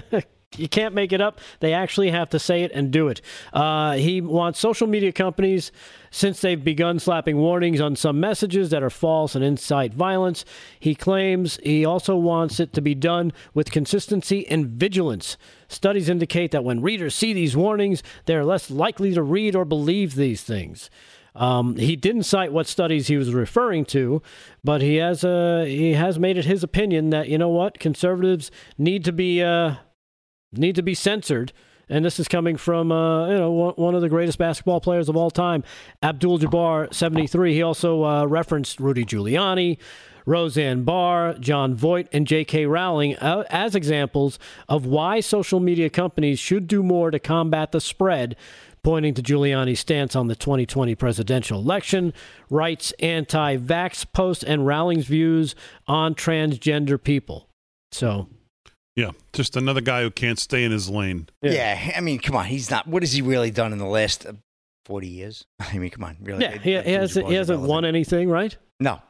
you 0.56 0.68
can't 0.68 0.94
make 0.94 1.12
it 1.12 1.20
up. 1.20 1.40
They 1.60 1.72
actually 1.72 2.10
have 2.10 2.30
to 2.30 2.38
say 2.38 2.62
it 2.62 2.72
and 2.72 2.90
do 2.90 3.08
it. 3.08 3.20
Uh, 3.52 3.92
he 3.94 4.20
wants 4.20 4.58
social 4.58 4.86
media 4.86 5.12
companies, 5.12 5.72
since 6.14 6.40
they've 6.40 6.62
begun 6.62 7.00
slapping 7.00 7.36
warnings 7.38 7.80
on 7.80 7.96
some 7.96 8.20
messages 8.20 8.70
that 8.70 8.84
are 8.84 8.90
false 8.90 9.34
and 9.34 9.44
incite 9.44 9.92
violence. 9.92 10.44
He 10.78 10.94
claims 10.94 11.58
he 11.64 11.84
also 11.84 12.14
wants 12.14 12.60
it 12.60 12.72
to 12.74 12.80
be 12.80 12.94
done 12.94 13.32
with 13.52 13.72
consistency 13.72 14.46
and 14.46 14.66
vigilance. 14.68 15.36
Studies 15.66 16.08
indicate 16.08 16.52
that 16.52 16.62
when 16.62 16.82
readers 16.82 17.16
see 17.16 17.32
these 17.32 17.56
warnings, 17.56 18.00
they 18.26 18.36
are 18.36 18.44
less 18.44 18.70
likely 18.70 19.12
to 19.12 19.24
read 19.24 19.56
or 19.56 19.64
believe 19.64 20.14
these 20.14 20.42
things. 20.42 20.88
Um, 21.34 21.74
he 21.76 21.96
didn't 21.96 22.22
cite 22.22 22.52
what 22.52 22.68
studies 22.68 23.08
he 23.08 23.16
was 23.16 23.34
referring 23.34 23.84
to, 23.86 24.22
but 24.62 24.82
he 24.82 24.96
has 24.96 25.24
uh, 25.24 25.64
he 25.66 25.94
has 25.94 26.16
made 26.16 26.38
it 26.38 26.44
his 26.44 26.62
opinion 26.62 27.10
that 27.10 27.28
you 27.28 27.38
know 27.38 27.48
what 27.48 27.80
conservatives 27.80 28.52
need 28.78 29.04
to 29.04 29.12
be 29.12 29.42
uh, 29.42 29.74
need 30.58 30.76
to 30.76 30.82
be 30.82 30.94
censored. 30.94 31.52
And 31.88 32.04
this 32.04 32.18
is 32.18 32.28
coming 32.28 32.56
from 32.56 32.90
uh, 32.90 33.28
you 33.28 33.34
know 33.34 33.74
one, 33.76 33.94
of 33.94 34.00
the 34.00 34.08
greatest 34.08 34.38
basketball 34.38 34.80
players 34.80 35.08
of 35.08 35.16
all 35.16 35.30
time, 35.30 35.64
Abdul 36.02 36.38
Jabbar, 36.38 36.92
seventy 36.94 37.26
three. 37.26 37.54
He 37.54 37.62
also 37.62 38.04
uh, 38.04 38.24
referenced 38.24 38.80
Rudy 38.80 39.04
Giuliani. 39.04 39.78
Roseanne 40.26 40.84
Barr, 40.84 41.34
Jon 41.34 41.74
Voight, 41.74 42.08
and 42.10 42.26
J.K. 42.26 42.64
Rowling 42.64 43.14
uh, 43.16 43.44
as 43.50 43.74
examples 43.74 44.38
of 44.70 44.86
why 44.86 45.20
social 45.20 45.60
media 45.60 45.90
companies 45.90 46.38
should 46.38 46.66
do 46.66 46.82
more 46.82 47.10
to 47.10 47.18
combat 47.18 47.72
the 47.72 47.80
spread 47.80 48.34
pointing 48.84 49.14
to 49.14 49.22
Giuliani's 49.22 49.80
stance 49.80 50.14
on 50.14 50.28
the 50.28 50.36
2020 50.36 50.94
presidential 50.94 51.58
election, 51.58 52.12
Wright's 52.50 52.92
anti 53.00 53.56
vax 53.56 54.06
post, 54.12 54.44
and 54.44 54.64
Rowling's 54.64 55.06
views 55.06 55.56
on 55.88 56.14
transgender 56.14 57.02
people. 57.02 57.48
So. 57.90 58.28
Yeah, 58.96 59.10
just 59.32 59.56
another 59.56 59.80
guy 59.80 60.02
who 60.02 60.10
can't 60.10 60.38
stay 60.38 60.62
in 60.62 60.70
his 60.70 60.88
lane. 60.88 61.28
Yeah. 61.42 61.92
I 61.96 62.00
mean, 62.00 62.20
come 62.20 62.36
on. 62.36 62.46
He's 62.46 62.70
not. 62.70 62.86
What 62.86 63.02
has 63.02 63.12
he 63.12 63.22
really 63.22 63.50
done 63.50 63.72
in 63.72 63.78
the 63.78 63.86
last 63.86 64.24
uh, 64.24 64.34
40 64.84 65.08
years? 65.08 65.46
I 65.60 65.78
mean, 65.78 65.90
come 65.90 66.04
on. 66.04 66.16
Really? 66.20 66.42
Yeah, 66.42 66.58
he, 66.58 66.80
he 66.80 66.92
hasn't, 66.92 67.26
he 67.26 67.34
hasn't 67.34 67.60
won 67.60 67.84
anything, 67.84 68.28
right? 68.28 68.56
No. 68.78 69.00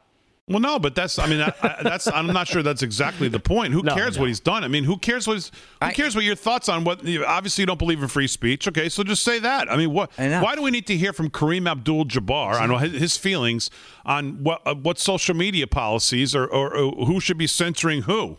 Well, 0.47 0.59
no, 0.59 0.77
but 0.77 0.93
that's. 0.93 1.17
I 1.17 1.25
mean, 1.25 1.41
I, 1.41 1.51
I, 1.63 1.77
that's. 1.81 2.07
I'm 2.07 2.27
not 2.27 2.47
sure 2.47 2.61
that's 2.61 2.83
exactly 2.83 3.27
the 3.29 3.39
point. 3.39 3.73
Who 3.73 3.81
No, 3.83 3.95
cares 3.95 4.15
no. 4.15 4.21
what 4.21 4.27
he's 4.27 4.39
done? 4.39 4.63
I 4.63 4.67
mean, 4.67 4.83
who 4.83 4.95
cares 4.95 5.27
what? 5.27 5.35
His, 5.35 5.51
who 5.81 5.89
cares 5.91 6.15
what 6.15 6.23
your 6.23 6.35
thoughts 6.35 6.69
on 6.69 6.83
what? 6.83 7.03
You, 7.03 7.25
obviously, 7.25 7.63
you 7.63 7.65
don't 7.65 7.79
believe 7.79 7.99
in 7.99 8.07
free 8.07 8.27
speech. 8.27 8.67
Okay, 8.67 8.87
so 8.87 9.03
just 9.03 9.23
say 9.23 9.39
that. 9.39 9.71
I 9.71 9.75
mean, 9.75 9.91
what? 9.91 10.11
Why 10.17 10.53
do 10.53 10.61
we 10.61 10.69
need 10.69 10.85
to 10.85 10.95
hear 10.95 11.13
from 11.13 11.31
Kareem 11.31 11.67
Abdul-Jabbar 11.67 12.61
on 12.61 12.79
his, 12.79 12.93
his 12.93 13.17
feelings 13.17 13.71
on 14.05 14.43
what 14.43 14.61
uh, 14.67 14.75
what 14.75 14.99
social 14.99 15.35
media 15.35 15.65
policies 15.65 16.35
or, 16.35 16.45
or, 16.45 16.75
or 16.75 17.07
who 17.07 17.19
should 17.19 17.39
be 17.39 17.47
censoring 17.47 18.03
who? 18.03 18.37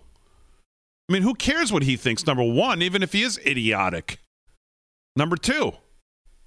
I 1.08 1.12
mean, 1.12 1.22
who 1.22 1.34
cares 1.34 1.72
what 1.72 1.84
he 1.84 1.96
thinks? 1.96 2.26
Number 2.26 2.42
one, 2.42 2.82
even 2.82 3.02
if 3.02 3.12
he 3.12 3.22
is 3.22 3.38
idiotic. 3.46 4.18
Number 5.14 5.36
two, 5.36 5.72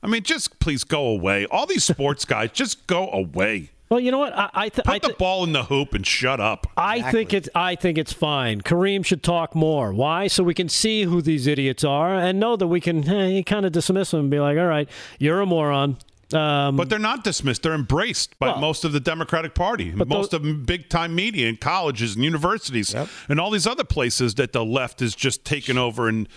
I 0.03 0.07
mean, 0.07 0.23
just 0.23 0.59
please 0.59 0.83
go 0.83 1.07
away. 1.07 1.45
All 1.45 1.65
these 1.65 1.83
sports 1.83 2.25
guys, 2.25 2.51
just 2.51 2.85
go 2.87 3.09
away. 3.09 3.71
Well, 3.89 3.99
you 3.99 4.11
know 4.11 4.19
what? 4.19 4.37
I, 4.37 4.49
I 4.53 4.69
th- 4.69 4.85
Put 4.85 5.01
the 5.01 5.15
ball 5.17 5.43
in 5.43 5.51
the 5.51 5.63
hoop 5.63 5.95
and 5.95 6.05
shut 6.05 6.39
up. 6.39 6.67
I 6.77 7.01
think 7.11 7.33
it's 7.33 7.49
I 7.55 7.73
think 7.73 7.97
it's 7.97 8.13
fine. 8.13 8.61
Kareem 8.61 9.03
should 9.03 9.23
talk 9.23 9.55
more. 9.55 9.91
Why? 9.91 10.27
So 10.27 10.43
we 10.43 10.53
can 10.53 10.69
see 10.69 11.03
who 11.03 11.23
these 11.23 11.47
idiots 11.47 11.83
are 11.83 12.13
and 12.13 12.39
know 12.39 12.55
that 12.55 12.67
we 12.67 12.81
can 12.81 13.07
eh, 13.09 13.41
kind 13.41 13.65
of 13.65 13.71
dismiss 13.71 14.11
them 14.11 14.19
and 14.19 14.29
be 14.29 14.39
like, 14.39 14.59
"All 14.59 14.67
right, 14.67 14.87
you're 15.17 15.41
a 15.41 15.45
moron." 15.47 15.97
Um, 16.33 16.75
But 16.75 16.89
they're 16.89 16.99
not 16.99 17.23
dismissed. 17.23 17.63
They're 17.63 17.73
embraced 17.73 18.37
by 18.39 18.49
Well- 18.49 18.59
most 18.59 18.85
of 18.85 18.91
the 18.91 18.99
Democratic 18.99 19.55
Party, 19.55 19.91
most 19.91 20.33
of 20.33 20.65
big 20.65 20.87
time 20.89 21.15
media 21.15 21.49
and 21.49 21.59
colleges 21.59 22.15
and 22.15 22.23
universities 22.23 22.93
and 23.27 23.39
all 23.39 23.49
these 23.51 23.65
other 23.65 23.83
places 23.83 24.35
that 24.35 24.51
the 24.53 24.63
left 24.63 24.99
has 24.99 25.15
just 25.15 25.43
taken 25.43 25.77
over 25.77 26.07
and 26.07 26.27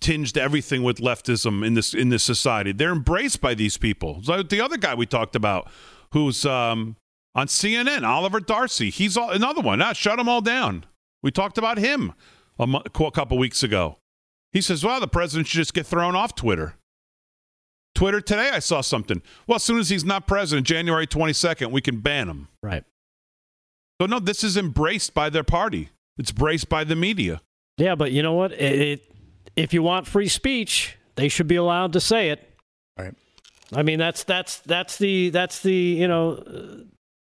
tinged 0.00 0.38
everything 0.38 0.82
with 0.82 0.98
leftism 0.98 1.66
in 1.66 1.74
this 1.74 1.92
in 1.94 2.08
this 2.10 2.22
society. 2.22 2.72
They're 2.72 2.92
embraced 2.92 3.40
by 3.40 3.54
these 3.54 3.76
people. 3.76 4.20
So 4.22 4.42
the 4.42 4.60
other 4.60 4.76
guy 4.76 4.94
we 4.94 5.04
talked 5.06 5.34
about, 5.36 5.68
who's 6.12 6.46
um, 6.46 6.96
on 7.34 7.48
CNN, 7.48 8.02
Oliver 8.06 8.40
Darcy, 8.40 8.90
he's 8.90 9.16
all, 9.16 9.30
another 9.30 9.60
one. 9.60 9.82
Ah, 9.82 9.92
shut 9.92 10.16
them 10.18 10.28
all 10.28 10.40
down. 10.40 10.86
We 11.22 11.30
talked 11.30 11.58
about 11.58 11.76
him 11.78 12.12
a, 12.58 12.66
mo- 12.66 12.82
a 12.86 12.90
couple 13.10 13.36
weeks 13.36 13.62
ago. 13.62 13.98
He 14.52 14.60
says, 14.60 14.82
"Well, 14.84 15.00
the 15.00 15.06
president 15.08 15.48
should 15.48 15.58
just 15.58 15.74
get 15.74 15.86
thrown 15.86 16.14
off 16.16 16.34
Twitter." 16.34 16.76
Twitter 18.00 18.22
today, 18.22 18.48
I 18.50 18.60
saw 18.60 18.80
something. 18.80 19.20
Well, 19.46 19.56
as 19.56 19.62
soon 19.62 19.78
as 19.78 19.90
he's 19.90 20.06
not 20.06 20.26
president, 20.26 20.66
January 20.66 21.06
22nd, 21.06 21.70
we 21.70 21.82
can 21.82 22.00
ban 22.00 22.30
him. 22.30 22.48
Right. 22.62 22.82
So, 24.00 24.06
no, 24.06 24.18
this 24.18 24.42
is 24.42 24.56
embraced 24.56 25.12
by 25.12 25.28
their 25.28 25.44
party. 25.44 25.90
It's 26.16 26.30
embraced 26.30 26.70
by 26.70 26.84
the 26.84 26.96
media. 26.96 27.42
yeah, 27.76 27.94
but 27.94 28.10
you 28.10 28.22
know 28.22 28.32
what? 28.32 28.52
It, 28.52 28.80
it, 28.80 29.12
if 29.54 29.74
you 29.74 29.82
want 29.82 30.06
free 30.06 30.28
speech, 30.28 30.96
they 31.16 31.28
should 31.28 31.46
be 31.46 31.56
allowed 31.56 31.92
to 31.92 32.00
say 32.00 32.30
it. 32.30 32.48
Right. 32.98 33.12
I 33.74 33.82
mean, 33.82 33.98
that's 33.98 34.24
that's 34.24 34.60
that's 34.60 34.96
the 34.96 35.28
that's 35.28 35.60
the 35.60 35.74
you 35.74 36.08
know 36.08 36.36
uh, 36.36 36.84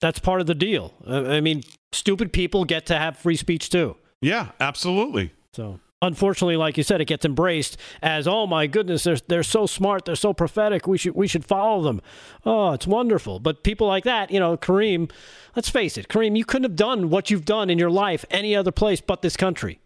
that's 0.01 0.19
part 0.19 0.41
of 0.41 0.47
the 0.47 0.55
deal. 0.55 0.95
Uh, 1.07 1.25
I 1.25 1.43
mean, 1.43 1.63
stupid 1.93 2.33
people 2.33 2.65
get 2.65 2.87
to 2.87 2.97
have 2.97 3.19
free 3.19 3.37
speech 3.37 3.69
too. 3.69 3.97
Yeah, 4.23 4.53
absolutely. 4.61 5.33
So 5.53 5.81
unfortunately, 6.05 6.57
like 6.57 6.77
you 6.77 6.83
said, 6.83 7.01
it 7.01 7.07
gets 7.07 7.25
embraced 7.25 7.77
as 8.03 8.29
oh 8.29 8.47
my 8.47 8.67
goodness, 8.67 9.05
they're 9.05 9.19
they're 9.29 9.43
so 9.43 9.67
smart, 9.67 10.05
they're 10.05 10.17
so 10.17 10.33
prophetic. 10.33 10.87
We 10.87 10.99
should 10.99 11.15
we 11.15 11.27
should 11.27 11.45
follow 11.45 11.83
them. 11.83 12.01
Oh, 12.45 12.73
it's 12.73 12.87
wonderful. 12.87 13.41
But 13.41 13.65
people 13.65 13.87
like 13.87 14.05
that, 14.05 14.31
you 14.31 14.39
know, 14.39 14.57
Kareem. 14.57 15.11
Let's 15.57 15.69
face 15.69 15.97
it, 15.97 16.09
Kareem, 16.09 16.37
you 16.37 16.45
couldn't 16.45 16.71
have 16.71 16.77
done 16.77 17.11
what 17.11 17.31
you've 17.31 17.45
done 17.45 17.71
in 17.71 17.79
your 17.79 17.91
life 17.91 18.25
any 18.31 18.55
other 18.57 18.73
place 18.73 19.01
but 19.01 19.23
this 19.23 19.37
country. 19.37 19.79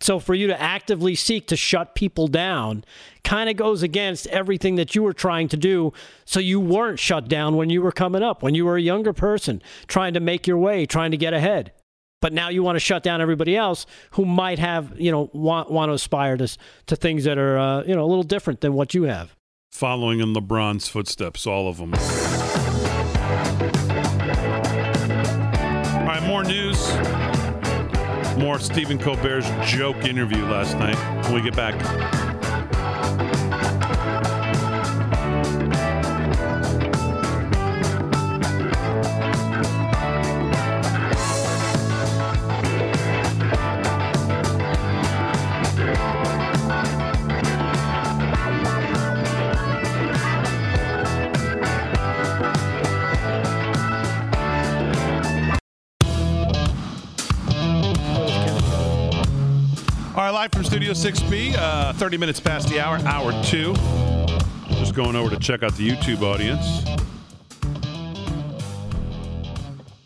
So 0.00 0.18
for 0.18 0.34
you 0.34 0.48
to 0.48 0.60
actively 0.60 1.14
seek 1.14 1.46
to 1.46 1.56
shut 1.56 1.94
people 1.94 2.26
down 2.26 2.84
kind 3.22 3.48
of 3.48 3.54
goes 3.54 3.84
against 3.84 4.26
everything 4.26 4.74
that 4.74 4.96
you 4.96 5.02
were 5.04 5.12
trying 5.12 5.46
to 5.48 5.56
do 5.56 5.92
so 6.24 6.40
you 6.40 6.58
weren't 6.58 6.98
shut 6.98 7.28
down 7.28 7.54
when 7.54 7.70
you 7.70 7.80
were 7.82 7.92
coming 7.92 8.20
up, 8.20 8.42
when 8.42 8.56
you 8.56 8.64
were 8.64 8.76
a 8.76 8.82
younger 8.82 9.12
person 9.12 9.62
trying 9.86 10.12
to 10.14 10.20
make 10.20 10.48
your 10.48 10.58
way, 10.58 10.86
trying 10.86 11.12
to 11.12 11.16
get 11.16 11.32
ahead. 11.32 11.72
But 12.22 12.32
now 12.32 12.48
you 12.48 12.62
want 12.62 12.76
to 12.76 12.80
shut 12.80 13.02
down 13.02 13.20
everybody 13.20 13.56
else 13.56 13.84
who 14.12 14.24
might 14.24 14.60
have, 14.60 14.98
you 14.98 15.10
know, 15.10 15.28
want, 15.34 15.70
want 15.72 15.90
to 15.90 15.94
aspire 15.94 16.36
to, 16.38 16.56
to 16.86 16.96
things 16.96 17.24
that 17.24 17.36
are, 17.36 17.58
uh, 17.58 17.82
you 17.82 17.94
know, 17.96 18.04
a 18.04 18.06
little 18.06 18.22
different 18.22 18.60
than 18.60 18.72
what 18.74 18.94
you 18.94 19.02
have. 19.02 19.36
Following 19.72 20.20
in 20.20 20.32
LeBron's 20.32 20.88
footsteps, 20.88 21.46
all 21.48 21.68
of 21.68 21.78
them. 21.78 21.92
All 25.98 26.06
right, 26.06 26.22
more 26.22 26.44
news. 26.44 26.78
More 28.38 28.60
Stephen 28.60 28.98
Colbert's 28.98 29.50
joke 29.70 30.04
interview 30.04 30.44
last 30.44 30.78
night 30.78 30.96
when 31.24 31.34
we 31.34 31.42
get 31.42 31.56
back. 31.56 32.31
Studio 60.94 61.20
6B, 61.26 61.54
uh, 61.56 61.92
30 61.94 62.18
minutes 62.18 62.38
past 62.38 62.68
the 62.68 62.78
hour, 62.78 62.98
hour 63.06 63.32
two. 63.44 63.72
Just 64.76 64.94
going 64.94 65.16
over 65.16 65.30
to 65.30 65.38
check 65.38 65.62
out 65.62 65.74
the 65.76 65.88
YouTube 65.88 66.20
audience. 66.20 66.84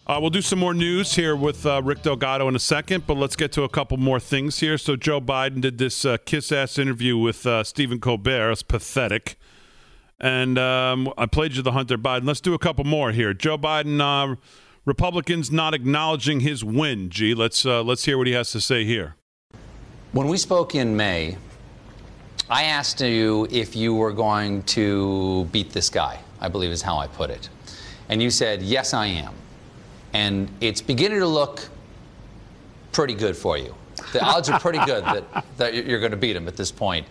Uh, 0.07 0.19
we'll 0.21 0.31
do 0.31 0.41
some 0.41 0.61
more 0.61 0.75
news 0.75 1.15
here 1.17 1.35
with 1.35 1.67
uh, 1.67 1.83
Rick 1.83 2.03
Delgado 2.03 2.47
in 2.47 2.55
a 2.55 2.61
second, 2.61 3.05
but 3.07 3.17
let's 3.17 3.35
get 3.35 3.51
to 3.53 3.65
a 3.65 3.69
couple 3.69 3.97
more 3.97 4.21
things 4.21 4.61
here. 4.61 4.79
So, 4.79 4.95
Joe 4.95 5.21
Biden 5.21 5.61
did 5.61 5.79
this 5.79 6.05
uh, 6.05 6.19
kiss 6.19 6.53
ass 6.53 6.79
interview 6.79 7.19
with 7.19 7.45
uh, 7.47 7.65
Stephen 7.65 7.99
Colbert. 7.99 8.53
It's 8.53 8.63
pathetic. 8.63 9.39
And 10.21 10.57
um, 10.57 11.13
I 11.19 11.27
played 11.27 11.55
you 11.57 11.63
the 11.63 11.73
Hunter 11.73 11.99
Biden. 11.99 12.27
Let's 12.27 12.41
do 12.41 12.55
a 12.55 12.59
couple 12.61 12.85
more 12.85 13.11
here. 13.11 13.35
Joe 13.35 13.59
Biden, 13.59 14.01
uh, 14.01 14.37
Republicans 14.85 15.51
not 15.51 15.75
acknowledging 15.75 16.41
his 16.41 16.63
win. 16.63 17.11
Gee, 17.11 17.35
let's 17.35 17.65
let's 17.65 18.05
hear 18.05 18.17
what 18.19 18.29
he 18.29 18.35
has 18.35 18.53
to 18.53 18.61
say 18.61 18.85
here. 18.85 19.17
When 20.17 20.29
we 20.29 20.39
spoke 20.39 20.75
in 20.75 20.97
May, 20.97 21.37
I 22.49 22.63
asked 22.63 23.03
you 23.03 23.47
if 23.51 23.77
you 23.77 23.95
were 23.95 24.15
going 24.15 24.63
to 24.63 25.45
beat 25.53 25.73
this 25.73 25.91
guy, 25.91 26.19
I 26.41 26.49
believe 26.49 26.71
is 26.71 26.81
how 26.81 26.97
I 26.97 27.07
put 27.07 27.29
it. 27.29 27.51
And 28.09 28.23
you 28.23 28.31
said, 28.31 28.63
yes, 28.63 28.95
I 28.95 29.09
am. 29.09 29.35
And 30.15 30.49
it's 30.63 30.81
beginning 30.81 31.19
to 31.19 31.27
look 31.27 31.69
pretty 32.93 33.13
good 33.13 33.37
for 33.37 33.59
you. 33.59 33.75
The 34.15 34.25
odds 34.25 34.49
are 34.49 34.59
pretty 34.59 34.79
good 34.87 35.05
that, 35.05 35.45
that 35.59 35.75
you're 35.75 36.01
going 36.01 36.13
to 36.13 36.17
beat 36.17 36.35
him 36.35 36.49
at 36.49 36.57
this 36.57 36.73
point. 36.73 37.07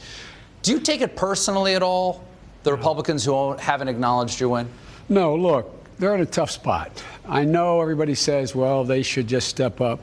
Do 0.64 0.72
you 0.72 0.80
take 0.80 1.02
it 1.02 1.15
personally 1.15 1.76
at 1.76 1.84
all, 1.84 2.26
the 2.64 2.72
Republicans 2.72 3.23
who 3.23 3.53
haven't 3.57 3.88
acknowledged 3.88 4.40
your 4.40 4.49
win? 4.49 4.68
No, 5.10 5.36
look, 5.36 5.72
they're 5.99 6.15
in 6.15 6.22
a 6.22 6.26
tough 6.26 6.49
spot. 6.49 7.03
I 7.27 7.44
know 7.45 7.80
everybody 7.82 8.15
says, 8.15 8.56
well, 8.56 8.84
they 8.84 9.03
should 9.03 9.27
just 9.27 9.48
step 9.48 9.80
up. 9.80 9.99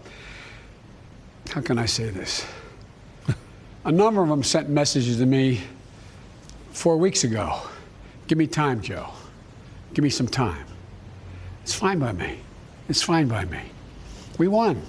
How 1.50 1.62
can 1.62 1.80
I 1.80 1.86
say 1.86 2.08
this? 2.08 2.46
A 3.84 3.92
number 3.92 4.22
of 4.22 4.28
them 4.28 4.42
sent 4.42 4.68
messages 4.68 5.18
to 5.18 5.26
me 5.26 5.60
four 6.70 6.96
weeks 6.96 7.24
ago. 7.24 7.60
Give 8.26 8.38
me 8.38 8.46
time, 8.46 8.80
Joe. 8.80 9.08
Give 9.94 10.02
me 10.02 10.10
some 10.10 10.28
time. 10.28 10.64
It's 11.62 11.74
fine 11.74 11.98
by 11.98 12.12
me. 12.12 12.38
It's 12.88 13.02
fine 13.02 13.28
by 13.28 13.44
me. 13.44 13.60
We 14.38 14.48
won. 14.48 14.80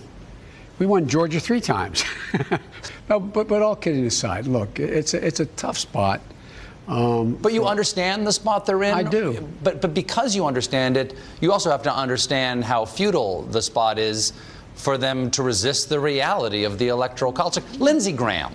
We 0.80 0.86
won 0.86 1.08
Georgia 1.08 1.40
three 1.40 1.62
times. 1.62 2.04
no, 3.10 3.20
but, 3.20 3.48
but 3.48 3.62
all 3.62 3.76
kidding 3.76 4.06
aside, 4.06 4.48
look, 4.48 4.80
it's 4.80 5.14
a, 5.14 5.26
it's 5.26 5.40
a 5.40 5.46
tough 5.46 5.78
spot. 5.78 6.22
Um, 6.88 7.36
But 7.36 7.54
you 7.54 7.66
understand 7.66 8.28
the 8.28 8.32
spot 8.32 8.66
they're 8.66 8.84
in? 8.84 8.94
I 8.94 9.04
do. 9.04 9.48
But, 9.64 9.82
but 9.82 9.94
because 9.94 10.36
you 10.36 10.46
understand 10.46 10.98
it, 10.98 11.16
you 11.40 11.52
also 11.52 11.70
have 11.72 11.84
to 11.84 11.94
understand 11.96 12.64
how 12.64 12.86
futile 12.86 13.44
the 13.44 13.62
spot 13.62 13.98
is 13.98 14.34
for 14.76 14.98
them 14.98 15.32
to 15.32 15.44
resist 15.44 15.90
the 15.90 16.00
reality 16.00 16.64
of 16.64 16.80
the 16.80 16.90
electoral 16.90 17.32
college. 17.32 17.60
Lindsey 17.80 18.12
Graham. 18.12 18.54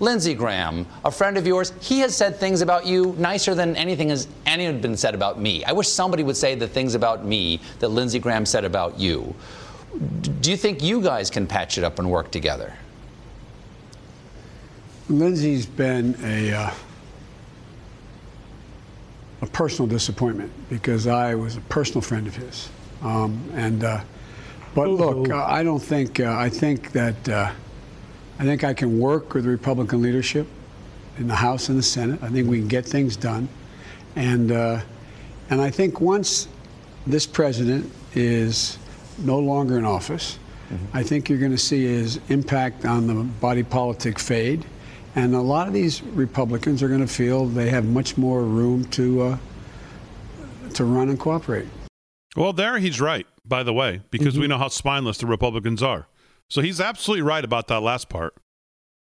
Lindsey 0.00 0.32
Graham, 0.34 0.86
a 1.04 1.10
friend 1.10 1.36
of 1.36 1.46
yours, 1.46 1.72
he 1.80 2.00
has 2.00 2.16
said 2.16 2.36
things 2.36 2.62
about 2.62 2.86
you 2.86 3.14
nicer 3.18 3.54
than 3.54 3.76
anything 3.76 4.08
has 4.08 4.26
any 4.46 4.64
had 4.64 4.80
been 4.80 4.96
said 4.96 5.14
about 5.14 5.38
me. 5.38 5.62
I 5.64 5.72
wish 5.72 5.88
somebody 5.88 6.22
would 6.22 6.36
say 6.38 6.54
the 6.54 6.66
things 6.66 6.94
about 6.94 7.24
me 7.24 7.60
that 7.80 7.88
Lindsey 7.88 8.18
Graham 8.18 8.46
said 8.46 8.64
about 8.64 8.98
you. 8.98 9.34
D- 10.22 10.30
Do 10.40 10.50
you 10.50 10.56
think 10.56 10.82
you 10.82 11.02
guys 11.02 11.28
can 11.30 11.46
patch 11.46 11.76
it 11.76 11.84
up 11.84 11.98
and 11.98 12.10
work 12.10 12.30
together? 12.30 12.72
Lindsey's 15.10 15.66
been 15.66 16.16
a 16.22 16.52
uh, 16.54 16.70
a 19.42 19.46
personal 19.46 19.88
disappointment 19.88 20.52
because 20.70 21.06
I 21.06 21.34
was 21.34 21.56
a 21.56 21.60
personal 21.62 22.00
friend 22.02 22.26
of 22.26 22.36
his, 22.36 22.68
um, 23.02 23.42
and 23.54 23.82
uh, 23.84 24.00
but 24.74 24.88
look, 24.88 25.28
uh, 25.30 25.44
I 25.46 25.62
don't 25.62 25.82
think 25.82 26.20
uh, 26.20 26.36
I 26.38 26.48
think 26.48 26.92
that 26.92 27.28
uh, 27.28 27.50
I 28.40 28.44
think 28.44 28.64
I 28.64 28.72
can 28.72 28.98
work 28.98 29.34
with 29.34 29.44
the 29.44 29.50
Republican 29.50 30.00
leadership 30.00 30.48
in 31.18 31.28
the 31.28 31.34
House 31.34 31.68
and 31.68 31.78
the 31.78 31.82
Senate. 31.82 32.22
I 32.22 32.30
think 32.30 32.48
we 32.48 32.58
can 32.58 32.68
get 32.68 32.86
things 32.86 33.14
done, 33.14 33.50
and 34.16 34.50
uh, 34.50 34.80
and 35.50 35.60
I 35.60 35.68
think 35.68 36.00
once 36.00 36.48
this 37.06 37.26
president 37.26 37.92
is 38.14 38.78
no 39.18 39.38
longer 39.38 39.76
in 39.76 39.84
office, 39.84 40.38
I 40.94 41.02
think 41.02 41.28
you're 41.28 41.38
going 41.38 41.50
to 41.50 41.58
see 41.58 41.84
his 41.84 42.18
impact 42.30 42.86
on 42.86 43.06
the 43.06 43.14
body 43.14 43.62
politic 43.62 44.18
fade. 44.18 44.64
And 45.14 45.34
a 45.34 45.40
lot 45.40 45.68
of 45.68 45.74
these 45.74 46.00
Republicans 46.02 46.82
are 46.82 46.88
going 46.88 47.00
to 47.00 47.06
feel 47.06 47.44
they 47.44 47.68
have 47.68 47.84
much 47.84 48.16
more 48.16 48.42
room 48.42 48.86
to 48.86 49.22
uh, 49.22 49.38
to 50.72 50.84
run 50.86 51.10
and 51.10 51.20
cooperate. 51.20 51.68
Well, 52.34 52.54
there 52.54 52.78
he's 52.78 53.02
right, 53.02 53.26
by 53.44 53.64
the 53.64 53.74
way, 53.74 54.00
because 54.10 54.38
we 54.38 54.46
know 54.46 54.56
how 54.56 54.68
spineless 54.68 55.18
the 55.18 55.26
Republicans 55.26 55.82
are. 55.82 56.06
So 56.50 56.60
he's 56.60 56.80
absolutely 56.80 57.22
right 57.22 57.44
about 57.44 57.68
that 57.68 57.80
last 57.80 58.08
part. 58.08 58.34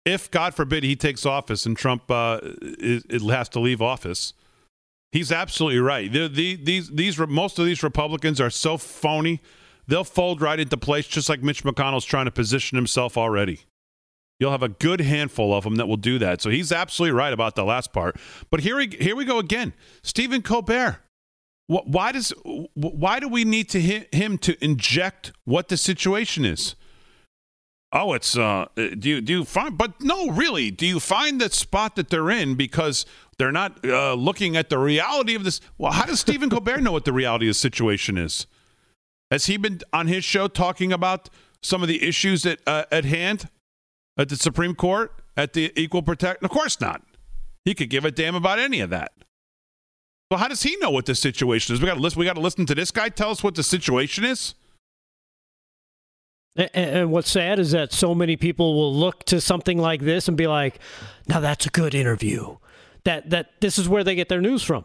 If, 0.05 0.29
God 0.31 0.53
forbid, 0.53 0.83
he 0.83 0.95
takes 0.95 1.25
office 1.25 1.65
and 1.65 1.77
Trump 1.77 2.09
uh, 2.09 2.39
is, 2.61 3.05
it 3.09 3.21
has 3.21 3.49
to 3.49 3.59
leave 3.59 3.81
office, 3.81 4.33
he's 5.11 5.31
absolutely 5.31 5.79
right. 5.79 6.11
The, 6.11 6.27
the, 6.27 6.55
these, 6.55 6.89
these, 6.89 7.17
most 7.17 7.59
of 7.59 7.65
these 7.65 7.83
Republicans 7.83 8.41
are 8.41 8.49
so 8.49 8.77
phony, 8.77 9.41
they'll 9.87 10.03
fold 10.03 10.41
right 10.41 10.59
into 10.59 10.77
place, 10.77 11.07
just 11.07 11.29
like 11.29 11.41
Mitch 11.41 11.63
McConnell's 11.63 12.05
trying 12.05 12.25
to 12.25 12.31
position 12.31 12.75
himself 12.75 13.17
already. 13.17 13.61
You'll 14.39 14.51
have 14.51 14.63
a 14.63 14.69
good 14.69 15.01
handful 15.01 15.53
of 15.53 15.63
them 15.63 15.75
that 15.75 15.87
will 15.87 15.97
do 15.97 16.17
that. 16.17 16.41
So 16.41 16.49
he's 16.49 16.71
absolutely 16.71 17.15
right 17.15 17.31
about 17.31 17.55
the 17.55 17.63
last 17.63 17.93
part. 17.93 18.17
But 18.49 18.61
here 18.61 18.75
we 18.75 18.87
here 18.87 19.15
we 19.15 19.23
go 19.23 19.37
again. 19.37 19.73
Stephen 20.01 20.41
Colbert. 20.41 20.97
Why 21.67 22.11
does 22.11 22.33
why 22.73 23.19
do 23.19 23.27
we 23.27 23.45
need 23.45 23.69
to 23.69 23.79
him 23.79 24.39
to 24.39 24.61
inject 24.65 25.31
what 25.45 25.67
the 25.67 25.77
situation 25.77 26.43
is? 26.43 26.75
Oh, 27.93 28.13
it's 28.13 28.37
uh 28.37 28.67
do 28.75 29.09
you 29.09 29.21
do 29.21 29.33
you 29.33 29.45
find 29.45 29.77
but 29.77 30.01
no, 30.01 30.29
really, 30.29 30.71
do 30.71 30.85
you 30.85 30.99
find 30.99 31.41
that 31.41 31.53
spot 31.53 31.95
that 31.97 32.09
they're 32.09 32.29
in 32.29 32.55
because 32.55 33.05
they're 33.37 33.51
not 33.51 33.83
uh, 33.85 34.13
looking 34.13 34.55
at 34.55 34.69
the 34.69 34.77
reality 34.77 35.35
of 35.35 35.43
this? 35.43 35.59
Well, 35.77 35.91
how 35.91 36.05
does 36.05 36.19
Stephen 36.19 36.49
Colbert 36.51 36.81
know 36.81 36.91
what 36.93 37.05
the 37.05 37.11
reality 37.13 37.47
of 37.47 37.51
the 37.51 37.55
situation 37.55 38.17
is? 38.17 38.47
Has 39.29 39.47
he 39.47 39.57
been 39.57 39.81
on 39.91 40.07
his 40.07 40.23
show 40.23 40.47
talking 40.47 40.93
about 40.93 41.29
some 41.61 41.81
of 41.81 41.87
the 41.87 42.07
issues 42.07 42.45
at 42.45 42.59
uh, 42.65 42.85
at 42.91 43.03
hand 43.03 43.49
at 44.17 44.29
the 44.29 44.37
Supreme 44.37 44.75
Court 44.75 45.13
at 45.35 45.51
the 45.53 45.73
equal 45.75 46.01
protection? 46.01 46.45
Of 46.45 46.51
course 46.51 46.79
not. 46.79 47.01
He 47.65 47.73
could 47.73 47.89
give 47.89 48.05
a 48.05 48.11
damn 48.11 48.35
about 48.35 48.57
any 48.57 48.79
of 48.79 48.89
that. 48.89 49.11
Well, 50.29 50.39
how 50.39 50.47
does 50.47 50.63
he 50.63 50.77
know 50.77 50.91
what 50.91 51.05
the 51.05 51.15
situation 51.15 51.75
is? 51.75 51.81
We 51.81 51.87
got 51.87 51.95
to 51.95 51.99
listen. 51.99 52.19
We 52.19 52.25
got 52.25 52.35
to 52.35 52.41
listen 52.41 52.65
to 52.67 52.75
this 52.75 52.89
guy 52.89 53.09
tell 53.09 53.31
us 53.31 53.43
what 53.43 53.55
the 53.55 53.63
situation 53.63 54.23
is. 54.23 54.55
And 56.55 57.11
what's 57.11 57.29
sad 57.29 57.59
is 57.59 57.71
that 57.71 57.93
so 57.93 58.13
many 58.13 58.35
people 58.35 58.75
will 58.75 58.93
look 58.93 59.23
to 59.25 59.39
something 59.39 59.77
like 59.77 60.01
this 60.01 60.27
and 60.27 60.35
be 60.35 60.47
like, 60.47 60.79
"Now 61.27 61.39
that's 61.39 61.65
a 61.65 61.69
good 61.69 61.95
interview." 61.95 62.57
That 63.05 63.29
that 63.29 63.61
this 63.61 63.77
is 63.77 63.87
where 63.87 64.03
they 64.03 64.15
get 64.15 64.27
their 64.27 64.41
news 64.41 64.61
from. 64.61 64.83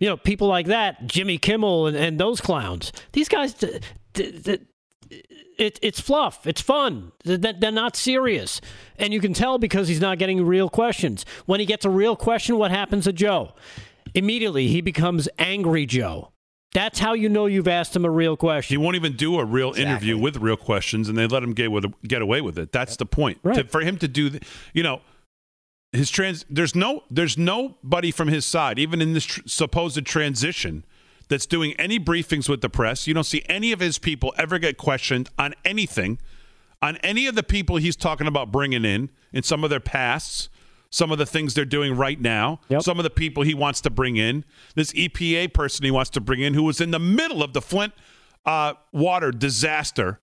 You 0.00 0.08
know, 0.08 0.16
people 0.16 0.48
like 0.48 0.66
that, 0.66 1.06
Jimmy 1.06 1.38
Kimmel 1.38 1.86
and, 1.86 1.96
and 1.96 2.18
those 2.18 2.40
clowns. 2.40 2.92
These 3.12 3.28
guys, 3.28 3.54
it, 3.62 4.66
it's 5.58 6.00
fluff. 6.00 6.46
It's 6.46 6.62
fun. 6.62 7.12
They're 7.24 7.70
not 7.70 7.94
serious, 7.94 8.60
and 8.98 9.12
you 9.12 9.20
can 9.20 9.34
tell 9.34 9.58
because 9.58 9.88
he's 9.88 10.00
not 10.00 10.18
getting 10.18 10.44
real 10.44 10.70
questions. 10.70 11.26
When 11.46 11.60
he 11.60 11.66
gets 11.66 11.84
a 11.84 11.90
real 11.90 12.16
question, 12.16 12.56
what 12.56 12.70
happens 12.70 13.04
to 13.04 13.12
Joe? 13.12 13.52
Immediately, 14.14 14.68
he 14.68 14.80
becomes 14.80 15.28
angry 15.38 15.86
Joe. 15.86 16.31
That's 16.74 16.98
how 16.98 17.12
you 17.12 17.28
know 17.28 17.46
you've 17.46 17.68
asked 17.68 17.94
him 17.94 18.04
a 18.04 18.10
real 18.10 18.36
question. 18.36 18.72
He 18.72 18.78
won't 18.78 18.96
even 18.96 19.14
do 19.14 19.38
a 19.38 19.44
real 19.44 19.72
interview 19.72 20.16
with 20.16 20.36
real 20.38 20.56
questions, 20.56 21.08
and 21.08 21.18
they 21.18 21.26
let 21.26 21.42
him 21.42 21.52
get 21.52 21.70
with 21.70 21.84
get 22.02 22.22
away 22.22 22.40
with 22.40 22.58
it. 22.58 22.72
That's 22.72 22.96
the 22.96 23.04
point. 23.06 23.38
To- 23.54 23.64
for 23.64 23.82
him 23.82 23.98
to 23.98 24.08
do, 24.08 24.30
th- 24.30 24.42
you 24.72 24.82
know, 24.82 25.02
his 25.92 26.10
trans. 26.10 26.46
There's 26.48 26.74
no 26.74 27.04
there's 27.10 27.36
nobody 27.36 28.10
from 28.10 28.28
his 28.28 28.46
side, 28.46 28.78
even 28.78 29.02
in 29.02 29.12
this 29.12 29.24
tr- 29.26 29.40
supposed 29.46 30.04
transition, 30.06 30.84
that's 31.28 31.44
doing 31.46 31.74
any 31.78 31.98
briefings 32.00 32.48
with 32.48 32.62
the 32.62 32.70
press. 32.70 33.06
You 33.06 33.12
don't 33.12 33.24
see 33.24 33.42
any 33.50 33.72
of 33.72 33.80
his 33.80 33.98
people 33.98 34.32
ever 34.38 34.58
get 34.58 34.78
questioned 34.78 35.28
on 35.38 35.54
anything, 35.66 36.18
on 36.80 36.96
any 36.98 37.26
of 37.26 37.34
the 37.34 37.42
people 37.42 37.76
he's 37.76 37.96
talking 37.96 38.26
about 38.26 38.50
bringing 38.50 38.84
in 38.86 39.10
in 39.32 39.42
some 39.42 39.62
of 39.62 39.68
their 39.70 39.80
pasts. 39.80 40.48
Some 40.92 41.10
of 41.10 41.16
the 41.16 41.24
things 41.24 41.54
they're 41.54 41.64
doing 41.64 41.96
right 41.96 42.20
now, 42.20 42.60
some 42.82 42.98
of 42.98 43.02
the 43.04 43.10
people 43.10 43.42
he 43.42 43.54
wants 43.54 43.80
to 43.80 43.90
bring 43.90 44.16
in, 44.18 44.44
this 44.74 44.92
EPA 44.92 45.54
person 45.54 45.86
he 45.86 45.90
wants 45.90 46.10
to 46.10 46.20
bring 46.20 46.40
in, 46.40 46.52
who 46.52 46.62
was 46.64 46.82
in 46.82 46.90
the 46.90 46.98
middle 46.98 47.42
of 47.42 47.54
the 47.54 47.62
Flint 47.62 47.94
uh, 48.44 48.74
water 48.92 49.30
disaster. 49.30 50.20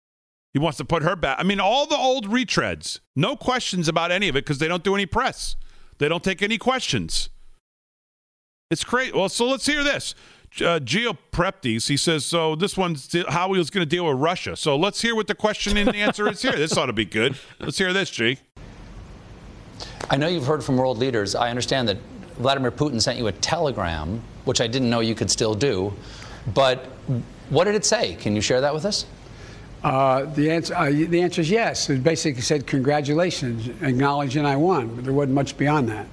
He 0.54 0.60
wants 0.60 0.78
to 0.78 0.86
put 0.86 1.02
her 1.04 1.16
back. 1.16 1.40
I 1.40 1.44
mean, 1.44 1.60
all 1.60 1.88
the 1.88 1.98
old 1.98 2.28
retreads. 2.30 3.00
No 3.16 3.36
questions 3.36 3.88
about 3.88 4.12
any 4.12 4.30
of 4.30 4.36
it 4.36 4.46
because 4.46 4.60
they 4.60 4.68
don't 4.68 4.84
do 4.84 4.94
any 4.94 5.08
press. 5.08 5.56
They 5.98 6.08
don't 6.08 6.24
take 6.24 6.42
any 6.42 6.58
questions. 6.58 7.30
It's 8.72 8.84
great. 8.84 9.16
Well, 9.16 9.30
so 9.30 9.48
let's 9.48 9.66
hear 9.66 9.84
this. 9.84 10.14
Uh, 10.64 10.80
Geo 10.80 11.16
Preptis, 11.32 11.88
he 11.88 11.98
says, 11.98 12.26
so 12.26 12.56
this 12.56 12.76
one's 12.76 13.16
how 13.30 13.54
he 13.54 13.60
was 13.60 13.70
going 13.70 13.84
to 13.84 13.90
deal 13.90 14.06
with 14.08 14.18
Russia. 14.18 14.56
So 14.56 14.76
let's 14.76 15.02
hear 15.02 15.16
what 15.16 15.28
the 15.28 15.36
question 15.36 15.78
and 15.78 15.90
the 15.90 15.98
answer 15.98 16.28
is 16.28 16.42
here. 16.42 16.54
This 16.54 16.76
ought 16.78 16.88
to 16.88 16.94
be 16.94 17.06
good. 17.06 17.38
Let's 17.60 17.78
hear 17.78 17.94
this, 17.94 18.10
G. 18.10 18.40
I 20.10 20.18
know 20.18 20.28
you've 20.28 20.46
heard 20.46 20.64
from 20.64 20.78
world 20.78 20.98
leaders. 20.98 21.36
I 21.36 21.50
understand 21.50 21.88
that 21.90 21.98
Vladimir 22.38 22.72
Putin 22.72 23.02
sent 23.02 23.18
you 23.18 23.28
a 23.28 23.32
telegram, 23.32 24.22
which 24.46 24.62
I 24.62 24.68
didn't 24.68 24.90
know 24.90 25.02
you 25.02 25.16
could 25.16 25.30
still 25.30 25.54
do. 25.56 25.94
But 26.54 26.86
what 27.50 27.66
did 27.66 27.76
it 27.76 27.86
say? 27.86 28.16
Can 28.16 28.36
you 28.36 28.42
share 28.42 28.62
that 28.62 28.74
with 28.74 28.86
us? 28.86 29.06
Uh, 29.84 30.26
the 30.36 30.52
answer, 30.52 30.76
uh, 30.76 30.90
the 30.90 31.22
answer 31.22 31.42
is 31.42 31.50
yes. 31.50 31.90
It 31.90 32.04
basically 32.04 32.42
said 32.42 32.68
congratulations, 32.68 33.68
acknowledging 33.82 34.46
I 34.46 34.56
won, 34.56 34.94
but 34.96 35.04
there 35.06 35.14
wasn't 35.14 35.36
much 35.36 35.58
beyond 35.58 35.88
that. 35.90 36.06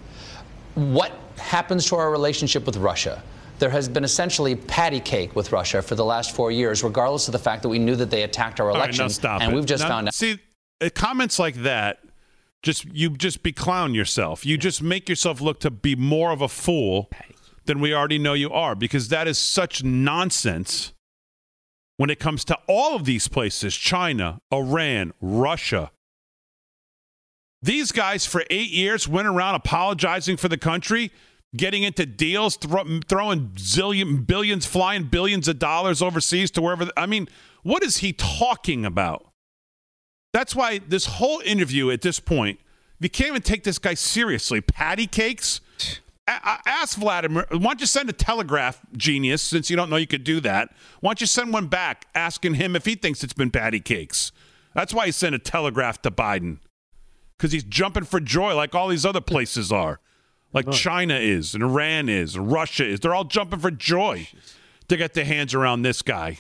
What 0.75 1.13
happens 1.39 1.87
to 1.87 1.97
our 1.97 2.11
relationship 2.11 2.65
with 2.67 2.77
Russia? 2.77 3.23
There 3.59 3.71
has 3.71 3.89
been 3.89 4.05
essentially 4.05 4.55
patty 4.55 5.01
cake 5.01 5.35
with 5.35 5.51
Russia 5.51 5.81
for 5.83 5.95
the 5.95 6.05
last 6.05 6.35
four 6.37 6.51
years, 6.53 6.85
regardless 6.85 7.27
of 7.29 7.33
the 7.33 7.39
fact 7.39 7.63
that 7.63 7.69
we 7.69 7.79
knew 7.79 7.97
that 7.97 8.11
they 8.11 8.23
attacked 8.23 8.61
our 8.61 8.69
All 8.71 8.75
right, 8.75 8.85
election. 8.85 9.05
now 9.05 9.09
stop 9.09 9.41
and 9.43 9.53
it. 9.53 9.55
we've 9.55 9.67
just 9.67 9.83
Now, 9.83 9.89
found 9.89 10.09
out. 10.09 10.15
See, 10.15 10.39
uh, 10.81 10.89
comments 10.95 11.39
like 11.39 11.55
that, 11.63 12.01
just 12.67 12.85
you 12.87 13.11
just 13.11 13.45
be 13.45 13.53
clown 13.53 13.95
yourself. 13.95 14.45
You 14.45 14.59
just 14.59 14.83
make 14.83 15.09
yourself 15.09 15.41
look 15.41 15.61
to 15.61 15.71
be 15.71 15.95
more 15.95 16.33
of 16.33 16.43
a 16.43 16.49
fool 16.49 17.09
than 17.65 17.81
we 17.81 17.95
already 17.95 18.19
know 18.19 18.35
you 18.35 18.51
are, 18.51 18.75
because 18.75 19.09
that 19.09 19.29
is 19.29 19.39
such 19.39 19.85
nonsense. 19.85 20.93
When 21.97 22.11
it 22.11 22.19
comes 22.19 22.45
to 22.47 22.59
all 22.69 22.95
of 22.95 23.07
these 23.07 23.27
places, 23.27 23.75
China, 23.75 24.41
Iran, 24.53 25.15
Russia, 25.23 25.93
these 27.63 27.91
guys 27.91 28.27
for 28.27 28.45
eight 28.51 28.71
years 28.71 29.09
went 29.09 29.29
around 29.29 29.55
apologizing 29.55 30.37
for 30.37 30.49
the 30.49 30.59
country, 30.59 31.11
getting 31.57 31.85
into 31.85 32.05
deals, 32.05 32.57
thro- 32.57 33.01
throwing 33.09 33.49
zillion 33.51 34.27
billions, 34.27 34.67
flying 34.67 35.05
billions 35.05 35.49
of 35.49 35.59
dollars 35.59 36.03
overseas 36.03 36.51
to 36.51 36.61
wherever. 36.61 36.91
I 36.97 37.07
mean, 37.07 37.29
what 37.63 37.83
is 37.83 37.99
he 37.99 38.13
talking 38.13 38.85
about? 38.85 39.27
That's 40.33 40.55
why 40.55 40.79
this 40.79 41.07
whole 41.07 41.41
interview 41.45 41.91
at 41.91 42.03
this 42.03 42.21
point, 42.21 42.61
you 43.01 43.09
can't 43.09 43.31
even 43.31 43.43
take 43.43 43.65
this 43.65 43.79
guy 43.79 43.95
seriously. 43.95 44.61
Patty 44.61 45.07
cakes. 45.07 45.61
Ask 46.29 46.99
Vladimir. 46.99 47.47
Why 47.51 47.59
don't 47.59 47.81
you 47.81 47.87
send 47.87 48.11
a 48.11 48.13
telegraph 48.13 48.81
genius 48.97 49.43
since 49.43 49.71
you 49.71 49.77
don't 49.77 49.89
know 49.89 49.97
you 49.97 50.07
could 50.09 50.25
do 50.25 50.41
that? 50.41 50.75
Why 51.01 51.11
don't 51.11 51.21
you 51.21 51.27
send 51.27 51.53
one 51.53 51.69
back 51.69 52.07
asking 52.15 52.55
him 52.55 52.75
if 52.75 52.85
he 52.85 52.97
thinks 52.97 53.23
it's 53.23 53.33
been 53.33 53.51
patty 53.51 53.81
cakes? 53.81 54.33
That's 54.75 54.93
why 54.93 55.07
he 55.07 55.13
sent 55.13 55.35
a 55.35 55.39
telegraph 55.39 56.03
to 56.03 56.11
Biden. 56.11 56.59
because 57.37 57.53
he's 57.53 57.65
jumping 57.65 58.05
for 58.05 58.21
joy 58.21 58.55
like 58.55 58.75
all 58.75 58.89
these 58.89 59.05
other 59.07 59.21
places 59.21 59.71
are, 59.71 60.01
like 60.53 60.71
China 60.71 61.15
is, 61.15 61.55
and 61.55 61.63
Iran 61.63 62.09
is, 62.09 62.35
and 62.35 62.51
Russia 62.51 62.85
is. 62.87 63.01
They're 63.01 63.15
all 63.15 63.25
jumping 63.25 63.61
for 63.61 63.71
joy 63.71 64.29
to 64.89 64.97
get 64.97 65.15
their 65.15 65.25
hands 65.25 65.55
around 65.55 65.83
this 65.83 66.03
guy. 66.03 66.39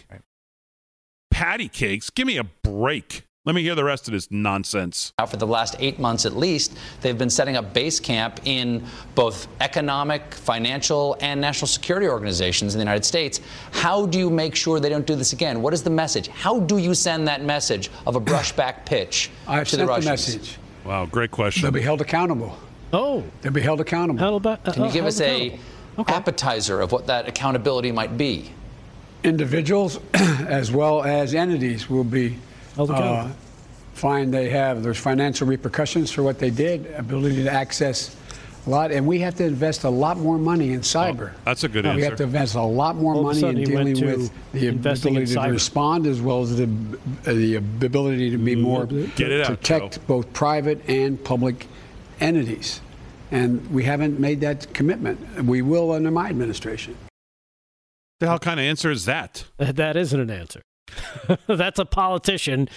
Patty 1.30 1.68
cakes, 1.68 2.10
give 2.10 2.26
me 2.26 2.38
a 2.38 2.44
break. 2.44 3.24
Let 3.46 3.54
me 3.54 3.62
hear 3.62 3.76
the 3.76 3.84
rest 3.84 4.08
of 4.08 4.12
this 4.12 4.28
nonsense. 4.32 5.12
Now, 5.20 5.26
for 5.26 5.36
the 5.36 5.46
last 5.46 5.76
eight 5.78 6.00
months 6.00 6.26
at 6.26 6.36
least, 6.36 6.76
they've 7.00 7.16
been 7.16 7.30
setting 7.30 7.54
up 7.54 7.72
base 7.72 8.00
camp 8.00 8.40
in 8.44 8.84
both 9.14 9.46
economic, 9.60 10.34
financial, 10.34 11.16
and 11.20 11.40
national 11.40 11.68
security 11.68 12.08
organizations 12.08 12.74
in 12.74 12.80
the 12.80 12.82
United 12.84 13.04
States. 13.04 13.40
How 13.70 14.04
do 14.04 14.18
you 14.18 14.30
make 14.30 14.56
sure 14.56 14.80
they 14.80 14.88
don't 14.88 15.06
do 15.06 15.14
this 15.14 15.32
again? 15.32 15.62
What 15.62 15.72
is 15.72 15.84
the 15.84 15.90
message? 15.90 16.26
How 16.26 16.58
do 16.58 16.78
you 16.78 16.92
send 16.92 17.28
that 17.28 17.44
message 17.44 17.88
of 18.04 18.16
a 18.16 18.20
brushback 18.20 18.84
pitch 18.84 19.30
I've 19.46 19.68
to 19.68 19.76
sent 19.76 19.88
the 19.88 19.94
the, 19.94 20.04
message. 20.04 20.58
Wow, 20.84 21.06
great 21.06 21.30
question. 21.30 21.62
They'll 21.62 21.70
be 21.70 21.82
held 21.82 22.00
accountable. 22.00 22.58
Oh, 22.92 23.22
they'll 23.42 23.52
be 23.52 23.60
held 23.60 23.80
accountable. 23.80 24.18
Held 24.18 24.42
about, 24.42 24.66
uh, 24.66 24.72
Can 24.72 24.82
you 24.82 24.88
uh, 24.88 24.92
give 24.92 25.04
us 25.04 25.20
a 25.20 25.56
appetizer 26.08 26.80
of 26.80 26.90
what 26.90 27.06
that 27.06 27.28
accountability 27.28 27.92
might 27.92 28.18
be? 28.18 28.50
individuals 29.22 29.98
as 30.14 30.70
well 30.70 31.02
as 31.02 31.34
entities 31.34 31.90
will 31.90 32.04
be 32.04 32.28
Held 32.28 32.45
uh, 32.78 32.84
accountable. 32.84 33.36
find 33.94 34.32
they 34.32 34.50
have 34.50 34.82
there's 34.82 34.98
financial 34.98 35.46
repercussions 35.46 36.10
for 36.10 36.22
what 36.22 36.38
they 36.38 36.50
did, 36.50 36.86
ability 36.92 37.44
to 37.44 37.52
access 37.52 38.14
a 38.66 38.70
lot, 38.70 38.90
and 38.90 39.06
we 39.06 39.20
have 39.20 39.36
to 39.36 39.44
invest 39.44 39.84
a 39.84 39.88
lot 39.88 40.18
more 40.18 40.38
money 40.38 40.72
in 40.72 40.80
cyber. 40.80 41.32
That's 41.44 41.64
a 41.64 41.68
good 41.68 41.84
we 41.84 41.90
answer. 41.90 41.98
We 41.98 42.04
have 42.04 42.16
to 42.16 42.24
invest 42.24 42.54
a 42.56 42.62
lot 42.62 42.96
more 42.96 43.14
All 43.14 43.22
money 43.22 43.42
in 43.42 43.64
dealing 43.64 44.04
with 44.04 44.32
the 44.52 44.68
ability 44.68 45.26
to 45.26 45.40
respond 45.40 46.06
as 46.06 46.20
well 46.20 46.42
as 46.42 46.56
the 46.56 46.64
uh, 47.26 47.32
the 47.32 47.54
ability 47.56 48.30
to 48.30 48.38
be 48.38 48.56
more 48.56 48.86
Get 48.86 49.30
it 49.30 49.42
out, 49.42 49.46
protect 49.46 50.04
both 50.06 50.32
private 50.32 50.88
and 50.88 51.22
public 51.22 51.66
entities. 52.20 52.80
And 53.30 53.68
we 53.72 53.84
haven't 53.84 54.20
made 54.20 54.40
that 54.42 54.72
commitment. 54.72 55.44
We 55.44 55.60
will 55.62 55.90
under 55.92 56.10
my 56.10 56.28
administration. 56.28 56.96
The 58.20 58.26
hell 58.26 58.38
kind 58.38 58.58
of 58.60 58.64
answer 58.64 58.90
is 58.90 59.04
that? 59.04 59.44
That 59.58 59.96
isn't 59.96 60.18
an 60.18 60.30
answer. 60.30 60.62
That's 61.46 61.78
a 61.78 61.84
politician 61.84 62.68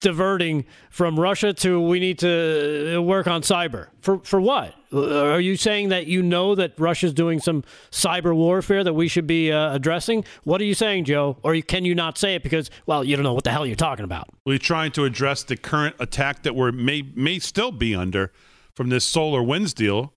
diverting 0.00 0.64
from 0.90 1.18
Russia 1.18 1.52
to 1.52 1.80
we 1.80 1.98
need 1.98 2.18
to 2.20 3.00
work 3.00 3.26
on 3.26 3.42
cyber. 3.42 3.88
For 4.00 4.18
for 4.20 4.40
what? 4.40 4.74
Are 4.92 5.40
you 5.40 5.56
saying 5.56 5.90
that 5.90 6.06
you 6.06 6.22
know 6.22 6.54
that 6.54 6.72
Russia's 6.78 7.12
doing 7.12 7.40
some 7.40 7.64
cyber 7.90 8.34
warfare 8.34 8.82
that 8.84 8.94
we 8.94 9.08
should 9.08 9.26
be 9.26 9.52
uh, 9.52 9.74
addressing? 9.74 10.24
What 10.44 10.60
are 10.60 10.64
you 10.64 10.74
saying, 10.74 11.04
Joe? 11.04 11.36
Or 11.42 11.54
can 11.60 11.84
you 11.84 11.94
not 11.94 12.16
say 12.16 12.34
it 12.34 12.42
because 12.42 12.70
well, 12.86 13.04
you 13.04 13.16
don't 13.16 13.24
know 13.24 13.34
what 13.34 13.44
the 13.44 13.50
hell 13.50 13.66
you're 13.66 13.76
talking 13.76 14.04
about? 14.04 14.28
We're 14.46 14.58
trying 14.58 14.92
to 14.92 15.04
address 15.04 15.42
the 15.42 15.56
current 15.56 15.96
attack 15.98 16.42
that 16.44 16.54
we're 16.54 16.72
may 16.72 17.02
may 17.14 17.38
still 17.38 17.72
be 17.72 17.94
under 17.94 18.32
from 18.74 18.88
this 18.90 19.10
SolarWinds 19.10 19.74
deal. 19.74 20.14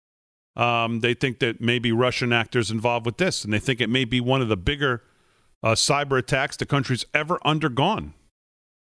Um, 0.56 1.00
they 1.00 1.14
think 1.14 1.40
that 1.40 1.62
maybe 1.62 1.92
Russian 1.94 2.34
actors 2.34 2.72
involved 2.72 3.06
with 3.06 3.18
this, 3.18 3.44
and 3.44 3.54
they 3.54 3.60
think 3.60 3.80
it 3.80 3.90
may 3.90 4.04
be 4.06 4.20
one 4.20 4.42
of 4.42 4.50
the 4.50 4.58
bigger 4.58 5.02
uh, 5.64 5.72
cyber 5.74 6.18
attacks 6.18 6.58
the 6.58 6.66
country's 6.66 7.06
ever 7.14 7.40
undergone. 7.46 8.14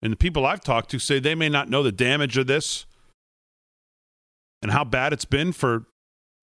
And 0.01 0.13
the 0.13 0.17
people 0.17 0.45
I've 0.45 0.61
talked 0.63 0.89
to 0.91 0.99
say 0.99 1.19
they 1.19 1.35
may 1.35 1.49
not 1.49 1.69
know 1.69 1.83
the 1.83 1.91
damage 1.91 2.37
of 2.37 2.47
this 2.47 2.85
and 4.61 4.71
how 4.71 4.83
bad 4.83 5.11
it's 5.13 5.25
been 5.25 5.51
for 5.51 5.85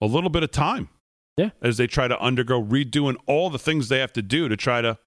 a 0.00 0.06
little 0.06 0.30
bit 0.30 0.42
of 0.42 0.50
time. 0.50 0.88
Yeah. 1.36 1.50
As 1.62 1.76
they 1.76 1.86
try 1.86 2.08
to 2.08 2.18
undergo 2.20 2.62
redoing 2.62 3.16
all 3.26 3.50
the 3.50 3.58
things 3.58 3.88
they 3.88 3.98
have 3.98 4.12
to 4.14 4.22
do 4.22 4.48
to 4.48 4.56
try 4.56 4.80
to 4.80 4.98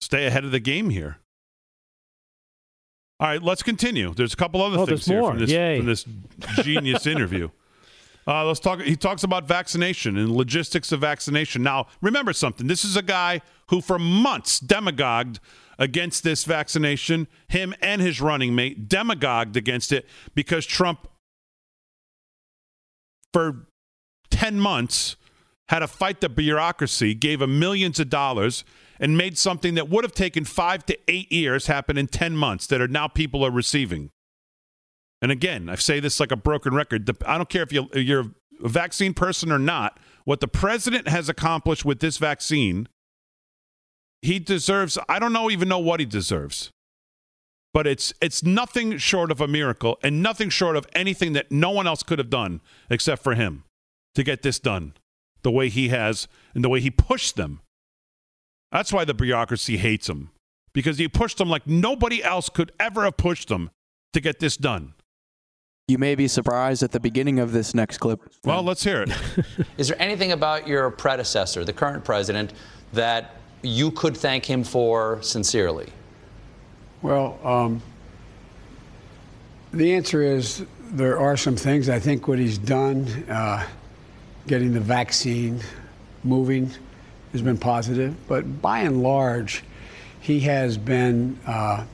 stay 0.00 0.26
ahead 0.26 0.44
of 0.44 0.50
the 0.50 0.60
game 0.60 0.90
here. 0.90 1.18
All 3.20 3.28
right, 3.28 3.42
let's 3.42 3.62
continue. 3.62 4.14
There's 4.14 4.32
a 4.32 4.36
couple 4.36 4.62
other 4.62 4.78
Oh, 4.78 4.86
things 4.86 5.04
here 5.04 5.22
from 5.22 5.38
this, 5.38 5.52
from 5.52 5.86
this 5.86 6.06
genius 6.64 7.06
interview. 7.06 7.50
Uh, 8.30 8.44
let's 8.44 8.60
talk. 8.60 8.80
He 8.80 8.94
talks 8.94 9.24
about 9.24 9.48
vaccination 9.48 10.16
and 10.16 10.30
logistics 10.30 10.92
of 10.92 11.00
vaccination. 11.00 11.64
Now, 11.64 11.88
remember 12.00 12.32
something. 12.32 12.68
This 12.68 12.84
is 12.84 12.96
a 12.96 13.02
guy 13.02 13.40
who, 13.70 13.80
for 13.80 13.98
months, 13.98 14.60
demagogued 14.60 15.40
against 15.80 16.22
this 16.22 16.44
vaccination. 16.44 17.26
Him 17.48 17.74
and 17.82 18.00
his 18.00 18.20
running 18.20 18.54
mate 18.54 18.88
demagogued 18.88 19.56
against 19.56 19.90
it 19.90 20.06
because 20.32 20.64
Trump, 20.64 21.08
for 23.32 23.66
ten 24.30 24.60
months, 24.60 25.16
had 25.68 25.80
to 25.80 25.88
fight 25.88 26.20
the 26.20 26.28
bureaucracy, 26.28 27.14
gave 27.14 27.42
him 27.42 27.58
millions 27.58 27.98
of 27.98 28.10
dollars, 28.10 28.62
and 29.00 29.18
made 29.18 29.38
something 29.38 29.74
that 29.74 29.88
would 29.88 30.04
have 30.04 30.14
taken 30.14 30.44
five 30.44 30.86
to 30.86 30.96
eight 31.08 31.32
years 31.32 31.66
happen 31.66 31.98
in 31.98 32.06
ten 32.06 32.36
months. 32.36 32.68
That 32.68 32.80
are 32.80 32.86
now 32.86 33.08
people 33.08 33.44
are 33.44 33.50
receiving. 33.50 34.10
And 35.22 35.30
again, 35.30 35.68
I 35.68 35.74
say 35.74 36.00
this 36.00 36.18
like 36.20 36.32
a 36.32 36.36
broken 36.36 36.74
record. 36.74 37.06
The- 37.06 37.16
I 37.26 37.36
don't 37.36 37.48
care 37.48 37.62
if 37.62 37.72
you- 37.72 37.90
you're 37.94 38.32
a 38.62 38.68
vaccine 38.68 39.14
person 39.14 39.52
or 39.52 39.58
not. 39.58 39.98
What 40.24 40.40
the 40.40 40.48
president 40.48 41.08
has 41.08 41.28
accomplished 41.28 41.84
with 41.84 42.00
this 42.00 42.18
vaccine, 42.18 42.88
he 44.22 44.38
deserves. 44.38 44.98
I 45.08 45.18
don't 45.18 45.32
know 45.32 45.50
even 45.50 45.68
know 45.68 45.78
what 45.78 46.00
he 46.00 46.06
deserves, 46.06 46.70
but 47.72 47.86
it's 47.86 48.12
it's 48.20 48.42
nothing 48.42 48.98
short 48.98 49.30
of 49.30 49.40
a 49.40 49.48
miracle 49.48 49.98
and 50.02 50.22
nothing 50.22 50.50
short 50.50 50.76
of 50.76 50.86
anything 50.94 51.32
that 51.32 51.50
no 51.50 51.70
one 51.70 51.86
else 51.86 52.02
could 52.02 52.18
have 52.18 52.30
done 52.30 52.60
except 52.90 53.22
for 53.22 53.34
him 53.34 53.64
to 54.14 54.22
get 54.22 54.42
this 54.42 54.58
done 54.58 54.94
the 55.42 55.50
way 55.50 55.68
he 55.70 55.88
has 55.88 56.28
and 56.54 56.62
the 56.62 56.68
way 56.68 56.80
he 56.80 56.90
pushed 56.90 57.36
them. 57.36 57.60
That's 58.72 58.92
why 58.92 59.04
the 59.04 59.14
bureaucracy 59.14 59.78
hates 59.78 60.08
him 60.08 60.30
because 60.74 60.98
he 60.98 61.08
pushed 61.08 61.38
them 61.38 61.48
like 61.48 61.66
nobody 61.66 62.22
else 62.22 62.48
could 62.50 62.72
ever 62.78 63.04
have 63.04 63.16
pushed 63.16 63.48
them 63.48 63.70
to 64.12 64.20
get 64.20 64.38
this 64.38 64.56
done. 64.56 64.92
You 65.90 65.98
may 65.98 66.14
be 66.14 66.28
surprised 66.28 66.84
at 66.84 66.92
the 66.92 67.00
beginning 67.00 67.40
of 67.40 67.50
this 67.50 67.74
next 67.74 67.98
clip. 67.98 68.20
Well, 68.44 68.62
let's 68.62 68.84
hear 68.84 69.02
it. 69.02 69.10
Is 69.76 69.88
there 69.88 70.00
anything 70.00 70.30
about 70.30 70.68
your 70.68 70.88
predecessor, 70.88 71.64
the 71.64 71.72
current 71.72 72.04
president, 72.04 72.52
that 72.92 73.34
you 73.62 73.90
could 73.90 74.16
thank 74.16 74.48
him 74.48 74.62
for 74.62 75.20
sincerely? 75.20 75.88
Well, 77.02 77.40
um, 77.42 77.82
the 79.72 79.92
answer 79.92 80.22
is 80.22 80.64
there 80.92 81.18
are 81.18 81.36
some 81.36 81.56
things. 81.56 81.88
I 81.88 81.98
think 81.98 82.28
what 82.28 82.38
he's 82.38 82.56
done, 82.56 83.08
uh, 83.28 83.66
getting 84.46 84.72
the 84.72 84.78
vaccine 84.78 85.60
moving, 86.22 86.70
has 87.32 87.42
been 87.42 87.58
positive. 87.58 88.14
But 88.28 88.62
by 88.62 88.82
and 88.82 89.02
large, 89.02 89.64
he 90.20 90.38
has 90.40 90.78
been 90.78 91.36
uh, 91.48 91.84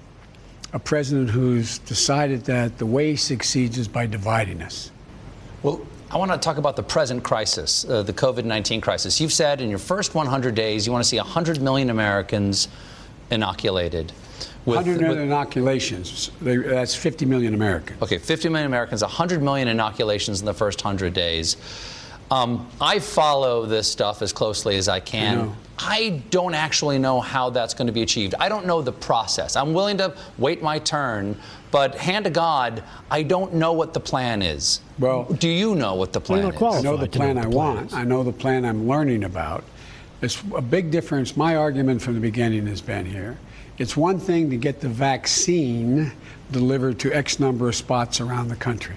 a 0.72 0.78
president 0.78 1.30
who's 1.30 1.78
decided 1.78 2.44
that 2.44 2.78
the 2.78 2.86
way 2.86 3.10
he 3.10 3.16
succeeds 3.16 3.78
is 3.78 3.88
by 3.88 4.06
dividing 4.06 4.62
us. 4.62 4.90
Well, 5.62 5.80
I 6.10 6.18
want 6.18 6.30
to 6.32 6.38
talk 6.38 6.56
about 6.58 6.76
the 6.76 6.82
present 6.82 7.22
crisis, 7.24 7.84
uh, 7.84 8.02
the 8.02 8.12
COVID 8.12 8.44
19 8.44 8.80
crisis. 8.80 9.20
You've 9.20 9.32
said 9.32 9.60
in 9.60 9.68
your 9.70 9.78
first 9.78 10.14
100 10.14 10.54
days 10.54 10.86
you 10.86 10.92
want 10.92 11.02
to 11.02 11.08
see 11.08 11.16
100 11.18 11.60
million 11.60 11.90
Americans 11.90 12.68
inoculated. 13.30 14.12
With, 14.64 14.76
100 14.76 15.08
with- 15.08 15.18
inoculations. 15.18 16.30
They- 16.40 16.56
That's 16.56 16.94
50 16.94 17.24
million 17.24 17.54
Americans. 17.54 18.00
Okay, 18.02 18.18
50 18.18 18.48
million 18.48 18.66
Americans, 18.66 19.02
100 19.02 19.42
million 19.42 19.68
inoculations 19.68 20.40
in 20.40 20.46
the 20.46 20.54
first 20.54 20.84
100 20.84 21.12
days. 21.14 21.56
Um, 22.30 22.68
I 22.80 22.98
follow 22.98 23.66
this 23.66 23.90
stuff 23.90 24.22
as 24.22 24.32
closely 24.32 24.76
as 24.76 24.88
I 24.88 25.00
can. 25.00 25.38
I 25.38 25.42
know. 25.42 25.56
I 25.78 26.22
don't 26.30 26.54
actually 26.54 26.98
know 26.98 27.20
how 27.20 27.50
that's 27.50 27.74
going 27.74 27.86
to 27.86 27.92
be 27.92 28.02
achieved. 28.02 28.34
I 28.40 28.48
don't 28.48 28.66
know 28.66 28.80
the 28.80 28.92
process. 28.92 29.56
I'm 29.56 29.74
willing 29.74 29.98
to 29.98 30.16
wait 30.38 30.62
my 30.62 30.78
turn, 30.78 31.36
but 31.70 31.94
hand 31.94 32.24
to 32.24 32.30
God, 32.30 32.82
I 33.10 33.22
don't 33.22 33.54
know 33.54 33.72
what 33.74 33.92
the 33.92 34.00
plan 34.00 34.40
is. 34.42 34.80
Well, 34.98 35.24
do 35.24 35.48
you 35.48 35.74
know 35.74 35.94
what 35.94 36.12
the 36.12 36.20
plan 36.20 36.50
is? 36.52 36.62
I 36.62 36.80
know 36.80 36.96
the 36.96 37.08
plan 37.08 37.36
I 37.36 37.46
want. 37.46 37.92
I 37.92 38.04
know 38.04 38.22
the 38.22 38.32
plan 38.32 38.64
I'm 38.64 38.88
learning 38.88 39.24
about. 39.24 39.64
It's 40.22 40.42
a 40.54 40.62
big 40.62 40.90
difference. 40.90 41.36
My 41.36 41.56
argument 41.56 42.00
from 42.00 42.14
the 42.14 42.20
beginning 42.20 42.66
has 42.68 42.80
been 42.80 43.04
here. 43.04 43.36
It's 43.78 43.96
one 43.96 44.18
thing 44.18 44.48
to 44.48 44.56
get 44.56 44.80
the 44.80 44.88
vaccine 44.88 46.10
delivered 46.50 46.98
to 47.00 47.12
X 47.12 47.38
number 47.38 47.68
of 47.68 47.74
spots 47.74 48.20
around 48.20 48.48
the 48.48 48.56
country. 48.56 48.96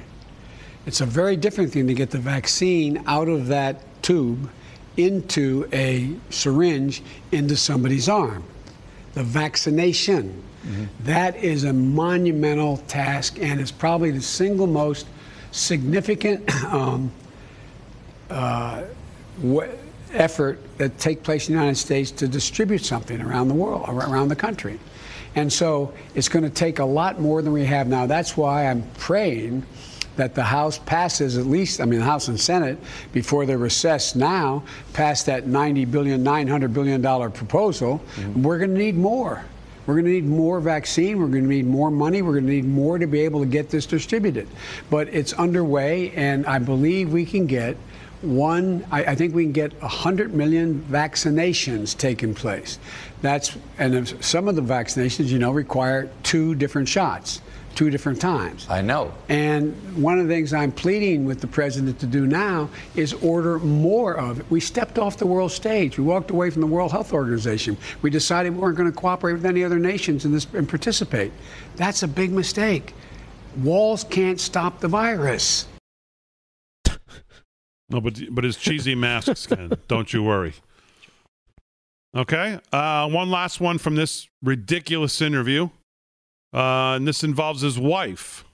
It's 0.89 1.01
a 1.01 1.05
very 1.05 1.35
different 1.35 1.71
thing 1.71 1.85
to 1.85 1.93
get 1.93 2.09
the 2.09 2.17
vaccine 2.17 3.03
out 3.05 3.27
of 3.27 3.45
that 3.49 4.01
tube 4.01 4.49
into 4.97 5.69
a 5.71 6.15
syringe 6.31 7.03
into 7.31 7.55
somebody's 7.55 8.09
arm. 8.09 8.43
The 9.13 9.21
vaccination. 9.21 10.41
That 11.01 11.35
is 11.35 11.65
a 11.65 11.73
monumental 11.73 12.77
task 12.77 13.37
and 13.39 13.61
is 13.61 13.71
probably 13.71 14.09
the 14.09 14.21
single 14.23 14.65
most 14.65 15.05
significant 15.51 16.51
um, 16.65 17.11
uh, 18.31 18.81
effort 20.13 20.59
that 20.79 20.97
take 20.97 21.21
place 21.21 21.49
in 21.49 21.53
the 21.53 21.59
United 21.59 21.77
States 21.77 22.09
to 22.09 22.27
distribute 22.27 22.83
something 22.83 23.21
around 23.21 23.49
the 23.49 23.53
world, 23.53 23.83
ar- 23.85 24.11
around 24.11 24.29
the 24.29 24.35
country. 24.35 24.79
And 25.35 25.53
so 25.53 25.93
it's 26.15 26.29
going 26.29 26.45
to 26.45 26.49
take 26.49 26.79
a 26.79 26.85
lot 26.85 27.21
more 27.21 27.43
than 27.43 27.53
we 27.53 27.65
have 27.65 27.87
now. 27.87 28.07
That's 28.07 28.35
why 28.35 28.65
I'm 28.65 28.81
praying 28.97 29.63
that 30.19 30.35
the 30.35 30.43
House 30.43 30.77
passes 30.79 31.37
at 31.37 31.45
least, 31.45 31.79
I 31.79 31.85
mean, 31.85 31.99
the 31.99 32.05
House 32.05 32.27
and 32.27 32.37
Senate, 32.37 32.77
before 33.13 33.45
they're 33.45 33.57
recessed 33.57 34.17
now, 34.17 34.63
pass 34.91 35.23
that 35.23 35.45
$90 35.45 35.89
billion, 35.89 36.23
$900 36.23 36.73
billion 36.73 37.01
proposal. 37.31 38.01
Mm-hmm. 38.15 38.43
We're 38.43 38.57
going 38.57 38.71
to 38.71 38.77
need 38.77 38.97
more. 38.97 39.45
We're 39.85 39.93
going 39.93 40.05
to 40.05 40.11
need 40.11 40.25
more 40.25 40.59
vaccine. 40.59 41.19
We're 41.19 41.27
going 41.27 41.43
to 41.43 41.49
need 41.49 41.65
more 41.65 41.89
money. 41.89 42.21
We're 42.21 42.33
going 42.33 42.47
to 42.47 42.51
need 42.51 42.65
more 42.65 42.99
to 42.99 43.07
be 43.07 43.21
able 43.21 43.39
to 43.39 43.45
get 43.45 43.69
this 43.69 43.85
distributed. 43.85 44.49
But 44.89 45.07
it's 45.07 45.31
underway, 45.33 46.11
and 46.11 46.45
I 46.45 46.59
believe 46.59 47.13
we 47.13 47.25
can 47.25 47.47
get 47.47 47.77
one, 48.21 48.85
I, 48.91 49.05
I 49.05 49.15
think 49.15 49.33
we 49.33 49.43
can 49.43 49.53
get 49.53 49.81
100 49.81 50.33
million 50.33 50.85
vaccinations 50.91 51.97
taking 51.97 52.35
place. 52.35 52.77
That's, 53.21 53.57
and 53.77 54.07
some 54.23 54.49
of 54.49 54.57
the 54.57 54.61
vaccinations, 54.61 55.27
you 55.27 55.39
know, 55.39 55.51
require 55.51 56.09
two 56.23 56.55
different 56.55 56.89
shots, 56.89 57.39
two 57.79 57.89
different 57.89 58.19
times. 58.19 58.67
I 58.69 58.81
know. 58.81 59.13
And 59.29 59.73
one 59.95 60.19
of 60.19 60.27
the 60.27 60.33
things 60.33 60.53
I'm 60.53 60.73
pleading 60.73 61.23
with 61.23 61.39
the 61.39 61.47
president 61.47 61.97
to 62.01 62.05
do 62.05 62.27
now 62.27 62.69
is 62.93 63.13
order 63.13 63.57
more 63.59 64.19
of 64.19 64.41
it. 64.41 64.45
We 64.49 64.59
stepped 64.59 64.99
off 64.99 65.15
the 65.15 65.25
world 65.25 65.53
stage. 65.53 65.97
We 65.97 66.03
walked 66.03 66.29
away 66.29 66.49
from 66.49 66.59
the 66.59 66.67
World 66.67 66.91
Health 66.91 67.13
Organization. 67.13 67.77
We 68.01 68.09
decided 68.09 68.51
we 68.51 68.59
weren't 68.59 68.75
going 68.75 68.91
to 68.91 68.97
cooperate 68.97 69.31
with 69.31 69.45
any 69.45 69.63
other 69.63 69.79
nations 69.79 70.25
in 70.25 70.33
this 70.33 70.45
and 70.53 70.67
participate. 70.67 71.31
That's 71.77 72.03
a 72.03 72.07
big 72.09 72.33
mistake. 72.33 72.93
Walls 73.55 74.03
can't 74.03 74.41
stop 74.41 74.81
the 74.81 74.89
virus. 74.89 75.65
No, 77.89 78.01
but 78.01 78.19
but 78.31 78.43
his 78.43 78.57
cheesy 78.57 78.93
masks 78.93 79.47
can. 79.47 79.71
Don't 79.87 80.11
you 80.11 80.21
worry. 80.21 80.53
Okay. 82.13 82.59
Uh, 82.73 83.07
one 83.07 83.31
last 83.31 83.61
one 83.61 83.77
from 83.77 83.95
this 83.95 84.27
ridiculous 84.43 85.21
interview, 85.21 85.69
uh, 86.53 86.95
and 86.95 87.07
this 87.07 87.23
involves 87.23 87.61
his 87.61 87.77
wife. 87.79 88.45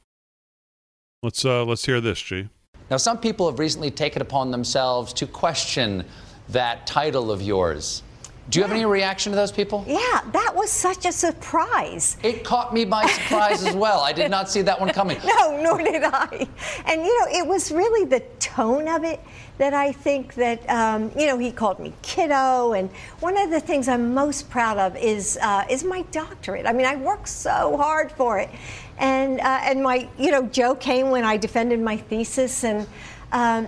Let's 1.23 1.43
uh, 1.45 1.65
let's 1.65 1.85
hear 1.85 2.01
this, 2.01 2.21
G. 2.21 2.49
Now, 2.89 2.97
some 2.97 3.17
people 3.17 3.49
have 3.49 3.57
recently 3.57 3.89
taken 3.89 4.21
upon 4.21 4.51
themselves 4.51 5.11
to 5.13 5.25
question 5.25 6.05
that 6.49 6.85
title 6.85 7.31
of 7.31 7.41
yours. 7.41 8.03
Do 8.49 8.59
you 8.59 8.63
have 8.63 8.71
any 8.71 8.85
reaction 8.85 9.31
to 9.31 9.35
those 9.35 9.51
people? 9.51 9.83
Yeah, 9.87 10.21
that 10.31 10.53
was 10.53 10.69
such 10.69 11.05
a 11.05 11.11
surprise. 11.11 12.17
It 12.21 12.43
caught 12.43 12.75
me 12.75 12.85
by 12.85 13.07
surprise 13.07 13.65
as 13.65 13.75
well. 13.75 14.01
I 14.01 14.13
did 14.13 14.29
not 14.37 14.51
see 14.51 14.61
that 14.61 14.79
one 14.79 14.89
coming. 14.89 15.17
No, 15.25 15.59
nor 15.63 15.79
did 15.79 16.03
I. 16.03 16.47
And 16.85 17.01
you 17.01 17.19
know, 17.19 17.39
it 17.39 17.45
was 17.45 17.71
really 17.71 18.05
the 18.05 18.19
tone 18.55 18.87
of 18.87 19.03
it 19.03 19.19
that 19.57 19.73
I 19.73 19.91
think 19.91 20.33
that 20.35 20.67
um, 20.69 21.11
you 21.17 21.27
know 21.27 21.37
he 21.37 21.51
called 21.51 21.79
me 21.79 21.93
kiddo, 22.01 22.73
and 22.73 22.89
one 23.19 23.37
of 23.37 23.49
the 23.49 23.59
things 23.59 23.87
I'm 23.87 24.13
most 24.13 24.49
proud 24.49 24.77
of 24.77 24.95
is 24.95 25.37
uh, 25.41 25.65
is 25.69 25.83
my 25.83 26.03
doctorate. 26.11 26.65
I 26.65 26.73
mean, 26.73 26.85
I 26.85 26.95
worked 26.95 27.27
so 27.27 27.77
hard 27.77 28.11
for 28.11 28.39
it, 28.39 28.49
and 28.97 29.39
uh, 29.39 29.59
and 29.63 29.83
my 29.83 30.07
you 30.17 30.31
know 30.31 30.43
Joe 30.47 30.75
came 30.75 31.09
when 31.09 31.25
I 31.25 31.37
defended 31.37 31.81
my 31.81 31.97
thesis, 31.97 32.63
and 32.63 32.87
um, 33.31 33.67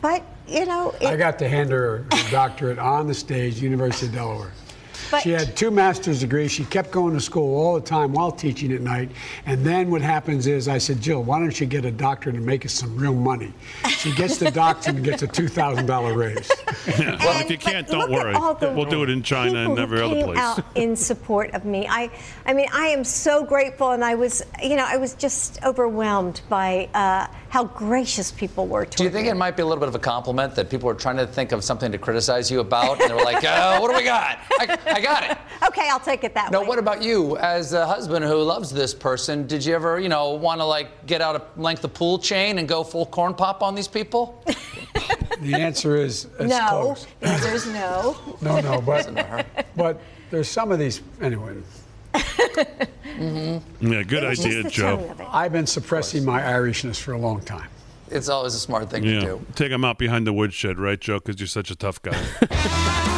but 0.00 0.22
you 0.46 0.66
know 0.66 0.94
I 1.04 1.16
got 1.16 1.38
to 1.40 1.48
hand 1.48 1.70
her 1.70 2.06
a 2.12 2.30
doctorate 2.30 2.78
on 2.78 3.06
the 3.06 3.14
stage, 3.14 3.60
University 3.60 4.06
of 4.06 4.14
Delaware. 4.14 4.52
But- 5.10 5.22
she 5.22 5.30
had 5.30 5.56
two 5.56 5.70
master's 5.70 6.20
degrees. 6.20 6.52
She 6.52 6.64
kept 6.64 6.90
going 6.90 7.14
to 7.14 7.20
school 7.20 7.56
all 7.56 7.74
the 7.74 7.80
time 7.80 8.12
while 8.12 8.30
teaching 8.32 8.72
at 8.72 8.80
night. 8.80 9.10
And 9.46 9.64
then 9.64 9.90
what 9.90 10.02
happens 10.02 10.46
is 10.46 10.68
I 10.68 10.78
said, 10.78 11.00
Jill, 11.00 11.22
why 11.22 11.38
don't 11.38 11.58
you 11.58 11.66
get 11.66 11.84
a 11.84 11.90
doctorate 11.90 12.36
and 12.36 12.44
make 12.44 12.64
us 12.64 12.72
some 12.72 12.96
real 12.96 13.14
money? 13.14 13.52
She 13.88 14.12
gets 14.14 14.38
the 14.38 14.50
doctorate 14.50 14.96
and 14.96 15.04
gets 15.04 15.22
a 15.22 15.28
$2,000 15.28 16.16
raise. 16.16 16.50
well, 17.20 17.40
if 17.40 17.50
you 17.50 17.58
can't, 17.58 17.86
don't 17.88 18.10
worry. 18.10 18.34
We'll 18.74 18.84
do 18.84 19.02
it 19.02 19.10
in 19.10 19.22
China 19.22 19.68
and 19.68 19.78
every 19.78 20.00
other 20.00 20.22
place. 20.24 20.38
out 20.38 20.64
in 20.74 20.96
support 20.96 21.50
of 21.54 21.64
me. 21.64 21.86
I, 21.88 22.10
I 22.46 22.52
mean, 22.52 22.68
I 22.72 22.88
am 22.88 23.04
so 23.04 23.44
grateful, 23.44 23.92
and 23.92 24.04
I 24.04 24.14
was, 24.14 24.42
you 24.62 24.76
know, 24.76 24.86
I 24.86 24.96
was 24.96 25.14
just 25.14 25.62
overwhelmed 25.64 26.40
by 26.48 26.88
uh, 26.94 27.26
how 27.48 27.64
gracious 27.64 28.30
people 28.30 28.66
were. 28.66 28.84
To 28.84 28.96
Do 28.96 29.04
you 29.04 29.10
think 29.10 29.24
me. 29.24 29.30
it 29.30 29.34
might 29.36 29.56
be 29.56 29.62
a 29.62 29.66
little 29.66 29.80
bit 29.80 29.88
of 29.88 29.94
a 29.94 29.98
compliment 29.98 30.54
that 30.54 30.68
people 30.68 30.86
were 30.86 30.94
trying 30.94 31.16
to 31.16 31.26
think 31.26 31.52
of 31.52 31.64
something 31.64 31.90
to 31.92 31.98
criticize 31.98 32.50
you 32.50 32.60
about, 32.60 33.00
and 33.00 33.10
they 33.10 33.14
were 33.14 33.22
like, 33.22 33.42
uh, 33.44 33.78
"What 33.78 33.90
do 33.90 33.96
we 33.96 34.04
got? 34.04 34.38
I, 34.58 34.78
I 34.86 35.00
got 35.00 35.24
it." 35.30 35.38
Okay, 35.66 35.88
I'll 35.90 35.98
take 36.00 36.22
it 36.24 36.34
that 36.34 36.52
Now, 36.52 36.60
way. 36.60 36.64
Now, 36.64 36.68
what 36.68 36.78
about 36.78 37.02
you, 37.02 37.36
as 37.38 37.72
a 37.72 37.84
husband 37.84 38.24
who 38.24 38.36
loves 38.42 38.70
this 38.70 38.94
person? 38.94 39.44
Did 39.46 39.64
you 39.64 39.74
ever, 39.74 39.98
you 39.98 40.08
know, 40.08 40.30
want 40.30 40.60
to 40.60 40.64
like 40.64 41.04
get 41.06 41.20
out 41.20 41.34
a 41.36 41.60
length 41.60 41.82
of 41.84 41.92
pool 41.92 42.16
chain 42.18 42.58
and 42.58 42.68
go 42.68 42.84
full 42.84 43.06
corn 43.06 43.34
pop 43.34 43.62
on 43.62 43.74
these 43.74 43.88
people? 43.88 44.42
The 45.40 45.54
answer 45.54 45.96
is 45.96 46.24
it's 46.40 46.50
no, 46.50 46.68
close. 46.68 47.06
the 47.20 47.28
answer 47.28 47.54
is 47.54 47.66
no. 47.68 48.16
No, 48.40 48.60
no, 48.60 48.80
but, 48.80 49.46
but 49.76 50.00
there's 50.30 50.48
some 50.48 50.72
of 50.72 50.80
these, 50.80 51.00
anyway. 51.20 51.54
Mm-hmm. 53.18 53.92
Yeah, 53.92 54.02
good 54.02 54.24
It 54.24 54.38
idea, 54.38 54.70
Joe. 54.70 54.96
tone 54.96 55.10
of 55.10 55.20
it. 55.20 55.26
I've 55.30 55.52
been 55.52 55.66
suppressing 55.66 56.24
my 56.24 56.40
Irishness 56.40 57.00
for 57.00 57.12
a 57.12 57.18
long 57.18 57.40
time. 57.40 57.68
It's 58.10 58.28
always 58.28 58.54
a 58.54 58.58
smart 58.60 58.88
thing 58.90 59.04
Yeah, 59.04 59.20
to 59.20 59.26
do. 59.26 59.46
take 59.54 59.70
him 59.70 59.84
out 59.84 59.98
behind 59.98 60.26
the 60.26 60.32
woodshed, 60.32 60.78
right, 60.78 60.98
Joe? 61.00 61.18
Because 61.18 61.40
you're 61.40 61.46
such 61.46 61.70
a 61.70 61.76
tough 61.76 62.00
guy. 62.00 62.16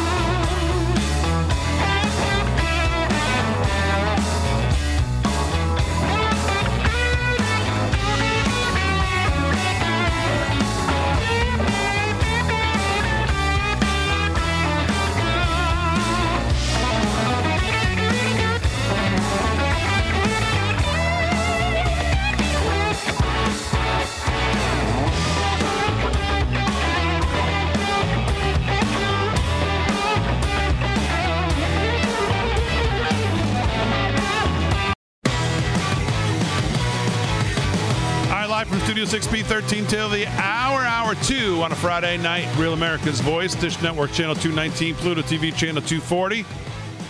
on 41.61 41.71
a 41.71 41.75
Friday 41.75 42.17
night. 42.17 42.47
Real 42.57 42.73
America's 42.73 43.19
Voice, 43.19 43.53
Dish 43.53 43.79
Network 43.83 44.11
Channel 44.13 44.33
219, 44.35 44.95
Pluto 44.95 45.21
TV 45.21 45.55
Channel 45.55 45.81
240. 45.81 46.43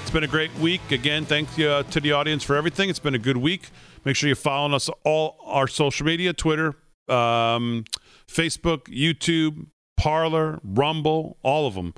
It's 0.02 0.12
been 0.12 0.26
a 0.26 0.28
great 0.28 0.54
week. 0.56 0.82
Again, 0.92 1.24
thank 1.24 1.58
you 1.58 1.70
uh, 1.70 1.84
to 1.84 2.02
the 2.02 2.12
audience 2.12 2.44
for 2.44 2.58
everything. 2.58 2.90
It's 2.90 3.00
been 3.00 3.16
a 3.16 3.20
good 3.20 3.38
week. 3.38 3.70
Make 4.04 4.18
sure 4.18 4.28
you're 4.28 4.36
following 4.36 4.74
us 4.74 4.90
all 5.06 5.38
our 5.46 5.68
social 5.68 6.06
media 6.06 6.34
Twitter, 6.34 6.76
um, 7.08 7.86
Facebook, 8.28 8.88
YouTube, 8.88 9.68
Parler, 9.96 10.60
Rumble, 10.64 11.38
all 11.44 11.66
of 11.66 11.76
them. 11.76 11.94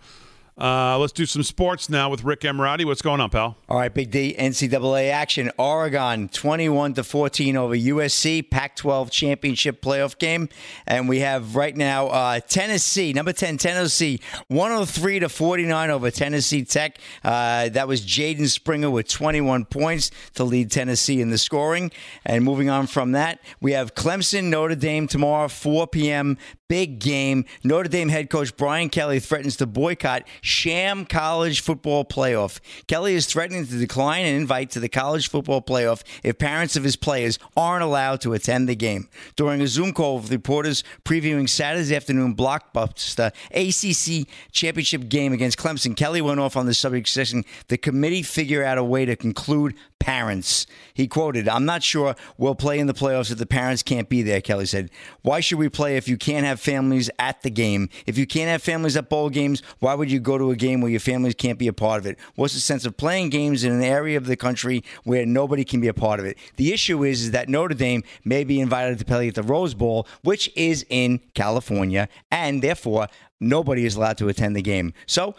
Uh, 0.56 1.00
let's 1.00 1.14
do 1.14 1.26
some 1.26 1.42
sports 1.42 1.90
now 1.90 2.10
with 2.10 2.24
Rick 2.24 2.42
Emirati. 2.42 2.86
What's 2.86 3.02
going 3.02 3.20
on, 3.20 3.30
pal? 3.32 3.58
All 3.68 3.78
right, 3.78 3.92
Big 3.92 4.12
D, 4.12 4.36
NCAA 4.38 5.10
action. 5.12 5.52
Oregon 5.58 6.30
21 6.30 6.94
to 6.94 7.04
14 7.04 7.58
over 7.58 7.76
USC, 7.76 8.50
Pac 8.50 8.76
12 8.76 9.10
championship 9.10 9.82
playoff 9.82 10.18
game. 10.20 10.50
And 10.86 11.10
we 11.10 11.20
have 11.20 11.56
right 11.56 11.76
now 11.76 12.08
uh, 12.08 12.40
Tennessee, 12.40 13.14
number 13.14 13.34
10, 13.34 13.58
Tennessee, 13.58 14.20
103 14.50 15.20
to 15.20 15.30
49 15.30 15.90
over 15.90 16.12
Tennessee 16.12 16.64
Tech. 16.64 17.00
Uh, 17.24 17.70
that 17.70 17.88
was 17.88 18.06
Jaden 18.06 18.48
Springer 18.48 18.92
with 18.92 19.08
21 19.08 19.66
points 19.66 20.12
to 20.36 20.44
lead 20.44 20.70
Tennessee 20.70 21.20
in 21.20 21.32
the 21.32 21.40
scoring. 21.40 21.92
And 22.26 22.44
moving 22.44 22.70
on 22.70 22.86
from 22.86 23.14
that, 23.14 23.40
we 23.60 23.72
have 23.72 23.96
Clemson, 23.96 24.46
Notre 24.46 24.76
Dame 24.76 25.08
tomorrow, 25.08 25.48
4 25.48 25.88
p.m. 25.88 26.38
Big 26.74 26.98
game. 26.98 27.46
Notre 27.64 27.88
Dame 27.88 28.10
head 28.10 28.32
coach 28.32 28.58
Brian 28.58 28.90
Kelly 28.90 29.20
threatens 29.20 29.58
to 29.58 29.68
boycott 29.68 30.24
sham 30.42 31.06
college 31.06 31.62
football 31.62 32.04
playoff. 32.04 32.60
Kelly 32.88 33.14
is 33.14 33.28
threatening 33.28 33.68
to 33.68 33.78
decline 33.78 34.26
an 34.26 34.34
invite 34.34 34.72
to 34.72 34.80
the 34.80 34.90
college 34.90 35.30
football 35.30 35.62
playoff 35.62 36.02
if 36.24 36.40
parents 36.40 36.76
of 36.76 36.84
his 36.84 36.96
players 36.96 37.38
aren't 37.56 37.84
allowed 37.84 38.22
to 38.22 38.34
attend 38.34 38.68
the 38.68 38.76
game. 38.76 39.08
During 39.36 39.62
a 39.62 39.68
Zoom 39.68 39.94
call 39.94 40.18
with 40.18 40.32
reporters 40.32 40.84
previewing 41.06 41.48
Saturday's 41.48 41.92
afternoon 41.92 42.36
blockbuster 42.36 43.32
ACC 43.52 44.28
championship 44.52 45.10
game 45.10 45.32
against 45.32 45.60
Clemson, 45.60 45.96
Kelly 45.96 46.22
went 46.22 46.40
off 46.40 46.58
on 46.58 46.66
the 46.66 46.74
subject 46.74 47.08
saying 47.08 47.46
the 47.68 47.78
committee 47.78 48.24
figure 48.24 48.64
out 48.64 48.80
a 48.80 48.84
way 48.84 49.06
to 49.06 49.16
conclude 49.16 49.76
parents. 50.04 50.68
He 50.94 51.08
quoted, 51.08 51.48
I'm 51.48 51.64
not 51.64 51.82
sure 51.82 52.14
we'll 52.38 52.56
play 52.56 52.78
in 52.78 52.88
the 52.88 52.94
playoffs 52.94 53.32
if 53.32 53.38
the 53.38 53.46
parents 53.46 53.82
can't 53.82 54.10
be 54.10 54.22
there, 54.22 54.42
Kelly 54.42 54.66
said. 54.66 54.92
Why 55.22 55.40
should 55.40 55.60
we 55.60 55.70
play 55.70 55.96
if 55.96 56.10
you 56.10 56.18
can't 56.18 56.46
have 56.46 56.60
families 56.60 57.10
at 57.20 57.42
the 57.42 57.50
game? 57.50 57.88
If 58.06 58.18
you 58.18 58.28
can't 58.28 58.50
have 58.50 58.62
families 58.62 58.98
at 58.98 59.10
bowl 59.10 59.30
games, 59.30 59.64
why 59.80 59.94
would 59.94 60.12
you 60.12 60.20
go 60.20 60.38
to 60.38 60.52
a 60.52 60.58
game 60.58 60.82
where 60.82 60.92
your 60.92 61.00
families 61.00 61.36
can't 61.36 61.58
be 61.58 61.70
a 61.70 61.74
part 61.74 62.00
of 62.00 62.06
it? 62.06 62.20
What's 62.36 62.54
the 62.54 62.60
sense 62.60 62.86
of 62.86 62.98
playing 62.98 63.30
games 63.30 63.64
in 63.64 63.72
an 63.72 63.82
area 63.82 64.18
of 64.18 64.26
the 64.26 64.36
country 64.36 64.84
where 65.06 65.26
nobody 65.26 65.64
can 65.64 65.80
be 65.80 65.88
a 65.88 65.94
part 65.94 66.20
of 66.20 66.26
it? 66.26 66.38
The 66.58 66.74
issue 66.74 67.06
is, 67.06 67.24
is 67.24 67.32
that 67.32 67.48
Notre 67.48 67.74
Dame 67.74 68.04
may 68.26 68.44
be 68.44 68.60
invited 68.60 69.00
to 69.00 69.06
play 69.06 69.30
at 69.30 69.36
the 69.36 69.44
Rose 69.44 69.74
Bowl, 69.74 70.06
which 70.22 70.52
is 70.58 70.86
in 70.90 71.22
California, 71.34 72.10
and 72.30 72.62
therefore 72.62 73.08
nobody 73.40 73.86
is 73.86 73.96
allowed 73.96 74.18
to 74.18 74.28
attend 74.28 74.58
the 74.58 74.62
game. 74.62 74.94
So 75.06 75.36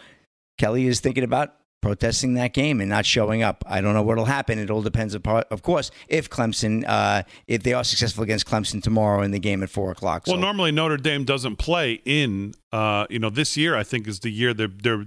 Kelly 0.57 0.87
is 0.87 1.01
thinking 1.01 1.23
about 1.23 1.53
protesting 1.85 2.33
that 2.33 2.51
game 2.51 2.81
and 2.81 2.89
not 2.89 3.05
showing 3.05 3.43
up. 3.43 3.63
I 3.67 3.79
don't 3.79 3.93
know 3.93 4.01
what'll 4.01 4.25
happen. 4.25 4.57
It 4.57 4.71
all 4.71 4.81
depends, 4.81 5.13
upon, 5.13 5.43
of 5.51 5.61
course, 5.61 5.91
if 6.07 6.31
Clemson, 6.31 6.83
uh, 6.87 7.21
if 7.45 7.61
they 7.61 7.73
are 7.73 7.83
successful 7.83 8.23
against 8.23 8.47
Clemson 8.47 8.81
tomorrow 8.81 9.21
in 9.21 9.29
the 9.29 9.37
game 9.37 9.61
at 9.61 9.69
four 9.69 9.91
o'clock. 9.91 10.23
Well, 10.25 10.37
normally 10.37 10.71
Notre 10.71 10.97
Dame 10.97 11.25
doesn't 11.25 11.57
play 11.57 12.01
in. 12.03 12.55
Uh, 12.71 13.05
you 13.11 13.19
know, 13.19 13.29
this 13.29 13.55
year 13.55 13.75
I 13.75 13.83
think 13.83 14.07
is 14.07 14.21
the 14.21 14.31
year 14.31 14.51
they're 14.51 14.67
they're 14.67 15.05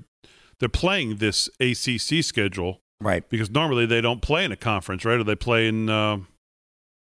they're 0.60 0.68
playing 0.68 1.16
this 1.16 1.48
ACC 1.58 2.22
schedule. 2.22 2.80
Right. 3.00 3.28
Because 3.28 3.50
normally 3.50 3.84
they 3.84 4.00
don't 4.00 4.22
play 4.22 4.44
in 4.44 4.52
a 4.52 4.56
conference, 4.56 5.04
right? 5.04 5.18
Or 5.18 5.24
they 5.24 5.34
play 5.34 5.66
in. 5.66 5.88
Uh, 5.90 6.18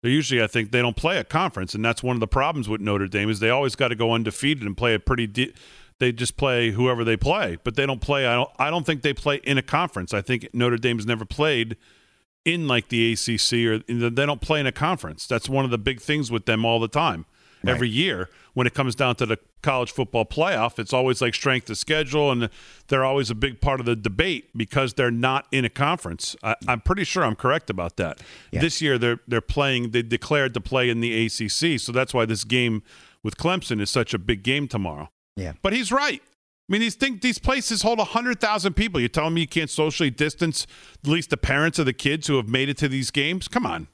they 0.02 0.08
usually, 0.08 0.42
I 0.42 0.46
think, 0.46 0.70
they 0.70 0.80
don't 0.80 0.96
play 0.96 1.18
a 1.18 1.24
conference, 1.24 1.74
and 1.74 1.84
that's 1.84 2.02
one 2.02 2.16
of 2.16 2.20
the 2.20 2.26
problems 2.26 2.66
with 2.66 2.80
Notre 2.80 3.08
Dame 3.08 3.28
is 3.28 3.40
they 3.40 3.50
always 3.50 3.76
got 3.76 3.88
to 3.88 3.94
go 3.94 4.14
undefeated 4.14 4.64
and 4.64 4.74
play 4.74 4.94
a 4.94 4.98
pretty. 4.98 5.26
De- 5.26 5.52
they 6.00 6.12
just 6.12 6.36
play 6.36 6.70
whoever 6.70 7.04
they 7.04 7.16
play, 7.16 7.58
but 7.62 7.76
they 7.76 7.86
don't 7.86 8.00
play. 8.00 8.26
I 8.26 8.34
don't. 8.34 8.50
I 8.58 8.70
don't 8.70 8.84
think 8.84 9.02
they 9.02 9.14
play 9.14 9.36
in 9.44 9.58
a 9.58 9.62
conference. 9.62 10.12
I 10.12 10.22
think 10.22 10.48
Notre 10.52 10.78
Dame's 10.78 11.06
never 11.06 11.24
played 11.24 11.76
in 12.44 12.66
like 12.66 12.88
the 12.88 13.12
ACC 13.12 13.52
or 13.66 13.78
they 13.78 14.26
don't 14.26 14.40
play 14.40 14.60
in 14.60 14.66
a 14.66 14.72
conference. 14.72 15.26
That's 15.26 15.48
one 15.48 15.64
of 15.64 15.70
the 15.70 15.78
big 15.78 16.00
things 16.00 16.30
with 16.30 16.46
them 16.46 16.64
all 16.64 16.80
the 16.80 16.88
time. 16.88 17.26
Right. 17.62 17.74
Every 17.74 17.90
year, 17.90 18.30
when 18.54 18.66
it 18.66 18.72
comes 18.72 18.94
down 18.94 19.16
to 19.16 19.26
the 19.26 19.36
college 19.60 19.92
football 19.92 20.24
playoff, 20.24 20.78
it's 20.78 20.94
always 20.94 21.20
like 21.20 21.34
strength 21.34 21.68
of 21.68 21.76
schedule, 21.76 22.30
and 22.30 22.48
they're 22.88 23.04
always 23.04 23.28
a 23.28 23.34
big 23.34 23.60
part 23.60 23.80
of 23.80 23.84
the 23.84 23.94
debate 23.94 24.56
because 24.56 24.94
they're 24.94 25.10
not 25.10 25.46
in 25.52 25.66
a 25.66 25.68
conference. 25.68 26.34
I, 26.42 26.56
am 26.66 26.80
pretty 26.80 27.04
sure 27.04 27.22
I'm 27.22 27.36
correct 27.36 27.68
about 27.68 27.98
that. 27.98 28.22
Yeah. 28.50 28.62
This 28.62 28.80
year, 28.80 28.96
they're 28.96 29.20
they're 29.28 29.42
playing. 29.42 29.90
They 29.90 30.00
declared 30.00 30.54
to 30.54 30.60
play 30.62 30.88
in 30.88 31.00
the 31.00 31.26
ACC, 31.26 31.78
so 31.78 31.92
that's 31.92 32.14
why 32.14 32.24
this 32.24 32.44
game 32.44 32.82
with 33.22 33.36
Clemson 33.36 33.82
is 33.82 33.90
such 33.90 34.14
a 34.14 34.18
big 34.18 34.42
game 34.42 34.66
tomorrow. 34.66 35.10
Yeah, 35.40 35.52
but 35.62 35.72
he's 35.72 35.90
right. 35.90 36.20
I 36.22 36.72
mean, 36.72 36.82
these 36.82 36.94
think 36.94 37.22
these 37.22 37.38
places 37.38 37.82
hold 37.82 37.98
hundred 37.98 38.40
thousand 38.40 38.74
people. 38.74 39.00
You're 39.00 39.08
telling 39.08 39.34
me 39.34 39.40
you 39.40 39.48
can't 39.48 39.70
socially 39.70 40.10
distance 40.10 40.66
at 41.02 41.10
least 41.10 41.30
the 41.30 41.36
parents 41.36 41.78
of 41.78 41.86
the 41.86 41.92
kids 41.92 42.26
who 42.26 42.36
have 42.36 42.48
made 42.48 42.68
it 42.68 42.76
to 42.78 42.88
these 42.88 43.10
games? 43.10 43.48
Come 43.48 43.64
on, 43.64 43.88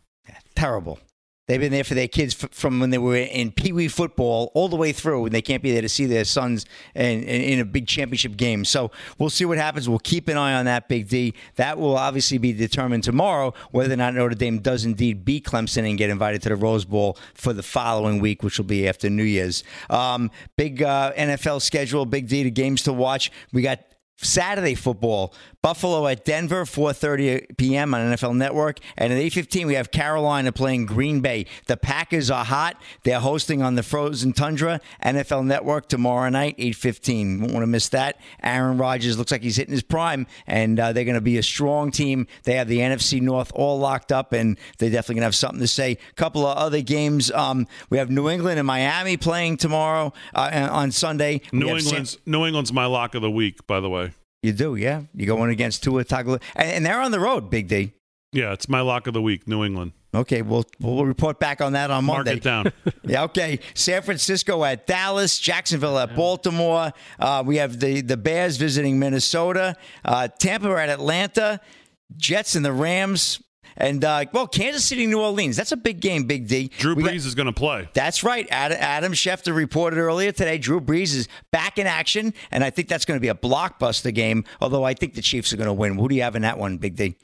terrible. 0.55 0.98
They've 1.47 1.60
been 1.60 1.70
there 1.70 1.85
for 1.85 1.94
their 1.94 2.09
kids 2.09 2.36
f- 2.43 2.51
from 2.51 2.81
when 2.81 2.90
they 2.90 2.98
were 2.98 3.16
in 3.16 3.52
Pee 3.52 3.73
Wee 3.73 3.86
football 3.86 4.51
all 4.55 4.68
the 4.68 4.74
way 4.74 4.93
through, 4.93 5.27
and 5.27 5.35
they 5.35 5.43
can't 5.43 5.62
be 5.62 5.70
there 5.70 5.82
to 5.82 5.89
see 5.89 6.05
their 6.06 6.24
sons 6.24 6.66
in, 6.94 7.23
in, 7.23 7.43
in, 7.43 7.60
a 7.60 7.64
big 7.64 7.86
championship 7.86 8.36
game. 8.36 8.64
So 8.64 8.90
we'll 9.18 9.31
see 9.31 9.44
what 9.44 9.56
happens. 9.56 9.89
We'll 9.89 10.01
keep 10.01 10.27
an 10.27 10.36
eye 10.36 10.55
on 10.55 10.64
that, 10.64 10.89
Big 10.89 11.09
D. 11.09 11.35
That 11.55 11.78
will 11.78 11.97
obviously 11.97 12.39
be 12.39 12.52
determined 12.52 13.05
tomorrow 13.05 13.55
whether 13.70 13.94
or 13.94 13.97
not 13.97 14.14
Notre 14.14 14.35
Dame 14.35 14.59
does 14.59 14.85
indeed 14.85 15.24
beat 15.24 15.44
Clemson 15.44 15.89
and 15.89 15.97
get 15.97 16.10
invited 16.10 16.43
to 16.43 16.48
the 16.48 16.56
Rose 16.56 16.85
Bowl 16.85 17.16
for 17.35 17.52
the 17.52 17.62
following 17.62 18.20
week, 18.20 18.43
which 18.43 18.59
will 18.59 18.66
be 18.66 18.89
after 18.89 19.09
New 19.09 19.23
Year's. 19.23 19.62
Um, 19.89 20.32
big 20.56 20.82
uh, 20.82 21.12
NFL 21.12 21.62
schedule, 21.62 22.06
Big 22.06 22.27
D, 22.27 22.43
the 22.43 22.51
games 22.51 22.82
to 22.82 22.93
watch. 22.93 23.31
We 23.52 23.62
got 23.62 23.81
Saturday 24.16 24.74
football. 24.74 25.35
Buffalo 25.67 26.07
at 26.07 26.25
Denver, 26.25 26.65
4:30 26.65 27.57
p.m. 27.57 27.93
on 27.93 28.01
NFL 28.13 28.37
Network, 28.37 28.79
and 28.97 29.13
at 29.13 29.19
8:15 29.19 29.67
we 29.67 29.75
have 29.75 29.91
Carolina 29.91 30.53
playing 30.53 30.87
Green 30.87 31.21
Bay. 31.21 31.47
The 31.67 31.77
Packers 31.77 32.31
are 32.31 32.45
hot; 32.45 32.81
they're 33.03 33.19
hosting 33.19 33.63
on 33.63 33.75
the 33.75 33.83
frozen 33.83 34.33
tundra. 34.33 34.81
NFL 35.05 35.45
Network 35.45 35.89
tomorrow 35.89 36.29
night, 36.29 36.55
8:15. 36.59 37.41
Won't 37.41 37.53
want 37.53 37.65
to 37.65 37.67
miss 37.67 37.89
that. 37.89 38.21
Aaron 38.45 38.79
Rodgers 38.79 39.19
looks 39.19 39.33
like 39.33 39.43
he's 39.43 39.57
hitting 39.57 39.73
his 39.73 39.83
prime, 39.83 40.29
and 40.47 40.79
uh, 40.79 40.93
they're 40.93 41.03
going 41.03 41.17
to 41.17 41.21
be 41.21 41.37
a 41.37 41.43
strong 41.43 41.91
team. 41.91 42.29
They 42.45 42.53
have 42.53 42.69
the 42.69 42.79
NFC 42.79 43.21
North 43.21 43.51
all 43.53 43.81
locked 43.81 44.13
up, 44.13 44.33
and 44.33 44.57
they're 44.79 44.91
definitely 44.91 45.17
going 45.17 45.23
to 45.23 45.27
have 45.27 45.35
something 45.35 45.59
to 45.59 45.67
say. 45.67 45.99
A 46.11 46.15
couple 46.15 46.47
of 46.47 46.57
other 46.57 46.81
games. 46.81 47.33
Um, 47.33 47.67
we 47.91 47.99
have 47.99 48.09
New 48.09 48.29
England 48.31 48.61
and 48.61 48.69
Miami 48.69 49.17
playing 49.17 49.57
tomorrow 49.57 50.13
uh, 50.33 50.69
on 50.71 50.93
Sunday. 50.93 51.41
New 51.51 51.77
England's 51.77 52.13
San- 52.13 52.21
New 52.25 52.47
England's 52.47 52.73
my 52.73 52.87
lock 52.87 53.17
of 53.17 53.23
the 53.23 53.33
week, 53.33 53.67
by 53.67 53.81
the 53.81 53.91
way. 53.91 54.13
You 54.47 54.52
do, 54.52 54.77
yeah. 54.77 55.02
You're 55.12 55.27
going 55.27 55.51
against 55.51 55.82
Tua 55.82 56.05
Tagovailoa, 56.05 56.40
and, 56.55 56.70
and 56.70 56.86
they're 56.86 57.01
on 57.01 57.10
the 57.10 57.18
road, 57.18 57.51
Big 57.51 57.66
D. 57.66 57.90
Yeah, 58.31 58.52
it's 58.52 58.68
my 58.68 58.81
lock 58.81 59.09
of 59.09 59.12
the 59.12 59.20
week, 59.20 59.48
New 59.48 59.64
England. 59.64 59.90
Okay, 60.14 60.43
we'll 60.43 60.64
we'll 60.78 61.05
report 61.05 61.40
back 61.40 61.60
on 61.60 61.73
that 61.73 61.90
on 61.90 62.05
Monday. 62.05 62.31
Mark 62.31 62.36
it 62.36 62.43
down. 62.44 62.73
yeah, 63.02 63.24
okay. 63.24 63.59
San 63.74 64.02
Francisco 64.02 64.62
at 64.62 64.86
Dallas, 64.86 65.40
Jacksonville 65.40 65.98
at 65.98 66.14
Baltimore. 66.14 66.93
Uh, 67.18 67.43
we 67.44 67.56
have 67.56 67.81
the 67.81 68.02
the 68.02 68.16
Bears 68.16 68.56
visiting 68.56 69.01
Minnesota. 69.01 69.74
Uh, 70.05 70.28
Tampa 70.28 70.68
at 70.77 70.90
Atlanta. 70.90 71.60
Jets 72.16 72.55
and 72.55 72.64
the 72.64 72.73
Rams. 72.73 73.43
And 73.77 74.05
uh, 74.05 74.25
well, 74.33 74.47
Kansas 74.47 74.85
City, 74.85 75.07
New 75.07 75.21
Orleans. 75.21 75.57
That's 75.57 75.73
a 75.73 75.77
big 75.77 76.01
game, 76.01 76.25
Big 76.25 76.49
D. 76.49 76.71
Drew 76.79 76.95
Brees 76.95 77.05
got, 77.05 77.15
is 77.15 77.35
going 77.35 77.47
to 77.47 77.53
play. 77.53 77.89
That's 77.95 78.25
right. 78.25 78.47
Adam, 78.51 78.79
Adam 78.81 79.13
Schefter 79.13 79.55
reported 79.55 79.99
earlier 79.99 80.33
today. 80.33 80.59
Drew 80.59 80.81
Brees 80.81 81.15
is 81.15 81.29
back 81.53 81.79
in 81.79 81.87
action, 81.87 82.35
and 82.51 82.65
I 82.65 82.71
think 82.71 82.89
that's 82.89 83.05
going 83.05 83.17
to 83.17 83.23
be 83.23 83.29
a 83.29 83.35
blockbuster 83.35 84.15
game. 84.15 84.45
Although 84.61 84.85
I 84.85 84.95
think 84.95 85.15
the 85.15 85.23
Chiefs 85.23 85.53
are 85.53 85.57
going 85.57 85.67
to 85.67 85.73
win. 85.73 85.99
Who 85.99 86.09
do 86.09 86.15
you 86.15 86.23
have 86.23 86.37
in 86.37 86.43
that 86.43 86.59
one, 86.59 86.79
Big 86.79 86.97
D? 86.97 87.17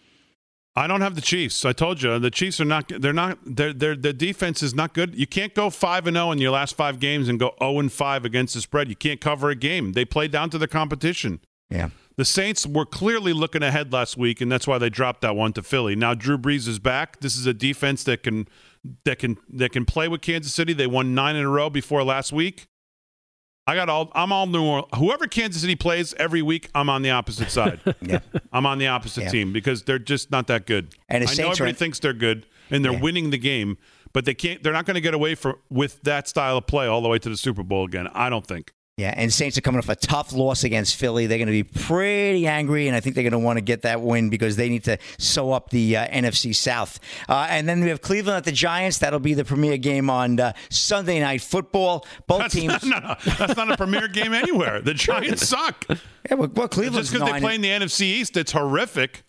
I 0.75 0.87
don't 0.87 1.03
have 1.03 1.15
the 1.15 1.21
Chiefs. 1.21 1.67
I 1.67 1.73
told 1.73 2.03
you 2.03 2.19
the 2.19 2.31
Chiefs 2.31 2.59
are 2.61 2.65
not. 2.65 2.89
They're 2.89 3.13
not. 3.13 3.39
Their 3.45 3.75
their 3.75 3.95
their 3.95 4.15
defense 4.15 4.63
is 4.63 4.75
not 4.75 4.95
good. 4.95 5.15
You 5.15 5.27
can't 5.27 5.55
go 5.55 5.69
five 5.69 6.07
and 6.07 6.17
zero 6.17 6.29
oh 6.29 6.33
in 6.33 6.39
your 6.39 6.51
last 6.51 6.77
five 6.77 6.99
games 6.99 7.29
and 7.29 7.39
go 7.39 7.55
zero 7.59 7.79
and 7.79 7.93
five 7.93 8.25
against 8.25 8.55
the 8.55 8.63
spread. 8.63 8.89
You 8.89 8.97
can't 8.97 9.21
cover 9.21 9.51
a 9.51 9.55
game. 9.55 9.93
They 9.93 10.07
play 10.07 10.29
down 10.29 10.49
to 10.51 10.59
the 10.59 10.69
competition. 10.69 11.41
Yeah. 11.69 11.91
The 12.17 12.25
Saints 12.25 12.67
were 12.67 12.85
clearly 12.85 13.33
looking 13.33 13.63
ahead 13.63 13.93
last 13.93 14.17
week, 14.17 14.41
and 14.41 14.53
that's 14.53 14.67
why 14.67 14.79
they 14.79 14.91
dropped 14.91 15.23
that 15.23 15.35
one 15.35 15.53
to 15.55 15.63
Philly. 15.63 15.97
Now 15.97 16.15
Drew 16.15 16.37
Brees 16.37 16.69
is 16.69 16.79
back. 16.79 17.21
This 17.21 17.37
is 17.37 17.47
a 17.47 17.55
defense 17.55 18.05
that 18.05 18.23
can 18.23 18.49
that 19.05 19.19
can 19.19 19.39
that 19.53 19.73
can 19.73 19.85
play 19.85 20.09
with 20.09 20.21
Kansas 20.21 20.53
City. 20.53 20.73
They 20.73 20.87
won 20.87 21.15
nine 21.15 21.37
in 21.37 21.45
a 21.45 21.49
row 21.49 21.71
before 21.71 22.05
last 22.05 22.33
week. 22.33 22.67
I 23.67 23.77
got 23.77 23.89
all. 23.89 24.11
I'm 24.15 24.33
all 24.33 24.47
New 24.47 24.65
Orleans. 24.65 24.89
Whoever 24.97 25.27
Kansas 25.27 25.63
City 25.63 25.77
plays 25.77 26.15
every 26.15 26.43
week, 26.43 26.69
I'm 26.75 26.91
on 26.91 27.03
the 27.03 27.11
opposite 27.11 27.51
side. 27.51 27.81
yeah, 28.01 28.19
I'm 28.53 28.67
on 28.67 28.79
the 28.79 28.89
opposite 28.89 29.25
yeah. 29.25 29.31
team 29.31 29.53
because 29.53 29.85
they're 29.85 30.01
just 30.01 30.31
not 30.31 30.49
that 30.49 30.67
good. 30.67 30.95
And 31.09 31.23
I 31.23 31.33
know 31.35 31.51
everybody 31.51 31.73
thinks 31.73 32.01
they're 32.01 32.13
good 32.13 32.47
and 32.71 32.85
they're 32.85 32.93
yeah. 32.93 33.01
winning 33.01 33.31
the 33.31 33.39
game, 33.39 33.79
but 34.13 34.25
they 34.25 34.35
can't. 34.35 34.63
They're 34.63 34.73
not 34.73 34.85
going 34.85 34.97
to 34.97 35.01
get 35.01 35.15
away 35.15 35.37
from 35.37 35.57
with 35.71 36.03
that 36.03 36.27
style 36.27 36.59
of 36.59 36.67
play 36.67 36.87
all 36.87 37.01
the 37.01 37.09
way 37.09 37.21
to 37.21 37.29
the 37.29 37.37
Super 37.37 37.63
Bowl 37.63 37.85
again. 37.85 38.09
I 38.09 38.29
don't 38.31 38.47
think. 38.47 38.73
Yeah, 38.99 39.15
and 39.17 39.33
Saints 39.33 39.57
are 39.57 39.63
coming 39.63 39.79
off 39.79 39.89
a 39.89 39.97
tough 39.97 40.35
loss 40.35 40.65
against 40.65 40.97
Philly. 40.97 41.27
They're 41.27 41.39
going 41.39 41.47
to 41.47 41.53
be 41.53 41.65
pretty 41.65 42.47
angry, 42.47 42.89
and 42.89 42.97
I 42.97 43.01
think 43.01 43.15
they're 43.15 43.25
going 43.25 43.33
to 43.33 43.39
want 43.39 43.57
to 43.57 43.63
get 43.63 43.83
that 43.83 44.03
win 44.03 44.29
because 44.29 44.57
they 44.57 44.69
need 44.69 44.85
to 44.85 44.99
sew 45.19 45.51
up 45.51 45.71
the 45.71 45.97
uh, 45.97 46.07
NFC 46.09 46.55
South. 46.55 47.01
Uh, 47.27 47.47
and 47.49 47.67
then 47.67 47.81
we 47.81 47.89
have 47.89 48.03
Cleveland 48.03 48.37
at 48.37 48.45
the 48.45 48.53
Giants. 48.53 48.99
That'll 48.99 49.19
be 49.19 49.33
the 49.33 49.47
premier 49.47 49.79
game 49.79 50.11
on 50.11 50.39
uh, 50.39 50.53
Sunday 50.69 51.21
Night 51.21 51.41
Football. 51.41 52.07
Both 52.27 52.41
that's 52.41 52.55
teams. 52.55 52.85
Not, 52.85 53.03
no, 53.03 53.33
that's 53.39 53.57
not 53.57 53.73
a 53.73 53.79
premier 53.79 54.09
game 54.09 54.35
anywhere. 54.35 54.83
The 54.83 54.93
Giants 54.93 55.49
suck. 55.49 55.87
Yeah, 55.89 56.35
well, 56.35 56.51
well 56.55 56.69
Cleveland's 56.69 57.11
just 57.11 57.13
because 57.15 57.33
they 57.33 57.41
play 57.41 57.55
in 57.55 57.63
the 57.63 57.71
NFC 57.71 58.03
East, 58.03 58.37
it's 58.37 58.53
horrific. 58.53 59.25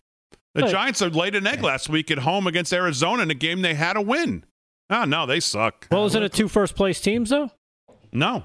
The 0.55 0.67
Giants 0.67 1.01
are 1.01 1.09
laid 1.09 1.35
an 1.35 1.47
egg 1.47 1.59
yeah. 1.61 1.67
last 1.67 1.89
week 1.89 2.11
at 2.11 2.19
home 2.19 2.47
against 2.47 2.73
Arizona 2.73 3.23
in 3.23 3.31
a 3.31 3.35
game 3.35 3.61
they 3.61 3.73
had 3.75 3.93
to 3.93 4.01
win. 4.01 4.43
Oh 4.89 5.05
no, 5.05 5.25
they 5.25 5.39
suck. 5.39 5.87
Well, 5.89 6.01
wasn't 6.01 6.25
it 6.25 6.33
two 6.33 6.47
first 6.47 6.75
place 6.75 6.99
teams 6.99 7.29
though? 7.29 7.49
No. 8.11 8.43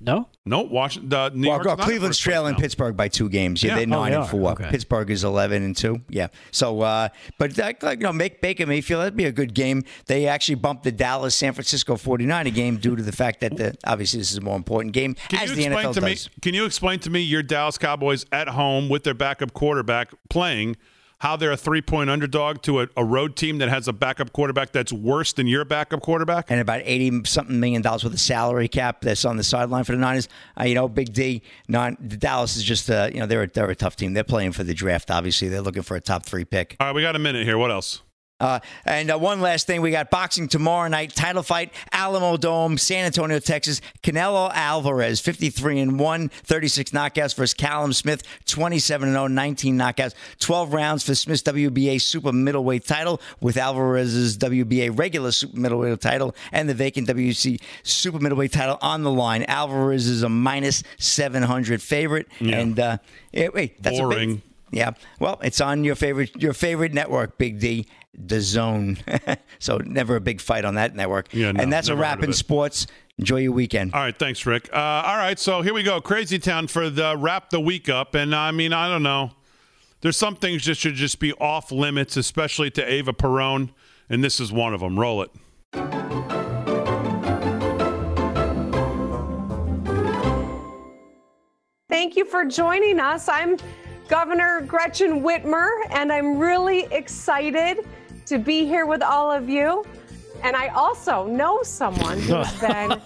No, 0.00 0.28
no. 0.48 0.62
Washington, 0.62 1.12
uh, 1.12 1.30
New 1.32 1.48
well, 1.48 1.62
York. 1.62 1.80
Cleveland's 1.80 2.18
trailing 2.18 2.54
Pittsburgh 2.56 2.96
by 2.96 3.08
two 3.08 3.28
games. 3.28 3.62
Yeah, 3.62 3.70
yeah. 3.70 3.76
they're 3.76 3.86
nine 3.86 4.14
oh, 4.14 4.22
and 4.22 4.30
four. 4.30 4.52
Okay. 4.52 4.68
Pittsburgh 4.70 5.10
is 5.10 5.24
eleven 5.24 5.62
and 5.62 5.76
two. 5.76 6.02
Yeah. 6.08 6.28
So, 6.50 6.80
uh, 6.80 7.08
but 7.38 7.54
that, 7.56 7.82
like, 7.82 7.98
you 7.98 8.04
know, 8.04 8.12
make 8.12 8.40
Baker 8.40 8.66
Mayfield 8.66 9.02
that'd 9.02 9.16
be 9.16 9.24
a 9.24 9.32
good 9.32 9.54
game. 9.54 9.84
They 10.06 10.26
actually 10.26 10.56
bumped 10.56 10.84
the 10.84 10.92
Dallas 10.92 11.34
San 11.34 11.52
Francisco 11.52 11.94
49er 11.94 12.54
game 12.54 12.78
due 12.78 12.96
to 12.96 13.02
the 13.02 13.12
fact 13.12 13.40
that 13.40 13.56
the, 13.56 13.76
obviously 13.84 14.18
this 14.18 14.30
is 14.30 14.38
a 14.38 14.40
more 14.40 14.56
important 14.56 14.94
game 14.94 15.14
can 15.28 15.42
as 15.42 15.54
the 15.54 15.64
NFL 15.64 15.94
to 15.94 16.00
does. 16.00 16.28
Me, 16.28 16.34
can 16.42 16.54
you 16.54 16.64
explain 16.64 16.98
to 17.00 17.10
me 17.10 17.20
your 17.20 17.42
Dallas 17.42 17.78
Cowboys 17.78 18.24
at 18.32 18.48
home 18.48 18.88
with 18.88 19.04
their 19.04 19.14
backup 19.14 19.52
quarterback 19.52 20.12
playing? 20.28 20.76
How 21.18 21.36
they're 21.36 21.52
a 21.52 21.56
three 21.56 21.82
point 21.82 22.10
underdog 22.10 22.62
to 22.62 22.80
a, 22.80 22.88
a, 22.96 23.04
road 23.04 23.36
team 23.36 23.58
that 23.58 23.68
has 23.68 23.88
a 23.88 23.92
backup 23.92 24.32
quarterback 24.32 24.72
that's 24.72 24.92
worse 24.92 25.32
than 25.32 25.46
your 25.46 25.64
backup 25.64 26.00
quarterback? 26.00 26.50
And 26.50 26.60
about 26.60 26.82
80 26.84 27.24
something 27.24 27.58
million 27.58 27.82
dollars 27.82 28.04
with 28.04 28.14
a 28.14 28.18
salary 28.18 28.68
cap 28.68 29.00
that's 29.00 29.24
on 29.24 29.36
the 29.36 29.42
sideline 29.42 29.84
for 29.84 29.92
the 29.92 29.98
Niners. 29.98 30.28
Uh, 30.58 30.64
you 30.64 30.74
know, 30.74 30.88
Big 30.88 31.12
D, 31.12 31.42
non, 31.68 31.96
Dallas 32.06 32.56
is 32.56 32.62
just, 32.62 32.90
uh, 32.90 33.10
you 33.12 33.20
know, 33.20 33.26
they're, 33.26 33.46
they're 33.46 33.70
a 33.70 33.74
tough 33.74 33.96
team. 33.96 34.14
They're 34.14 34.24
playing 34.24 34.52
for 34.52 34.64
the 34.64 34.74
draft, 34.74 35.10
obviously. 35.10 35.48
They're 35.48 35.60
looking 35.60 35.82
for 35.82 35.96
a 35.96 36.00
top 36.00 36.24
three 36.24 36.44
pick. 36.44 36.76
All 36.80 36.88
right, 36.88 36.94
we 36.94 37.02
got 37.02 37.16
a 37.16 37.20
minute 37.20 37.44
here. 37.44 37.58
What 37.58 37.70
else? 37.70 38.02
Uh, 38.40 38.60
and 38.84 39.10
uh, 39.10 39.18
one 39.18 39.40
last 39.40 39.66
thing, 39.66 39.80
we 39.80 39.90
got 39.90 40.10
boxing 40.10 40.48
tomorrow 40.48 40.88
night. 40.88 41.14
Title 41.14 41.42
fight, 41.42 41.72
Alamodome, 41.92 42.78
San 42.78 43.04
Antonio, 43.06 43.38
Texas. 43.40 43.80
Canelo 44.02 44.50
Alvarez, 44.54 45.20
53 45.20 45.80
and 45.80 45.98
1, 45.98 46.28
36 46.28 46.92
knockouts 46.92 47.34
versus 47.34 47.54
Callum 47.54 47.92
Smith, 47.92 48.22
27 48.46 49.08
and 49.08 49.14
0, 49.16 49.26
19 49.26 49.76
knockouts. 49.76 50.14
12 50.38 50.72
rounds 50.72 51.02
for 51.02 51.14
Smith's 51.14 51.42
WBA 51.42 52.00
super 52.00 52.32
middleweight 52.32 52.84
title 52.84 53.20
with 53.40 53.56
Alvarez's 53.56 54.38
WBA 54.38 54.96
regular 54.96 55.32
super 55.32 55.58
middleweight 55.58 56.00
title 56.00 56.34
and 56.52 56.68
the 56.68 56.74
vacant 56.74 57.08
WC 57.08 57.60
super 57.82 58.18
middleweight 58.20 58.52
title 58.52 58.78
on 58.80 59.02
the 59.02 59.10
line. 59.10 59.42
Alvarez 59.44 60.06
is 60.06 60.22
a 60.22 60.28
minus 60.28 60.82
700 60.98 61.82
favorite. 61.82 62.28
Yeah. 62.40 62.58
And 62.58 62.78
uh, 62.78 62.98
it, 63.32 63.52
wait, 63.52 63.82
that's 63.82 63.98
boring. 63.98 64.30
A 64.30 64.34
big, 64.34 64.42
yeah. 64.70 64.90
Well, 65.18 65.38
it's 65.42 65.60
on 65.60 65.84
your 65.84 65.94
favorite 65.94 66.40
your 66.40 66.52
favorite 66.52 66.92
network, 66.92 67.38
Big 67.38 67.58
D, 67.58 67.86
DAZN. 68.16 69.38
so 69.58 69.78
never 69.78 70.16
a 70.16 70.20
big 70.20 70.40
fight 70.40 70.64
on 70.64 70.74
that 70.74 70.94
network. 70.94 71.32
Yeah, 71.32 71.52
no, 71.52 71.62
and 71.62 71.72
that's 71.72 71.88
a 71.88 71.96
wrap 71.96 72.22
in 72.22 72.32
sports. 72.32 72.86
Enjoy 73.18 73.38
your 73.38 73.52
weekend. 73.52 73.94
All 73.94 74.00
right, 74.00 74.16
thanks, 74.16 74.46
Rick. 74.46 74.70
Uh, 74.72 74.76
all 74.76 75.16
right, 75.16 75.38
so 75.38 75.62
here 75.62 75.74
we 75.74 75.82
go, 75.82 76.00
Crazy 76.00 76.38
Town 76.38 76.68
for 76.68 76.88
the 76.88 77.16
wrap 77.16 77.50
the 77.50 77.60
week 77.60 77.88
up, 77.88 78.14
and 78.14 78.34
I 78.34 78.50
mean, 78.52 78.72
I 78.72 78.88
don't 78.88 79.02
know. 79.02 79.32
There's 80.00 80.16
some 80.16 80.36
things 80.36 80.64
that 80.66 80.76
should 80.76 80.94
just 80.94 81.18
be 81.18 81.32
off 81.34 81.72
limits, 81.72 82.16
especially 82.16 82.70
to 82.72 82.92
Ava 82.92 83.12
Perone, 83.12 83.70
and 84.08 84.22
this 84.22 84.38
is 84.38 84.52
one 84.52 84.72
of 84.72 84.80
them. 84.80 84.98
Roll 84.98 85.22
it. 85.22 85.30
Thank 91.88 92.16
you 92.16 92.24
for 92.24 92.44
joining 92.44 93.00
us. 93.00 93.28
I'm 93.28 93.56
Governor 94.08 94.62
Gretchen 94.62 95.20
Whitmer, 95.22 95.68
and 95.90 96.10
I'm 96.12 96.38
really 96.38 96.84
excited 96.92 97.86
to 98.26 98.38
be 98.38 98.64
here 98.64 98.86
with 98.86 99.02
all 99.02 99.30
of 99.30 99.48
you. 99.48 99.84
And 100.42 100.56
I 100.56 100.68
also 100.68 101.26
know 101.26 101.62
someone 101.62 102.18
who's 102.20 102.52
been 102.60 103.00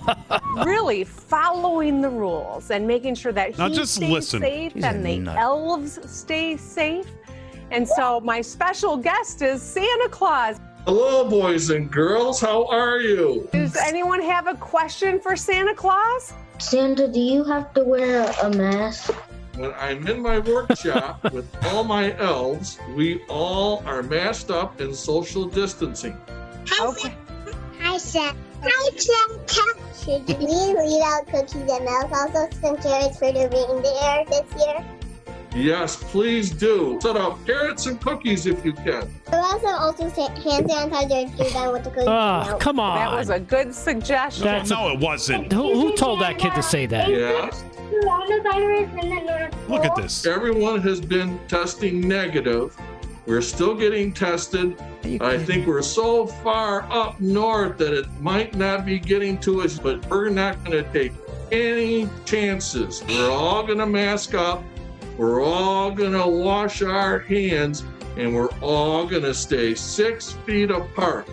really 0.65 1.03
following 1.03 2.01
the 2.01 2.09
rules 2.11 2.70
and 2.70 2.87
making 2.87 3.15
sure 3.16 3.33
that 3.33 3.59
Now 3.59 3.69
he 3.69 3.74
just 3.74 3.95
stays 3.97 4.11
listen. 4.11 4.41
safe 4.43 4.73
She's 4.74 4.85
and 4.85 5.05
the 5.05 5.19
nut. 5.19 5.37
elves 5.39 5.99
stay 6.11 6.57
safe. 6.57 7.07
And 7.70 7.89
so 7.89 8.20
my 8.20 8.41
special 8.43 8.97
guest 8.97 9.41
is 9.43 9.62
Santa 9.62 10.09
Claus. 10.11 10.61
Hello, 10.85 11.29
boys 11.29 11.70
and 11.70 11.91
girls. 11.91 12.41
How 12.41 12.66
are 12.66 12.99
you? 12.99 13.49
Does 13.53 13.77
anyone 13.77 14.20
have 14.20 14.47
a 14.47 14.55
question 14.55 15.19
for 15.19 15.35
Santa 15.37 15.74
Claus? 15.74 16.33
Santa, 16.59 17.09
do 17.09 17.19
you 17.19 17.45
have 17.45 17.73
to 17.74 17.83
wear 17.83 18.31
a 18.43 18.51
mask? 18.51 19.15
When 19.57 19.73
I'm 19.74 20.07
in 20.09 20.23
my 20.23 20.39
workshop 20.39 21.23
with 21.33 21.49
all 21.66 21.85
my 21.85 22.16
elves, 22.19 22.79
we 22.95 23.23
all 23.29 23.83
are 23.87 24.03
masked 24.03 24.51
up 24.51 24.81
and 24.81 24.95
social 24.95 25.45
distancing. 25.45 26.16
Okay. 26.81 27.15
Hi, 27.81 27.99
Santa. 27.99 28.37
Hi, 28.62 28.91
Santa. 28.97 29.83
Should 30.03 30.27
we 30.27 30.47
leave 30.47 31.03
out 31.03 31.27
cookies 31.27 31.70
and 31.70 31.85
milk 31.85 32.11
also 32.12 32.49
some 32.61 32.77
carrots 32.79 33.19
for 33.19 33.31
the 33.31 33.49
reindeer 33.49 34.24
this 34.31 34.66
year? 34.66 34.85
Yes, 35.55 36.03
please 36.03 36.51
do. 36.51 36.99
Set 37.03 37.16
up 37.16 37.45
carrots 37.45 37.85
and 37.85 38.01
cookies 38.01 38.47
if 38.47 38.65
you 38.65 38.73
can. 38.73 39.07
We'll 39.31 39.45
also 39.45 39.66
also 39.66 40.09
hand 40.09 40.66
sanitizer 40.66 41.31
if 41.31 41.39
you're 41.39 41.51
done 41.51 41.73
with 41.74 41.85
the 41.85 41.91
cookies 41.91 42.09
ah, 42.09 42.41
and 42.41 42.49
milk. 42.51 42.61
come 42.61 42.81
on. 42.81 42.97
That 42.97 43.19
was 43.19 43.29
a 43.29 43.39
good 43.39 43.74
suggestion. 43.74 44.45
That's 44.45 44.70
no, 44.70 44.89
it 44.93 44.99
wasn't. 44.99 45.53
Who, 45.53 45.79
who 45.79 45.97
told 45.97 46.20
that 46.20 46.39
kid 46.39 46.55
to 46.55 46.62
say 46.62 46.87
that? 46.87 47.11
Yes. 47.11 47.65
Coronavirus 47.93 49.02
in 49.02 49.09
the 49.10 49.20
North 49.20 49.69
Look 49.69 49.85
at 49.85 49.94
this. 49.97 50.24
Everyone 50.24 50.81
has 50.81 51.01
been 51.01 51.39
testing 51.47 52.01
negative. 52.01 52.74
We're 53.27 53.43
still 53.43 53.74
getting 53.74 54.12
tested. 54.12 54.82
I 55.20 55.36
think 55.39 55.66
we're 55.66 55.82
so 55.82 56.27
far 56.27 56.90
up 56.90 57.20
north 57.20 57.77
that 57.78 57.93
it 57.93 58.06
might 58.20 58.55
not 58.55 58.86
be 58.86 58.98
getting 58.98 59.39
to 59.40 59.60
us, 59.60 59.78
but 59.78 60.05
we're 60.09 60.31
not 60.31 60.64
going 60.64 60.82
to 60.82 60.93
take 60.93 61.12
any 61.52 62.09
chances. 62.24 63.05
We're 63.06 63.31
all 63.31 63.62
going 63.64 63.78
to 63.78 63.86
mask 63.86 64.35
up. 64.35 64.64
We're 65.19 65.44
all 65.44 65.90
going 65.90 66.12
to 66.12 66.27
wash 66.27 66.81
our 66.82 67.19
hands 67.19 67.85
and 68.16 68.35
we're 68.35 68.51
all 68.60 69.06
going 69.06 69.23
to 69.23 69.35
stay 69.35 69.74
six 69.74 70.32
feet 70.47 70.70
apart. 70.70 71.28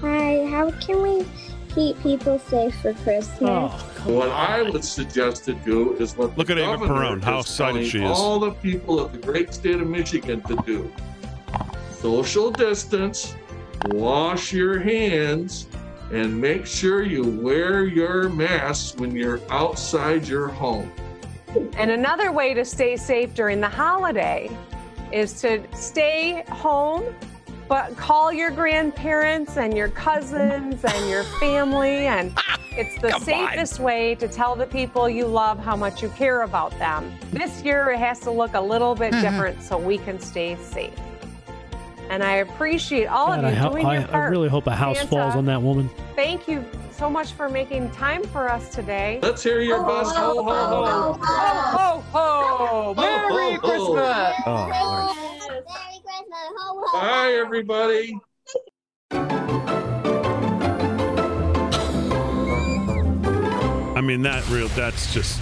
Hi, 0.00 0.46
how 0.50 0.70
can 0.80 1.02
we 1.02 1.26
keep 1.74 1.98
people 2.00 2.38
safe 2.38 2.74
for 2.80 2.92
Christmas? 2.94 3.38
Oh. 3.40 3.91
What 4.04 4.28
I 4.30 4.62
would 4.62 4.84
suggest 4.84 5.44
to 5.44 5.54
do 5.54 5.94
is 5.96 6.16
what 6.16 6.36
Look 6.36 6.48
the 6.48 6.54
at 6.54 6.58
Ava 6.58 6.86
governor 6.86 6.94
Perone, 6.94 7.22
how 7.22 7.38
is 7.38 7.46
excited 7.46 7.72
telling 7.72 7.88
she 7.88 8.02
is. 8.02 8.10
All 8.10 8.38
the 8.38 8.50
people 8.50 9.00
of 9.00 9.12
the 9.12 9.18
great 9.18 9.54
state 9.54 9.80
of 9.80 9.86
Michigan 9.86 10.40
to 10.42 10.56
do: 10.66 10.92
social 11.92 12.50
distance, 12.50 13.34
wash 13.86 14.52
your 14.52 14.78
hands, 14.78 15.66
and 16.12 16.40
make 16.40 16.66
sure 16.66 17.02
you 17.02 17.22
wear 17.22 17.84
your 17.84 18.28
mask 18.28 18.98
when 18.98 19.14
you're 19.14 19.40
outside 19.50 20.26
your 20.26 20.48
home. 20.48 20.92
And 21.76 21.90
another 21.90 22.32
way 22.32 22.54
to 22.54 22.64
stay 22.64 22.96
safe 22.96 23.34
during 23.34 23.60
the 23.60 23.68
holiday 23.68 24.50
is 25.12 25.40
to 25.42 25.62
stay 25.74 26.44
home, 26.50 27.04
but 27.72 27.96
call 27.96 28.30
your 28.30 28.50
grandparents 28.50 29.56
and 29.56 29.74
your 29.74 29.88
cousins 29.88 30.84
and 30.84 31.08
your 31.08 31.24
family. 31.40 32.06
And 32.06 32.30
it's 32.72 33.00
the 33.00 33.18
safest 33.20 33.80
way 33.80 34.14
to 34.16 34.28
tell 34.28 34.54
the 34.54 34.66
people 34.66 35.08
you 35.08 35.26
love 35.26 35.58
how 35.58 35.74
much 35.74 36.02
you 36.02 36.10
care 36.10 36.42
about 36.42 36.78
them. 36.78 37.10
This 37.30 37.62
year, 37.64 37.88
it 37.92 37.98
has 37.98 38.20
to 38.20 38.30
look 38.30 38.52
a 38.52 38.60
little 38.60 38.94
bit 38.94 39.14
Mm-hmm. 39.14 39.22
different 39.22 39.62
so 39.62 39.78
we 39.78 39.96
can 39.96 40.20
stay 40.20 40.54
safe. 40.56 40.92
And 42.10 42.22
I 42.22 42.36
appreciate 42.36 43.06
all 43.06 43.28
God, 43.28 43.38
of 43.38 43.44
I, 43.46 43.50
you 43.52 43.56
ho- 43.56 43.70
doing 43.70 43.86
I, 43.86 43.94
your 43.94 44.02
I 44.02 44.06
part. 44.06 44.30
really 44.32 44.48
hope 44.50 44.66
a 44.66 44.76
house 44.76 44.98
Santa, 44.98 45.10
falls 45.10 45.34
on 45.34 45.46
that 45.46 45.62
woman. 45.62 45.88
Thank 46.14 46.46
you 46.48 46.62
so 47.02 47.10
much 47.10 47.32
for 47.32 47.48
making 47.48 47.90
time 47.90 48.22
for 48.22 48.48
us 48.48 48.68
today. 48.68 49.18
Let's 49.24 49.42
hear 49.42 49.60
your 49.60 49.78
oh, 49.84 49.86
best 49.88 50.14
ho 50.14 50.34
oh, 50.36 50.48
oh, 50.48 50.54
ho 50.54 51.18
ho. 51.20 51.24
Ho, 51.76 52.00
ho, 52.12 52.94
ho! 52.94 52.94
Merry 52.94 53.54
ho, 53.54 53.58
ho. 53.60 53.92
Christmas! 53.92 54.36
Oh, 54.46 54.68
Bye, 56.92 57.32
everybody. 57.44 58.16
I 63.96 64.00
mean, 64.00 64.22
that 64.22 64.48
real. 64.48 64.68
That's 64.68 65.12
just. 65.12 65.40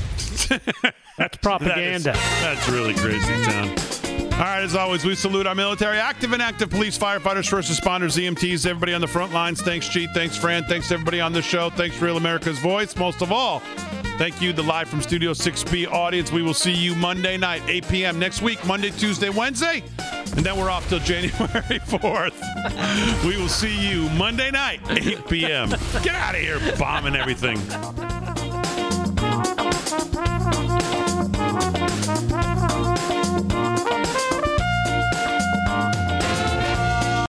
that's 1.19 1.37
propaganda. 1.43 2.13
that's 2.41 2.67
really 2.71 2.95
crazy 2.95 3.35
town. 3.45 4.30
All 4.41 4.47
right, 4.47 4.63
as 4.63 4.75
always, 4.75 5.05
we 5.05 5.15
salute 5.15 5.47
our 5.47 5.55
military, 5.55 5.99
active 5.99 6.33
and 6.33 6.41
active 6.41 6.71
police, 6.71 6.97
firefighters, 6.97 7.47
first 7.47 7.71
responders, 7.71 8.17
EMTs, 8.17 8.65
everybody 8.65 8.95
on 8.95 9.03
the 9.03 9.07
front 9.07 9.35
lines. 9.35 9.61
Thanks, 9.61 9.87
Cheat. 9.87 10.09
Thanks, 10.15 10.35
Fran. 10.35 10.65
Thanks, 10.65 10.91
everybody 10.91 11.21
on 11.21 11.35
the 11.35 11.43
show. 11.43 11.69
Thanks, 11.69 12.01
Real 12.01 12.17
America's 12.17 12.59
Voice. 12.59 12.97
Most 12.97 13.21
of 13.21 13.33
all, 13.33 13.61
thank 14.17 14.41
you, 14.41 14.55
the 14.55 14.63
live 14.63 14.89
from 14.89 15.03
Studio 15.03 15.33
6B 15.33 15.93
audience. 15.93 16.33
We 16.33 16.41
will 16.41 16.55
see 16.55 16.73
you 16.73 16.95
Monday 16.95 17.37
night, 17.37 17.61
8 17.69 17.89
p.m. 17.89 18.19
next 18.19 18.41
week, 18.41 18.65
Monday, 18.65 18.89
Tuesday, 18.93 19.29
Wednesday. 19.29 19.83
And 19.99 20.47
then 20.47 20.57
we're 20.59 20.71
off 20.71 20.89
till 20.89 20.99
January 21.01 21.79
4th. 21.79 23.27
we 23.27 23.37
will 23.37 23.47
see 23.47 23.91
you 23.91 24.09
Monday 24.17 24.51
night, 24.51 24.81
8 24.89 25.29
p.m. 25.29 25.69
Get 26.03 26.15
out 26.15 26.35
of 26.35 26.41
here, 26.41 26.59
bombing 26.79 27.15
everything. 27.15 27.59